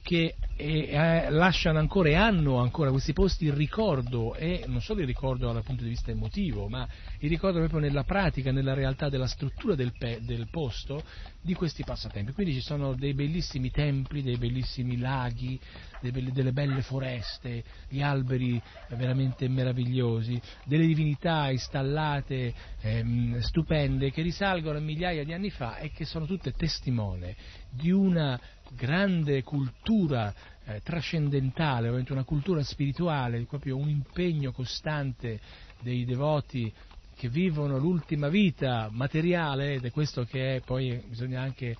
che 0.00 0.36
eh, 0.54 1.30
lasciano 1.30 1.78
ancora 1.78 2.10
e 2.10 2.14
hanno 2.14 2.58
ancora 2.58 2.90
questi 2.90 3.12
posti 3.12 3.46
il 3.46 3.52
ricordo 3.52 4.34
e 4.34 4.64
non 4.66 4.80
solo 4.80 5.00
il 5.00 5.06
ricordo 5.06 5.50
dal 5.50 5.64
punto 5.64 5.82
di 5.82 5.88
vista 5.88 6.10
emotivo 6.10 6.68
ma 6.68 6.86
il 7.18 7.28
ricordo 7.28 7.58
proprio 7.58 7.80
nella 7.80 8.04
pratica, 8.04 8.52
nella 8.52 8.74
realtà 8.74 9.08
della 9.08 9.26
struttura 9.26 9.74
del, 9.74 9.94
pe- 9.96 10.20
del 10.22 10.48
posto 10.48 11.04
di 11.40 11.54
questi 11.54 11.82
passatempi. 11.82 12.32
Quindi 12.32 12.52
ci 12.52 12.60
sono 12.60 12.94
dei 12.94 13.14
bellissimi 13.14 13.70
templi, 13.70 14.22
dei 14.22 14.36
bellissimi 14.36 14.98
laghi 14.98 15.58
be- 15.98 16.32
delle 16.32 16.52
belle 16.52 16.82
foreste 16.82 17.64
gli 17.88 18.02
alberi 18.02 18.62
veramente 18.88 19.48
meravigliosi 19.48 20.40
delle 20.64 20.86
divinità 20.86 21.50
installate 21.50 22.54
ehm, 22.80 23.38
stupende 23.40 24.10
che 24.10 24.22
risalgono 24.22 24.78
a 24.78 24.80
migliaia 24.80 25.24
di 25.24 25.32
anni 25.32 25.50
fa 25.50 25.78
e 25.78 25.90
che 25.90 26.04
sono 26.04 26.26
tutte 26.26 26.52
testimone 26.52 27.34
di 27.70 27.90
una 27.90 28.40
grande 28.74 29.42
cultura 29.42 30.32
eh, 30.64 30.80
trascendentale, 30.82 31.88
una 31.88 32.24
cultura 32.24 32.62
spirituale, 32.62 33.44
proprio 33.44 33.76
un 33.76 33.88
impegno 33.88 34.52
costante 34.52 35.40
dei 35.80 36.04
devoti 36.04 36.72
che 37.14 37.28
vivono 37.28 37.78
l'ultima 37.78 38.28
vita 38.28 38.88
materiale, 38.90 39.74
ed 39.74 39.84
è 39.84 39.90
questo 39.90 40.24
che 40.24 40.56
è, 40.56 40.60
poi 40.60 41.00
bisogna 41.06 41.40
anche 41.40 41.76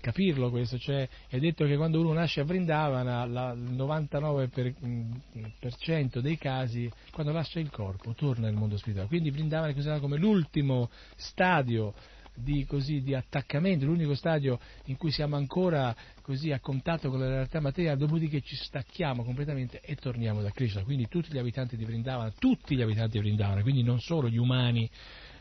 capirlo 0.00 0.50
questo, 0.50 0.78
cioè 0.78 1.08
è 1.28 1.38
detto 1.38 1.64
che 1.64 1.76
quando 1.76 2.00
uno 2.00 2.12
nasce 2.12 2.40
a 2.40 2.44
Vrindavana 2.44 3.24
la, 3.24 3.52
il 3.52 3.72
99% 3.72 6.18
dei 6.20 6.38
casi 6.38 6.90
quando 7.10 7.32
lascia 7.32 7.58
il 7.58 7.70
corpo 7.70 8.14
torna 8.14 8.46
nel 8.46 8.54
mondo 8.54 8.76
spirituale, 8.76 9.08
quindi 9.08 9.30
Vrindavana 9.30 9.70
è 9.70 9.72
considerato 9.72 10.04
come 10.04 10.18
l'ultimo 10.18 10.90
stadio 11.16 11.94
di, 12.36 12.64
così, 12.66 13.02
di, 13.02 13.14
attaccamento, 13.14 13.86
l'unico 13.86 14.14
stadio 14.14 14.58
in 14.84 14.96
cui 14.96 15.10
siamo 15.10 15.36
ancora 15.36 15.94
così 16.22 16.52
a 16.52 16.60
contatto 16.60 17.10
con 17.10 17.20
la 17.20 17.28
realtà 17.28 17.60
materiale, 17.60 17.96
dopodiché 17.96 18.40
ci 18.40 18.56
stacchiamo 18.56 19.24
completamente 19.24 19.80
e 19.80 19.96
torniamo 19.96 20.42
da 20.42 20.50
Krishna. 20.50 20.82
Quindi 20.82 21.08
tutti 21.08 21.32
gli 21.32 21.38
abitanti 21.38 21.76
di 21.76 21.84
Vrindavana, 21.84 22.32
tutti 22.38 22.76
gli 22.76 22.82
abitanti 22.82 23.18
di 23.18 23.24
Vrindavana, 23.24 23.62
quindi 23.62 23.82
non 23.82 24.00
solo 24.00 24.28
gli 24.28 24.38
umani, 24.38 24.88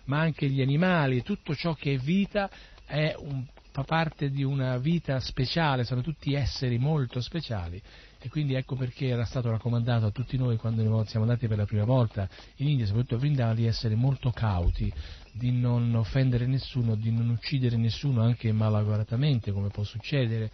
ma 0.06 0.20
anche 0.20 0.48
gli 0.48 0.62
animali, 0.62 1.24
tutto 1.24 1.56
ciò 1.56 1.74
che 1.74 1.94
è 1.94 1.98
vita 1.98 2.50
è 2.86 3.16
un, 3.18 3.46
fa 3.72 3.84
parte 3.84 4.30
di 4.30 4.44
una 4.44 4.78
vita 4.78 5.20
speciale, 5.20 5.84
sono 5.84 6.02
tutti 6.02 6.34
esseri 6.34 6.78
molto 6.78 7.20
speciali 7.20 7.82
e 8.26 8.30
quindi 8.30 8.56
ecco 8.56 8.76
perché 8.76 9.08
era 9.08 9.24
stato 9.24 9.52
raccomandato 9.52 10.08
a 10.08 10.12
tutti 10.12 10.36
noi 10.36 10.58
quando 10.58 10.82
siamo 11.06 11.26
andati 11.26 11.48
per 11.48 11.58
la 11.58 11.66
prima 11.66 11.84
volta 11.84 12.28
in 12.56 12.70
India, 12.70 12.88
soprattutto 12.88 13.16
a 13.16 13.18
Vrindavan, 13.20 13.56
di 13.56 13.68
essere 13.68 13.94
molto 13.94 14.32
cauti, 14.32 14.92
di 15.38 15.52
non 15.52 15.94
offendere 15.96 16.46
nessuno, 16.46 16.96
di 16.96 17.12
non 17.12 17.30
uccidere 17.30 17.76
nessuno 17.76 18.22
anche 18.22 18.52
malauguratamente 18.52 19.52
come 19.52 19.68
può 19.68 19.84
succedere 19.84 20.50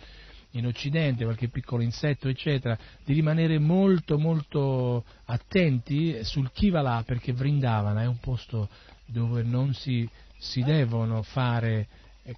in 0.51 0.65
Occidente, 0.65 1.23
qualche 1.23 1.49
piccolo 1.49 1.81
insetto, 1.81 2.27
eccetera, 2.27 2.77
di 3.05 3.13
rimanere 3.13 3.57
molto 3.59 4.17
molto 4.17 5.05
attenti 5.25 6.23
sul 6.23 6.51
chi 6.51 6.69
va 6.69 6.81
là, 6.81 7.03
perché 7.05 7.31
Vrindavana 7.31 8.01
è 8.01 8.07
un 8.07 8.19
posto 8.19 8.67
dove 9.05 9.43
non 9.43 9.73
si, 9.73 10.07
si 10.37 10.61
devono 10.63 11.21
fare 11.21 11.87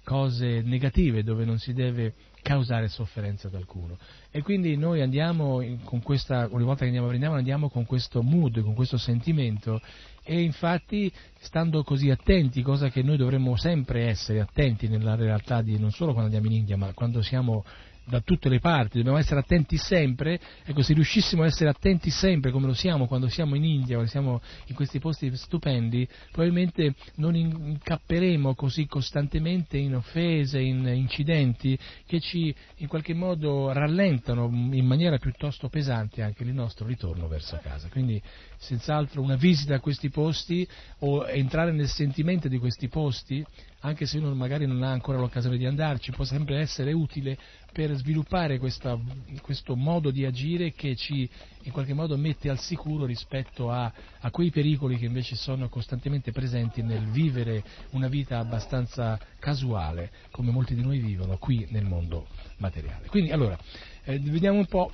cose 0.04 0.62
negative, 0.62 1.22
dove 1.22 1.44
non 1.44 1.58
si 1.58 1.72
deve 1.72 2.14
causare 2.42 2.88
sofferenza 2.88 3.48
ad 3.48 3.54
alcuno. 3.54 3.96
E 4.30 4.42
quindi 4.42 4.76
noi 4.76 5.00
andiamo 5.00 5.64
con 5.84 6.02
questa, 6.02 6.48
ogni 6.50 6.64
volta 6.64 6.80
che 6.80 6.86
andiamo 6.86 7.06
a 7.06 7.10
Vrindavana 7.10 7.38
andiamo 7.38 7.68
con 7.68 7.84
questo 7.84 8.22
mood, 8.22 8.60
con 8.60 8.74
questo 8.74 8.98
sentimento 8.98 9.80
e 10.24 10.40
infatti 10.40 11.12
stando 11.38 11.84
così 11.84 12.10
attenti, 12.10 12.62
cosa 12.62 12.88
che 12.88 13.02
noi 13.02 13.18
dovremmo 13.18 13.56
sempre 13.56 14.08
essere 14.08 14.40
attenti 14.40 14.88
nella 14.88 15.14
realtà 15.14 15.60
di 15.60 15.78
non 15.78 15.90
solo 15.90 16.12
quando 16.12 16.34
andiamo 16.34 16.52
in 16.54 16.60
India, 16.60 16.76
ma 16.76 16.92
quando 16.94 17.22
siamo 17.22 17.64
da 18.06 18.20
tutte 18.20 18.48
le 18.48 18.60
parti, 18.60 18.98
dobbiamo 18.98 19.18
essere 19.18 19.40
attenti 19.40 19.76
sempre, 19.76 20.38
ecco 20.64 20.82
se 20.82 20.92
riuscissimo 20.94 21.42
a 21.42 21.46
essere 21.46 21.70
attenti 21.70 22.10
sempre 22.10 22.50
come 22.50 22.66
lo 22.66 22.74
siamo 22.74 23.06
quando 23.06 23.28
siamo 23.28 23.54
in 23.54 23.64
India, 23.64 23.94
quando 23.94 24.10
siamo 24.10 24.40
in 24.66 24.74
questi 24.74 24.98
posti 24.98 25.34
stupendi, 25.36 26.06
probabilmente 26.30 26.94
non 27.16 27.34
incapperemo 27.34 28.54
così 28.54 28.86
costantemente 28.86 29.78
in 29.78 29.94
offese, 29.94 30.60
in 30.60 30.86
incidenti 30.86 31.78
che 32.06 32.20
ci 32.20 32.54
in 32.76 32.88
qualche 32.88 33.14
modo 33.14 33.72
rallentano 33.72 34.48
in 34.72 34.86
maniera 34.86 35.18
piuttosto 35.18 35.68
pesante 35.68 36.22
anche 36.22 36.42
il 36.42 36.52
nostro 36.52 36.86
ritorno 36.86 37.28
verso 37.28 37.58
casa. 37.62 37.88
Quindi 37.88 38.20
senz'altro 38.58 39.22
una 39.22 39.36
visita 39.36 39.76
a 39.76 39.80
questi 39.80 40.10
posti 40.10 40.66
o 41.00 41.26
entrare 41.26 41.72
nel 41.72 41.88
sentimento 41.88 42.48
di 42.48 42.58
questi 42.58 42.88
posti, 42.88 43.44
anche 43.84 44.06
se 44.06 44.16
uno 44.16 44.34
magari 44.34 44.66
non 44.66 44.82
ha 44.82 44.90
ancora 44.90 45.18
l'occasione 45.18 45.58
di 45.58 45.66
andarci, 45.66 46.10
può 46.10 46.24
sempre 46.24 46.58
essere 46.58 46.92
utile 46.92 47.36
per 47.70 47.94
sviluppare 47.94 48.58
questa, 48.58 48.98
questo 49.42 49.76
modo 49.76 50.10
di 50.10 50.24
agire 50.24 50.72
che 50.72 50.96
ci 50.96 51.28
in 51.64 51.72
qualche 51.72 51.92
modo 51.92 52.16
mette 52.16 52.48
al 52.48 52.58
sicuro 52.58 53.04
rispetto 53.04 53.70
a, 53.70 53.92
a, 54.20 54.30
quei 54.30 54.50
pericoli 54.50 54.96
che 54.96 55.04
invece 55.04 55.36
sono 55.36 55.68
costantemente 55.68 56.32
presenti 56.32 56.82
nel 56.82 57.04
vivere 57.10 57.62
una 57.90 58.08
vita 58.08 58.38
abbastanza 58.38 59.18
casuale, 59.38 60.10
come 60.30 60.50
molti 60.50 60.74
di 60.74 60.82
noi 60.82 60.98
vivono 60.98 61.36
qui 61.36 61.66
nel 61.70 61.84
mondo 61.84 62.26
materiale. 62.58 63.06
Quindi 63.08 63.32
allora, 63.32 63.58
eh, 64.04 64.18
vediamo 64.18 64.58
un 64.58 64.66
po'. 64.66 64.90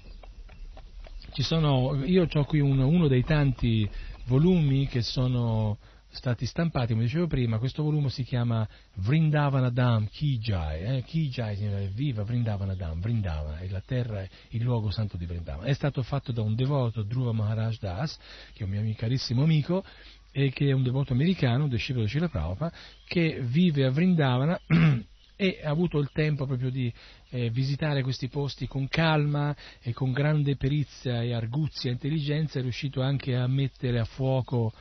Sono, 1.32 2.04
io 2.04 2.26
ho 2.30 2.44
qui 2.44 2.58
uno, 2.58 2.88
uno 2.88 3.06
dei 3.06 3.22
tanti 3.22 3.88
volumi 4.26 4.88
che 4.88 5.00
sono 5.00 5.78
stati 6.10 6.44
stampati, 6.44 6.92
come 6.92 7.04
dicevo 7.04 7.26
prima, 7.26 7.58
questo 7.58 7.82
volume 7.82 8.10
si 8.10 8.24
chiama 8.24 8.66
Vrindavanadam 8.96 10.08
Kijai, 10.08 10.96
eh? 10.96 11.02
Kijai 11.02 11.56
significa 11.56 11.90
viva 11.94 12.24
Vrindavanadam, 12.24 13.00
Vrindavana 13.00 13.58
è 13.58 13.68
la 13.68 13.80
terra, 13.80 14.26
il 14.50 14.62
luogo 14.62 14.90
santo 14.90 15.16
di 15.16 15.26
Vrindavana. 15.26 15.68
È 15.68 15.72
stato 15.72 16.02
fatto 16.02 16.32
da 16.32 16.42
un 16.42 16.54
devoto, 16.54 17.02
Dhruva 17.02 17.32
Maharaj 17.32 17.78
Das, 17.78 18.18
che 18.52 18.64
è 18.64 18.66
un 18.66 18.70
mio 18.70 18.94
carissimo 18.96 19.42
amico, 19.42 19.84
e 20.32 20.50
che 20.52 20.68
è 20.68 20.72
un 20.72 20.82
devoto 20.82 21.12
americano, 21.12 21.64
un 21.64 21.70
discepolo 21.70 22.04
di 22.04 22.10
Srila 22.10 22.28
Prabhupada, 22.28 22.72
che 23.06 23.40
vive 23.42 23.84
a 23.84 23.90
Vrindavana 23.90 24.60
e 25.36 25.60
ha 25.62 25.70
avuto 25.70 25.98
il 25.98 26.10
tempo 26.12 26.44
proprio 26.44 26.70
di 26.70 26.92
eh, 27.30 27.50
visitare 27.50 28.02
questi 28.02 28.28
posti 28.28 28.66
con 28.66 28.88
calma 28.88 29.56
e 29.80 29.92
con 29.92 30.12
grande 30.12 30.56
perizia 30.56 31.22
e 31.22 31.32
arguzia 31.32 31.88
e 31.88 31.94
intelligenza, 31.94 32.58
è 32.58 32.62
riuscito 32.62 33.00
anche 33.00 33.34
a 33.34 33.46
mettere 33.46 33.98
a 33.98 34.04
fuoco 34.04 34.72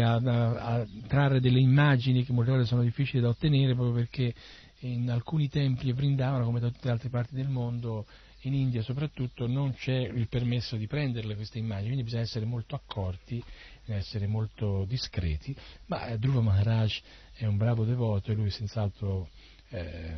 a, 0.00 0.14
a, 0.14 0.54
a, 0.54 0.86
trarre 1.06 1.40
delle 1.40 1.60
immagini 1.60 2.24
che 2.24 2.32
molte 2.32 2.50
volte 2.50 2.66
sono 2.66 2.82
difficili 2.82 3.20
da 3.20 3.28
ottenere 3.28 3.74
proprio 3.74 3.94
perché 3.94 4.34
in 4.80 5.10
alcuni 5.10 5.48
templi 5.48 5.90
e 5.90 5.94
Vrindavana, 5.94 6.44
come 6.44 6.60
da 6.60 6.68
tutte 6.68 6.86
le 6.86 6.92
altre 6.92 7.08
parti 7.08 7.34
del 7.34 7.48
mondo, 7.48 8.06
in 8.42 8.54
India 8.54 8.82
soprattutto, 8.82 9.46
non 9.46 9.74
c'è 9.74 9.96
il 9.96 10.28
permesso 10.28 10.76
di 10.76 10.86
prenderle 10.86 11.34
queste 11.34 11.58
immagini, 11.58 11.86
quindi 11.86 12.04
bisogna 12.04 12.22
essere 12.22 12.44
molto 12.44 12.74
accorti, 12.74 13.42
bisogna 13.80 13.98
essere 13.98 14.26
molto 14.26 14.84
discreti, 14.86 15.54
ma 15.86 16.06
eh, 16.06 16.18
Dhruva 16.18 16.40
Maharaj 16.40 17.00
è 17.34 17.46
un 17.46 17.56
bravo 17.56 17.84
devoto 17.84 18.30
e 18.30 18.34
lui 18.34 18.50
senz'altro 18.50 19.28
eh, 19.70 20.14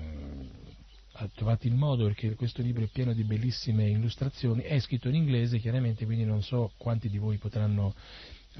ha 1.20 1.28
trovato 1.34 1.66
il 1.66 1.74
modo 1.74 2.04
perché 2.04 2.34
questo 2.34 2.62
libro 2.62 2.84
è 2.84 2.88
pieno 2.88 3.12
di 3.12 3.24
bellissime 3.24 3.88
illustrazioni, 3.88 4.62
è 4.62 4.78
scritto 4.78 5.08
in 5.08 5.14
inglese 5.14 5.58
chiaramente, 5.58 6.04
quindi 6.04 6.24
non 6.24 6.42
so 6.42 6.72
quanti 6.76 7.08
di 7.08 7.18
voi 7.18 7.38
potranno 7.38 7.94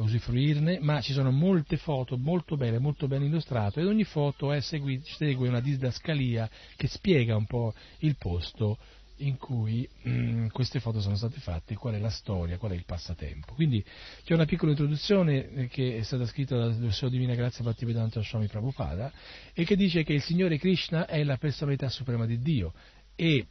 usufruirne, 0.03 0.79
ma 0.81 1.01
ci 1.01 1.13
sono 1.13 1.31
molte 1.31 1.77
foto 1.77 2.17
molto 2.17 2.57
belle, 2.57 2.79
molto 2.79 3.07
ben 3.07 3.23
illustrate 3.23 3.81
ed 3.81 3.87
ogni 3.87 4.05
foto 4.05 4.59
segui, 4.61 5.01
segue 5.05 5.49
una 5.49 5.61
didascalia 5.61 6.49
che 6.77 6.87
spiega 6.89 7.37
un 7.37 7.47
po' 7.47 7.75
il 7.99 8.17
posto 8.17 8.79
in 9.19 9.37
cui 9.37 9.89
mm, 10.07 10.49
queste 10.49 10.81
foto 10.81 11.01
sono 11.01 11.17
state 11.17 11.41
fatte, 11.41 11.75
qual 11.75 11.95
è 11.95 11.99
la 11.99 12.11
storia, 12.11 12.59
qual 12.59 12.73
è 12.73 12.75
il 12.75 12.85
passatempo. 12.85 13.55
Quindi 13.55 13.85
c'è 14.25 14.35
una 14.35 14.45
piccola 14.45 14.71
introduzione 14.71 15.51
eh, 15.51 15.69
che 15.69 15.97
è 15.97 16.03
stata 16.03 16.27
scritta 16.27 16.57
dalla 16.57 16.91
Sua 16.91 17.09
Divina 17.09 17.35
Grazia 17.35 17.65
Bhaktivedanta 17.65 18.23
Swami 18.23 18.47
Prabhupada 18.47 19.13
e 19.53 19.65
che 19.65 19.77
dice 19.77 20.05
che 20.05 20.13
il 20.13 20.23
Signore 20.23 20.59
Krishna 20.59 21.07
è 21.07 21.23
la 21.25 21.37
personalità 21.37 21.89
suprema 21.89 22.27
di 22.27 22.39
Dio 22.41 22.73
e 23.17 23.47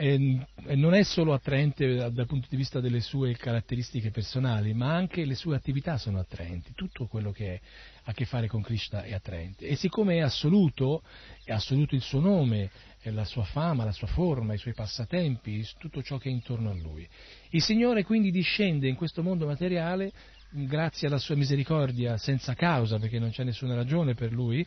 non 0.00 0.94
è 0.94 1.02
solo 1.02 1.32
attraente 1.32 2.10
dal 2.10 2.26
punto 2.26 2.46
di 2.48 2.56
vista 2.56 2.80
delle 2.80 3.00
sue 3.00 3.34
caratteristiche 3.36 4.10
personali, 4.10 4.72
ma 4.72 4.94
anche 4.94 5.24
le 5.24 5.34
sue 5.34 5.56
attività 5.56 5.98
sono 5.98 6.20
attraenti, 6.20 6.72
tutto 6.74 7.06
quello 7.06 7.32
che 7.32 7.60
ha 8.04 8.10
a 8.10 8.12
che 8.12 8.24
fare 8.24 8.46
con 8.46 8.62
Krishna 8.62 9.02
è 9.02 9.12
attraente. 9.12 9.66
E 9.66 9.76
siccome 9.76 10.16
è 10.16 10.20
assoluto, 10.20 11.02
è 11.44 11.52
assoluto 11.52 11.94
il 11.94 12.00
suo 12.00 12.20
nome, 12.20 12.70
la 13.02 13.24
sua 13.24 13.44
fama, 13.44 13.84
la 13.84 13.92
sua 13.92 14.06
forma, 14.06 14.54
i 14.54 14.58
suoi 14.58 14.74
passatempi, 14.74 15.66
tutto 15.78 16.02
ciò 16.02 16.16
che 16.18 16.28
è 16.28 16.32
intorno 16.32 16.70
a 16.70 16.74
lui. 16.74 17.06
Il 17.50 17.62
Signore 17.62 18.04
quindi 18.04 18.30
discende 18.30 18.88
in 18.88 18.94
questo 18.94 19.22
mondo 19.22 19.46
materiale 19.46 20.12
grazie 20.50 21.08
alla 21.08 21.18
sua 21.18 21.36
misericordia 21.36 22.16
senza 22.16 22.54
causa, 22.54 22.98
perché 22.98 23.18
non 23.18 23.30
c'è 23.30 23.44
nessuna 23.44 23.74
ragione 23.74 24.14
per 24.14 24.32
lui, 24.32 24.66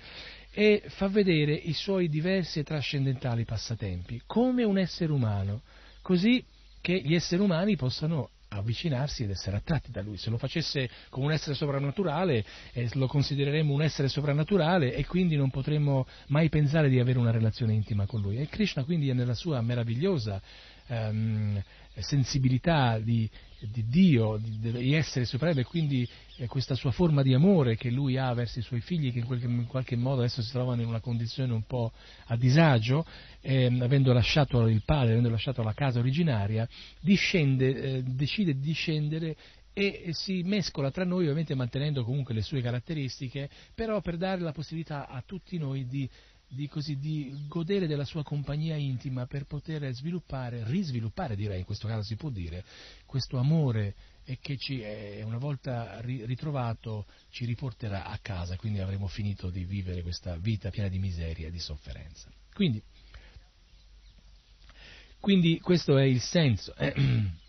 e 0.51 0.83
fa 0.87 1.07
vedere 1.07 1.53
i 1.53 1.73
suoi 1.73 2.09
diversi 2.09 2.59
e 2.59 2.63
trascendentali 2.63 3.45
passatempi 3.45 4.21
come 4.25 4.63
un 4.63 4.77
essere 4.77 5.11
umano, 5.11 5.61
così 6.01 6.43
che 6.81 6.99
gli 7.01 7.15
esseri 7.15 7.41
umani 7.41 7.75
possano 7.75 8.29
avvicinarsi 8.53 9.23
ed 9.23 9.29
essere 9.29 9.55
attratti 9.55 9.91
da 9.91 10.01
lui. 10.01 10.17
Se 10.17 10.29
lo 10.29 10.37
facesse 10.37 10.89
come 11.09 11.27
un 11.27 11.31
essere 11.31 11.55
soprannaturale, 11.55 12.43
eh, 12.73 12.89
lo 12.93 13.07
considereremmo 13.07 13.73
un 13.73 13.81
essere 13.81 14.09
soprannaturale 14.09 14.93
e 14.93 15.05
quindi 15.05 15.37
non 15.37 15.49
potremmo 15.49 16.05
mai 16.27 16.49
pensare 16.49 16.89
di 16.89 16.99
avere 16.99 17.17
una 17.17 17.31
relazione 17.31 17.73
intima 17.73 18.05
con 18.05 18.19
lui. 18.19 18.37
E 18.37 18.47
Krishna 18.47 18.83
quindi 18.83 19.09
è 19.09 19.13
nella 19.13 19.35
sua 19.35 19.61
meravigliosa 19.61 20.41
ehm, 20.87 21.63
sensibilità 21.99 22.97
di, 22.99 23.29
di 23.59 23.85
Dio, 23.87 24.37
di, 24.37 24.71
di, 24.71 24.93
essere 24.93 25.25
supremo 25.25 25.59
e 25.59 25.63
quindi 25.63 26.07
eh, 26.37 26.47
questa 26.47 26.75
sua 26.75 26.91
forma 26.91 27.21
di 27.21 27.33
amore 27.33 27.75
che 27.75 27.89
lui 27.89 28.17
ha 28.17 28.33
verso 28.33 28.59
i 28.59 28.61
suoi 28.63 28.81
figli 28.81 29.11
che 29.11 29.19
in 29.19 29.25
qualche, 29.25 29.45
in 29.45 29.67
qualche 29.67 29.95
modo 29.95 30.21
adesso 30.21 30.41
si 30.41 30.51
trovano 30.51 30.81
in 30.81 30.87
una 30.87 31.01
condizione 31.01 31.53
un 31.53 31.63
po' 31.63 31.91
a 32.27 32.37
disagio, 32.37 33.05
ehm, 33.41 33.81
avendo 33.81 34.13
lasciato 34.13 34.67
il 34.67 34.83
padre, 34.83 35.11
avendo 35.11 35.29
lasciato 35.29 35.61
la 35.63 35.73
casa 35.73 35.99
originaria, 35.99 36.67
discende, 37.01 37.75
eh, 37.75 38.03
decide 38.03 38.53
di 38.53 38.61
discendere 38.61 39.35
e 39.73 40.09
si 40.11 40.41
mescola 40.43 40.91
tra 40.91 41.05
noi, 41.05 41.23
ovviamente 41.23 41.55
mantenendo 41.55 42.03
comunque 42.03 42.33
le 42.33 42.41
sue 42.41 42.61
caratteristiche, 42.61 43.49
però 43.73 44.01
per 44.01 44.17
dare 44.17 44.41
la 44.41 44.51
possibilità 44.51 45.07
a 45.07 45.23
tutti 45.25 45.57
noi 45.57 45.87
di 45.87 46.09
di, 46.53 46.67
così, 46.67 46.97
di, 46.97 47.45
godere 47.47 47.87
della 47.87 48.03
sua 48.03 48.23
compagnia 48.23 48.75
intima 48.75 49.25
per 49.25 49.45
poter 49.45 49.89
sviluppare, 49.93 50.63
risviluppare 50.65 51.35
direi, 51.35 51.59
in 51.59 51.65
questo 51.65 51.87
caso 51.87 52.03
si 52.03 52.15
può 52.15 52.29
dire, 52.29 52.63
questo 53.05 53.37
amore 53.37 53.95
e 54.25 54.37
che 54.39 54.57
ci, 54.57 54.81
eh, 54.81 55.23
una 55.23 55.37
volta 55.37 55.99
ritrovato 56.01 57.05
ci 57.29 57.45
riporterà 57.45 58.05
a 58.05 58.17
casa, 58.21 58.57
quindi 58.57 58.79
avremo 58.79 59.07
finito 59.07 59.49
di 59.49 59.63
vivere 59.63 60.01
questa 60.01 60.35
vita 60.37 60.69
piena 60.69 60.89
di 60.89 60.99
miseria 60.99 61.47
e 61.47 61.51
di 61.51 61.59
sofferenza. 61.59 62.29
Quindi, 62.53 62.81
quindi 65.19 65.59
questo 65.59 65.97
è 65.97 66.03
il 66.03 66.21
senso. 66.21 66.73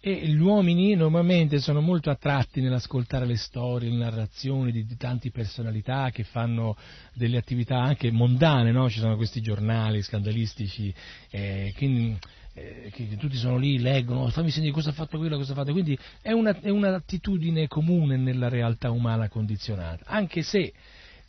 E 0.00 0.12
gli 0.28 0.38
uomini 0.38 0.94
normalmente 0.94 1.58
sono 1.58 1.80
molto 1.80 2.08
attratti 2.10 2.60
nell'ascoltare 2.60 3.26
le 3.26 3.36
storie, 3.36 3.90
le 3.90 3.96
narrazioni 3.96 4.70
di, 4.70 4.86
di 4.86 4.96
tante 4.96 5.32
personalità 5.32 6.10
che 6.10 6.22
fanno 6.22 6.76
delle 7.14 7.36
attività 7.36 7.80
anche 7.80 8.12
mondane, 8.12 8.70
no? 8.70 8.88
ci 8.88 9.00
sono 9.00 9.16
questi 9.16 9.40
giornali 9.40 10.00
scandalistici, 10.02 10.94
eh, 11.30 11.74
quindi, 11.76 12.16
eh, 12.54 12.92
che 12.92 13.16
tutti 13.16 13.36
sono 13.36 13.56
lì, 13.56 13.80
leggono, 13.80 14.28
fammi 14.28 14.50
sentire 14.50 14.72
cosa 14.72 14.90
ha 14.90 14.92
fatto 14.92 15.18
quello, 15.18 15.36
cosa 15.36 15.50
ha 15.50 15.56
fatto, 15.56 15.72
quindi 15.72 15.98
è, 16.22 16.30
una, 16.30 16.56
è 16.60 16.70
un'attitudine 16.70 17.66
comune 17.66 18.16
nella 18.16 18.48
realtà 18.48 18.92
umana 18.92 19.28
condizionata, 19.28 20.04
anche 20.06 20.42
se 20.42 20.72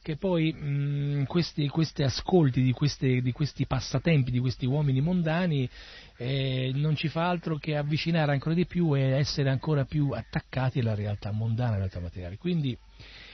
che 0.01 0.15
poi 0.17 0.53
mh, 0.53 1.25
questi, 1.25 1.67
questi, 1.67 2.03
ascolti 2.03 2.61
di, 2.61 2.71
queste, 2.71 3.21
di, 3.21 3.31
questi 3.31 3.65
passatempi, 3.65 4.31
di 4.31 4.39
questi 4.39 4.65
uomini 4.65 5.01
mondani, 5.01 5.69
eh, 6.17 6.71
non 6.73 6.95
ci 6.95 7.07
fa 7.07 7.27
altro 7.27 7.57
che 7.57 7.75
avvicinare 7.75 8.31
ancora 8.31 8.55
di 8.55 8.65
più 8.65 8.95
e 8.95 9.01
essere 9.01 9.49
ancora 9.49 9.85
più 9.85 10.11
attaccati 10.11 10.79
alla 10.79 10.95
realtà 10.95 11.31
mondana, 11.31 11.69
alla 11.69 11.77
realtà 11.77 11.99
materiale. 11.99 12.37
Quindi, 12.37 12.77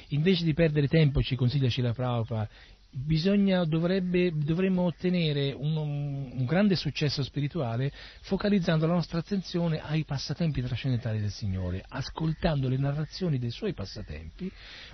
invece 0.09 0.43
di 0.43 0.53
perdere 0.53 0.87
tempo, 0.87 1.21
ci 1.21 1.35
consiglia 1.35 1.69
Cila 1.69 1.93
Prabhupada, 1.93 2.49
bisogna, 2.95 3.65
dovrebbe, 3.65 4.31
dovremmo 4.33 4.83
ottenere 4.83 5.51
un, 5.51 5.75
un, 5.75 6.45
grande 6.45 6.75
successo 6.75 7.23
spirituale 7.23 7.91
focalizzando 8.21 8.87
la 8.87 8.93
nostra 8.93 9.19
attenzione 9.19 9.81
ai 9.81 10.05
passatempi 10.05 10.61
trascendentali 10.61 11.19
del 11.19 11.31
Signore, 11.31 11.83
ascoltando 11.87 12.69
le 12.69 12.77
narrazioni 12.77 13.37
dei 13.37 13.51
suoi 13.51 13.73
passatempi, 13.73 14.49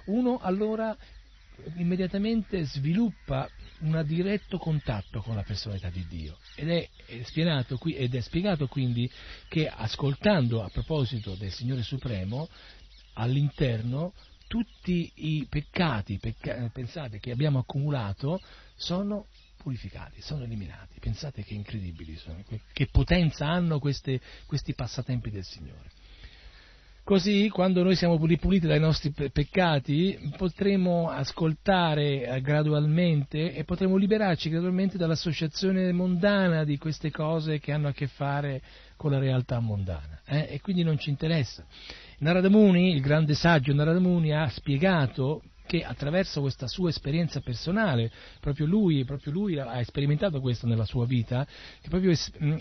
uno 0.06 0.40
allora 0.42 0.98
immediatamente 1.76 2.66
sviluppa 2.66 3.50
un 3.80 4.04
diretto 4.06 4.58
contatto 4.58 5.22
con 5.22 5.36
la 5.36 5.44
personalità 5.44 5.90
di 5.90 6.06
Dio 6.08 6.38
ed 6.56 6.70
è, 6.70 6.90
spiegato, 7.24 7.80
ed 7.84 8.14
è 8.14 8.22
spiegato 8.22 8.68
quindi 8.68 9.10
che 9.48 9.68
ascoltando 9.68 10.64
a 10.64 10.70
proposito 10.70 11.36
del 11.36 11.52
Signore 11.52 11.82
Supremo 11.82 12.48
all'interno 13.14 14.14
tutti 14.48 15.12
i 15.16 15.48
peccati, 15.50 16.18
pecca- 16.20 16.70
pensate, 16.74 17.20
che 17.20 17.32
abbiamo 17.32 17.60
accumulato 17.60 18.42
sono 18.76 19.28
purificati, 19.56 20.22
sono 20.22 20.44
eliminati. 20.44 21.00
Pensate 21.00 21.44
che 21.44 21.54
incredibili 21.54 22.18
sono, 22.18 22.44
che 22.74 22.88
potenza 22.88 23.48
hanno 23.48 23.80
queste, 23.80 24.20
questi 24.46 24.74
passatempi 24.74 25.30
del 25.30 25.46
Signore. 25.46 25.92
Così, 27.04 27.50
quando 27.50 27.82
noi 27.82 27.96
siamo 27.96 28.24
ripuliti 28.26 28.68
dai 28.68 28.80
nostri 28.80 29.12
peccati, 29.12 30.34
potremo 30.38 31.10
ascoltare 31.10 32.24
eh, 32.24 32.42
gradualmente 32.42 33.54
e 33.54 33.64
potremo 33.64 33.98
liberarci 33.98 34.50
gradualmente 34.50 34.98
dall'associazione 34.98 35.92
mondana 35.92 36.64
di 36.64 36.78
queste 36.78 37.10
cose 37.10 37.60
che 37.60 37.72
hanno 37.72 37.88
a 37.88 37.92
che 37.92 38.06
fare 38.06 38.62
con 38.98 39.12
la 39.12 39.18
realtà 39.18 39.60
mondana. 39.60 40.22
Eh? 40.26 40.48
E 40.52 40.62
quindi 40.62 40.84
non 40.84 41.00
ci 41.00 41.10
interessa. 41.10 41.66
Narada 42.20 42.50
Muni, 42.50 42.94
il 42.94 43.02
grande 43.02 43.34
saggio 43.34 43.74
Narada 43.74 44.00
Muni, 44.00 44.32
ha 44.32 44.48
spiegato 44.50 45.42
che 45.72 45.86
attraverso 45.86 46.42
questa 46.42 46.68
sua 46.68 46.90
esperienza 46.90 47.40
personale, 47.40 48.12
proprio 48.42 48.66
lui, 48.66 49.06
proprio 49.06 49.32
lui 49.32 49.58
ha 49.58 49.82
sperimentato 49.86 50.42
questo 50.42 50.68
nella 50.68 50.84
sua 50.84 51.06
vita, 51.06 51.48
che 51.80 51.88
proprio 51.88 52.14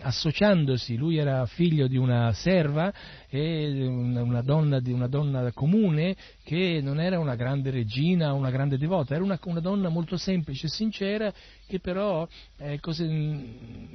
associandosi, 0.02 0.94
lui 0.94 1.16
era 1.16 1.44
figlio 1.46 1.88
di 1.88 1.96
una 1.96 2.32
serva 2.32 2.94
e 3.28 3.84
una 3.84 4.42
donna, 4.42 4.80
una 4.84 5.08
donna 5.08 5.50
comune 5.50 6.14
che 6.44 6.78
non 6.80 7.00
era 7.00 7.18
una 7.18 7.34
grande 7.34 7.70
regina, 7.70 8.32
una 8.32 8.50
grande 8.50 8.78
devota, 8.78 9.16
era 9.16 9.24
una, 9.24 9.40
una 9.42 9.60
donna 9.60 9.88
molto 9.88 10.16
semplice 10.16 10.66
e 10.66 10.70
sincera 10.70 11.32
che 11.70 11.78
però 11.78 12.26
eh, 12.58 12.80
cose, 12.80 13.08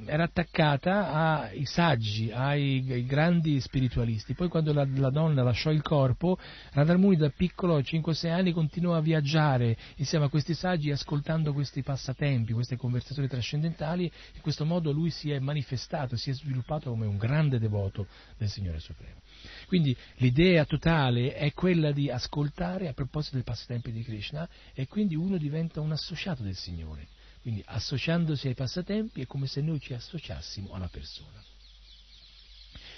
era 0.06 0.24
attaccata 0.24 1.12
ai 1.12 1.66
saggi, 1.66 2.32
ai, 2.32 2.84
ai, 2.88 3.04
grandi 3.04 3.60
spiritualisti. 3.60 4.32
Poi 4.32 4.48
quando 4.48 4.72
la, 4.72 4.88
la 4.94 5.10
donna 5.10 5.42
lasciò 5.42 5.70
il 5.70 5.82
corpo, 5.82 6.38
Radharmuni 6.72 7.16
da 7.16 7.28
piccolo, 7.28 7.76
a 7.76 7.80
5-6 7.80 8.30
anni, 8.30 8.52
continuò 8.52 8.94
a 8.94 9.00
viaggiare 9.00 9.76
insieme 9.96 10.24
a 10.24 10.28
questi 10.30 10.54
saggi 10.54 10.90
ascoltando 10.90 11.52
questi 11.52 11.82
passatempi, 11.82 12.54
queste 12.54 12.76
conversazioni 12.76 13.28
trascendentali, 13.28 14.10
in 14.34 14.40
questo 14.40 14.64
modo 14.64 14.90
lui 14.90 15.10
si 15.10 15.30
è 15.30 15.38
manifestato, 15.38 16.16
si 16.16 16.30
è 16.30 16.32
sviluppato 16.32 16.90
come 16.90 17.04
un 17.04 17.18
grande 17.18 17.58
devoto 17.58 18.06
del 18.38 18.48
Signore 18.48 18.80
Supremo. 18.80 19.20
Quindi 19.66 19.94
l'idea 20.16 20.64
totale 20.64 21.34
è 21.34 21.52
quella 21.52 21.92
di 21.92 22.10
ascoltare 22.10 22.88
a 22.88 22.94
proposito 22.94 23.34
dei 23.34 23.44
passatempi 23.44 23.92
di 23.92 24.02
Krishna 24.02 24.48
e 24.72 24.86
quindi 24.86 25.14
uno 25.14 25.36
diventa 25.36 25.80
un 25.82 25.92
associato 25.92 26.42
del 26.42 26.56
Signore. 26.56 27.08
Quindi 27.46 27.62
associandosi 27.64 28.48
ai 28.48 28.54
passatempi 28.54 29.20
è 29.20 29.26
come 29.26 29.46
se 29.46 29.60
noi 29.60 29.78
ci 29.78 29.94
associassimo 29.94 30.72
alla 30.72 30.88
persona. 30.88 31.40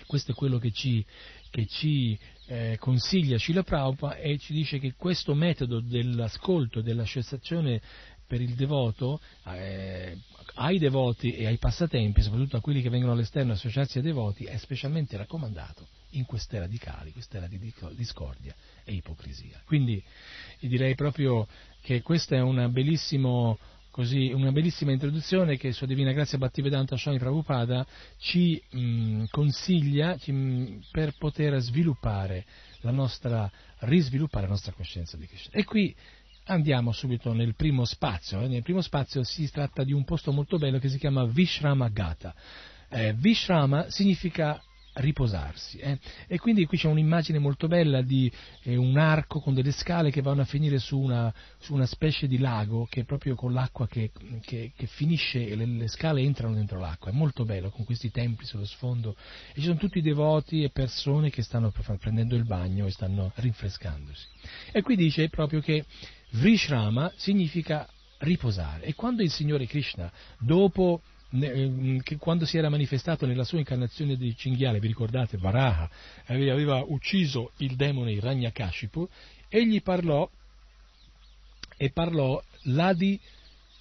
Questo 0.06 0.32
è 0.32 0.34
quello 0.34 0.56
che 0.56 0.70
ci, 0.70 1.04
che 1.50 1.66
ci 1.66 2.18
eh, 2.46 2.78
consiglia 2.80 3.36
Cila 3.36 3.62
Prabhupada 3.62 4.16
e 4.16 4.38
ci 4.38 4.54
dice 4.54 4.78
che 4.78 4.94
questo 4.96 5.34
metodo 5.34 5.80
dell'ascolto, 5.80 6.80
della 6.80 7.04
cessazione 7.04 7.82
per 8.26 8.40
il 8.40 8.54
devoto, 8.54 9.20
eh, 9.48 10.16
ai 10.54 10.78
devoti 10.78 11.34
e 11.34 11.44
ai 11.44 11.58
passatempi, 11.58 12.22
soprattutto 12.22 12.56
a 12.56 12.62
quelli 12.62 12.80
che 12.80 12.88
vengono 12.88 13.12
all'esterno 13.12 13.52
a 13.52 13.54
associarsi 13.54 13.98
ai 13.98 14.04
devoti, 14.04 14.44
è 14.44 14.56
specialmente 14.56 15.18
raccomandato 15.18 15.88
in 16.12 16.24
quest'era 16.24 16.66
di 16.66 16.78
cali, 16.78 17.12
quest'era 17.12 17.46
di 17.46 17.58
discordia 17.90 18.54
e 18.82 18.94
ipocrisia. 18.94 19.60
Quindi 19.66 20.02
direi 20.60 20.94
proprio 20.94 21.46
che 21.82 22.00
questa 22.00 22.36
è 22.36 22.40
una, 22.40 22.66
così, 23.98 24.30
una 24.30 24.52
bellissima 24.52 24.92
introduzione 24.92 25.56
che 25.56 25.72
Sua 25.72 25.88
Divina 25.88 26.12
Grazia 26.12 26.38
Bhattivedanta 26.38 26.96
Swami 26.96 27.18
Prabhupada 27.18 27.84
ci 28.18 28.62
mh, 28.70 29.24
consiglia 29.28 30.16
ci, 30.18 30.30
mh, 30.30 30.82
per 30.92 31.16
poter 31.18 31.58
sviluppare 31.58 32.44
la 32.82 32.92
nostra, 32.92 33.50
risviluppare 33.78 34.44
la 34.44 34.52
nostra 34.52 34.70
coscienza 34.70 35.16
di 35.16 35.26
Krishna. 35.26 35.50
E 35.50 35.64
qui 35.64 35.92
andiamo 36.44 36.92
subito 36.92 37.32
nel 37.32 37.56
primo 37.56 37.84
spazio. 37.84 38.40
Eh. 38.40 38.46
Nel 38.46 38.62
primo 38.62 38.82
spazio 38.82 39.24
si 39.24 39.50
tratta 39.50 39.82
di 39.82 39.92
un 39.92 40.04
posto 40.04 40.30
molto 40.30 40.58
bello 40.58 40.78
che 40.78 40.88
si 40.88 40.98
chiama 40.98 41.24
Vishrama 41.24 41.88
Gata. 41.88 42.32
Eh, 42.90 43.14
Vishrama 43.14 43.90
significa 43.90 44.62
riposarsi. 44.94 45.78
Eh? 45.78 45.98
E 46.26 46.38
quindi 46.38 46.64
qui 46.66 46.78
c'è 46.78 46.88
un'immagine 46.88 47.38
molto 47.38 47.68
bella 47.68 48.02
di 48.02 48.30
eh, 48.62 48.76
un 48.76 48.96
arco 48.98 49.40
con 49.40 49.54
delle 49.54 49.72
scale 49.72 50.10
che 50.10 50.22
vanno 50.22 50.42
a 50.42 50.44
finire 50.44 50.78
su 50.78 50.98
una, 50.98 51.32
su 51.58 51.74
una 51.74 51.86
specie 51.86 52.26
di 52.26 52.38
lago 52.38 52.86
che 52.90 53.00
è 53.00 53.04
proprio 53.04 53.34
con 53.34 53.52
l'acqua 53.52 53.86
che, 53.86 54.10
che, 54.42 54.72
che 54.74 54.86
finisce 54.86 55.46
e 55.46 55.54
le, 55.54 55.66
le, 55.66 55.88
scale 55.88 56.20
entrano 56.20 56.54
dentro 56.54 56.78
l'acqua. 56.78 57.10
È 57.10 57.14
molto 57.14 57.44
bello 57.44 57.70
con 57.70 57.84
questi 57.84 58.10
templi 58.10 58.46
sullo 58.46 58.66
sfondo 58.66 59.16
e 59.50 59.60
ci 59.60 59.66
sono 59.66 59.76
tutti 59.76 59.98
i 59.98 60.02
devoti 60.02 60.62
e 60.62 60.70
persone 60.70 61.30
che 61.30 61.42
stanno 61.42 61.72
prendendo 61.98 62.34
il 62.34 62.44
bagno 62.44 62.86
e 62.86 62.90
stanno 62.90 63.32
rinfrescandosi. 63.36 64.26
E 64.72 64.82
qui 64.82 64.96
dice 64.96 65.28
proprio 65.28 65.60
che 65.60 65.84
Vrishrama 66.30 67.12
significa 67.16 67.88
riposare 68.18 68.84
e 68.84 68.94
quando 68.94 69.22
il 69.22 69.30
Signore 69.30 69.66
Krishna, 69.66 70.10
dopo 70.38 71.02
che 71.30 72.16
quando 72.16 72.46
si 72.46 72.56
era 72.56 72.70
manifestato 72.70 73.26
nella 73.26 73.44
sua 73.44 73.58
incarnazione 73.58 74.16
di 74.16 74.34
cinghiale, 74.34 74.80
vi 74.80 74.86
ricordate, 74.86 75.36
Varaha, 75.36 75.88
aveva 76.26 76.82
ucciso 76.86 77.52
il 77.58 77.76
demone 77.76 78.12
Hiranyakashipu, 78.12 79.08
egli 79.48 79.82
parlò 79.82 80.28
e 81.76 81.90
parlò 81.90 82.42
l'Adi 82.64 83.20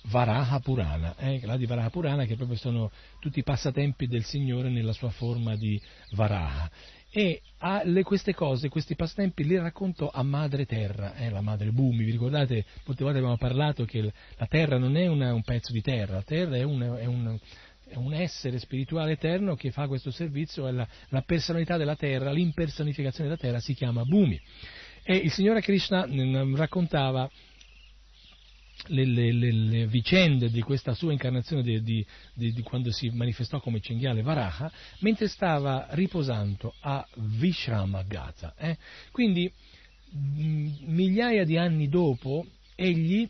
Varaha 0.03 0.59
Purana, 0.59 1.15
eh, 1.17 1.41
l'Adi 1.43 1.65
Varaha 1.65 1.89
Purana 1.89 2.25
che 2.25 2.35
proprio 2.35 2.57
sono 2.57 2.91
tutti 3.19 3.39
i 3.39 3.43
passatempi 3.43 4.07
del 4.07 4.23
Signore 4.23 4.69
nella 4.69 4.93
sua 4.93 5.09
forma 5.09 5.55
di 5.55 5.81
Varaha 6.11 6.69
e 7.17 7.41
le, 7.85 8.03
queste 8.03 8.35
cose, 8.35 8.69
questi 8.69 8.95
passatempi 8.95 9.43
li 9.43 9.57
raccontò 9.57 10.11
a 10.13 10.21
madre 10.21 10.67
terra, 10.67 11.15
eh, 11.15 11.31
la 11.31 11.41
madre 11.41 11.71
Bumi, 11.71 12.03
vi 12.03 12.11
ricordate, 12.11 12.63
molte 12.85 13.03
volte 13.03 13.17
abbiamo 13.17 13.37
parlato 13.37 13.85
che 13.85 14.03
la 14.03 14.45
terra 14.45 14.77
non 14.77 14.95
è 14.95 15.07
una, 15.07 15.33
un 15.33 15.41
pezzo 15.41 15.71
di 15.71 15.81
terra, 15.81 16.17
la 16.17 16.21
terra 16.21 16.57
è 16.57 16.61
un, 16.61 16.79
è, 16.79 17.05
un, 17.05 17.39
è 17.87 17.95
un, 17.95 18.13
essere 18.13 18.59
spirituale 18.59 19.13
eterno 19.13 19.55
che 19.55 19.71
fa 19.71 19.87
questo 19.87 20.11
servizio, 20.11 20.69
la, 20.69 20.87
la 21.09 21.21
personalità 21.23 21.75
della 21.75 21.95
terra, 21.95 22.29
l'impersonificazione 22.29 23.29
della 23.29 23.41
terra 23.41 23.59
si 23.59 23.73
chiama 23.73 24.03
Bumi. 24.03 24.39
E 25.01 25.15
il 25.15 25.31
Signore 25.31 25.61
Krishna 25.61 26.05
raccontava 26.53 27.27
le, 28.87 29.05
le, 29.05 29.31
le, 29.31 29.51
le, 29.51 29.87
vicende 29.87 30.49
di 30.49 30.61
questa 30.61 30.93
sua 30.93 31.11
incarnazione 31.11 31.63
di, 31.63 31.81
di, 31.81 32.05
di, 32.33 32.53
di, 32.53 32.61
quando 32.61 32.91
si 32.91 33.09
manifestò 33.09 33.59
come 33.59 33.79
cinghiale 33.79 34.21
Varaha, 34.21 34.71
mentre 34.99 35.27
stava 35.27 35.87
riposando 35.91 36.73
a 36.81 37.05
Vishramagatha. 37.15 38.55
Eh? 38.57 38.77
Quindi 39.11 39.51
migliaia 40.11 41.43
di 41.43 41.57
anni 41.57 41.89
dopo, 41.89 42.45
egli 42.75 43.27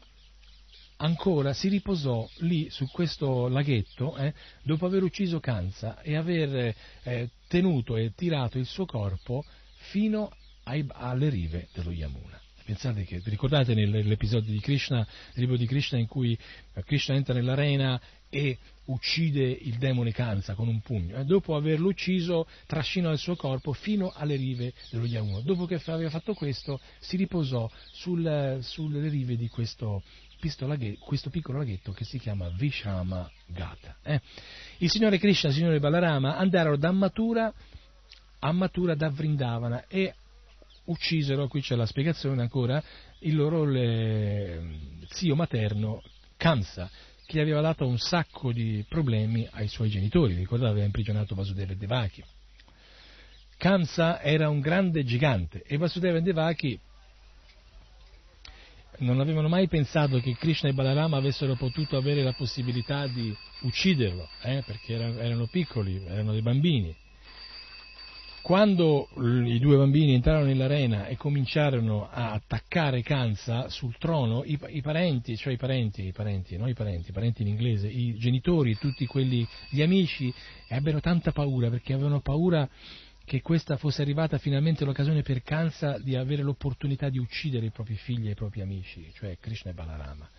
ancora 0.97 1.53
si 1.53 1.69
riposò 1.69 2.27
lì 2.39 2.69
su 2.69 2.87
questo 2.87 3.47
laghetto 3.47 4.15
eh, 4.17 4.33
dopo 4.63 4.85
aver 4.85 5.03
ucciso 5.03 5.39
Kansa 5.39 6.01
e 6.01 6.15
aver 6.15 6.75
eh, 7.03 7.29
tenuto 7.47 7.95
e 7.97 8.13
tirato 8.15 8.57
il 8.57 8.65
suo 8.65 8.85
corpo 8.85 9.43
fino 9.91 10.31
ai, 10.63 10.85
alle 10.89 11.29
rive 11.29 11.67
dello 11.73 11.91
Yamuna. 11.91 12.41
Pensate 12.67 13.05
che, 13.05 13.21
ricordate 13.23 13.73
nell'episodio 13.73 14.51
di 14.51 14.59
Krishna, 14.59 14.97
nel 14.97 15.07
libro 15.35 15.55
di 15.55 15.65
Krishna 15.65 15.97
in 15.97 16.05
cui 16.05 16.37
eh, 16.73 16.83
Krishna 16.83 17.15
entra 17.15 17.33
nell'arena 17.33 17.97
e 18.27 18.57
uccide 18.87 19.41
il 19.41 19.77
demone 19.77 20.11
Kansa 20.11 20.53
con 20.53 20.67
un 20.67 20.81
pugno 20.81 21.15
e 21.15 21.23
dopo 21.23 21.55
averlo 21.55 21.87
ucciso 21.87 22.45
trascinò 22.65 23.09
il 23.13 23.19
suo 23.19 23.37
corpo 23.37 23.71
fino 23.71 24.11
alle 24.13 24.35
rive 24.35 24.73
dello 24.89 25.05
Yamuna. 25.05 25.39
Dopo 25.45 25.65
che 25.65 25.81
aveva 25.85 26.09
fatto 26.09 26.33
questo 26.33 26.81
si 26.99 27.15
riposò 27.15 27.71
sul, 27.93 28.57
sulle 28.59 29.07
rive 29.07 29.37
di 29.37 29.47
questo, 29.47 30.03
questo, 30.37 31.29
piccolo 31.29 31.59
laghetto 31.59 31.93
che 31.93 32.03
si 32.03 32.19
chiama 32.19 32.49
Vishrama 32.49 33.31
Gata. 33.45 33.95
Eh? 34.03 34.19
Il 34.79 34.91
signore 34.91 35.19
Krishna 35.19 35.47
e 35.47 35.51
il 35.53 35.57
signore 35.57 35.79
Balarama 35.79 36.35
andarono 36.35 36.75
da 36.75 36.91
Mathura 36.91 37.53
a 38.39 38.51
Mathura 38.51 38.93
da 38.93 39.09
Vrindavana 39.09 39.87
e 39.87 40.13
uccisero, 40.87 41.47
qui 41.47 41.61
c'è 41.61 41.75
la 41.75 41.85
spiegazione 41.85 42.41
ancora, 42.41 42.81
il 43.19 43.35
loro 43.35 43.63
le, 43.63 45.05
zio 45.09 45.35
materno 45.35 46.01
Kamsa, 46.35 46.89
che 47.25 47.41
aveva 47.41 47.61
dato 47.61 47.85
un 47.85 47.97
sacco 47.97 48.51
di 48.51 48.85
problemi 48.87 49.47
ai 49.51 49.67
suoi 49.67 49.89
genitori, 49.89 50.33
ricordate 50.33 50.71
aveva 50.71 50.85
imprigionato 50.85 51.35
Vasudeva 51.35 51.71
e 51.71 51.75
Devaki. 51.75 52.23
Kamsa 53.57 54.21
era 54.21 54.49
un 54.49 54.59
grande 54.59 55.03
gigante 55.03 55.63
e 55.65 55.77
Vasudeva 55.77 56.17
e 56.17 56.21
Devaki 56.21 56.79
non 58.99 59.19
avevano 59.19 59.47
mai 59.47 59.67
pensato 59.67 60.19
che 60.19 60.35
Krishna 60.35 60.69
e 60.69 60.73
Balarama 60.73 61.17
avessero 61.17 61.55
potuto 61.55 61.97
avere 61.97 62.23
la 62.23 62.33
possibilità 62.33 63.07
di 63.07 63.35
ucciderlo, 63.61 64.27
eh, 64.43 64.63
perché 64.65 64.93
erano, 64.93 65.19
erano 65.19 65.47
piccoli, 65.47 66.03
erano 66.05 66.31
dei 66.31 66.41
bambini. 66.41 66.95
Quando 68.47 69.09
i 69.17 69.59
due 69.59 69.75
bambini 69.75 70.13
entrarono 70.13 70.45
nell'arena 70.45 71.07
e 71.07 71.17
cominciarono 71.17 72.07
a 72.09 72.31
attaccare 72.31 73.01
Kansa 73.01 73.67
sul 73.67 73.97
trono, 73.97 74.45
i, 74.45 74.57
i 74.67 74.81
parenti, 74.81 75.35
cioè 75.35 75.51
i 75.51 75.57
parenti, 75.57 76.05
i 76.05 76.13
parenti, 76.13 76.55
non 76.55 76.69
i 76.69 76.73
parenti, 76.73 77.09
i 77.09 77.11
parenti 77.11 77.41
in 77.41 77.49
inglese, 77.49 77.89
i 77.89 78.15
genitori, 78.15 78.77
tutti 78.77 79.05
quelli, 79.05 79.45
gli 79.69 79.81
amici, 79.81 80.33
ebbero 80.69 81.01
tanta 81.01 81.33
paura 81.33 81.69
perché 81.69 81.91
avevano 81.91 82.21
paura 82.21 82.69
che 83.25 83.41
questa 83.41 83.75
fosse 83.75 84.01
arrivata 84.01 84.37
finalmente 84.37 84.85
l'occasione 84.85 85.23
per 85.23 85.43
Kansa 85.43 85.99
di 85.99 86.15
avere 86.15 86.41
l'opportunità 86.41 87.09
di 87.09 87.17
uccidere 87.17 87.65
i 87.65 87.71
propri 87.71 87.95
figli 87.95 88.29
e 88.29 88.31
i 88.31 88.35
propri 88.35 88.61
amici, 88.61 89.11
cioè 89.13 89.35
Krishna 89.41 89.71
e 89.71 89.73
Balarama. 89.73 90.29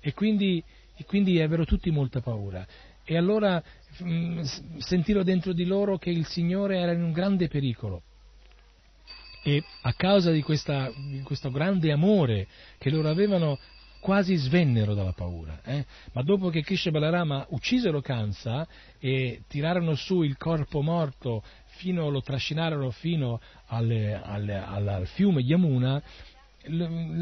E 0.00 0.14
quindi, 0.14 0.64
e 0.96 1.04
quindi 1.04 1.36
ebbero 1.38 1.66
tutti 1.66 1.90
molta 1.90 2.22
paura. 2.22 2.66
E 3.04 3.16
allora 3.16 3.62
mh, 3.98 4.42
sentirono 4.78 5.24
dentro 5.24 5.52
di 5.52 5.64
loro 5.64 5.98
che 5.98 6.10
il 6.10 6.26
Signore 6.26 6.78
era 6.78 6.92
in 6.92 7.02
un 7.02 7.12
grande 7.12 7.48
pericolo. 7.48 8.02
E 9.42 9.62
a 9.82 9.92
causa 9.94 10.30
di, 10.30 10.42
questa, 10.42 10.92
di 10.94 11.22
questo 11.22 11.50
grande 11.50 11.92
amore 11.92 12.46
che 12.78 12.90
loro 12.90 13.08
avevano, 13.08 13.58
quasi 14.00 14.34
svennero 14.34 14.94
dalla 14.94 15.12
paura. 15.12 15.60
Eh? 15.62 15.84
Ma 16.12 16.22
dopo 16.22 16.48
che 16.48 16.62
Krishna 16.62 16.90
e 16.90 16.92
Balarama 16.92 17.46
uccisero 17.50 18.00
Kansa 18.00 18.66
e 18.98 19.42
tirarono 19.46 19.94
su 19.94 20.22
il 20.22 20.36
corpo 20.36 20.80
morto 20.80 21.42
fino, 21.66 22.08
lo 22.08 22.20
trascinarono 22.20 22.90
fino 22.90 23.40
alle, 23.66 24.20
alle, 24.22 24.56
al 24.56 25.06
fiume 25.06 25.42
Yamuna, 25.42 26.02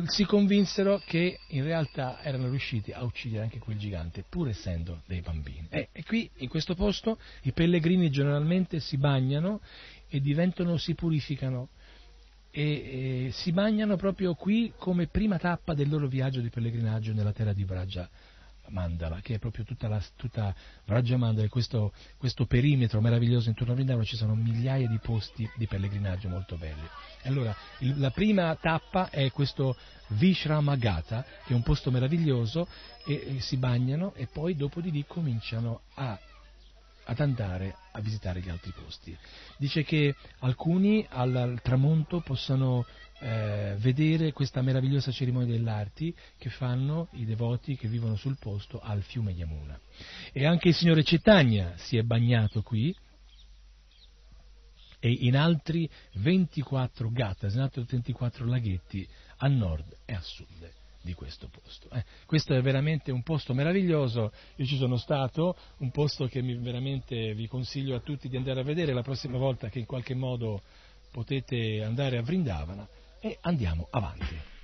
si 0.06 0.24
convinsero 0.24 1.00
che 1.04 1.38
in 1.48 1.62
realtà 1.62 2.20
erano 2.22 2.48
riusciti 2.48 2.90
a 2.92 3.04
uccidere 3.04 3.44
anche 3.44 3.58
quel 3.58 3.78
gigante, 3.78 4.24
pur 4.28 4.48
essendo 4.48 5.02
dei 5.06 5.20
bambini. 5.20 5.66
Eh, 5.70 5.88
e 5.92 6.02
qui, 6.04 6.28
in 6.38 6.48
questo 6.48 6.74
posto, 6.74 7.18
i 7.42 7.52
pellegrini 7.52 8.10
generalmente 8.10 8.80
si 8.80 8.96
bagnano 8.96 9.60
e 10.08 10.20
diventano, 10.20 10.76
si 10.76 10.94
purificano. 10.94 11.68
E, 12.50 13.26
e 13.26 13.30
si 13.32 13.52
bagnano 13.52 13.96
proprio 13.96 14.34
qui 14.34 14.72
come 14.76 15.06
prima 15.06 15.38
tappa 15.38 15.74
del 15.74 15.88
loro 15.88 16.08
viaggio 16.08 16.40
di 16.40 16.48
pellegrinaggio 16.48 17.12
nella 17.12 17.32
terra 17.32 17.52
di 17.52 17.62
Vraja 17.62 18.08
Mandala, 18.70 19.20
che 19.20 19.34
è 19.34 19.38
proprio 19.38 19.64
tutta, 19.64 19.88
la, 19.88 20.02
tutta 20.16 20.54
Vraja 20.84 21.16
Mandala, 21.16 21.48
questo, 21.48 21.92
questo 22.16 22.46
perimetro 22.46 23.00
meraviglioso 23.00 23.48
intorno 23.48 23.72
a 23.72 23.76
Vrindavana, 23.76 24.04
ci 24.04 24.16
sono 24.16 24.34
migliaia 24.34 24.88
di 24.88 24.98
posti 24.98 25.48
di 25.56 25.66
pellegrinaggio 25.66 26.28
molto 26.28 26.56
belli. 26.56 26.86
Allora, 27.24 27.54
il, 27.80 27.98
la 27.98 28.10
prima 28.10 28.54
tappa 28.56 29.10
è 29.10 29.30
questo 29.30 29.76
Vishramagata, 30.08 31.24
che 31.44 31.52
è 31.52 31.56
un 31.56 31.62
posto 31.62 31.90
meraviglioso, 31.90 32.66
e, 33.04 33.36
e 33.36 33.40
si 33.40 33.56
bagnano 33.56 34.14
e 34.14 34.26
poi 34.26 34.54
dopo 34.54 34.80
di 34.80 34.90
lì 34.90 35.04
cominciano 35.06 35.82
a, 35.94 36.18
ad 37.04 37.20
andare 37.20 37.76
a 37.92 38.00
visitare 38.00 38.40
gli 38.40 38.48
altri 38.48 38.72
posti. 38.72 39.16
Dice 39.56 39.82
che 39.82 40.14
alcuni 40.40 41.06
al, 41.10 41.34
al 41.34 41.60
tramonto 41.62 42.20
possano 42.20 42.86
eh, 43.20 43.74
vedere 43.78 44.32
questa 44.32 44.62
meravigliosa 44.62 45.10
cerimonia 45.10 45.52
dell'arti 45.52 46.14
che 46.36 46.50
fanno 46.50 47.08
i 47.12 47.24
devoti 47.24 47.76
che 47.76 47.88
vivono 47.88 48.16
sul 48.16 48.36
posto 48.38 48.78
al 48.80 49.02
fiume 49.02 49.32
Yamuna. 49.32 49.78
E 50.32 50.46
anche 50.46 50.68
il 50.68 50.74
Signore 50.74 51.02
Cetagna 51.02 51.74
si 51.76 51.96
è 51.96 52.02
bagnato 52.02 52.62
qui, 52.62 52.94
e 55.00 55.10
in 55.10 55.36
altri 55.36 55.88
24 56.14 57.10
gattas, 57.10 57.54
in 57.54 57.60
altri 57.60 57.84
24 57.88 58.44
laghetti 58.44 59.06
a 59.38 59.48
nord 59.48 59.96
e 60.04 60.14
a 60.14 60.20
sud 60.20 60.72
di 61.00 61.14
questo 61.14 61.48
posto. 61.48 61.88
Eh, 61.90 62.04
questo 62.26 62.54
è 62.54 62.60
veramente 62.60 63.12
un 63.12 63.22
posto 63.22 63.54
meraviglioso, 63.54 64.32
io 64.56 64.66
ci 64.66 64.76
sono 64.76 64.96
stato, 64.96 65.56
un 65.78 65.90
posto 65.90 66.26
che 66.26 66.42
mi, 66.42 66.56
veramente 66.56 67.34
vi 67.34 67.46
consiglio 67.46 67.94
a 67.94 68.00
tutti 68.00 68.28
di 68.28 68.36
andare 68.36 68.60
a 68.60 68.64
vedere 68.64 68.92
la 68.92 69.02
prossima 69.02 69.38
volta 69.38 69.68
che 69.68 69.78
in 69.78 69.86
qualche 69.86 70.14
modo 70.14 70.62
potete 71.10 71.82
andare 71.82 72.18
a 72.18 72.22
Vrindavana 72.22 72.86
e 73.20 73.38
andiamo 73.42 73.86
avanti. 73.90 74.57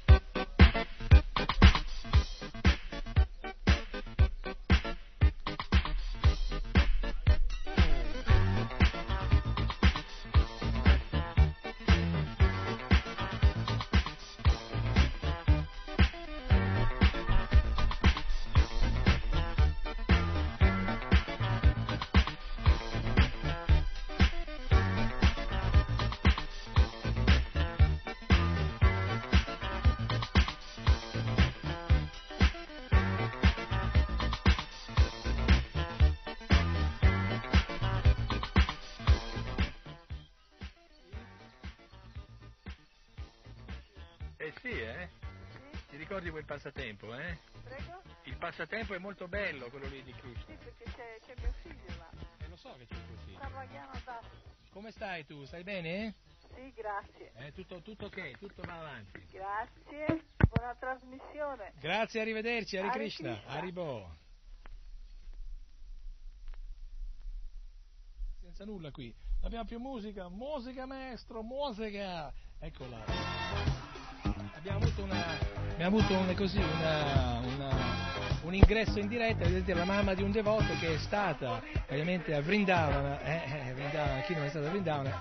Passatempo 48.85 48.94
è 48.94 48.98
molto 48.98 49.28
bello, 49.28 49.70
quello 49.70 49.86
lì 49.86 50.02
di 50.02 50.12
Krishna. 50.12 50.44
Sì, 50.47 50.56
perché 50.56 50.85
c'è, 50.85 51.19
c'è 51.24 51.35
mio 51.40 51.52
figlio 51.62 51.97
là. 51.97 52.11
Eh, 52.39 52.48
lo 52.48 52.56
so 52.56 52.74
che 52.77 52.86
c'è 52.86 52.94
tuo 53.06 53.16
figlio. 53.24 53.39
Travagliano 53.39 53.93
da... 54.05 54.20
Come 54.70 54.90
stai 54.90 55.24
tu? 55.24 55.44
Stai 55.47 55.62
bene? 55.62 56.15
Sì, 56.55 56.73
grazie. 56.74 57.32
Eh, 57.36 57.52
tutto, 57.52 57.81
tutto 57.81 58.06
ok, 58.06 58.39
tutto 58.39 58.62
va 58.62 58.78
avanti. 58.78 59.27
Grazie, 59.31 60.24
buona 60.48 60.74
trasmissione. 60.74 61.73
Grazie, 61.81 62.20
arrivederci, 62.20 62.77
Hare 62.77 62.89
Hare 62.89 62.98
Krishna, 62.98 63.32
Krishna. 63.32 63.52
Haribo. 63.52 64.16
Senza 68.40 68.65
nulla 68.65 68.90
qui. 68.90 69.15
Non 69.36 69.44
abbiamo 69.47 69.65
più 69.65 69.78
musica, 69.78 70.28
musica 70.28 70.85
maestro, 70.85 71.43
musica. 71.43 72.32
Eccola. 72.59 73.02
Abbiamo 74.56 74.78
avuto, 74.78 75.02
una, 75.02 75.39
abbiamo 75.73 75.98
avuto 75.98 76.16
una, 76.16 76.35
così, 76.35 76.59
una, 76.59 77.39
una- 77.40 77.94
un 78.45 78.55
ingresso 78.55 78.99
in 78.99 79.09
diretta, 79.09 79.45
vedete 79.45 79.75
la 79.75 79.85
mamma 79.85 80.15
di 80.15 80.23
un 80.23 80.31
devoto 80.31 80.66
che 80.79 80.95
è 80.95 80.99
stata 80.99 81.62
ovviamente 81.89 82.35
a 82.35 82.41
Vrindavana, 82.41 83.21
eh, 83.23 83.69
eh, 83.69 83.73
Vrindavana, 83.73 84.21
chi 84.23 84.35
non 84.35 84.45
è 84.45 84.49
stato 84.49 84.66
a 84.66 84.71
Vrindavana, 84.71 85.19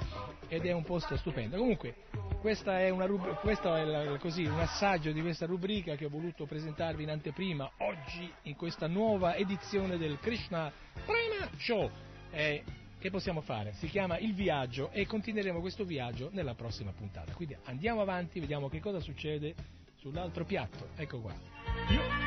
ed 0.48 0.66
è 0.66 0.72
un 0.72 0.84
posto 0.84 1.16
stupendo. 1.18 1.58
Comunque, 1.58 1.96
questa 2.42 2.80
è 2.80 2.92
rub- 2.92 3.40
questo 3.40 3.74
è 3.74 3.86
la- 3.86 4.18
così, 4.18 4.44
un 4.44 4.60
assaggio 4.60 5.12
di 5.12 5.22
questa 5.22 5.46
rubrica 5.46 5.96
che 5.96 6.06
ho 6.06 6.10
voluto 6.10 6.46
presentarvi 6.46 7.04
in 7.04 7.10
anteprima 7.10 7.72
oggi 7.78 8.32
in 8.44 8.56
questa 8.56 8.88
nuova 8.88 9.36
edizione 9.36 9.98
del 9.98 10.20
Krishna 10.20 10.72
Prima 10.94 11.50
Show. 11.58 11.90
Eh, 12.32 12.64
che 13.00 13.10
possiamo 13.10 13.42
fare? 13.42 13.74
Si 13.74 13.88
chiama 13.88 14.18
Il 14.18 14.34
Viaggio 14.34 14.90
e 14.92 15.06
continueremo 15.06 15.60
questo 15.60 15.84
viaggio 15.86 16.30
nella 16.32 16.56
prossima 16.56 16.92
puntata. 16.92 17.34
Quindi 17.34 17.56
andiamo 17.66 18.02
avanti, 18.02 18.40
vediamo 18.40 18.70
che 18.70 18.80
cosa 18.80 19.00
succede 19.00 19.56
sull'altro 19.96 20.46
piatto. 20.46 20.90
Ecco 20.96 21.20
qua. 21.20 22.23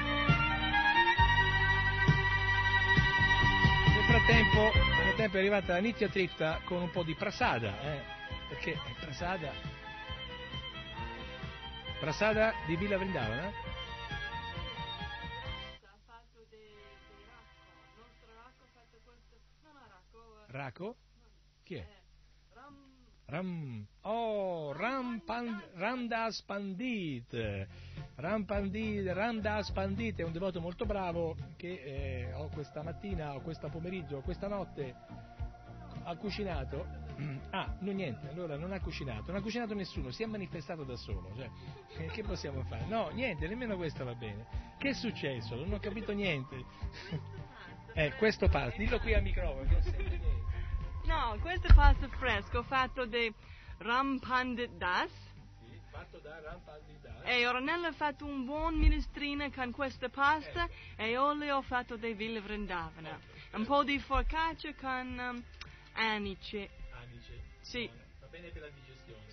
Frattempo, 4.06 4.72
nel 4.72 5.04
frattempo 5.04 5.36
è 5.36 5.40
arrivata 5.40 5.72
la 5.74 5.80
Nitya 5.80 6.08
Tripta 6.08 6.60
con 6.64 6.82
un 6.82 6.90
po' 6.90 7.02
di 7.02 7.14
prasada, 7.14 7.80
eh, 7.82 8.00
perché 8.48 8.78
prasada, 9.00 9.52
prasada 11.98 12.52
di 12.66 12.76
Villa 12.76 12.96
Vrindavana. 12.96 13.52
Rako? 20.46 20.96
Chi 21.64 21.74
è? 21.74 21.95
Ram, 23.26 23.86
oh, 24.02 24.72
Ram 24.72 25.22
Ramdas 25.74 26.42
Pandit. 26.42 27.66
Ram 28.14 28.44
Pandit, 28.44 29.06
Ramdas 29.08 29.70
Pandit 29.72 30.20
è 30.20 30.22
un 30.22 30.32
devoto 30.32 30.60
molto 30.60 30.86
bravo 30.86 31.36
che 31.56 31.82
eh, 31.82 32.32
ho 32.34 32.48
questa 32.48 32.82
mattina, 32.82 33.34
o 33.34 33.40
questa 33.40 33.68
pomeriggio, 33.68 34.18
o 34.18 34.20
questa 34.22 34.48
notte 34.48 34.94
ha 36.04 36.16
cucinato 36.16 37.04
Ah, 37.50 37.74
no 37.80 37.92
niente, 37.92 38.28
allora 38.28 38.56
non 38.56 38.72
ha 38.72 38.80
cucinato, 38.80 39.24
non 39.28 39.36
ha 39.36 39.42
cucinato 39.42 39.74
nessuno, 39.74 40.10
si 40.10 40.22
è 40.22 40.26
manifestato 40.26 40.84
da 40.84 40.96
solo, 40.96 41.32
cioè, 41.36 42.08
che 42.12 42.22
possiamo 42.22 42.62
fare? 42.64 42.84
No, 42.86 43.08
niente, 43.08 43.48
nemmeno 43.48 43.76
questo 43.76 44.04
va 44.04 44.14
bene. 44.14 44.46
Che 44.78 44.90
è 44.90 44.92
successo? 44.92 45.56
Non 45.56 45.72
ho 45.72 45.78
capito 45.78 46.12
niente. 46.12 46.64
eh, 47.94 48.12
questo 48.18 48.48
pasta, 48.48 48.76
dillo 48.76 48.98
qui 48.98 49.14
al 49.14 49.22
microfono, 49.22 49.66
che 49.66 49.72
non 49.72 49.82
sento 49.82 50.02
niente. 50.02 50.45
No, 51.06 51.38
questo 51.40 51.68
è 51.68 51.74
pasta 51.74 52.08
fresco 52.08 52.64
fatto 52.64 53.06
di 53.06 53.32
rampandit 53.78 54.70
das 54.72 55.10
Fatto 55.90 56.18
da 56.18 56.40
Rampaldida. 56.40 57.22
e 57.22 57.46
Ornella 57.46 57.88
ha 57.88 57.92
fatto 57.92 58.24
un 58.26 58.44
buon 58.44 58.74
minestrino 58.74 59.48
con 59.50 59.70
questa 59.70 60.08
pasta 60.08 60.68
e 60.96 61.16
olio 61.16 61.62
fatto 61.62 61.96
di 61.96 62.12
Villa 62.12 62.40
Vrindavana. 62.40 63.18
Un 63.52 63.64
po' 63.64 63.84
di 63.84 63.98
focaccia 63.98 64.74
con 64.74 65.16
um, 65.16 65.44
anice. 65.92 66.68
Anice. 66.90 67.42
Sì. 67.60 67.88
Va 68.20 68.26
bene 68.26 68.48
per 68.48 68.62
la 68.62 68.68
digestione. 68.68 68.85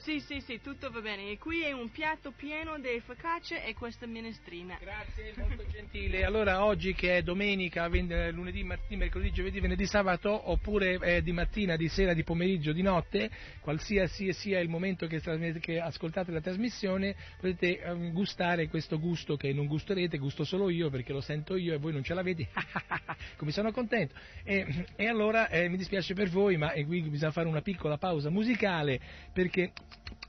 Sì, 0.04 0.20
sì, 0.20 0.42
sì, 0.42 0.60
tutto 0.60 0.92
va 0.92 1.00
bene. 1.00 1.32
E 1.32 1.38
qui 1.38 1.62
è 1.64 1.72
un 1.72 1.90
piatto 1.90 2.32
pieno 2.32 2.78
di 2.78 3.02
focaccia 3.06 3.64
e 3.64 3.74
questa 3.74 4.06
minestrina. 4.06 4.78
Grazie, 4.78 5.34
molto 5.38 5.66
gentile. 5.72 6.26
Allora, 6.26 6.66
oggi 6.66 6.94
che 6.94 7.16
è 7.16 7.22
domenica, 7.22 7.86
eh, 7.86 8.32
lunedì, 8.32 8.66
martedì, 8.66 8.98
mercoledì, 8.98 9.32
giovedì, 9.32 9.62
venerdì, 9.62 9.86
sabato, 9.86 10.52
oppure 10.52 11.00
eh, 11.00 11.24
di 11.24 11.32
mattina, 11.32 11.78
di 11.78 11.88
sera, 11.88 12.14
di 12.14 12.24
pomeriggio, 12.26 12.74
di 12.74 12.82
notte, 12.82 13.32
qualsiasi 13.62 14.34
sia 14.34 14.60
il 14.60 14.68
momento 14.68 15.08
che, 15.08 15.22
che 15.62 15.80
ascoltate 15.80 16.34
la 16.34 16.42
trasmissione, 16.42 17.16
potete 17.40 17.80
eh, 17.80 18.12
gustare 18.12 18.68
questo 18.68 19.00
gusto 19.00 19.38
che 19.38 19.54
non 19.54 19.68
gusterete, 19.68 20.18
gusto 20.18 20.44
solo 20.44 20.70
io 20.70 20.90
perché 20.90 21.14
lo 21.14 21.22
sento 21.22 21.56
io 21.56 21.74
e 21.74 21.78
voi 21.78 21.94
non 21.94 22.04
ce 22.04 22.14
l'avete. 22.14 22.50
Come 23.38 23.52
sono 23.52 23.72
contento. 23.72 24.16
E, 24.44 24.86
e 24.98 25.08
allora 25.08 25.48
eh, 25.48 25.70
mi 25.70 25.78
dispiace 25.78 26.14
per 26.14 26.28
voi, 26.28 26.58
ma 26.58 26.74
eh, 26.74 26.86
qui 26.86 27.04
bisogna 27.04 27.32
fare 27.32 27.48
una 27.48 27.62
piccola 27.62 27.98
pausa 27.98 28.30
musicale 28.30 29.00
perché 29.32 29.72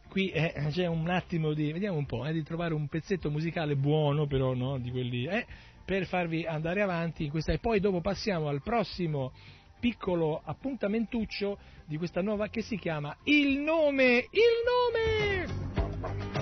qui 0.08 0.30
eh, 0.30 0.68
c'è 0.70 0.86
un 0.86 1.08
attimo 1.08 1.52
di, 1.54 1.72
vediamo 1.72 1.98
un 1.98 2.06
po', 2.06 2.24
eh, 2.24 2.32
di 2.32 2.42
trovare 2.42 2.72
un 2.72 2.86
pezzetto 2.86 3.30
musicale 3.30 3.74
buono 3.74 4.26
però, 4.26 4.54
no, 4.54 4.78
di 4.78 4.90
quelli, 4.90 5.26
eh, 5.26 5.44
per 5.84 6.06
farvi 6.06 6.46
andare 6.46 6.82
avanti 6.82 7.24
in 7.24 7.30
questa, 7.30 7.52
e 7.52 7.58
poi 7.58 7.80
dopo 7.80 8.00
passiamo 8.00 8.48
al 8.48 8.62
prossimo 8.62 9.32
piccolo 9.80 10.40
appuntamentuccio 10.44 11.58
di 11.84 11.98
questa 11.98 12.22
nuova 12.22 12.48
che 12.48 12.62
si 12.62 12.78
chiama 12.78 13.16
Il 13.24 13.58
nome, 13.58 14.28
il 14.30 14.54
nome! 14.64 16.33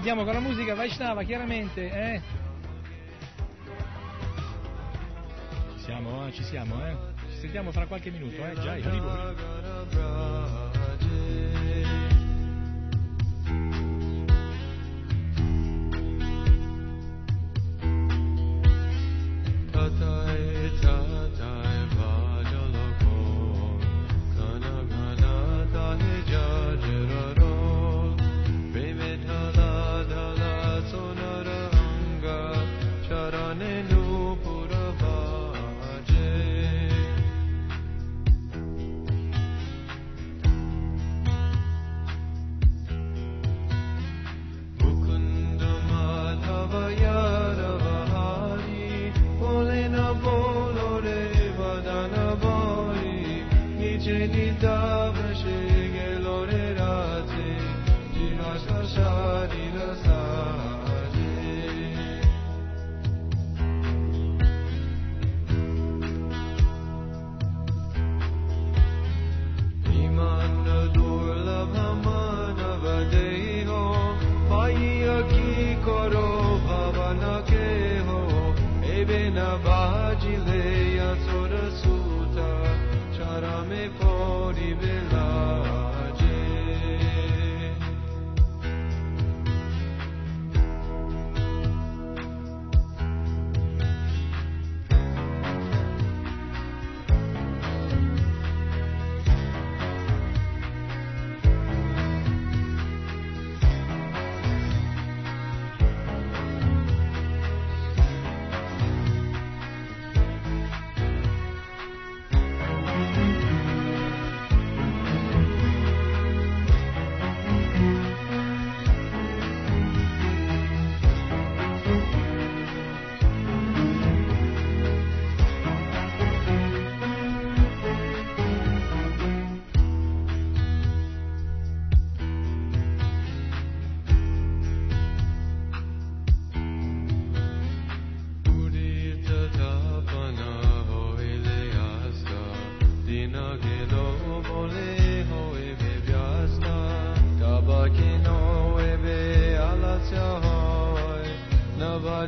Andiamo 0.00 0.24
con 0.24 0.32
la 0.32 0.40
musica 0.40 0.74
Vaishnava, 0.74 1.22
chiaramente, 1.24 1.90
eh? 1.90 2.22
Ci 5.76 5.84
siamo, 5.84 6.26
eh? 6.26 6.32
Ci 6.32 6.42
siamo, 6.42 6.86
eh? 6.86 6.96
Ci 7.32 7.40
sentiamo 7.40 7.70
fra 7.70 7.84
qualche 7.84 8.10
minuto, 8.10 8.42
eh? 8.42 8.54
Già, 8.54 8.70
arrivo. 8.70 9.08
Tatai 19.70 20.78
tatai 20.80 21.10
vajalako 21.94 22.29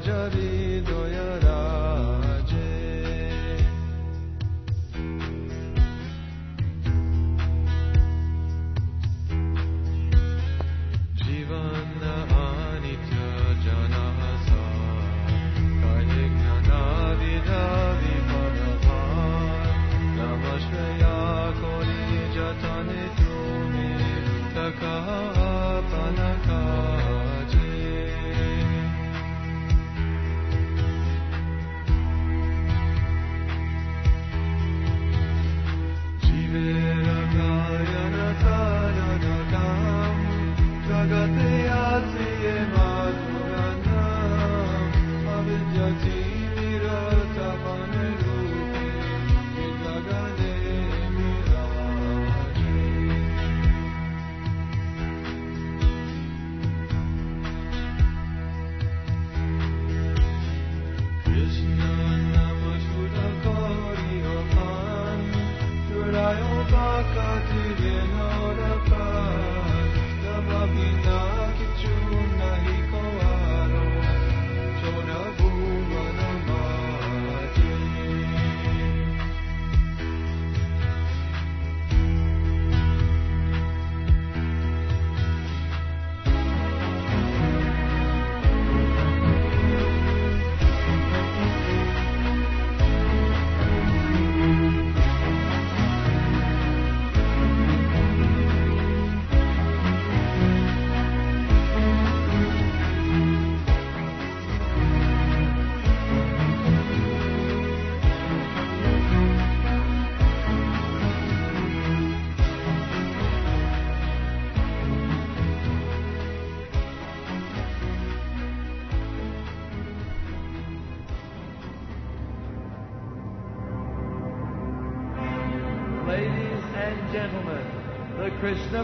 Hajar 0.05 0.42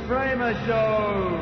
Prema 0.09 0.55
Show. 0.65 1.37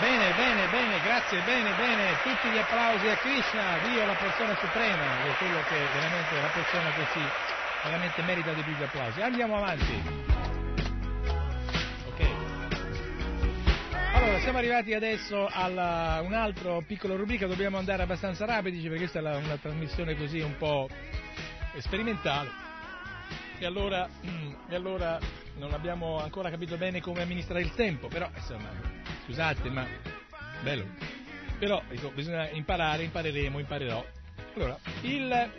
Bene, 0.00 0.32
bene, 0.34 0.66
bene, 0.72 1.00
grazie, 1.04 1.40
bene, 1.46 1.70
bene, 1.76 2.18
tutti 2.24 2.48
gli 2.48 2.58
applausi 2.58 3.06
a 3.06 3.16
Krishna, 3.18 3.78
Dio 3.84 4.04
la 4.04 4.14
persona 4.14 4.56
suprema, 4.58 5.22
è 5.22 5.36
quello 5.38 5.62
che 5.68 5.76
veramente 5.94 6.36
è 6.36 6.40
la 6.40 6.48
persona 6.48 6.90
che 6.90 7.06
si 7.12 7.20
veramente 7.84 8.22
merita 8.22 8.52
di 8.52 8.62
più 8.62 8.72
gli 8.72 8.82
applausi. 8.82 9.22
Andiamo 9.22 9.58
avanti. 9.58 10.33
Siamo 14.44 14.58
arrivati 14.58 14.92
adesso 14.92 15.46
a 15.50 16.20
un 16.20 16.34
altro 16.34 16.84
piccolo 16.86 17.16
rubrica, 17.16 17.46
dobbiamo 17.46 17.78
andare 17.78 18.02
abbastanza 18.02 18.44
rapidi 18.44 18.82
perché 18.82 18.98
questa 18.98 19.18
è 19.20 19.22
la- 19.22 19.38
una 19.38 19.56
trasmissione 19.56 20.14
così 20.16 20.40
un 20.40 20.54
po' 20.58 20.86
sperimentale. 21.78 22.50
E 23.58 23.64
allora, 23.64 24.06
e 24.68 24.74
allora 24.74 25.18
non 25.56 25.72
abbiamo 25.72 26.20
ancora 26.20 26.50
capito 26.50 26.76
bene 26.76 27.00
come 27.00 27.22
amministrare 27.22 27.62
il 27.62 27.72
tempo, 27.72 28.08
però 28.08 28.28
insomma, 28.34 28.68
scusate, 29.24 29.70
ma 29.70 29.86
bello. 30.62 30.88
Però 31.58 31.82
dico, 31.88 32.10
bisogna 32.10 32.46
imparare, 32.50 33.02
impareremo, 33.04 33.58
imparerò. 33.58 34.04
Allora, 34.56 34.78
il, 35.00 35.50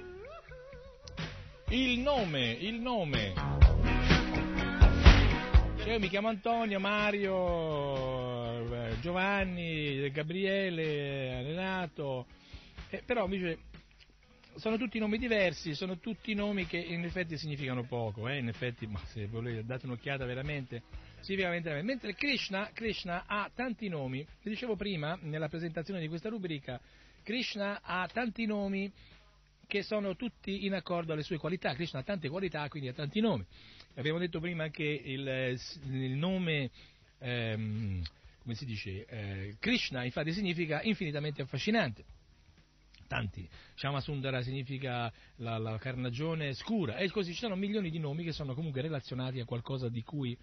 il 1.70 2.00
nome, 2.02 2.52
il 2.52 2.76
nome. 2.76 3.34
Cioè, 5.78 5.94
io 5.94 6.00
mi 6.00 6.08
chiamo 6.08 6.28
Antonio, 6.30 6.80
Mario, 6.80 8.15
Giovanni, 9.06 10.09
Gabriele, 10.09 11.43
Renato, 11.43 12.25
eh, 12.90 13.03
però 13.06 13.25
invece 13.25 13.59
sono 14.56 14.77
tutti 14.77 14.98
nomi 14.98 15.19
diversi, 15.19 15.75
sono 15.75 16.00
tutti 16.00 16.34
nomi 16.34 16.66
che 16.66 16.77
in 16.80 17.03
effetti 17.03 17.38
significano 17.38 17.84
poco, 17.84 18.27
eh? 18.27 18.40
in 18.40 18.48
effetti, 18.48 18.88
ma 18.88 19.00
se 19.06 19.27
volete 19.27 19.64
date 19.64 19.85
un'occhiata 19.85 20.25
veramente, 20.25 20.82
significa 21.19 21.51
veramente, 21.51 21.84
mentre 21.84 22.16
Krishna, 22.16 22.72
Krishna 22.74 23.25
ha 23.27 23.48
tanti 23.53 23.90
nomi, 23.90 24.25
vi 24.42 24.50
dicevo 24.50 24.75
prima 24.75 25.16
nella 25.22 25.50
presentazione 25.50 26.00
di 26.00 26.08
questa 26.08 26.30
rubrica, 26.30 26.82
Krishna 27.22 27.82
ha 27.84 28.09
tanti 28.11 28.48
nomi 28.48 28.92
che 29.67 29.84
sono 29.84 30.16
tutti 30.16 30.66
in 30.66 30.74
accordo 30.74 31.14
alle 31.14 31.22
sue 31.22 31.38
qualità, 31.38 31.75
Krishna 31.75 32.00
ha 32.00 32.03
tante 32.03 32.27
qualità, 32.27 32.67
quindi 32.69 32.90
ha 32.90 32.93
tanti 32.93 33.19
nomi. 33.19 33.45
Abbiamo 33.98 34.17
detto 34.17 34.40
prima 34.40 34.69
che 34.69 35.00
il, 35.06 35.59
il 35.92 36.11
nome, 36.14 36.72
ehm, 37.19 38.01
come 38.46 38.56
si 38.56 38.66
dice, 38.66 39.06
eh, 39.08 39.56
Krishna 39.60 40.04
infatti 40.04 40.32
significa 40.32 40.84
infinitamente 40.84 41.42
affascinante 41.42 42.06
tanti. 43.08 43.48
Shyamasundara 43.76 44.42
significa 44.42 45.12
la, 45.38 45.58
la 45.58 45.78
carnagione 45.78 46.54
scura 46.54 46.98
e 46.98 47.10
così 47.10 47.34
ci 47.34 47.40
sono 47.40 47.56
milioni 47.56 47.90
di 47.90 48.00
nomi 48.00 48.24
che 48.24 48.32
sono 48.32 48.54
comunque 48.54 48.82
relazionati 48.82 49.40
a 49.40 49.46
qualcosa 49.46 49.90
di 49.90 50.04
cui 50.04 50.38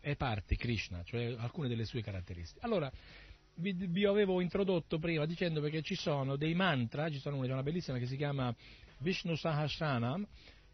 è 0.00 0.16
parte 0.16 0.56
Krishna, 0.56 1.02
cioè 1.04 1.34
alcune 1.38 1.68
delle 1.68 1.84
sue 1.84 2.02
caratteristiche. 2.02 2.64
Allora, 2.64 2.90
vi, 3.56 3.72
vi 3.72 4.04
avevo 4.04 4.40
introdotto 4.40 4.98
prima 4.98 5.26
dicendo 5.26 5.60
perché 5.60 5.82
ci 5.82 5.96
sono 5.96 6.36
dei 6.36 6.54
mantra, 6.54 7.10
ci 7.10 7.18
sono 7.18 7.36
una, 7.36 7.52
una 7.52 7.62
bellissima 7.62 7.98
che 7.98 8.06
si 8.06 8.16
chiama 8.16 8.54
Vishnu 8.98 9.34
Sahasranam, 9.34 10.26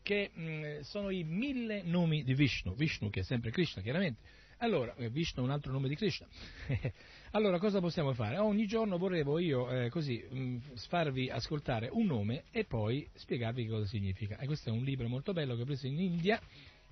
che 0.03 0.31
mh, 0.33 0.81
sono 0.81 1.09
i 1.11 1.25
mille 1.25 1.83
nomi 1.83 2.25
di 2.25 2.35
Vishnu, 2.35 2.75
Vishnu 2.75 3.09
che 3.11 3.21
è 3.21 3.23
sempre 3.23 3.51
Krishna 3.51 3.83
chiaramente, 3.83 4.21
allora, 4.59 4.95
eh, 4.97 5.09
Vishnu 5.09 5.43
è 5.43 5.45
un 5.45 5.51
altro 5.53 5.70
nome 5.73 5.89
di 5.89 5.95
Krishna. 5.95 6.27
allora, 7.33 7.59
cosa 7.59 7.81
possiamo 7.81 8.12
fare? 8.12 8.39
Ogni 8.39 8.67
giorno 8.67 8.99
vorrevo 8.99 9.39
io 9.39 9.70
eh, 9.70 9.89
così 9.89 10.19
mh, 10.28 10.75
farvi 10.89 11.31
ascoltare 11.31 11.89
un 11.91 12.07
nome 12.07 12.45
e 12.51 12.65
poi 12.65 13.09
spiegarvi 13.15 13.67
cosa 13.67 13.87
significa. 13.87 14.37
E 14.39 14.47
questo 14.47 14.70
è 14.70 14.73
un 14.73 14.83
libro 14.83 15.09
molto 15.09 15.33
bello 15.33 15.55
che 15.55 15.62
ho 15.62 15.65
preso 15.65 15.87
in 15.87 16.01
India, 16.01 16.41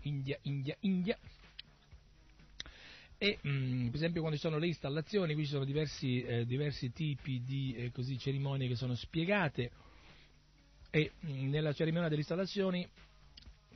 India, 0.02 0.38
India, 0.42 0.76
India. 0.80 1.18
E 3.18 3.38
mh, 3.40 3.86
per 3.86 3.96
esempio 3.96 4.20
quando 4.20 4.38
ci 4.38 4.44
sono 4.46 4.58
le 4.58 4.66
installazioni, 4.66 5.34
qui 5.34 5.44
ci 5.44 5.50
sono 5.50 5.64
diversi, 5.64 6.22
eh, 6.22 6.46
diversi 6.46 6.92
tipi 6.92 7.42
di 7.42 7.74
eh, 7.74 7.90
così, 7.90 8.18
cerimonie 8.18 8.68
che 8.68 8.76
sono 8.76 8.94
spiegate 8.94 9.70
e 10.90 11.12
mh, 11.18 11.48
nella 11.48 11.72
cerimonia 11.72 12.08
delle 12.08 12.20
installazioni 12.20 12.86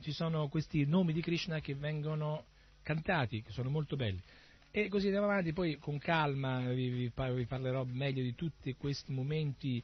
ci 0.01 0.11
sono 0.13 0.47
questi 0.47 0.85
nomi 0.85 1.11
di 1.11 1.21
Krishna 1.21 1.59
che 1.59 1.75
vengono 1.75 2.45
cantati, 2.83 3.41
che 3.41 3.51
sono 3.51 3.69
molto 3.69 3.95
belli. 3.95 4.21
E 4.71 4.87
così 4.87 5.07
andiamo 5.07 5.27
avanti, 5.27 5.51
poi 5.51 5.77
con 5.77 5.97
calma 5.97 6.69
vi, 6.69 6.89
vi, 6.89 7.09
parlerò 7.11 7.83
meglio 7.83 8.21
di 8.21 8.35
tutti 8.35 8.73
questi 8.75 9.11
momenti 9.11 9.83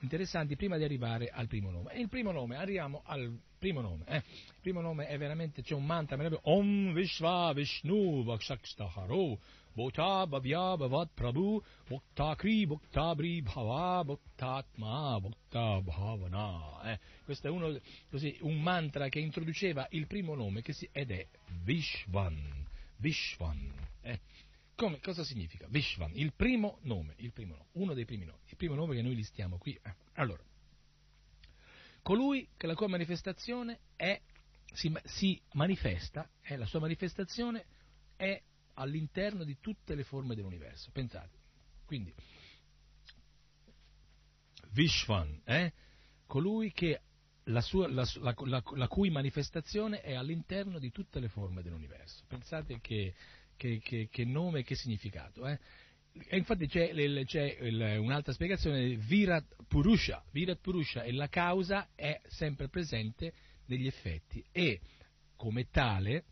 interessanti 0.00 0.56
prima 0.56 0.76
di 0.76 0.84
arrivare 0.84 1.28
al 1.28 1.48
primo 1.48 1.70
nome. 1.70 1.92
E 1.92 2.00
il 2.00 2.08
primo 2.08 2.32
nome, 2.32 2.56
arriviamo 2.56 3.02
al 3.04 3.38
primo 3.58 3.80
nome. 3.80 4.04
Eh. 4.06 4.16
Il 4.16 4.60
primo 4.60 4.80
nome 4.80 5.06
è 5.06 5.18
veramente, 5.18 5.62
c'è 5.62 5.74
un 5.74 5.84
mantra 5.84 6.16
meraviglioso, 6.16 6.48
Om 6.48 6.92
Vishva 6.94 7.52
Vishnu 7.52 8.24
Vakshakstaharo 8.24 9.38
Bhota 9.74 10.26
Bhavya 10.26 10.76
Bhavat 10.76 11.10
Prabhu 11.14 11.62
Bhaktakri 11.88 12.66
Bhaktabri 12.66 13.42
Bhava 13.42 14.04
Bhaktatma 14.04 15.18
Bhakta 15.20 15.80
Bhavana. 15.80 16.92
Eh. 16.92 16.98
Questo 17.24 17.46
è 17.46 17.50
uno, 17.50 17.78
così, 18.10 18.36
un 18.40 18.60
mantra 18.60 19.08
che 19.08 19.18
introduceva 19.18 19.86
il 19.90 20.06
primo 20.06 20.34
nome 20.34 20.62
si, 20.68 20.88
ed 20.92 21.10
è 21.10 21.26
Vishvan. 21.64 22.66
Vishvan. 22.96 23.72
Eh. 24.02 24.20
Come, 24.74 25.00
cosa 25.00 25.24
significa? 25.24 25.66
Vishvan, 25.68 26.12
il 26.14 26.32
primo 26.34 26.78
nome, 26.82 27.14
il 27.18 27.32
primo 27.32 27.54
nome, 27.54 27.68
uno 27.72 27.94
dei 27.94 28.04
primi 28.04 28.24
nomi, 28.24 28.40
il 28.46 28.56
primo 28.56 28.74
nome 28.74 28.94
che 28.94 29.02
noi 29.02 29.14
listiamo 29.14 29.58
qui. 29.58 29.78
Eh. 29.82 29.94
Allora, 30.14 30.42
colui 32.02 32.48
che 32.56 32.66
la 32.66 32.74
sua 32.74 32.88
manifestazione 32.88 33.80
è, 33.96 34.20
si, 34.72 34.92
si 35.04 35.40
manifesta, 35.52 36.28
la 36.48 36.66
sua 36.66 36.80
manifestazione 36.80 37.64
è 38.16 38.40
all'interno 38.74 39.44
di 39.44 39.58
tutte 39.60 39.94
le 39.94 40.04
forme 40.04 40.34
dell'universo. 40.34 40.90
Pensate, 40.92 41.38
quindi 41.84 42.14
Vishvan, 44.72 45.42
eh? 45.44 45.72
colui 46.26 46.72
la, 47.44 47.60
sua, 47.60 47.88
la, 47.88 48.08
la, 48.20 48.62
la, 48.74 48.88
cui 48.88 49.10
manifestazione 49.10 50.00
è 50.00 50.14
all'interno 50.14 50.78
di 50.78 50.90
tutte 50.90 51.20
le 51.20 51.28
forme 51.28 51.62
dell'universo. 51.62 52.24
Pensate 52.26 52.80
che, 52.80 53.14
che, 53.56 53.80
che, 53.82 54.08
che 54.10 54.24
nome 54.24 54.60
e 54.60 54.62
che 54.62 54.74
significato. 54.74 55.46
Eh? 55.46 55.58
E 56.28 56.36
infatti 56.36 56.66
c'è, 56.66 56.92
c'è 57.24 57.96
un'altra 57.96 58.32
spiegazione, 58.32 58.96
Virat 58.96 59.64
Purusha. 59.66 60.22
Virat 60.30 60.60
Purusha 60.60 61.02
e 61.02 61.12
la 61.12 61.28
causa 61.28 61.88
è 61.94 62.20
sempre 62.26 62.68
presente 62.68 63.32
negli 63.66 63.86
effetti 63.86 64.44
e 64.52 64.80
come 65.36 65.68
tale 65.70 66.24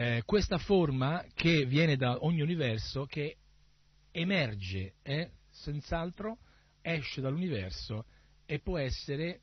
eh, 0.00 0.22
questa 0.24 0.58
forma 0.58 1.24
che 1.34 1.64
viene 1.66 1.96
da 1.96 2.24
ogni 2.24 2.40
universo, 2.40 3.04
che 3.06 3.36
emerge, 4.12 4.94
eh, 5.02 5.32
senz'altro 5.50 6.38
esce 6.80 7.20
dall'universo 7.20 8.04
e 8.46 8.60
può 8.60 8.78
essere 8.78 9.40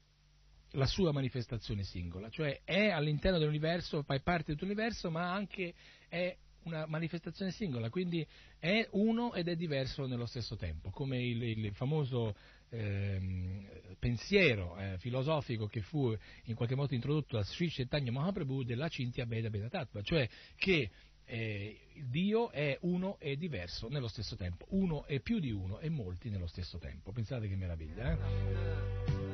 la 0.72 0.86
sua 0.86 1.12
manifestazione 1.12 1.84
singola, 1.84 2.30
cioè 2.30 2.62
è 2.64 2.88
all'interno 2.88 3.38
dell'universo, 3.38 4.02
fa 4.04 4.18
parte 4.22 4.46
di 4.46 4.54
tutto 4.54 4.64
l'universo, 4.64 5.12
ma 5.12 5.34
anche 5.34 5.74
è 6.08 6.38
una 6.64 6.86
manifestazione 6.86 7.52
singola, 7.52 7.90
quindi 7.90 8.26
è 8.58 8.88
uno 8.92 9.34
ed 9.34 9.50
è 9.50 9.58
diverso 9.58 10.06
nello 10.06 10.26
stesso 10.26 10.56
tempo, 10.56 10.90
come 10.90 11.22
il, 11.22 11.44
il 11.44 11.74
famoso 11.74 12.34
eh, 12.70 13.96
pensiero 14.00 14.78
eh, 14.78 14.98
filosofico 15.00 15.68
che 15.68 15.82
fu 15.82 16.16
in 16.46 16.56
qualche 16.56 16.76
modo 16.76 16.94
introdotto 16.94 17.38
da 17.38 17.44
Sri 17.44 17.70
Chaitanya 17.70 18.12
Mahaprabhu 18.12 18.64
della 18.64 18.88
Cintia 18.88 19.26
Veda 19.26 19.50
Veda 19.50 19.70
Tattva, 19.70 20.02
cioè 20.02 20.28
che 20.56 20.90
eh, 21.26 21.80
Dio 22.10 22.52
è 22.52 22.78
uno 22.82 23.18
e 23.20 23.36
diverso 23.36 23.88
nello 23.88 24.08
stesso 24.08 24.36
tempo, 24.36 24.66
uno 24.70 25.06
e 25.06 25.22
più 25.22 25.40
di 25.40 25.52
uno 25.52 25.80
e 25.80 25.90
molti 25.90 26.30
nello 26.30 26.48
stesso 26.48 26.78
tempo. 26.78 27.12
Pensate 27.12 27.48
che 27.48 27.56
meraviglia, 27.56 28.12
eh? 28.12 29.25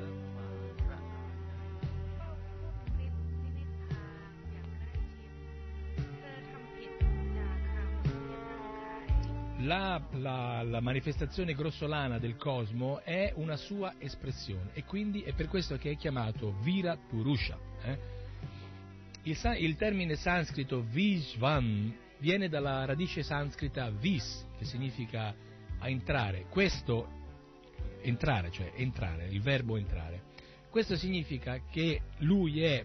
La, 9.63 10.01
la, 10.13 10.63
la, 10.63 10.79
manifestazione 10.79 11.53
grossolana 11.53 12.17
del 12.17 12.35
cosmo 12.35 13.01
è 13.03 13.31
una 13.35 13.55
sua 13.57 13.95
espressione 13.99 14.71
e 14.73 14.83
quindi 14.83 15.21
è 15.21 15.33
per 15.33 15.47
questo 15.47 15.77
che 15.77 15.91
è 15.91 15.97
chiamato 15.97 16.55
Virat 16.61 16.99
Purusha. 17.07 17.57
Eh? 17.83 17.99
Il, 19.23 19.37
il, 19.59 19.75
termine 19.75 20.15
sanscrito 20.15 20.81
Vishvan 20.81 21.95
viene 22.17 22.49
dalla 22.49 22.85
radice 22.85 23.21
sanscrita 23.21 23.89
vis, 23.91 24.47
che 24.57 24.65
significa 24.65 25.35
entrare. 25.81 26.45
Questo, 26.49 27.07
entrare, 28.01 28.51
cioè 28.51 28.71
entrare, 28.75 29.27
il 29.27 29.41
verbo 29.41 29.77
entrare. 29.77 30.23
Questo 30.69 30.95
significa 30.95 31.61
che 31.69 32.01
lui 32.19 32.63
è 32.63 32.83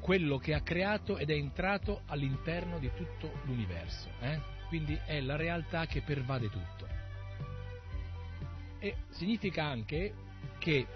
quello 0.00 0.38
che 0.38 0.54
ha 0.54 0.60
creato 0.60 1.16
ed 1.16 1.30
è 1.30 1.34
entrato 1.34 2.02
all'interno 2.06 2.78
di 2.78 2.90
tutto 2.94 3.40
l'universo. 3.44 4.08
Eh? 4.20 4.60
Quindi 4.72 4.98
è 5.04 5.20
la 5.20 5.36
realtà 5.36 5.84
che 5.84 6.00
pervade 6.00 6.48
tutto. 6.48 6.88
E 8.78 8.94
significa 9.10 9.64
anche 9.64 10.14
che, 10.58 10.86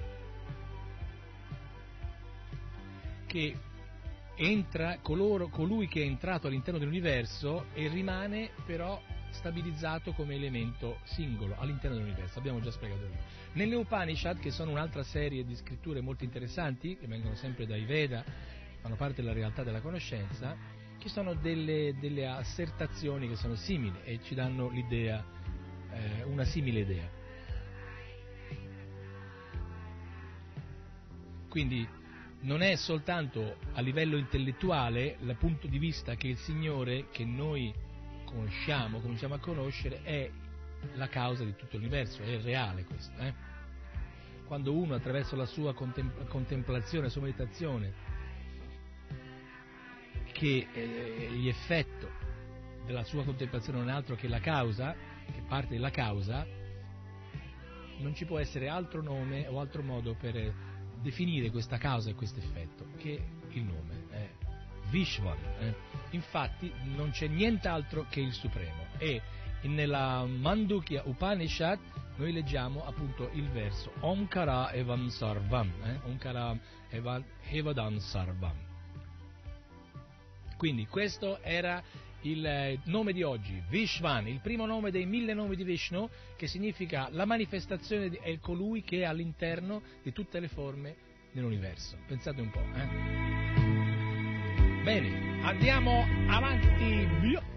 che 3.26 3.54
entra 4.34 4.96
coloro, 5.02 5.48
colui 5.48 5.88
che 5.88 6.00
è 6.00 6.06
entrato 6.06 6.46
all'interno 6.46 6.78
dell'universo 6.78 7.66
e 7.74 7.88
rimane 7.88 8.48
però 8.64 8.98
stabilizzato 9.28 10.12
come 10.12 10.36
elemento 10.36 11.00
singolo 11.04 11.54
all'interno 11.58 11.96
dell'universo, 11.96 12.38
abbiamo 12.38 12.62
già 12.62 12.70
spiegato 12.70 13.02
prima. 13.02 13.20
Nelle 13.52 13.74
Upanishad, 13.74 14.38
che 14.38 14.52
sono 14.52 14.70
un'altra 14.70 15.02
serie 15.02 15.44
di 15.44 15.54
scritture 15.54 16.00
molto 16.00 16.24
interessanti, 16.24 16.96
che 16.96 17.06
vengono 17.06 17.34
sempre 17.34 17.66
dai 17.66 17.84
Veda, 17.84 18.24
fanno 18.80 18.96
parte 18.96 19.20
della 19.20 19.34
realtà 19.34 19.62
della 19.62 19.82
conoscenza, 19.82 20.56
ci 20.98 21.08
sono 21.08 21.34
delle, 21.34 21.94
delle 21.98 22.26
assertazioni 22.26 23.28
che 23.28 23.36
sono 23.36 23.54
simili 23.54 23.98
e 24.04 24.20
ci 24.22 24.34
danno 24.34 24.68
l'idea, 24.68 25.24
eh, 25.90 26.22
una 26.24 26.44
simile 26.44 26.80
idea. 26.80 27.10
Quindi 31.48 31.88
non 32.40 32.60
è 32.60 32.76
soltanto 32.76 33.56
a 33.72 33.80
livello 33.80 34.16
intellettuale 34.16 35.16
il 35.20 35.36
punto 35.38 35.66
di 35.66 35.78
vista 35.78 36.14
che 36.14 36.28
il 36.28 36.36
Signore, 36.36 37.08
che 37.10 37.24
noi 37.24 37.72
conosciamo, 38.24 39.00
cominciamo 39.00 39.34
a 39.34 39.38
conoscere, 39.38 40.02
è 40.02 40.30
la 40.94 41.08
causa 41.08 41.44
di 41.44 41.54
tutto 41.56 41.76
l'universo, 41.76 42.22
è 42.22 42.40
reale 42.42 42.84
questo. 42.84 43.16
Eh? 43.18 43.32
Quando 44.46 44.72
uno 44.72 44.94
attraverso 44.94 45.34
la 45.34 45.46
sua 45.46 45.74
contem- 45.74 46.26
contemplazione, 46.28 47.04
la 47.06 47.10
sua 47.10 47.22
meditazione, 47.22 47.92
che 50.36 50.68
eh, 50.70 51.28
l'effetto 51.30 52.10
della 52.84 53.04
sua 53.04 53.24
contemplazione 53.24 53.78
non 53.78 53.88
è 53.88 53.92
altro 53.92 54.16
che 54.16 54.28
la 54.28 54.38
causa, 54.38 54.94
che 55.24 55.42
parte 55.48 55.70
della 55.70 55.90
causa, 55.90 56.46
non 57.98 58.14
ci 58.14 58.26
può 58.26 58.38
essere 58.38 58.68
altro 58.68 59.00
nome 59.00 59.46
o 59.46 59.58
altro 59.58 59.82
modo 59.82 60.14
per 60.14 60.54
definire 61.00 61.50
questa 61.50 61.78
causa 61.78 62.10
e 62.10 62.14
questo 62.14 62.38
effetto 62.38 62.86
che 62.98 63.18
il 63.48 63.62
nome 63.62 64.06
è 64.10 64.28
Vishwan. 64.90 65.38
Eh. 65.58 65.74
Infatti 66.10 66.70
non 66.94 67.10
c'è 67.10 67.28
nient'altro 67.28 68.06
che 68.10 68.20
il 68.20 68.32
Supremo 68.32 68.88
e 68.98 69.22
nella 69.62 70.22
Mandukya 70.26 71.02
Upanishad 71.06 71.78
noi 72.16 72.32
leggiamo 72.32 72.86
appunto 72.86 73.30
il 73.32 73.48
verso 73.48 73.90
Omkara 74.00 74.70
Evam 74.72 75.08
Sarvam, 75.08 75.72
eh? 75.82 75.98
Omkara 76.04 76.56
Evadam 76.90 77.98
Sarvam. 77.98 78.66
Quindi 80.56 80.86
questo 80.86 81.40
era 81.42 81.82
il 82.22 82.80
nome 82.84 83.12
di 83.12 83.22
oggi, 83.22 83.62
Vishvan, 83.68 84.26
il 84.26 84.40
primo 84.40 84.66
nome 84.66 84.90
dei 84.90 85.06
mille 85.06 85.34
nomi 85.34 85.54
di 85.54 85.64
Vishnu, 85.64 86.08
che 86.36 86.46
significa 86.46 87.08
la 87.10 87.24
manifestazione 87.24 88.08
di, 88.08 88.18
è 88.20 88.38
colui 88.40 88.82
che 88.82 89.00
è 89.00 89.04
all'interno 89.04 89.82
di 90.02 90.12
tutte 90.12 90.40
le 90.40 90.48
forme 90.48 90.96
nell'universo. 91.32 91.96
Pensate 92.06 92.40
un 92.40 92.50
po', 92.50 92.64
eh? 92.74 93.84
Bene, 94.82 95.42
andiamo 95.42 96.06
avanti, 96.28 97.55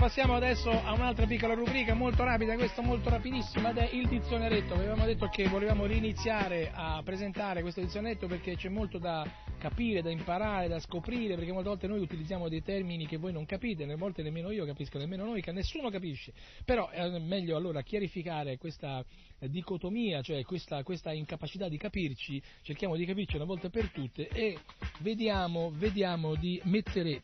passiamo 0.00 0.34
adesso 0.34 0.70
a 0.70 0.94
un'altra 0.94 1.26
piccola 1.26 1.52
rubrica 1.52 1.92
molto 1.92 2.24
rapida, 2.24 2.54
questa 2.54 2.80
molto 2.80 3.10
rapidissima 3.10 3.68
ed 3.68 3.76
è 3.76 3.90
il 3.92 4.08
dizionaretto. 4.08 4.72
Avevamo 4.72 5.04
detto 5.04 5.28
che 5.28 5.46
volevamo 5.46 5.84
riniziare 5.84 6.70
a 6.72 7.02
presentare 7.04 7.60
questo 7.60 7.82
dizionaretto 7.82 8.26
perché 8.26 8.56
c'è 8.56 8.70
molto 8.70 8.96
da 8.96 9.28
capire, 9.58 10.00
da 10.00 10.10
imparare, 10.10 10.68
da 10.68 10.80
scoprire, 10.80 11.34
perché 11.34 11.52
molte 11.52 11.68
volte 11.68 11.86
noi 11.86 12.00
utilizziamo 12.00 12.48
dei 12.48 12.62
termini 12.62 13.06
che 13.06 13.18
voi 13.18 13.32
non 13.32 13.44
capite, 13.44 13.84
a 13.84 13.96
volte 13.96 14.22
nemmeno 14.22 14.50
io 14.50 14.64
capisco, 14.64 14.96
nemmeno 14.96 15.26
noi, 15.26 15.42
che 15.42 15.52
nessuno 15.52 15.90
capisce. 15.90 16.32
Però 16.64 16.88
è 16.88 17.18
meglio 17.18 17.54
allora 17.54 17.82
chiarificare 17.82 18.56
questa 18.56 19.04
dicotomia, 19.48 20.22
cioè 20.22 20.44
questa, 20.44 20.82
questa 20.82 21.12
incapacità 21.12 21.68
di 21.68 21.76
capirci, 21.76 22.42
cerchiamo 22.62 22.96
di 22.96 23.04
capirci 23.04 23.36
una 23.36 23.44
volta 23.44 23.68
per 23.70 23.90
tutte 23.90 24.28
e 24.28 24.58
vediamo, 25.00 25.70
vediamo 25.74 26.34
di 26.34 26.60
mettere 26.64 27.22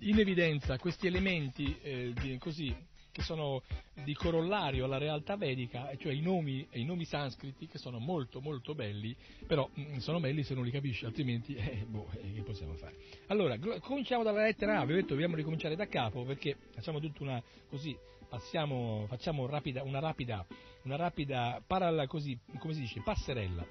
in 0.00 0.18
evidenza 0.18 0.78
questi 0.78 1.06
elementi 1.06 1.78
eh, 1.82 2.12
di, 2.20 2.36
così, 2.38 2.74
che 3.14 3.22
sono 3.22 3.62
di 4.02 4.12
corollario 4.12 4.86
alla 4.86 4.98
realtà 4.98 5.36
vedica, 5.36 5.88
cioè 5.98 6.12
i 6.12 6.20
nomi, 6.20 6.66
i 6.72 6.84
nomi 6.84 7.04
sanscriti 7.04 7.68
che 7.68 7.78
sono 7.78 8.00
molto 8.00 8.40
molto 8.40 8.74
belli, 8.74 9.14
però 9.46 9.70
mh, 9.72 9.80
mm, 9.80 9.96
sono 9.98 10.18
belli 10.18 10.42
se 10.42 10.54
non 10.54 10.64
li 10.64 10.72
capisci, 10.72 11.04
altrimenti 11.04 11.54
eh, 11.56 11.86
boh, 11.88 12.08
eh, 12.20 12.32
che 12.32 12.42
possiamo 12.42 12.74
fare? 12.74 12.96
Allora, 13.28 13.56
cominciamo 13.78 14.24
dalla 14.24 14.42
lettera 14.42 14.80
A, 14.80 14.84
vi 14.84 14.92
ho 14.92 14.96
detto 14.96 15.10
dobbiamo 15.10 15.36
ricominciare 15.36 15.76
da 15.76 15.86
capo 15.86 16.24
perché 16.24 16.56
facciamo 16.72 16.98
tutta 16.98 17.22
una, 17.22 17.42
così, 17.68 17.96
passiamo, 18.34 19.06
facciamo 19.06 19.46
rapida, 19.46 19.84
una 19.84 20.00
rapida, 20.00 20.44
una 20.82 20.96
rapida 20.96 21.62
paralla, 21.64 22.08
così, 22.08 22.36
come 22.58 22.74
si 22.74 22.80
dice, 22.80 23.00
passerella, 23.00 23.64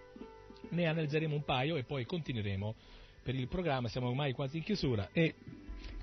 ne 0.70 0.88
analizzeremo 0.88 1.36
un 1.36 1.44
paio 1.44 1.76
e 1.76 1.84
poi 1.84 2.06
continueremo 2.06 2.74
per 3.22 3.36
il 3.36 3.50
programma, 3.50 3.90
siamo 3.90 4.08
ormai 4.08 4.32
quasi 4.32 4.58
in 4.58 4.64
chiusura. 4.64 5.10
E 5.12 5.36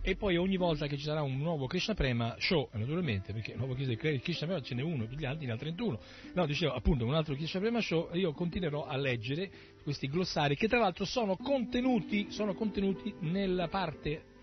e 0.03 0.17
poi 0.17 0.39
ogni 0.39 0.57
volta 0.57 0.87
che 0.87 0.97
ci 0.97 1.05
sarà 1.05 1.21
un 1.21 1.37
nuovo 1.37 1.67
Krishna 1.67 1.93
Prema 1.93 2.35
show, 2.39 2.69
naturalmente, 2.73 3.33
perché 3.35 3.53
il 3.53 3.59
nuovo 3.59 3.75
Krishna 3.75 4.47
Prema 4.47 4.61
ce 4.61 4.75
n'è 4.75 4.83
uno, 4.83 5.05
gli 5.05 5.25
altri 5.25 5.47
ne 5.47 5.53
ha 5.53 5.57
31, 5.57 6.01
no, 6.35 6.47
dicevo 6.47 6.73
appunto 6.73 7.05
un 7.05 7.15
altro 7.15 7.35
Krishna 7.35 7.61
Prema 7.61 7.81
show, 7.81 8.09
io 8.15 8.33
continuerò 8.33 8.87
a 8.87 8.97
leggere 8.97 9.51
questi 9.83 10.09
glossari 10.09 10.57
che 10.57 10.69
tra 10.69 10.79
l'altro 10.79 11.05
sono 11.05 11.37
contenuti, 11.37 12.31
sono 12.31 12.55
contenuti 12.55 13.15
nella 13.21 13.69
parte 13.69 14.39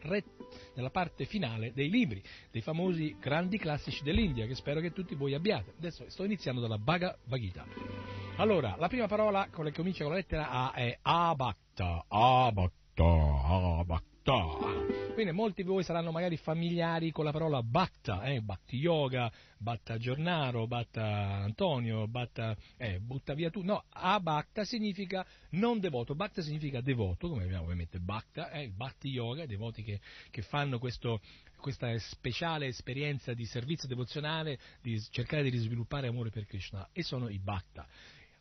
nella 0.77 0.91
parte 0.91 1.25
finale 1.25 1.73
dei 1.73 1.89
libri, 1.89 2.23
dei 2.51 2.61
famosi 2.61 3.17
grandi 3.19 3.57
classici 3.57 4.03
dell'India, 4.03 4.45
che 4.45 4.56
spero 4.56 4.80
che 4.80 4.93
tutti 4.93 5.15
voi 5.15 5.33
abbiate. 5.33 5.73
Adesso 5.77 6.09
sto 6.09 6.23
iniziando 6.23 6.61
dalla 6.61 6.77
Bhagavad 6.77 7.17
Gita. 7.39 7.65
Allora, 8.38 8.75
la 8.77 8.88
prima 8.88 9.07
parola 9.07 9.49
che 9.49 9.72
comincia 9.72 10.03
con 10.03 10.11
la 10.11 10.19
lettera 10.19 10.49
A 10.49 10.72
è 10.73 10.97
Abhakta, 11.01 12.06
Abhakta, 12.07 13.03
Abhakta. 13.03 14.17
Quindi 15.14 15.31
molti 15.31 15.64
di 15.64 15.69
voi 15.69 15.83
saranno 15.83 16.11
magari 16.11 16.35
familiari 16.35 17.11
con 17.11 17.23
la 17.23 17.31
parola 17.31 17.64
Bhatta, 17.64 18.23
eh, 18.23 18.41
Bhakti 18.41 18.75
Yoga, 18.75 19.31
Bhatta 19.57 19.97
Giornaro, 19.97 20.67
Bhatta 20.67 21.06
Antonio, 21.43 22.09
Bhatta, 22.09 22.53
eh, 22.75 22.99
butta 22.99 23.33
via 23.33 23.49
tu. 23.49 23.64
No, 23.64 23.85
Abhakta 23.88 24.65
significa 24.65 25.25
non 25.51 25.80
devoto, 25.80 26.14
Bhatta 26.14 26.41
significa 26.41 26.81
devoto, 26.81 27.30
come 27.30 27.45
abbiamo 27.45 27.64
ovviamente 27.64 27.99
Bhakta, 27.99 28.51
eh, 28.51 28.67
Bhakti 28.67 29.07
Yoga, 29.07 29.43
i 29.43 29.47
devoti 29.47 29.81
che, 29.81 30.01
che 30.30 30.41
fanno 30.41 30.77
questo, 30.77 31.22
questa 31.61 31.97
speciale 31.97 32.67
esperienza 32.67 33.33
di 33.33 33.45
servizio 33.45 33.88
devozionale, 33.88 34.59
di 34.81 35.01
cercare 35.09 35.43
di 35.43 35.49
risviluppare 35.49 36.07
amore 36.07 36.31
per 36.31 36.45
Krishna, 36.45 36.89
e 36.91 37.01
sono 37.01 37.30
i 37.30 37.39
Bhakta. 37.39 37.88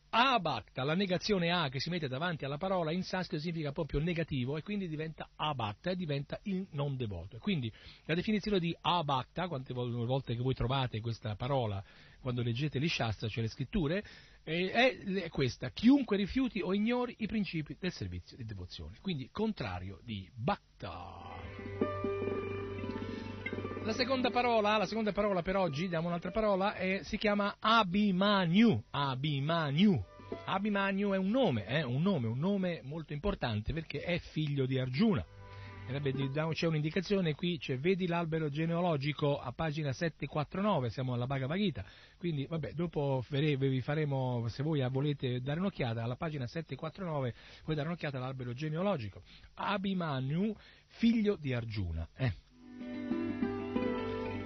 Abhakta, 0.09 0.83
la 0.83 0.95
negazione 0.95 1.51
A 1.51 1.69
che 1.69 1.79
si 1.79 1.89
mette 1.89 2.07
davanti 2.07 2.45
alla 2.45 2.57
parola 2.57 2.91
in 2.91 3.03
sanscrito 3.03 3.41
significa 3.41 3.71
proprio 3.71 3.99
negativo 3.99 4.57
e 4.57 4.63
quindi 4.63 4.87
diventa 4.87 5.29
abhakta 5.35 5.91
e 5.91 5.95
diventa 5.95 6.39
il 6.43 6.65
non 6.71 6.95
devoto. 6.95 7.37
Quindi 7.39 7.71
la 8.05 8.15
definizione 8.15 8.59
di 8.59 8.75
abhakta, 8.79 9.47
quante 9.47 9.73
volte 9.73 10.35
che 10.35 10.41
voi 10.41 10.53
trovate 10.53 11.01
questa 11.01 11.35
parola 11.35 11.83
quando 12.19 12.41
leggete 12.41 12.79
gli 12.79 12.89
shastra, 12.89 13.27
cioè 13.27 13.43
le 13.43 13.49
scritture, 13.49 14.03
è 14.43 15.27
questa, 15.29 15.69
chiunque 15.71 16.17
rifiuti 16.17 16.61
o 16.61 16.73
ignori 16.73 17.15
i 17.19 17.27
principi 17.27 17.75
del 17.79 17.91
servizio 17.91 18.37
di 18.37 18.45
devozione. 18.45 18.97
Quindi 19.01 19.29
contrario 19.31 19.99
di 20.03 20.29
bhakta. 20.33 22.16
La 23.87 23.93
seconda 23.93 24.31
parola, 24.31 24.75
la 24.75 24.85
seconda 24.85 25.13
parola 25.13 25.41
per 25.41 25.55
oggi, 25.55 25.87
diamo 25.87 26.07
un'altra 26.09 26.29
parola, 26.29 26.73
è, 26.73 26.99
si 27.03 27.15
chiama 27.17 27.55
Abhimanyu. 27.57 28.83
Abhimanyu. 28.89 30.03
Abhimanyu 30.43 31.11
è 31.11 31.17
un 31.17 31.29
nome, 31.29 31.65
eh, 31.65 31.83
un 31.83 32.01
nome, 32.01 32.27
un 32.27 32.37
nome 32.37 32.81
molto 32.83 33.13
importante 33.13 33.71
perché 33.71 34.01
è 34.01 34.19
figlio 34.19 34.65
di 34.65 34.77
Arjuna. 34.77 35.25
C'è 36.51 36.67
un'indicazione 36.67 37.33
qui, 37.33 37.57
cioè 37.59 37.79
vedi 37.79 38.07
l'albero 38.07 38.49
genealogico 38.49 39.39
a 39.39 39.53
pagina 39.53 39.93
749, 39.93 40.89
siamo 40.89 41.13
alla 41.13 41.25
Bhagavad 41.25 41.57
Gita, 41.57 41.85
quindi 42.17 42.45
vabbè, 42.45 42.73
dopo 42.73 43.23
vi 43.29 43.79
faremo, 43.79 44.49
se 44.49 44.63
voi 44.63 44.85
volete 44.89 45.39
dare 45.39 45.61
un'occhiata, 45.61 46.03
alla 46.03 46.17
pagina 46.17 46.45
749 46.45 47.33
puoi 47.63 47.73
dare 47.77 47.87
un'occhiata 47.87 48.17
all'albero 48.17 48.51
genealogico. 48.51 49.21
Abhimanyu, 49.53 50.53
figlio 50.87 51.37
di 51.39 51.53
Arjuna. 51.53 52.05
Eh. 52.17 53.26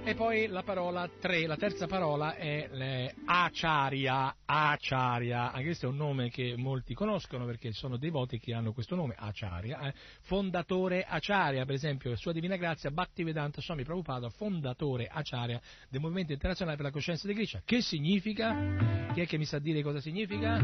E 0.03 0.15
poi 0.15 0.47
la 0.47 0.63
parola 0.63 1.07
3, 1.07 1.45
la 1.45 1.55
terza 1.55 1.85
parola 1.85 2.35
è 2.35 3.13
Acharya, 3.23 4.35
Acharya, 4.45 5.51
anche 5.51 5.65
questo 5.65 5.85
è 5.85 5.89
un 5.89 5.95
nome 5.95 6.31
che 6.31 6.55
molti 6.57 6.95
conoscono 6.95 7.45
perché 7.45 7.71
sono 7.71 7.97
devoti 7.97 8.39
che 8.39 8.53
hanno 8.53 8.73
questo 8.73 8.95
nome, 8.95 9.13
Acharya, 9.15 9.79
eh. 9.79 9.93
fondatore 10.21 11.05
Acharya, 11.07 11.65
per 11.65 11.75
esempio, 11.75 12.15
Sua 12.15 12.31
Divina 12.31 12.55
Grazia, 12.55 12.89
Bhaktivedanta 12.89 13.61
Swami 13.61 13.83
Prabhupada, 13.83 14.29
fondatore 14.29 15.07
Acharya 15.07 15.61
del 15.87 16.01
Movimento 16.01 16.33
Internazionale 16.33 16.77
per 16.77 16.87
la 16.87 16.91
Coscienza 16.91 17.27
di 17.27 17.35
Krishna. 17.35 17.61
Che 17.63 17.81
significa? 17.81 19.09
Chi 19.13 19.21
è 19.21 19.27
che 19.27 19.37
mi 19.37 19.45
sa 19.45 19.59
dire 19.59 19.83
cosa 19.83 20.01
significa? 20.01 20.57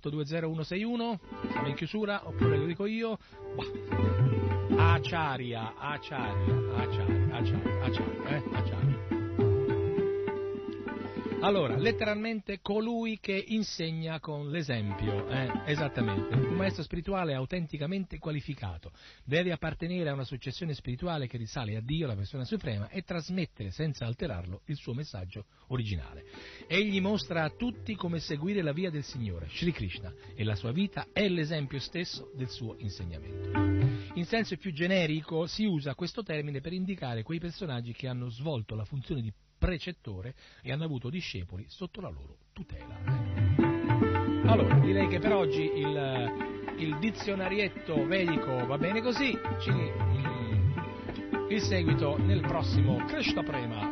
820161, 0.00 1.20
siamo 1.50 1.68
in 1.68 1.74
chiusura, 1.74 2.26
oppure 2.26 2.56
lo 2.56 2.64
dico 2.64 2.86
io? 2.86 3.18
Bah. 3.54 4.37
Acharya, 4.78 5.72
Acharya, 5.82 6.54
Acharya, 6.78 7.18
Acharya, 7.34 7.82
Acharya, 7.82 8.30
eh? 8.30 8.42
Acharya. 8.54 9.17
Allora, 11.40 11.76
letteralmente 11.76 12.58
colui 12.60 13.20
che 13.20 13.44
insegna 13.46 14.18
con 14.18 14.50
l'esempio, 14.50 15.28
eh? 15.28 15.62
esattamente. 15.66 16.34
Un 16.34 16.56
maestro 16.56 16.82
spirituale 16.82 17.32
autenticamente 17.32 18.18
qualificato 18.18 18.90
deve 19.24 19.52
appartenere 19.52 20.10
a 20.10 20.14
una 20.14 20.24
successione 20.24 20.74
spirituale 20.74 21.28
che 21.28 21.36
risale 21.36 21.76
a 21.76 21.80
Dio, 21.80 22.08
la 22.08 22.16
persona 22.16 22.44
suprema, 22.44 22.88
e 22.88 23.02
trasmettere 23.02 23.70
senza 23.70 24.04
alterarlo 24.04 24.62
il 24.66 24.76
suo 24.76 24.94
messaggio 24.94 25.44
originale. 25.68 26.24
Egli 26.66 27.00
mostra 27.00 27.44
a 27.44 27.50
tutti 27.50 27.94
come 27.94 28.18
seguire 28.18 28.60
la 28.60 28.72
via 28.72 28.90
del 28.90 29.04
Signore, 29.04 29.46
Sri 29.48 29.70
Krishna, 29.70 30.12
e 30.34 30.42
la 30.42 30.56
sua 30.56 30.72
vita 30.72 31.06
è 31.12 31.28
l'esempio 31.28 31.78
stesso 31.78 32.32
del 32.34 32.48
suo 32.48 32.74
insegnamento. 32.78 33.56
In 34.14 34.24
senso 34.24 34.56
più 34.56 34.72
generico 34.72 35.46
si 35.46 35.64
usa 35.64 35.94
questo 35.94 36.24
termine 36.24 36.60
per 36.60 36.72
indicare 36.72 37.22
quei 37.22 37.38
personaggi 37.38 37.92
che 37.92 38.08
hanno 38.08 38.28
svolto 38.28 38.74
la 38.74 38.84
funzione 38.84 39.22
di 39.22 39.32
precettore 39.58 40.34
e 40.62 40.72
hanno 40.72 40.84
avuto 40.84 41.10
discepoli 41.10 41.66
sotto 41.68 42.00
la 42.00 42.08
loro 42.08 42.36
tutela. 42.52 42.96
Allora, 44.46 44.78
direi 44.78 45.08
che 45.08 45.18
per 45.18 45.34
oggi 45.34 45.62
il, 45.62 46.76
il 46.78 46.98
dizionarietto 46.98 48.06
vedico 48.06 48.64
va 48.66 48.78
bene 48.78 49.02
così, 49.02 49.36
ci, 49.60 49.70
il, 51.50 51.60
seguito 51.60 52.16
nel 52.16 52.40
prossimo 52.40 53.04
Krishna 53.04 53.42
Prema 53.42 53.90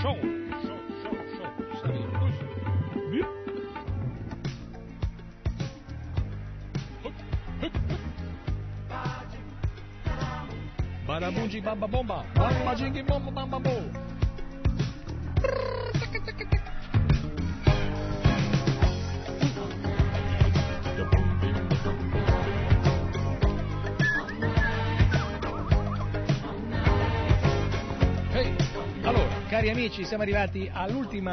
Show. 0.00 0.16
Barabungi 11.04 11.60
bamba 11.60 11.88
bomba, 11.88 12.24
bamba 12.34 12.74
jingi 12.74 13.02
bomba 13.02 13.30
bamba 13.30 13.58
bo. 13.58 14.17
Cari 29.48 29.70
amici, 29.70 30.04
siamo 30.04 30.22
arrivati 30.22 30.70
all'ultimo 30.72 31.32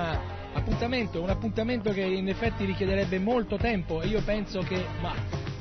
appuntamento, 0.54 1.22
un 1.22 1.30
appuntamento 1.30 1.92
che 1.92 2.02
in 2.02 2.28
effetti 2.28 2.66
richiederebbe 2.66 3.20
molto 3.20 3.58
tempo 3.58 4.02
e 4.02 4.08
io 4.08 4.22
penso 4.24 4.62
che, 4.62 4.84
ma 5.00 5.14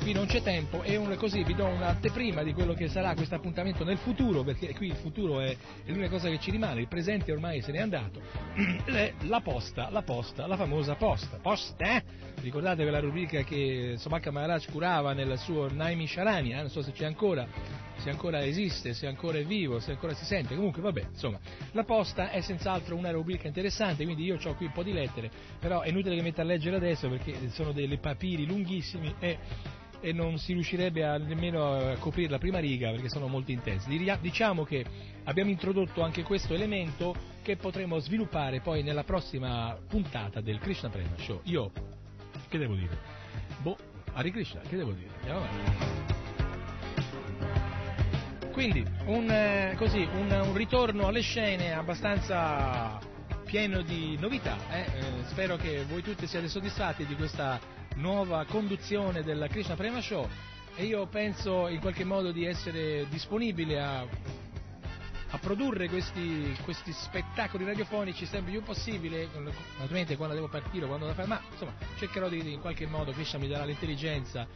qui 0.05 0.13
non 0.13 0.27
c'è 0.27 0.43
tempo 0.43 0.83
e 0.83 0.97
un, 0.97 1.15
così 1.17 1.43
vi 1.43 1.55
do 1.55 1.65
un'anteprima 1.65 2.43
di 2.43 2.53
quello 2.53 2.75
che 2.75 2.87
sarà 2.89 3.15
questo 3.15 3.33
appuntamento 3.33 3.83
nel 3.83 3.97
futuro, 3.97 4.43
perché 4.43 4.71
qui 4.75 4.89
il 4.89 4.95
futuro 4.97 5.39
è, 5.39 5.47
è 5.47 5.89
l'unica 5.89 6.09
cosa 6.09 6.29
che 6.29 6.37
ci 6.37 6.51
rimane, 6.51 6.81
il 6.81 6.87
presente 6.87 7.31
ormai 7.31 7.59
se 7.61 7.71
n'è 7.71 7.79
andato, 7.79 8.21
è 8.85 9.13
la 9.21 9.41
posta, 9.41 9.89
la 9.89 10.03
posta, 10.03 10.45
la 10.45 10.57
famosa 10.57 10.93
posta. 10.93 11.39
Posta, 11.41 11.95
eh? 11.95 12.03
Ricordate 12.39 12.83
quella 12.83 12.99
rubrica 12.99 13.41
che 13.41 13.95
Somaka 13.97 14.29
Maharaj 14.29 14.69
curava 14.69 15.13
nel 15.13 15.39
suo 15.39 15.73
Naimi 15.73 16.05
Sharani, 16.05 16.51
eh? 16.51 16.57
non 16.57 16.69
so 16.69 16.83
se 16.83 16.91
c'è 16.91 17.05
ancora, 17.05 17.47
se 17.97 18.09
ancora 18.09 18.43
esiste, 18.43 18.93
se 18.93 19.07
ancora 19.07 19.37
è 19.37 19.45
vivo, 19.45 19.79
se 19.79 19.91
ancora 19.91 20.13
si 20.13 20.25
sente, 20.25 20.55
comunque 20.55 20.81
vabbè, 20.81 21.07
insomma, 21.11 21.39
la 21.71 21.83
posta 21.83 22.29
è 22.29 22.41
senz'altro 22.41 22.95
una 22.95 23.11
rubrica 23.11 23.47
interessante, 23.47 24.03
quindi 24.03 24.23
io 24.23 24.37
ho 24.41 24.55
qui 24.55 24.65
un 24.65 24.71
po' 24.71 24.83
di 24.83 24.93
lettere, 24.93 25.31
però 25.59 25.81
è 25.81 25.89
inutile 25.89 26.15
che 26.15 26.21
metta 26.21 26.41
a 26.41 26.45
leggere 26.45 26.75
adesso 26.75 27.09
perché 27.09 27.49
sono 27.49 27.71
dei 27.71 27.97
papiri 27.97 28.45
lunghissimi 28.45 29.15
e, 29.19 29.37
e 29.99 30.13
non 30.13 30.37
si 30.37 30.53
riuscirebbe 30.53 31.03
a, 31.03 31.17
nemmeno 31.17 31.73
a 31.73 31.95
coprire 31.97 32.29
la 32.29 32.37
prima 32.37 32.59
riga 32.59 32.91
perché 32.91 33.09
sono 33.09 33.27
molto 33.27 33.51
intensi. 33.51 33.89
Diciamo 34.21 34.63
che 34.63 34.85
abbiamo 35.23 35.49
introdotto 35.49 36.01
anche 36.01 36.23
questo 36.23 36.53
elemento 36.53 37.15
che 37.41 37.57
potremo 37.57 37.99
sviluppare 37.99 38.59
poi 38.59 38.83
nella 38.83 39.03
prossima 39.03 39.77
puntata 39.87 40.41
del 40.41 40.59
Krishna 40.59 40.89
Prema 40.89 41.15
Show. 41.17 41.41
Io, 41.43 41.71
che 42.47 42.57
devo 42.57 42.75
dire? 42.75 42.97
Boh, 43.61 43.77
Hare 44.13 44.31
Krishna, 44.31 44.61
che 44.61 44.77
devo 44.77 44.91
dire? 44.91 45.09
Andiamo 45.19 45.39
avanti. 45.39 45.94
Quindi 48.55 48.85
un, 49.07 49.29
eh, 49.29 49.75
così, 49.75 50.07
un, 50.13 50.31
un 50.31 50.55
ritorno 50.55 51.07
alle 51.07 51.19
scene 51.19 51.73
abbastanza 51.73 52.97
pieno 53.43 53.81
di 53.81 54.17
novità. 54.17 54.55
eh. 54.71 54.79
Eh, 54.79 55.23
spero 55.25 55.57
che 55.57 55.83
voi 55.83 56.01
tutti 56.01 56.25
siate 56.25 56.47
soddisfatti 56.47 57.05
di 57.05 57.15
questa 57.15 57.59
nuova 57.95 58.45
conduzione 58.45 59.23
del 59.23 59.45
Krishna 59.49 59.75
Prema 59.75 59.99
Show 59.99 60.25
e 60.77 60.85
io 60.85 61.05
penso 61.07 61.67
in 61.67 61.81
qualche 61.81 62.05
modo 62.05 62.31
di 62.31 62.45
essere 62.45 63.05
disponibile 63.09 63.81
a, 63.81 63.99
a 65.31 65.37
produrre 65.37 65.89
questi, 65.89 66.57
questi 66.63 66.93
spettacoli 66.93 67.65
radiofonici 67.65 68.25
sempre 68.25 68.53
più 68.53 68.63
possibile, 68.63 69.27
naturalmente 69.79 70.15
quando 70.15 70.33
devo 70.33 70.47
partire 70.47 70.85
quando 70.85 71.07
devo 71.07 71.17
fare, 71.17 71.27
ma 71.27 71.41
insomma 71.51 71.73
cercherò 71.97 72.29
di 72.29 72.53
in 72.53 72.61
qualche 72.61 72.87
modo, 72.87 73.11
Krishna 73.11 73.37
mi 73.37 73.49
darà 73.49 73.65
l'intelligenza 73.65 74.47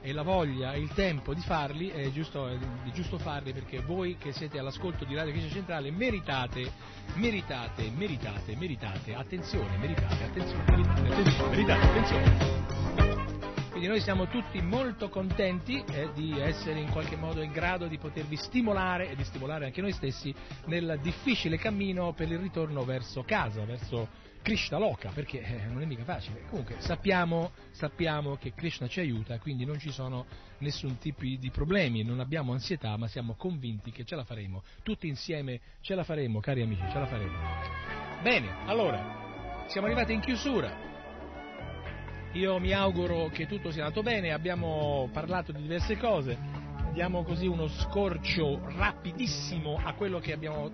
e 0.00 0.12
la 0.12 0.22
voglia 0.22 0.72
e 0.72 0.80
il 0.80 0.92
tempo 0.94 1.34
di 1.34 1.40
farli, 1.40 1.88
è 1.88 2.10
giusto, 2.10 2.48
è 2.48 2.56
giusto 2.92 3.18
farli 3.18 3.52
perché 3.52 3.80
voi 3.80 4.16
che 4.16 4.32
siete 4.32 4.58
all'ascolto 4.58 5.04
di 5.04 5.14
Radio 5.14 5.32
Chiesa 5.32 5.48
Centrale 5.48 5.90
meritate, 5.90 6.70
meritate, 7.14 7.90
meritate, 7.90 8.56
meritate, 8.56 9.14
attenzione, 9.14 9.76
meritate, 9.76 10.24
attenzione, 10.24 10.64
meritate, 10.70 11.10
attenzione, 11.10 11.50
meritate, 11.50 11.86
attenzione. 11.86 13.18
Quindi 13.78 13.94
noi 13.94 14.00
siamo 14.04 14.26
tutti 14.26 14.60
molto 14.60 15.08
contenti 15.08 15.84
eh, 15.92 16.10
di 16.12 16.36
essere 16.36 16.80
in 16.80 16.90
qualche 16.90 17.14
modo 17.14 17.42
in 17.42 17.52
grado 17.52 17.86
di 17.86 17.96
potervi 17.96 18.34
stimolare 18.34 19.08
e 19.08 19.14
di 19.14 19.22
stimolare 19.22 19.66
anche 19.66 19.80
noi 19.80 19.92
stessi 19.92 20.34
nel 20.66 20.98
difficile 21.00 21.58
cammino 21.58 22.12
per 22.12 22.28
il 22.28 22.38
ritorno 22.38 22.84
verso 22.84 23.22
casa, 23.22 23.64
verso 23.64 24.08
Krishna 24.42 24.78
Loka, 24.78 25.10
perché 25.10 25.42
eh, 25.42 25.66
non 25.66 25.82
è 25.82 25.84
mica 25.84 26.04
facile. 26.04 26.42
Comunque 26.48 26.76
sappiamo, 26.78 27.52
sappiamo 27.70 28.36
che 28.36 28.52
Krishna 28.54 28.88
ci 28.88 29.00
aiuta, 29.00 29.38
quindi 29.38 29.64
non 29.64 29.78
ci 29.78 29.90
sono 29.90 30.26
nessun 30.58 30.98
tipo 30.98 31.22
di 31.22 31.50
problemi, 31.52 32.02
non 32.02 32.20
abbiamo 32.20 32.52
ansietà, 32.52 32.96
ma 32.96 33.08
siamo 33.08 33.34
convinti 33.34 33.90
che 33.90 34.04
ce 34.04 34.16
la 34.16 34.24
faremo. 34.24 34.62
Tutti 34.82 35.06
insieme 35.06 35.60
ce 35.80 35.94
la 35.94 36.04
faremo, 36.04 36.40
cari 36.40 36.62
amici, 36.62 36.82
ce 36.90 36.98
la 36.98 37.06
faremo. 37.06 37.36
Bene, 38.22 38.64
allora, 38.66 39.64
siamo 39.68 39.86
arrivati 39.86 40.12
in 40.12 40.20
chiusura. 40.20 40.86
Io 42.32 42.58
mi 42.58 42.72
auguro 42.72 43.28
che 43.28 43.46
tutto 43.46 43.70
sia 43.70 43.84
andato 43.84 44.02
bene, 44.02 44.32
abbiamo 44.32 45.08
parlato 45.12 45.52
di 45.52 45.62
diverse 45.62 45.96
cose, 45.96 46.36
diamo 46.92 47.22
così 47.22 47.46
uno 47.46 47.68
scorcio 47.68 48.60
rapidissimo 48.76 49.80
a 49.82 49.94
quello 49.94 50.18
che 50.18 50.32
abbiamo 50.32 50.70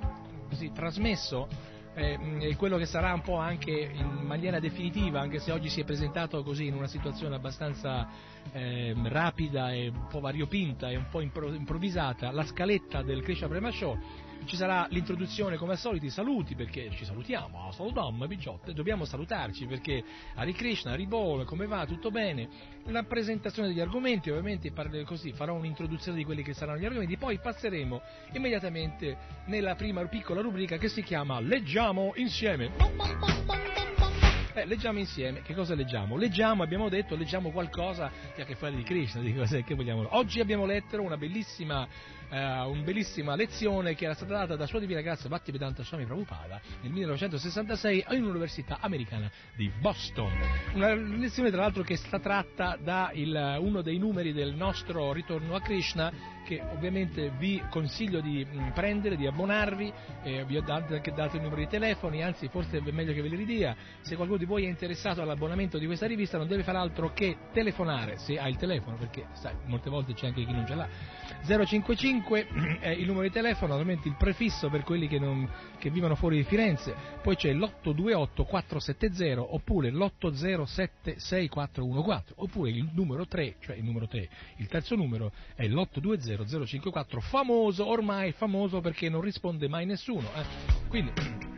così 0.49 0.73
trasmesso 0.73 1.49
eh, 1.95 2.55
quello 2.57 2.77
che 2.77 2.87
sarà 2.87 3.13
un 3.13 3.23
po' 3.23 3.37
anche 3.37 3.71
in 3.71 4.25
maniera 4.25 4.59
definitiva, 4.59 5.21
anche 5.21 5.39
se 5.39 5.53
oggi 5.53 5.69
si 5.69 5.81
è 5.81 5.85
presentato 5.85 6.43
così 6.43 6.67
in 6.67 6.75
una 6.75 6.89
situazione 6.89 7.37
abbastanza 7.37 8.09
eh, 8.53 8.95
rapida 9.05 9.73
e 9.73 9.89
un 9.89 10.07
po' 10.09 10.21
variopinta 10.21 10.91
e 10.91 10.97
un 10.97 11.07
po' 11.11 11.21
impro- 11.21 11.53
improvvisata, 11.53 12.31
la 12.33 12.45
scaletta 12.45 13.03
del 13.03 13.23
Krishna 13.23 13.49
Prema 13.49 13.71
Show. 13.71 13.97
Ci 14.45 14.57
sarà 14.57 14.87
l'introduzione 14.91 15.57
come 15.57 15.73
al 15.73 15.79
solito, 15.79 16.05
i 16.05 16.11
saluti 16.11 16.55
perché 16.55 16.91
ci 16.91 17.05
salutiamo, 17.05 17.73
salutiamo 17.73 18.27
picciotte, 18.27 18.73
dobbiamo 18.75 19.05
salutarci 19.05 19.67
perché 19.67 20.05
Hare 20.35 20.53
Krishna, 20.53 20.93
Haribol, 20.93 21.45
come 21.45 21.67
va, 21.67 21.87
tutto 21.87 22.11
bene, 22.11 22.49
la 22.87 23.03
presentazione 23.05 23.69
degli 23.69 23.81
argomenti, 23.81 24.31
ovviamente 24.31 24.73
così, 25.05 25.33
farò 25.33 25.55
un'introduzione 25.55 26.19
di 26.19 26.25
quelli 26.25 26.43
che 26.43 26.53
saranno 26.53 26.79
gli 26.79 26.85
argomenti, 26.85 27.17
poi 27.17 27.39
passeremo 27.39 28.01
immediatamente 28.33 29.17
nella 29.47 29.75
prima 29.75 30.05
piccola 30.07 30.43
rubrica 30.43 30.77
che 30.77 30.89
si 30.89 31.03
chiama 31.03 31.41
Leggiamo 31.41 32.13
insieme. 32.17 32.73
Eh, 34.57 34.67
leggiamo 34.67 35.01
insieme, 35.01 35.43
che 35.43 35.53
cosa 35.53 35.75
leggiamo? 35.75 36.17
Leggiamo, 36.17 36.63
abbiamo 36.63 36.89
detto, 36.89 37.17
leggiamo 37.17 37.51
qualcosa 37.51 38.09
che 38.37 38.43
ha 38.43 38.45
a 38.45 38.47
che 38.47 38.55
fare 38.55 38.77
di 38.77 38.85
Krishna, 38.85 39.21
di 39.21 39.35
cos'è 39.35 39.65
che 39.65 39.75
vogliamo. 39.75 40.07
Oggi 40.11 40.39
abbiamo 40.39 40.65
letto 40.65 41.01
una 41.03 41.17
bellissima 41.17 41.89
eh, 42.35 42.65
una 42.65 42.83
bellissima 42.83 43.37
lezione 43.37 43.95
che 43.95 44.07
era 44.07 44.15
stata 44.15 44.35
data 44.35 44.57
da 44.57 44.67
Sua 44.67 44.81
Divina 44.81 45.01
Grazia 45.01 45.29
Bhaktivedanta 45.29 45.85
Swami 45.85 46.05
Prabhupada 46.05 46.61
nel 46.83 46.91
1966 46.91 48.05
all'Università 48.09 48.79
Americana 48.81 49.31
di 49.55 49.71
Boston. 49.81 50.33
Una 50.75 50.95
lezione 50.95 51.51
tra 51.51 51.61
l'altro 51.61 51.85
che 51.85 51.95
è 51.95 51.97
stata 51.97 52.19
tratta 52.19 52.77
da 52.83 53.11
il, 53.15 53.57
uno 53.61 53.83
dei 53.83 53.99
numeri 53.99 54.33
del 54.33 54.55
nostro 54.55 55.13
ritorno 55.13 55.55
a 55.55 55.61
Krishna 55.61 56.13
che 56.45 56.63
ovviamente 56.73 57.31
vi 57.39 57.61
consiglio 57.71 58.21
di 58.21 58.45
mh, 58.45 58.73
prendere, 58.73 59.17
di 59.17 59.27
abbonarvi, 59.27 59.93
eh, 60.23 60.45
vi 60.45 60.57
ho 60.57 60.65
anche 60.67 61.13
dato 61.13 61.37
il 61.37 61.43
numero 61.43 61.61
di 61.61 61.67
telefoni, 61.67 62.23
anzi 62.23 62.49
forse 62.49 62.79
è 62.79 62.91
meglio 62.91 63.13
che 63.13 63.23
ve 63.23 63.29
li 63.29 63.37
ridia, 63.37 63.75
se 64.03 64.15
qualcuno 64.15 64.39
di 64.39 64.45
voi 64.45 64.65
è 64.65 64.69
interessato 64.69 65.23
all'abbonamento 65.23 65.79
di 65.79 65.87
questa 65.87 66.07
rivista 66.07 66.39
non 66.39 66.47
deve 66.47 66.63
fare 66.63 66.79
altro 66.79 67.13
che 67.13 67.37
telefonare, 67.53 68.19
se 68.19 68.39
ha 68.39 68.47
il 68.47 68.57
telefono, 68.57 68.97
perché 68.97 69.27
sai, 69.33 69.55
molte 69.65 69.91
volte 69.91 70.13
c'è 70.13 70.27
anche 70.27 70.45
chi 70.45 70.53
non 70.53 70.67
ce 70.67 70.75
l'ha, 70.75 70.89
055 71.43 71.97
è 72.33 72.89
il 72.97 73.07
numero 73.07 73.23
di 73.23 73.31
telefono, 73.31 73.75
ovviamente 73.75 74.09
il 74.09 74.17
prefisso 74.17 74.69
per 74.69 74.83
quelli 74.83 75.09
che, 75.09 75.19
non, 75.19 75.49
che 75.79 75.91
vivono 75.91 76.15
fuori 76.15 76.37
di 76.37 76.45
Firenze, 76.45 76.95
poi 77.23 77.37
c'è 77.37 77.53
l'828 77.53 78.45
470 78.45 79.43
oppure 79.43 79.91
l'807 79.91 81.17
6414 81.17 82.33
oppure 82.37 82.71
il 82.71 82.89
numero 82.93 83.27
3, 83.27 83.57
cioè 83.61 83.77
il 83.77 83.85
numero 83.85 84.07
3, 84.07 84.29
il 84.57 84.67
terzo 84.67 84.95
numero 84.97 85.33
è 85.55 85.67
l'820 85.67 86.67
054, 86.67 87.21
famoso, 87.21 87.87
ormai 87.87 88.33
famoso 88.33 88.81
perché 88.81 89.09
non 89.09 89.21
risponde 89.21 89.69
mai 89.69 89.87
nessuno. 89.87 90.29
Eh. 90.35 90.89
Quindi, 90.89 91.13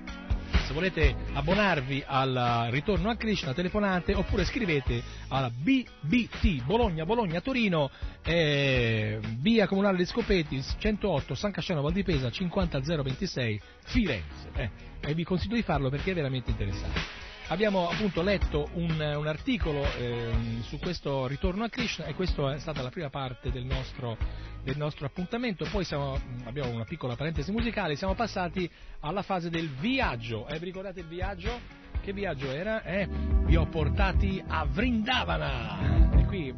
se 0.66 0.72
volete 0.72 1.14
abbonarvi 1.32 2.02
al 2.04 2.66
ritorno 2.70 3.08
a 3.08 3.14
Krishna, 3.14 3.54
telefonate 3.54 4.14
oppure 4.14 4.44
scrivete 4.44 5.00
alla 5.28 5.48
BBT 5.48 6.64
Bologna 6.64 7.06
Bologna 7.06 7.40
Torino, 7.40 7.88
eh, 8.24 9.20
via 9.38 9.68
Comunale 9.68 9.96
dei 9.96 10.06
Scopeti 10.06 10.60
108 10.60 11.36
San 11.36 11.52
Casciano 11.52 11.82
Valdipesa 11.82 12.30
50026 12.30 13.60
Firenze. 13.84 14.50
Eh. 14.56 14.70
E 15.00 15.14
vi 15.14 15.22
consiglio 15.22 15.54
di 15.54 15.62
farlo 15.62 15.88
perché 15.88 16.10
è 16.10 16.14
veramente 16.14 16.50
interessante. 16.50 17.25
Abbiamo 17.49 17.89
appunto 17.89 18.23
letto 18.23 18.70
un, 18.73 18.91
un 18.91 19.26
articolo 19.28 19.84
eh, 19.99 20.33
su 20.62 20.81
questo 20.81 21.28
ritorno 21.28 21.62
a 21.62 21.68
Krishna 21.68 22.07
e 22.07 22.15
questa 22.15 22.55
è 22.55 22.58
stata 22.58 22.83
la 22.83 22.91
prima 22.91 23.08
parte 23.08 23.52
del 23.52 23.65
nostro, 23.65 24.16
del 24.65 24.76
nostro 24.76 25.07
appuntamento, 25.07 25.65
poi 25.70 25.84
siamo, 25.84 26.18
abbiamo 26.42 26.73
una 26.73 26.84
piccola 26.84 27.15
parentesi 27.15 27.52
musicale, 27.52 27.94
siamo 27.94 28.15
passati 28.15 28.68
alla 28.99 29.23
fase 29.23 29.49
del 29.49 29.68
viaggio. 29.68 30.49
Eh, 30.49 30.58
vi 30.58 30.65
ricordate 30.65 31.00
il 31.00 31.07
viaggio? 31.07 31.60
Che 32.02 32.12
viaggio 32.12 32.50
era? 32.50 32.83
Eh, 32.83 33.07
vi 33.44 33.55
ho 33.55 33.66
portati 33.66 34.42
a 34.44 34.65
Vrindavana! 34.65 36.18
E 36.18 36.25
qui, 36.25 36.52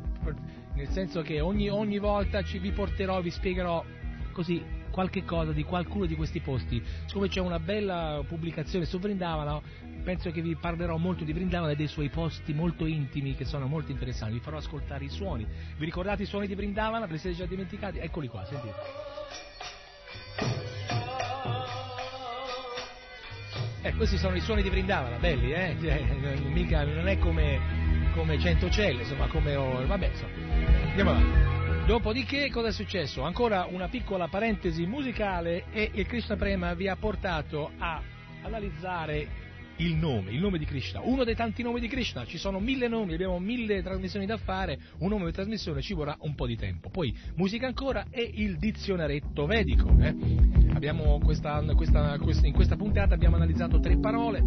nel 0.73 0.89
senso 0.89 1.21
che 1.21 1.43
ogni, 1.43 1.69
ogni 1.69 1.99
volta 1.99 2.43
ci, 2.43 2.59
vi 2.59 2.73
porterò, 2.73 3.21
vi 3.21 3.31
spiegherò 3.31 3.85
così 4.33 4.65
qualche 4.99 5.25
cosa 5.25 5.53
di 5.53 5.63
qualcuno 5.63 6.07
di 6.07 6.17
questi 6.17 6.41
posti. 6.41 6.83
Siccome 7.07 7.29
c'è 7.29 7.39
una 7.39 7.61
bella 7.61 8.21
pubblicazione 8.27 8.85
su 8.85 8.99
Vrindavana, 8.99 9.61
penso 10.03 10.33
che 10.33 10.43
vi 10.43 10.57
parlerò 10.57 10.97
molto 10.97 11.23
di 11.23 11.33
Vrindavana 11.33 11.71
e 11.71 11.77
dei 11.77 11.87
suoi 11.87 12.09
posti 12.09 12.53
molto 12.53 12.85
intimi 12.85 13.37
che 13.37 13.45
sono 13.45 13.69
molto 13.69 13.93
interessanti. 13.93 14.35
Vi 14.35 14.41
farò 14.41 14.57
ascoltare 14.57 15.05
i 15.05 15.09
suoni. 15.09 15.47
Vi 15.77 15.85
ricordate 15.85 16.25
i 16.25 16.27
suoni 16.27 16.49
di 16.49 16.57
Vrindavana? 16.57 17.07
Ve 17.07 17.13
li 17.13 17.19
siete 17.19 17.37
già 17.37 17.47
dimenticati? 17.47 17.99
Eccoli 17.99 18.27
qua, 18.27 18.45
sentite. 18.45 18.75
Eh, 23.83 23.95
questi 23.95 24.19
sono 24.19 24.35
i 24.35 24.41
suoni 24.41 24.63
di 24.63 24.69
Vrindavana, 24.69 25.19
belli, 25.19 25.53
eh? 25.53 25.77
Cioè, 25.81 26.41
mica, 26.51 26.85
non 26.85 27.07
è 27.07 27.19
come, 27.19 28.11
come 28.15 28.37
Centocelle, 28.41 29.03
insomma, 29.03 29.29
come... 29.29 29.55
Oh, 29.55 29.87
vabbè, 29.87 30.09
insomma. 30.09 30.33
Andiamo 30.89 31.11
avanti. 31.11 31.68
Dopodiché 31.89 32.51
cosa 32.51 32.69
è 32.69 32.73
successo? 32.73 33.23
Ancora 33.23 33.67
una 33.71 33.89
piccola 33.89 34.29
parentesi 34.29 34.85
musicale 34.85 35.73
e 35.73 35.91
il 35.95 36.07
Krishna 36.07 36.37
Prema 36.37 36.75
vi 36.75 36.87
ha 36.87 36.97
portato 36.97 37.71
a 37.79 38.03
analizzare 38.43 39.27
il 39.77 39.95
nome, 39.95 40.33
il 40.33 40.39
nome 40.39 40.59
di 40.59 40.67
Krishna, 40.67 41.01
uno 41.01 41.25
dei 41.25 41.35
tanti 41.35 41.63
nomi 41.63 41.81
di 41.81 41.89
Krishna, 41.89 42.27
ci 42.27 42.37
sono 42.37 42.61
mille 42.61 42.89
nomi, 42.89 43.15
abbiamo 43.15 43.39
mille 43.39 43.83
trasmissioni 43.83 44.27
da 44.27 44.37
fare, 44.37 44.79
un 44.99 45.09
nome 45.09 45.25
di 45.25 45.33
trasmissione 45.33 45.81
ci 45.81 45.95
vorrà 45.95 46.15
un 46.21 46.35
po' 46.35 46.47
di 46.47 46.57
tempo. 46.57 46.91
Poi 46.91 47.17
musica 47.37 47.67
ancora 47.67 48.05
e 48.11 48.33
il 48.35 48.59
dizionaretto 48.59 49.47
vedico. 49.47 49.89
Eh? 49.99 50.15
Questa, 51.25 51.65
questa, 51.75 52.19
questa, 52.19 52.47
in 52.47 52.53
questa 52.53 52.77
puntata 52.77 53.15
abbiamo 53.15 53.37
analizzato 53.37 53.81
tre 53.81 53.99
parole, 53.99 54.43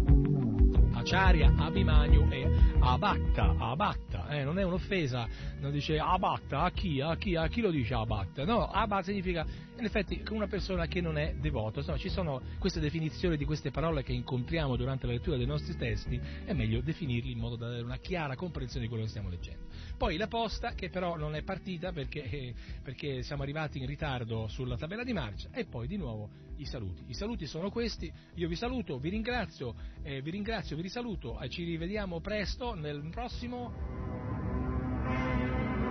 Acharya, 1.02 1.52
Abhimanyu 1.58 2.28
e 2.30 2.48
Abatta, 2.78 3.56
Abatta, 3.58 4.28
eh, 4.28 4.44
non 4.44 4.60
è 4.60 4.62
un'offesa, 4.62 5.26
non 5.58 5.72
dice 5.72 5.98
Abatta, 5.98 6.60
a 6.60 6.70
chi, 6.70 7.00
a 7.00 7.16
chi, 7.16 7.34
a 7.34 7.48
chi 7.48 7.60
lo 7.60 7.70
dice 7.70 7.94
Abatta, 7.94 8.44
no, 8.44 8.70
Abatta 8.70 9.02
significa 9.02 9.44
in 9.82 9.88
effetti 9.88 10.22
una 10.30 10.46
persona 10.46 10.86
che 10.86 11.00
non 11.00 11.18
è 11.18 11.34
devoto, 11.34 11.80
insomma 11.80 11.98
ci 11.98 12.08
sono 12.08 12.40
queste 12.60 12.78
definizioni 12.78 13.36
di 13.36 13.44
queste 13.44 13.72
parole 13.72 14.04
che 14.04 14.12
incontriamo 14.12 14.76
durante 14.76 15.06
la 15.06 15.12
lettura 15.12 15.36
dei 15.36 15.46
nostri 15.46 15.76
testi, 15.76 16.20
è 16.44 16.52
meglio 16.52 16.80
definirli 16.80 17.32
in 17.32 17.38
modo 17.38 17.56
da 17.56 17.66
avere 17.66 17.82
una 17.82 17.96
chiara 17.96 18.36
comprensione 18.36 18.82
di 18.82 18.88
quello 18.88 19.02
che 19.02 19.10
stiamo 19.10 19.28
leggendo. 19.28 19.64
Poi 19.98 20.16
la 20.16 20.28
posta 20.28 20.74
che 20.74 20.88
però 20.88 21.16
non 21.16 21.34
è 21.34 21.42
partita 21.42 21.90
perché, 21.90 22.22
eh, 22.22 22.54
perché 22.80 23.22
siamo 23.22 23.42
arrivati 23.42 23.78
in 23.78 23.86
ritardo 23.86 24.46
sulla 24.46 24.76
tabella 24.76 25.02
di 25.02 25.12
marcia 25.12 25.48
e 25.52 25.64
poi 25.64 25.88
di 25.88 25.96
nuovo 25.96 26.30
i 26.58 26.64
saluti. 26.64 27.02
I 27.08 27.14
saluti 27.14 27.46
sono 27.46 27.68
questi, 27.70 28.12
io 28.34 28.46
vi 28.46 28.54
saluto, 28.54 28.98
vi 28.98 29.08
ringrazio, 29.08 29.74
eh, 30.02 30.22
vi 30.22 30.30
ringrazio, 30.30 30.76
vi 30.76 30.82
risaluto 30.82 31.40
e 31.40 31.48
ci 31.48 31.64
rivediamo 31.64 32.20
presto 32.20 32.74
nel 32.74 33.08
prossimo... 33.10 34.00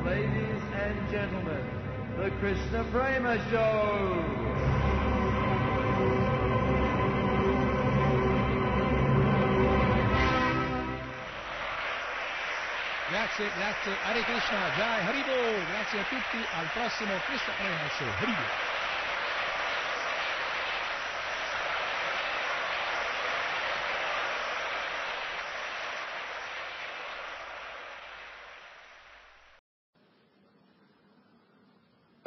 Ladies 0.03 0.63
and 0.73 1.09
gentlemen, 1.09 1.90
the 2.21 2.29
Krishna 2.37 2.83
Prema 2.91 3.35
Show! 3.49 4.23
Grazie, 13.09 13.49
grazie, 13.57 13.93
Hare 14.03 14.21
Krishna, 14.21 14.69
Jai 14.77 15.01
Haribo, 15.01 15.65
grazie 15.65 15.99
a 15.99 16.03
tutti, 16.03 16.37
al 16.59 16.69
prossimo 16.73 17.11
Krishna 17.25 17.53
Prema 17.57 17.89
Show, 17.97 18.07
Haribo. 18.19 18.80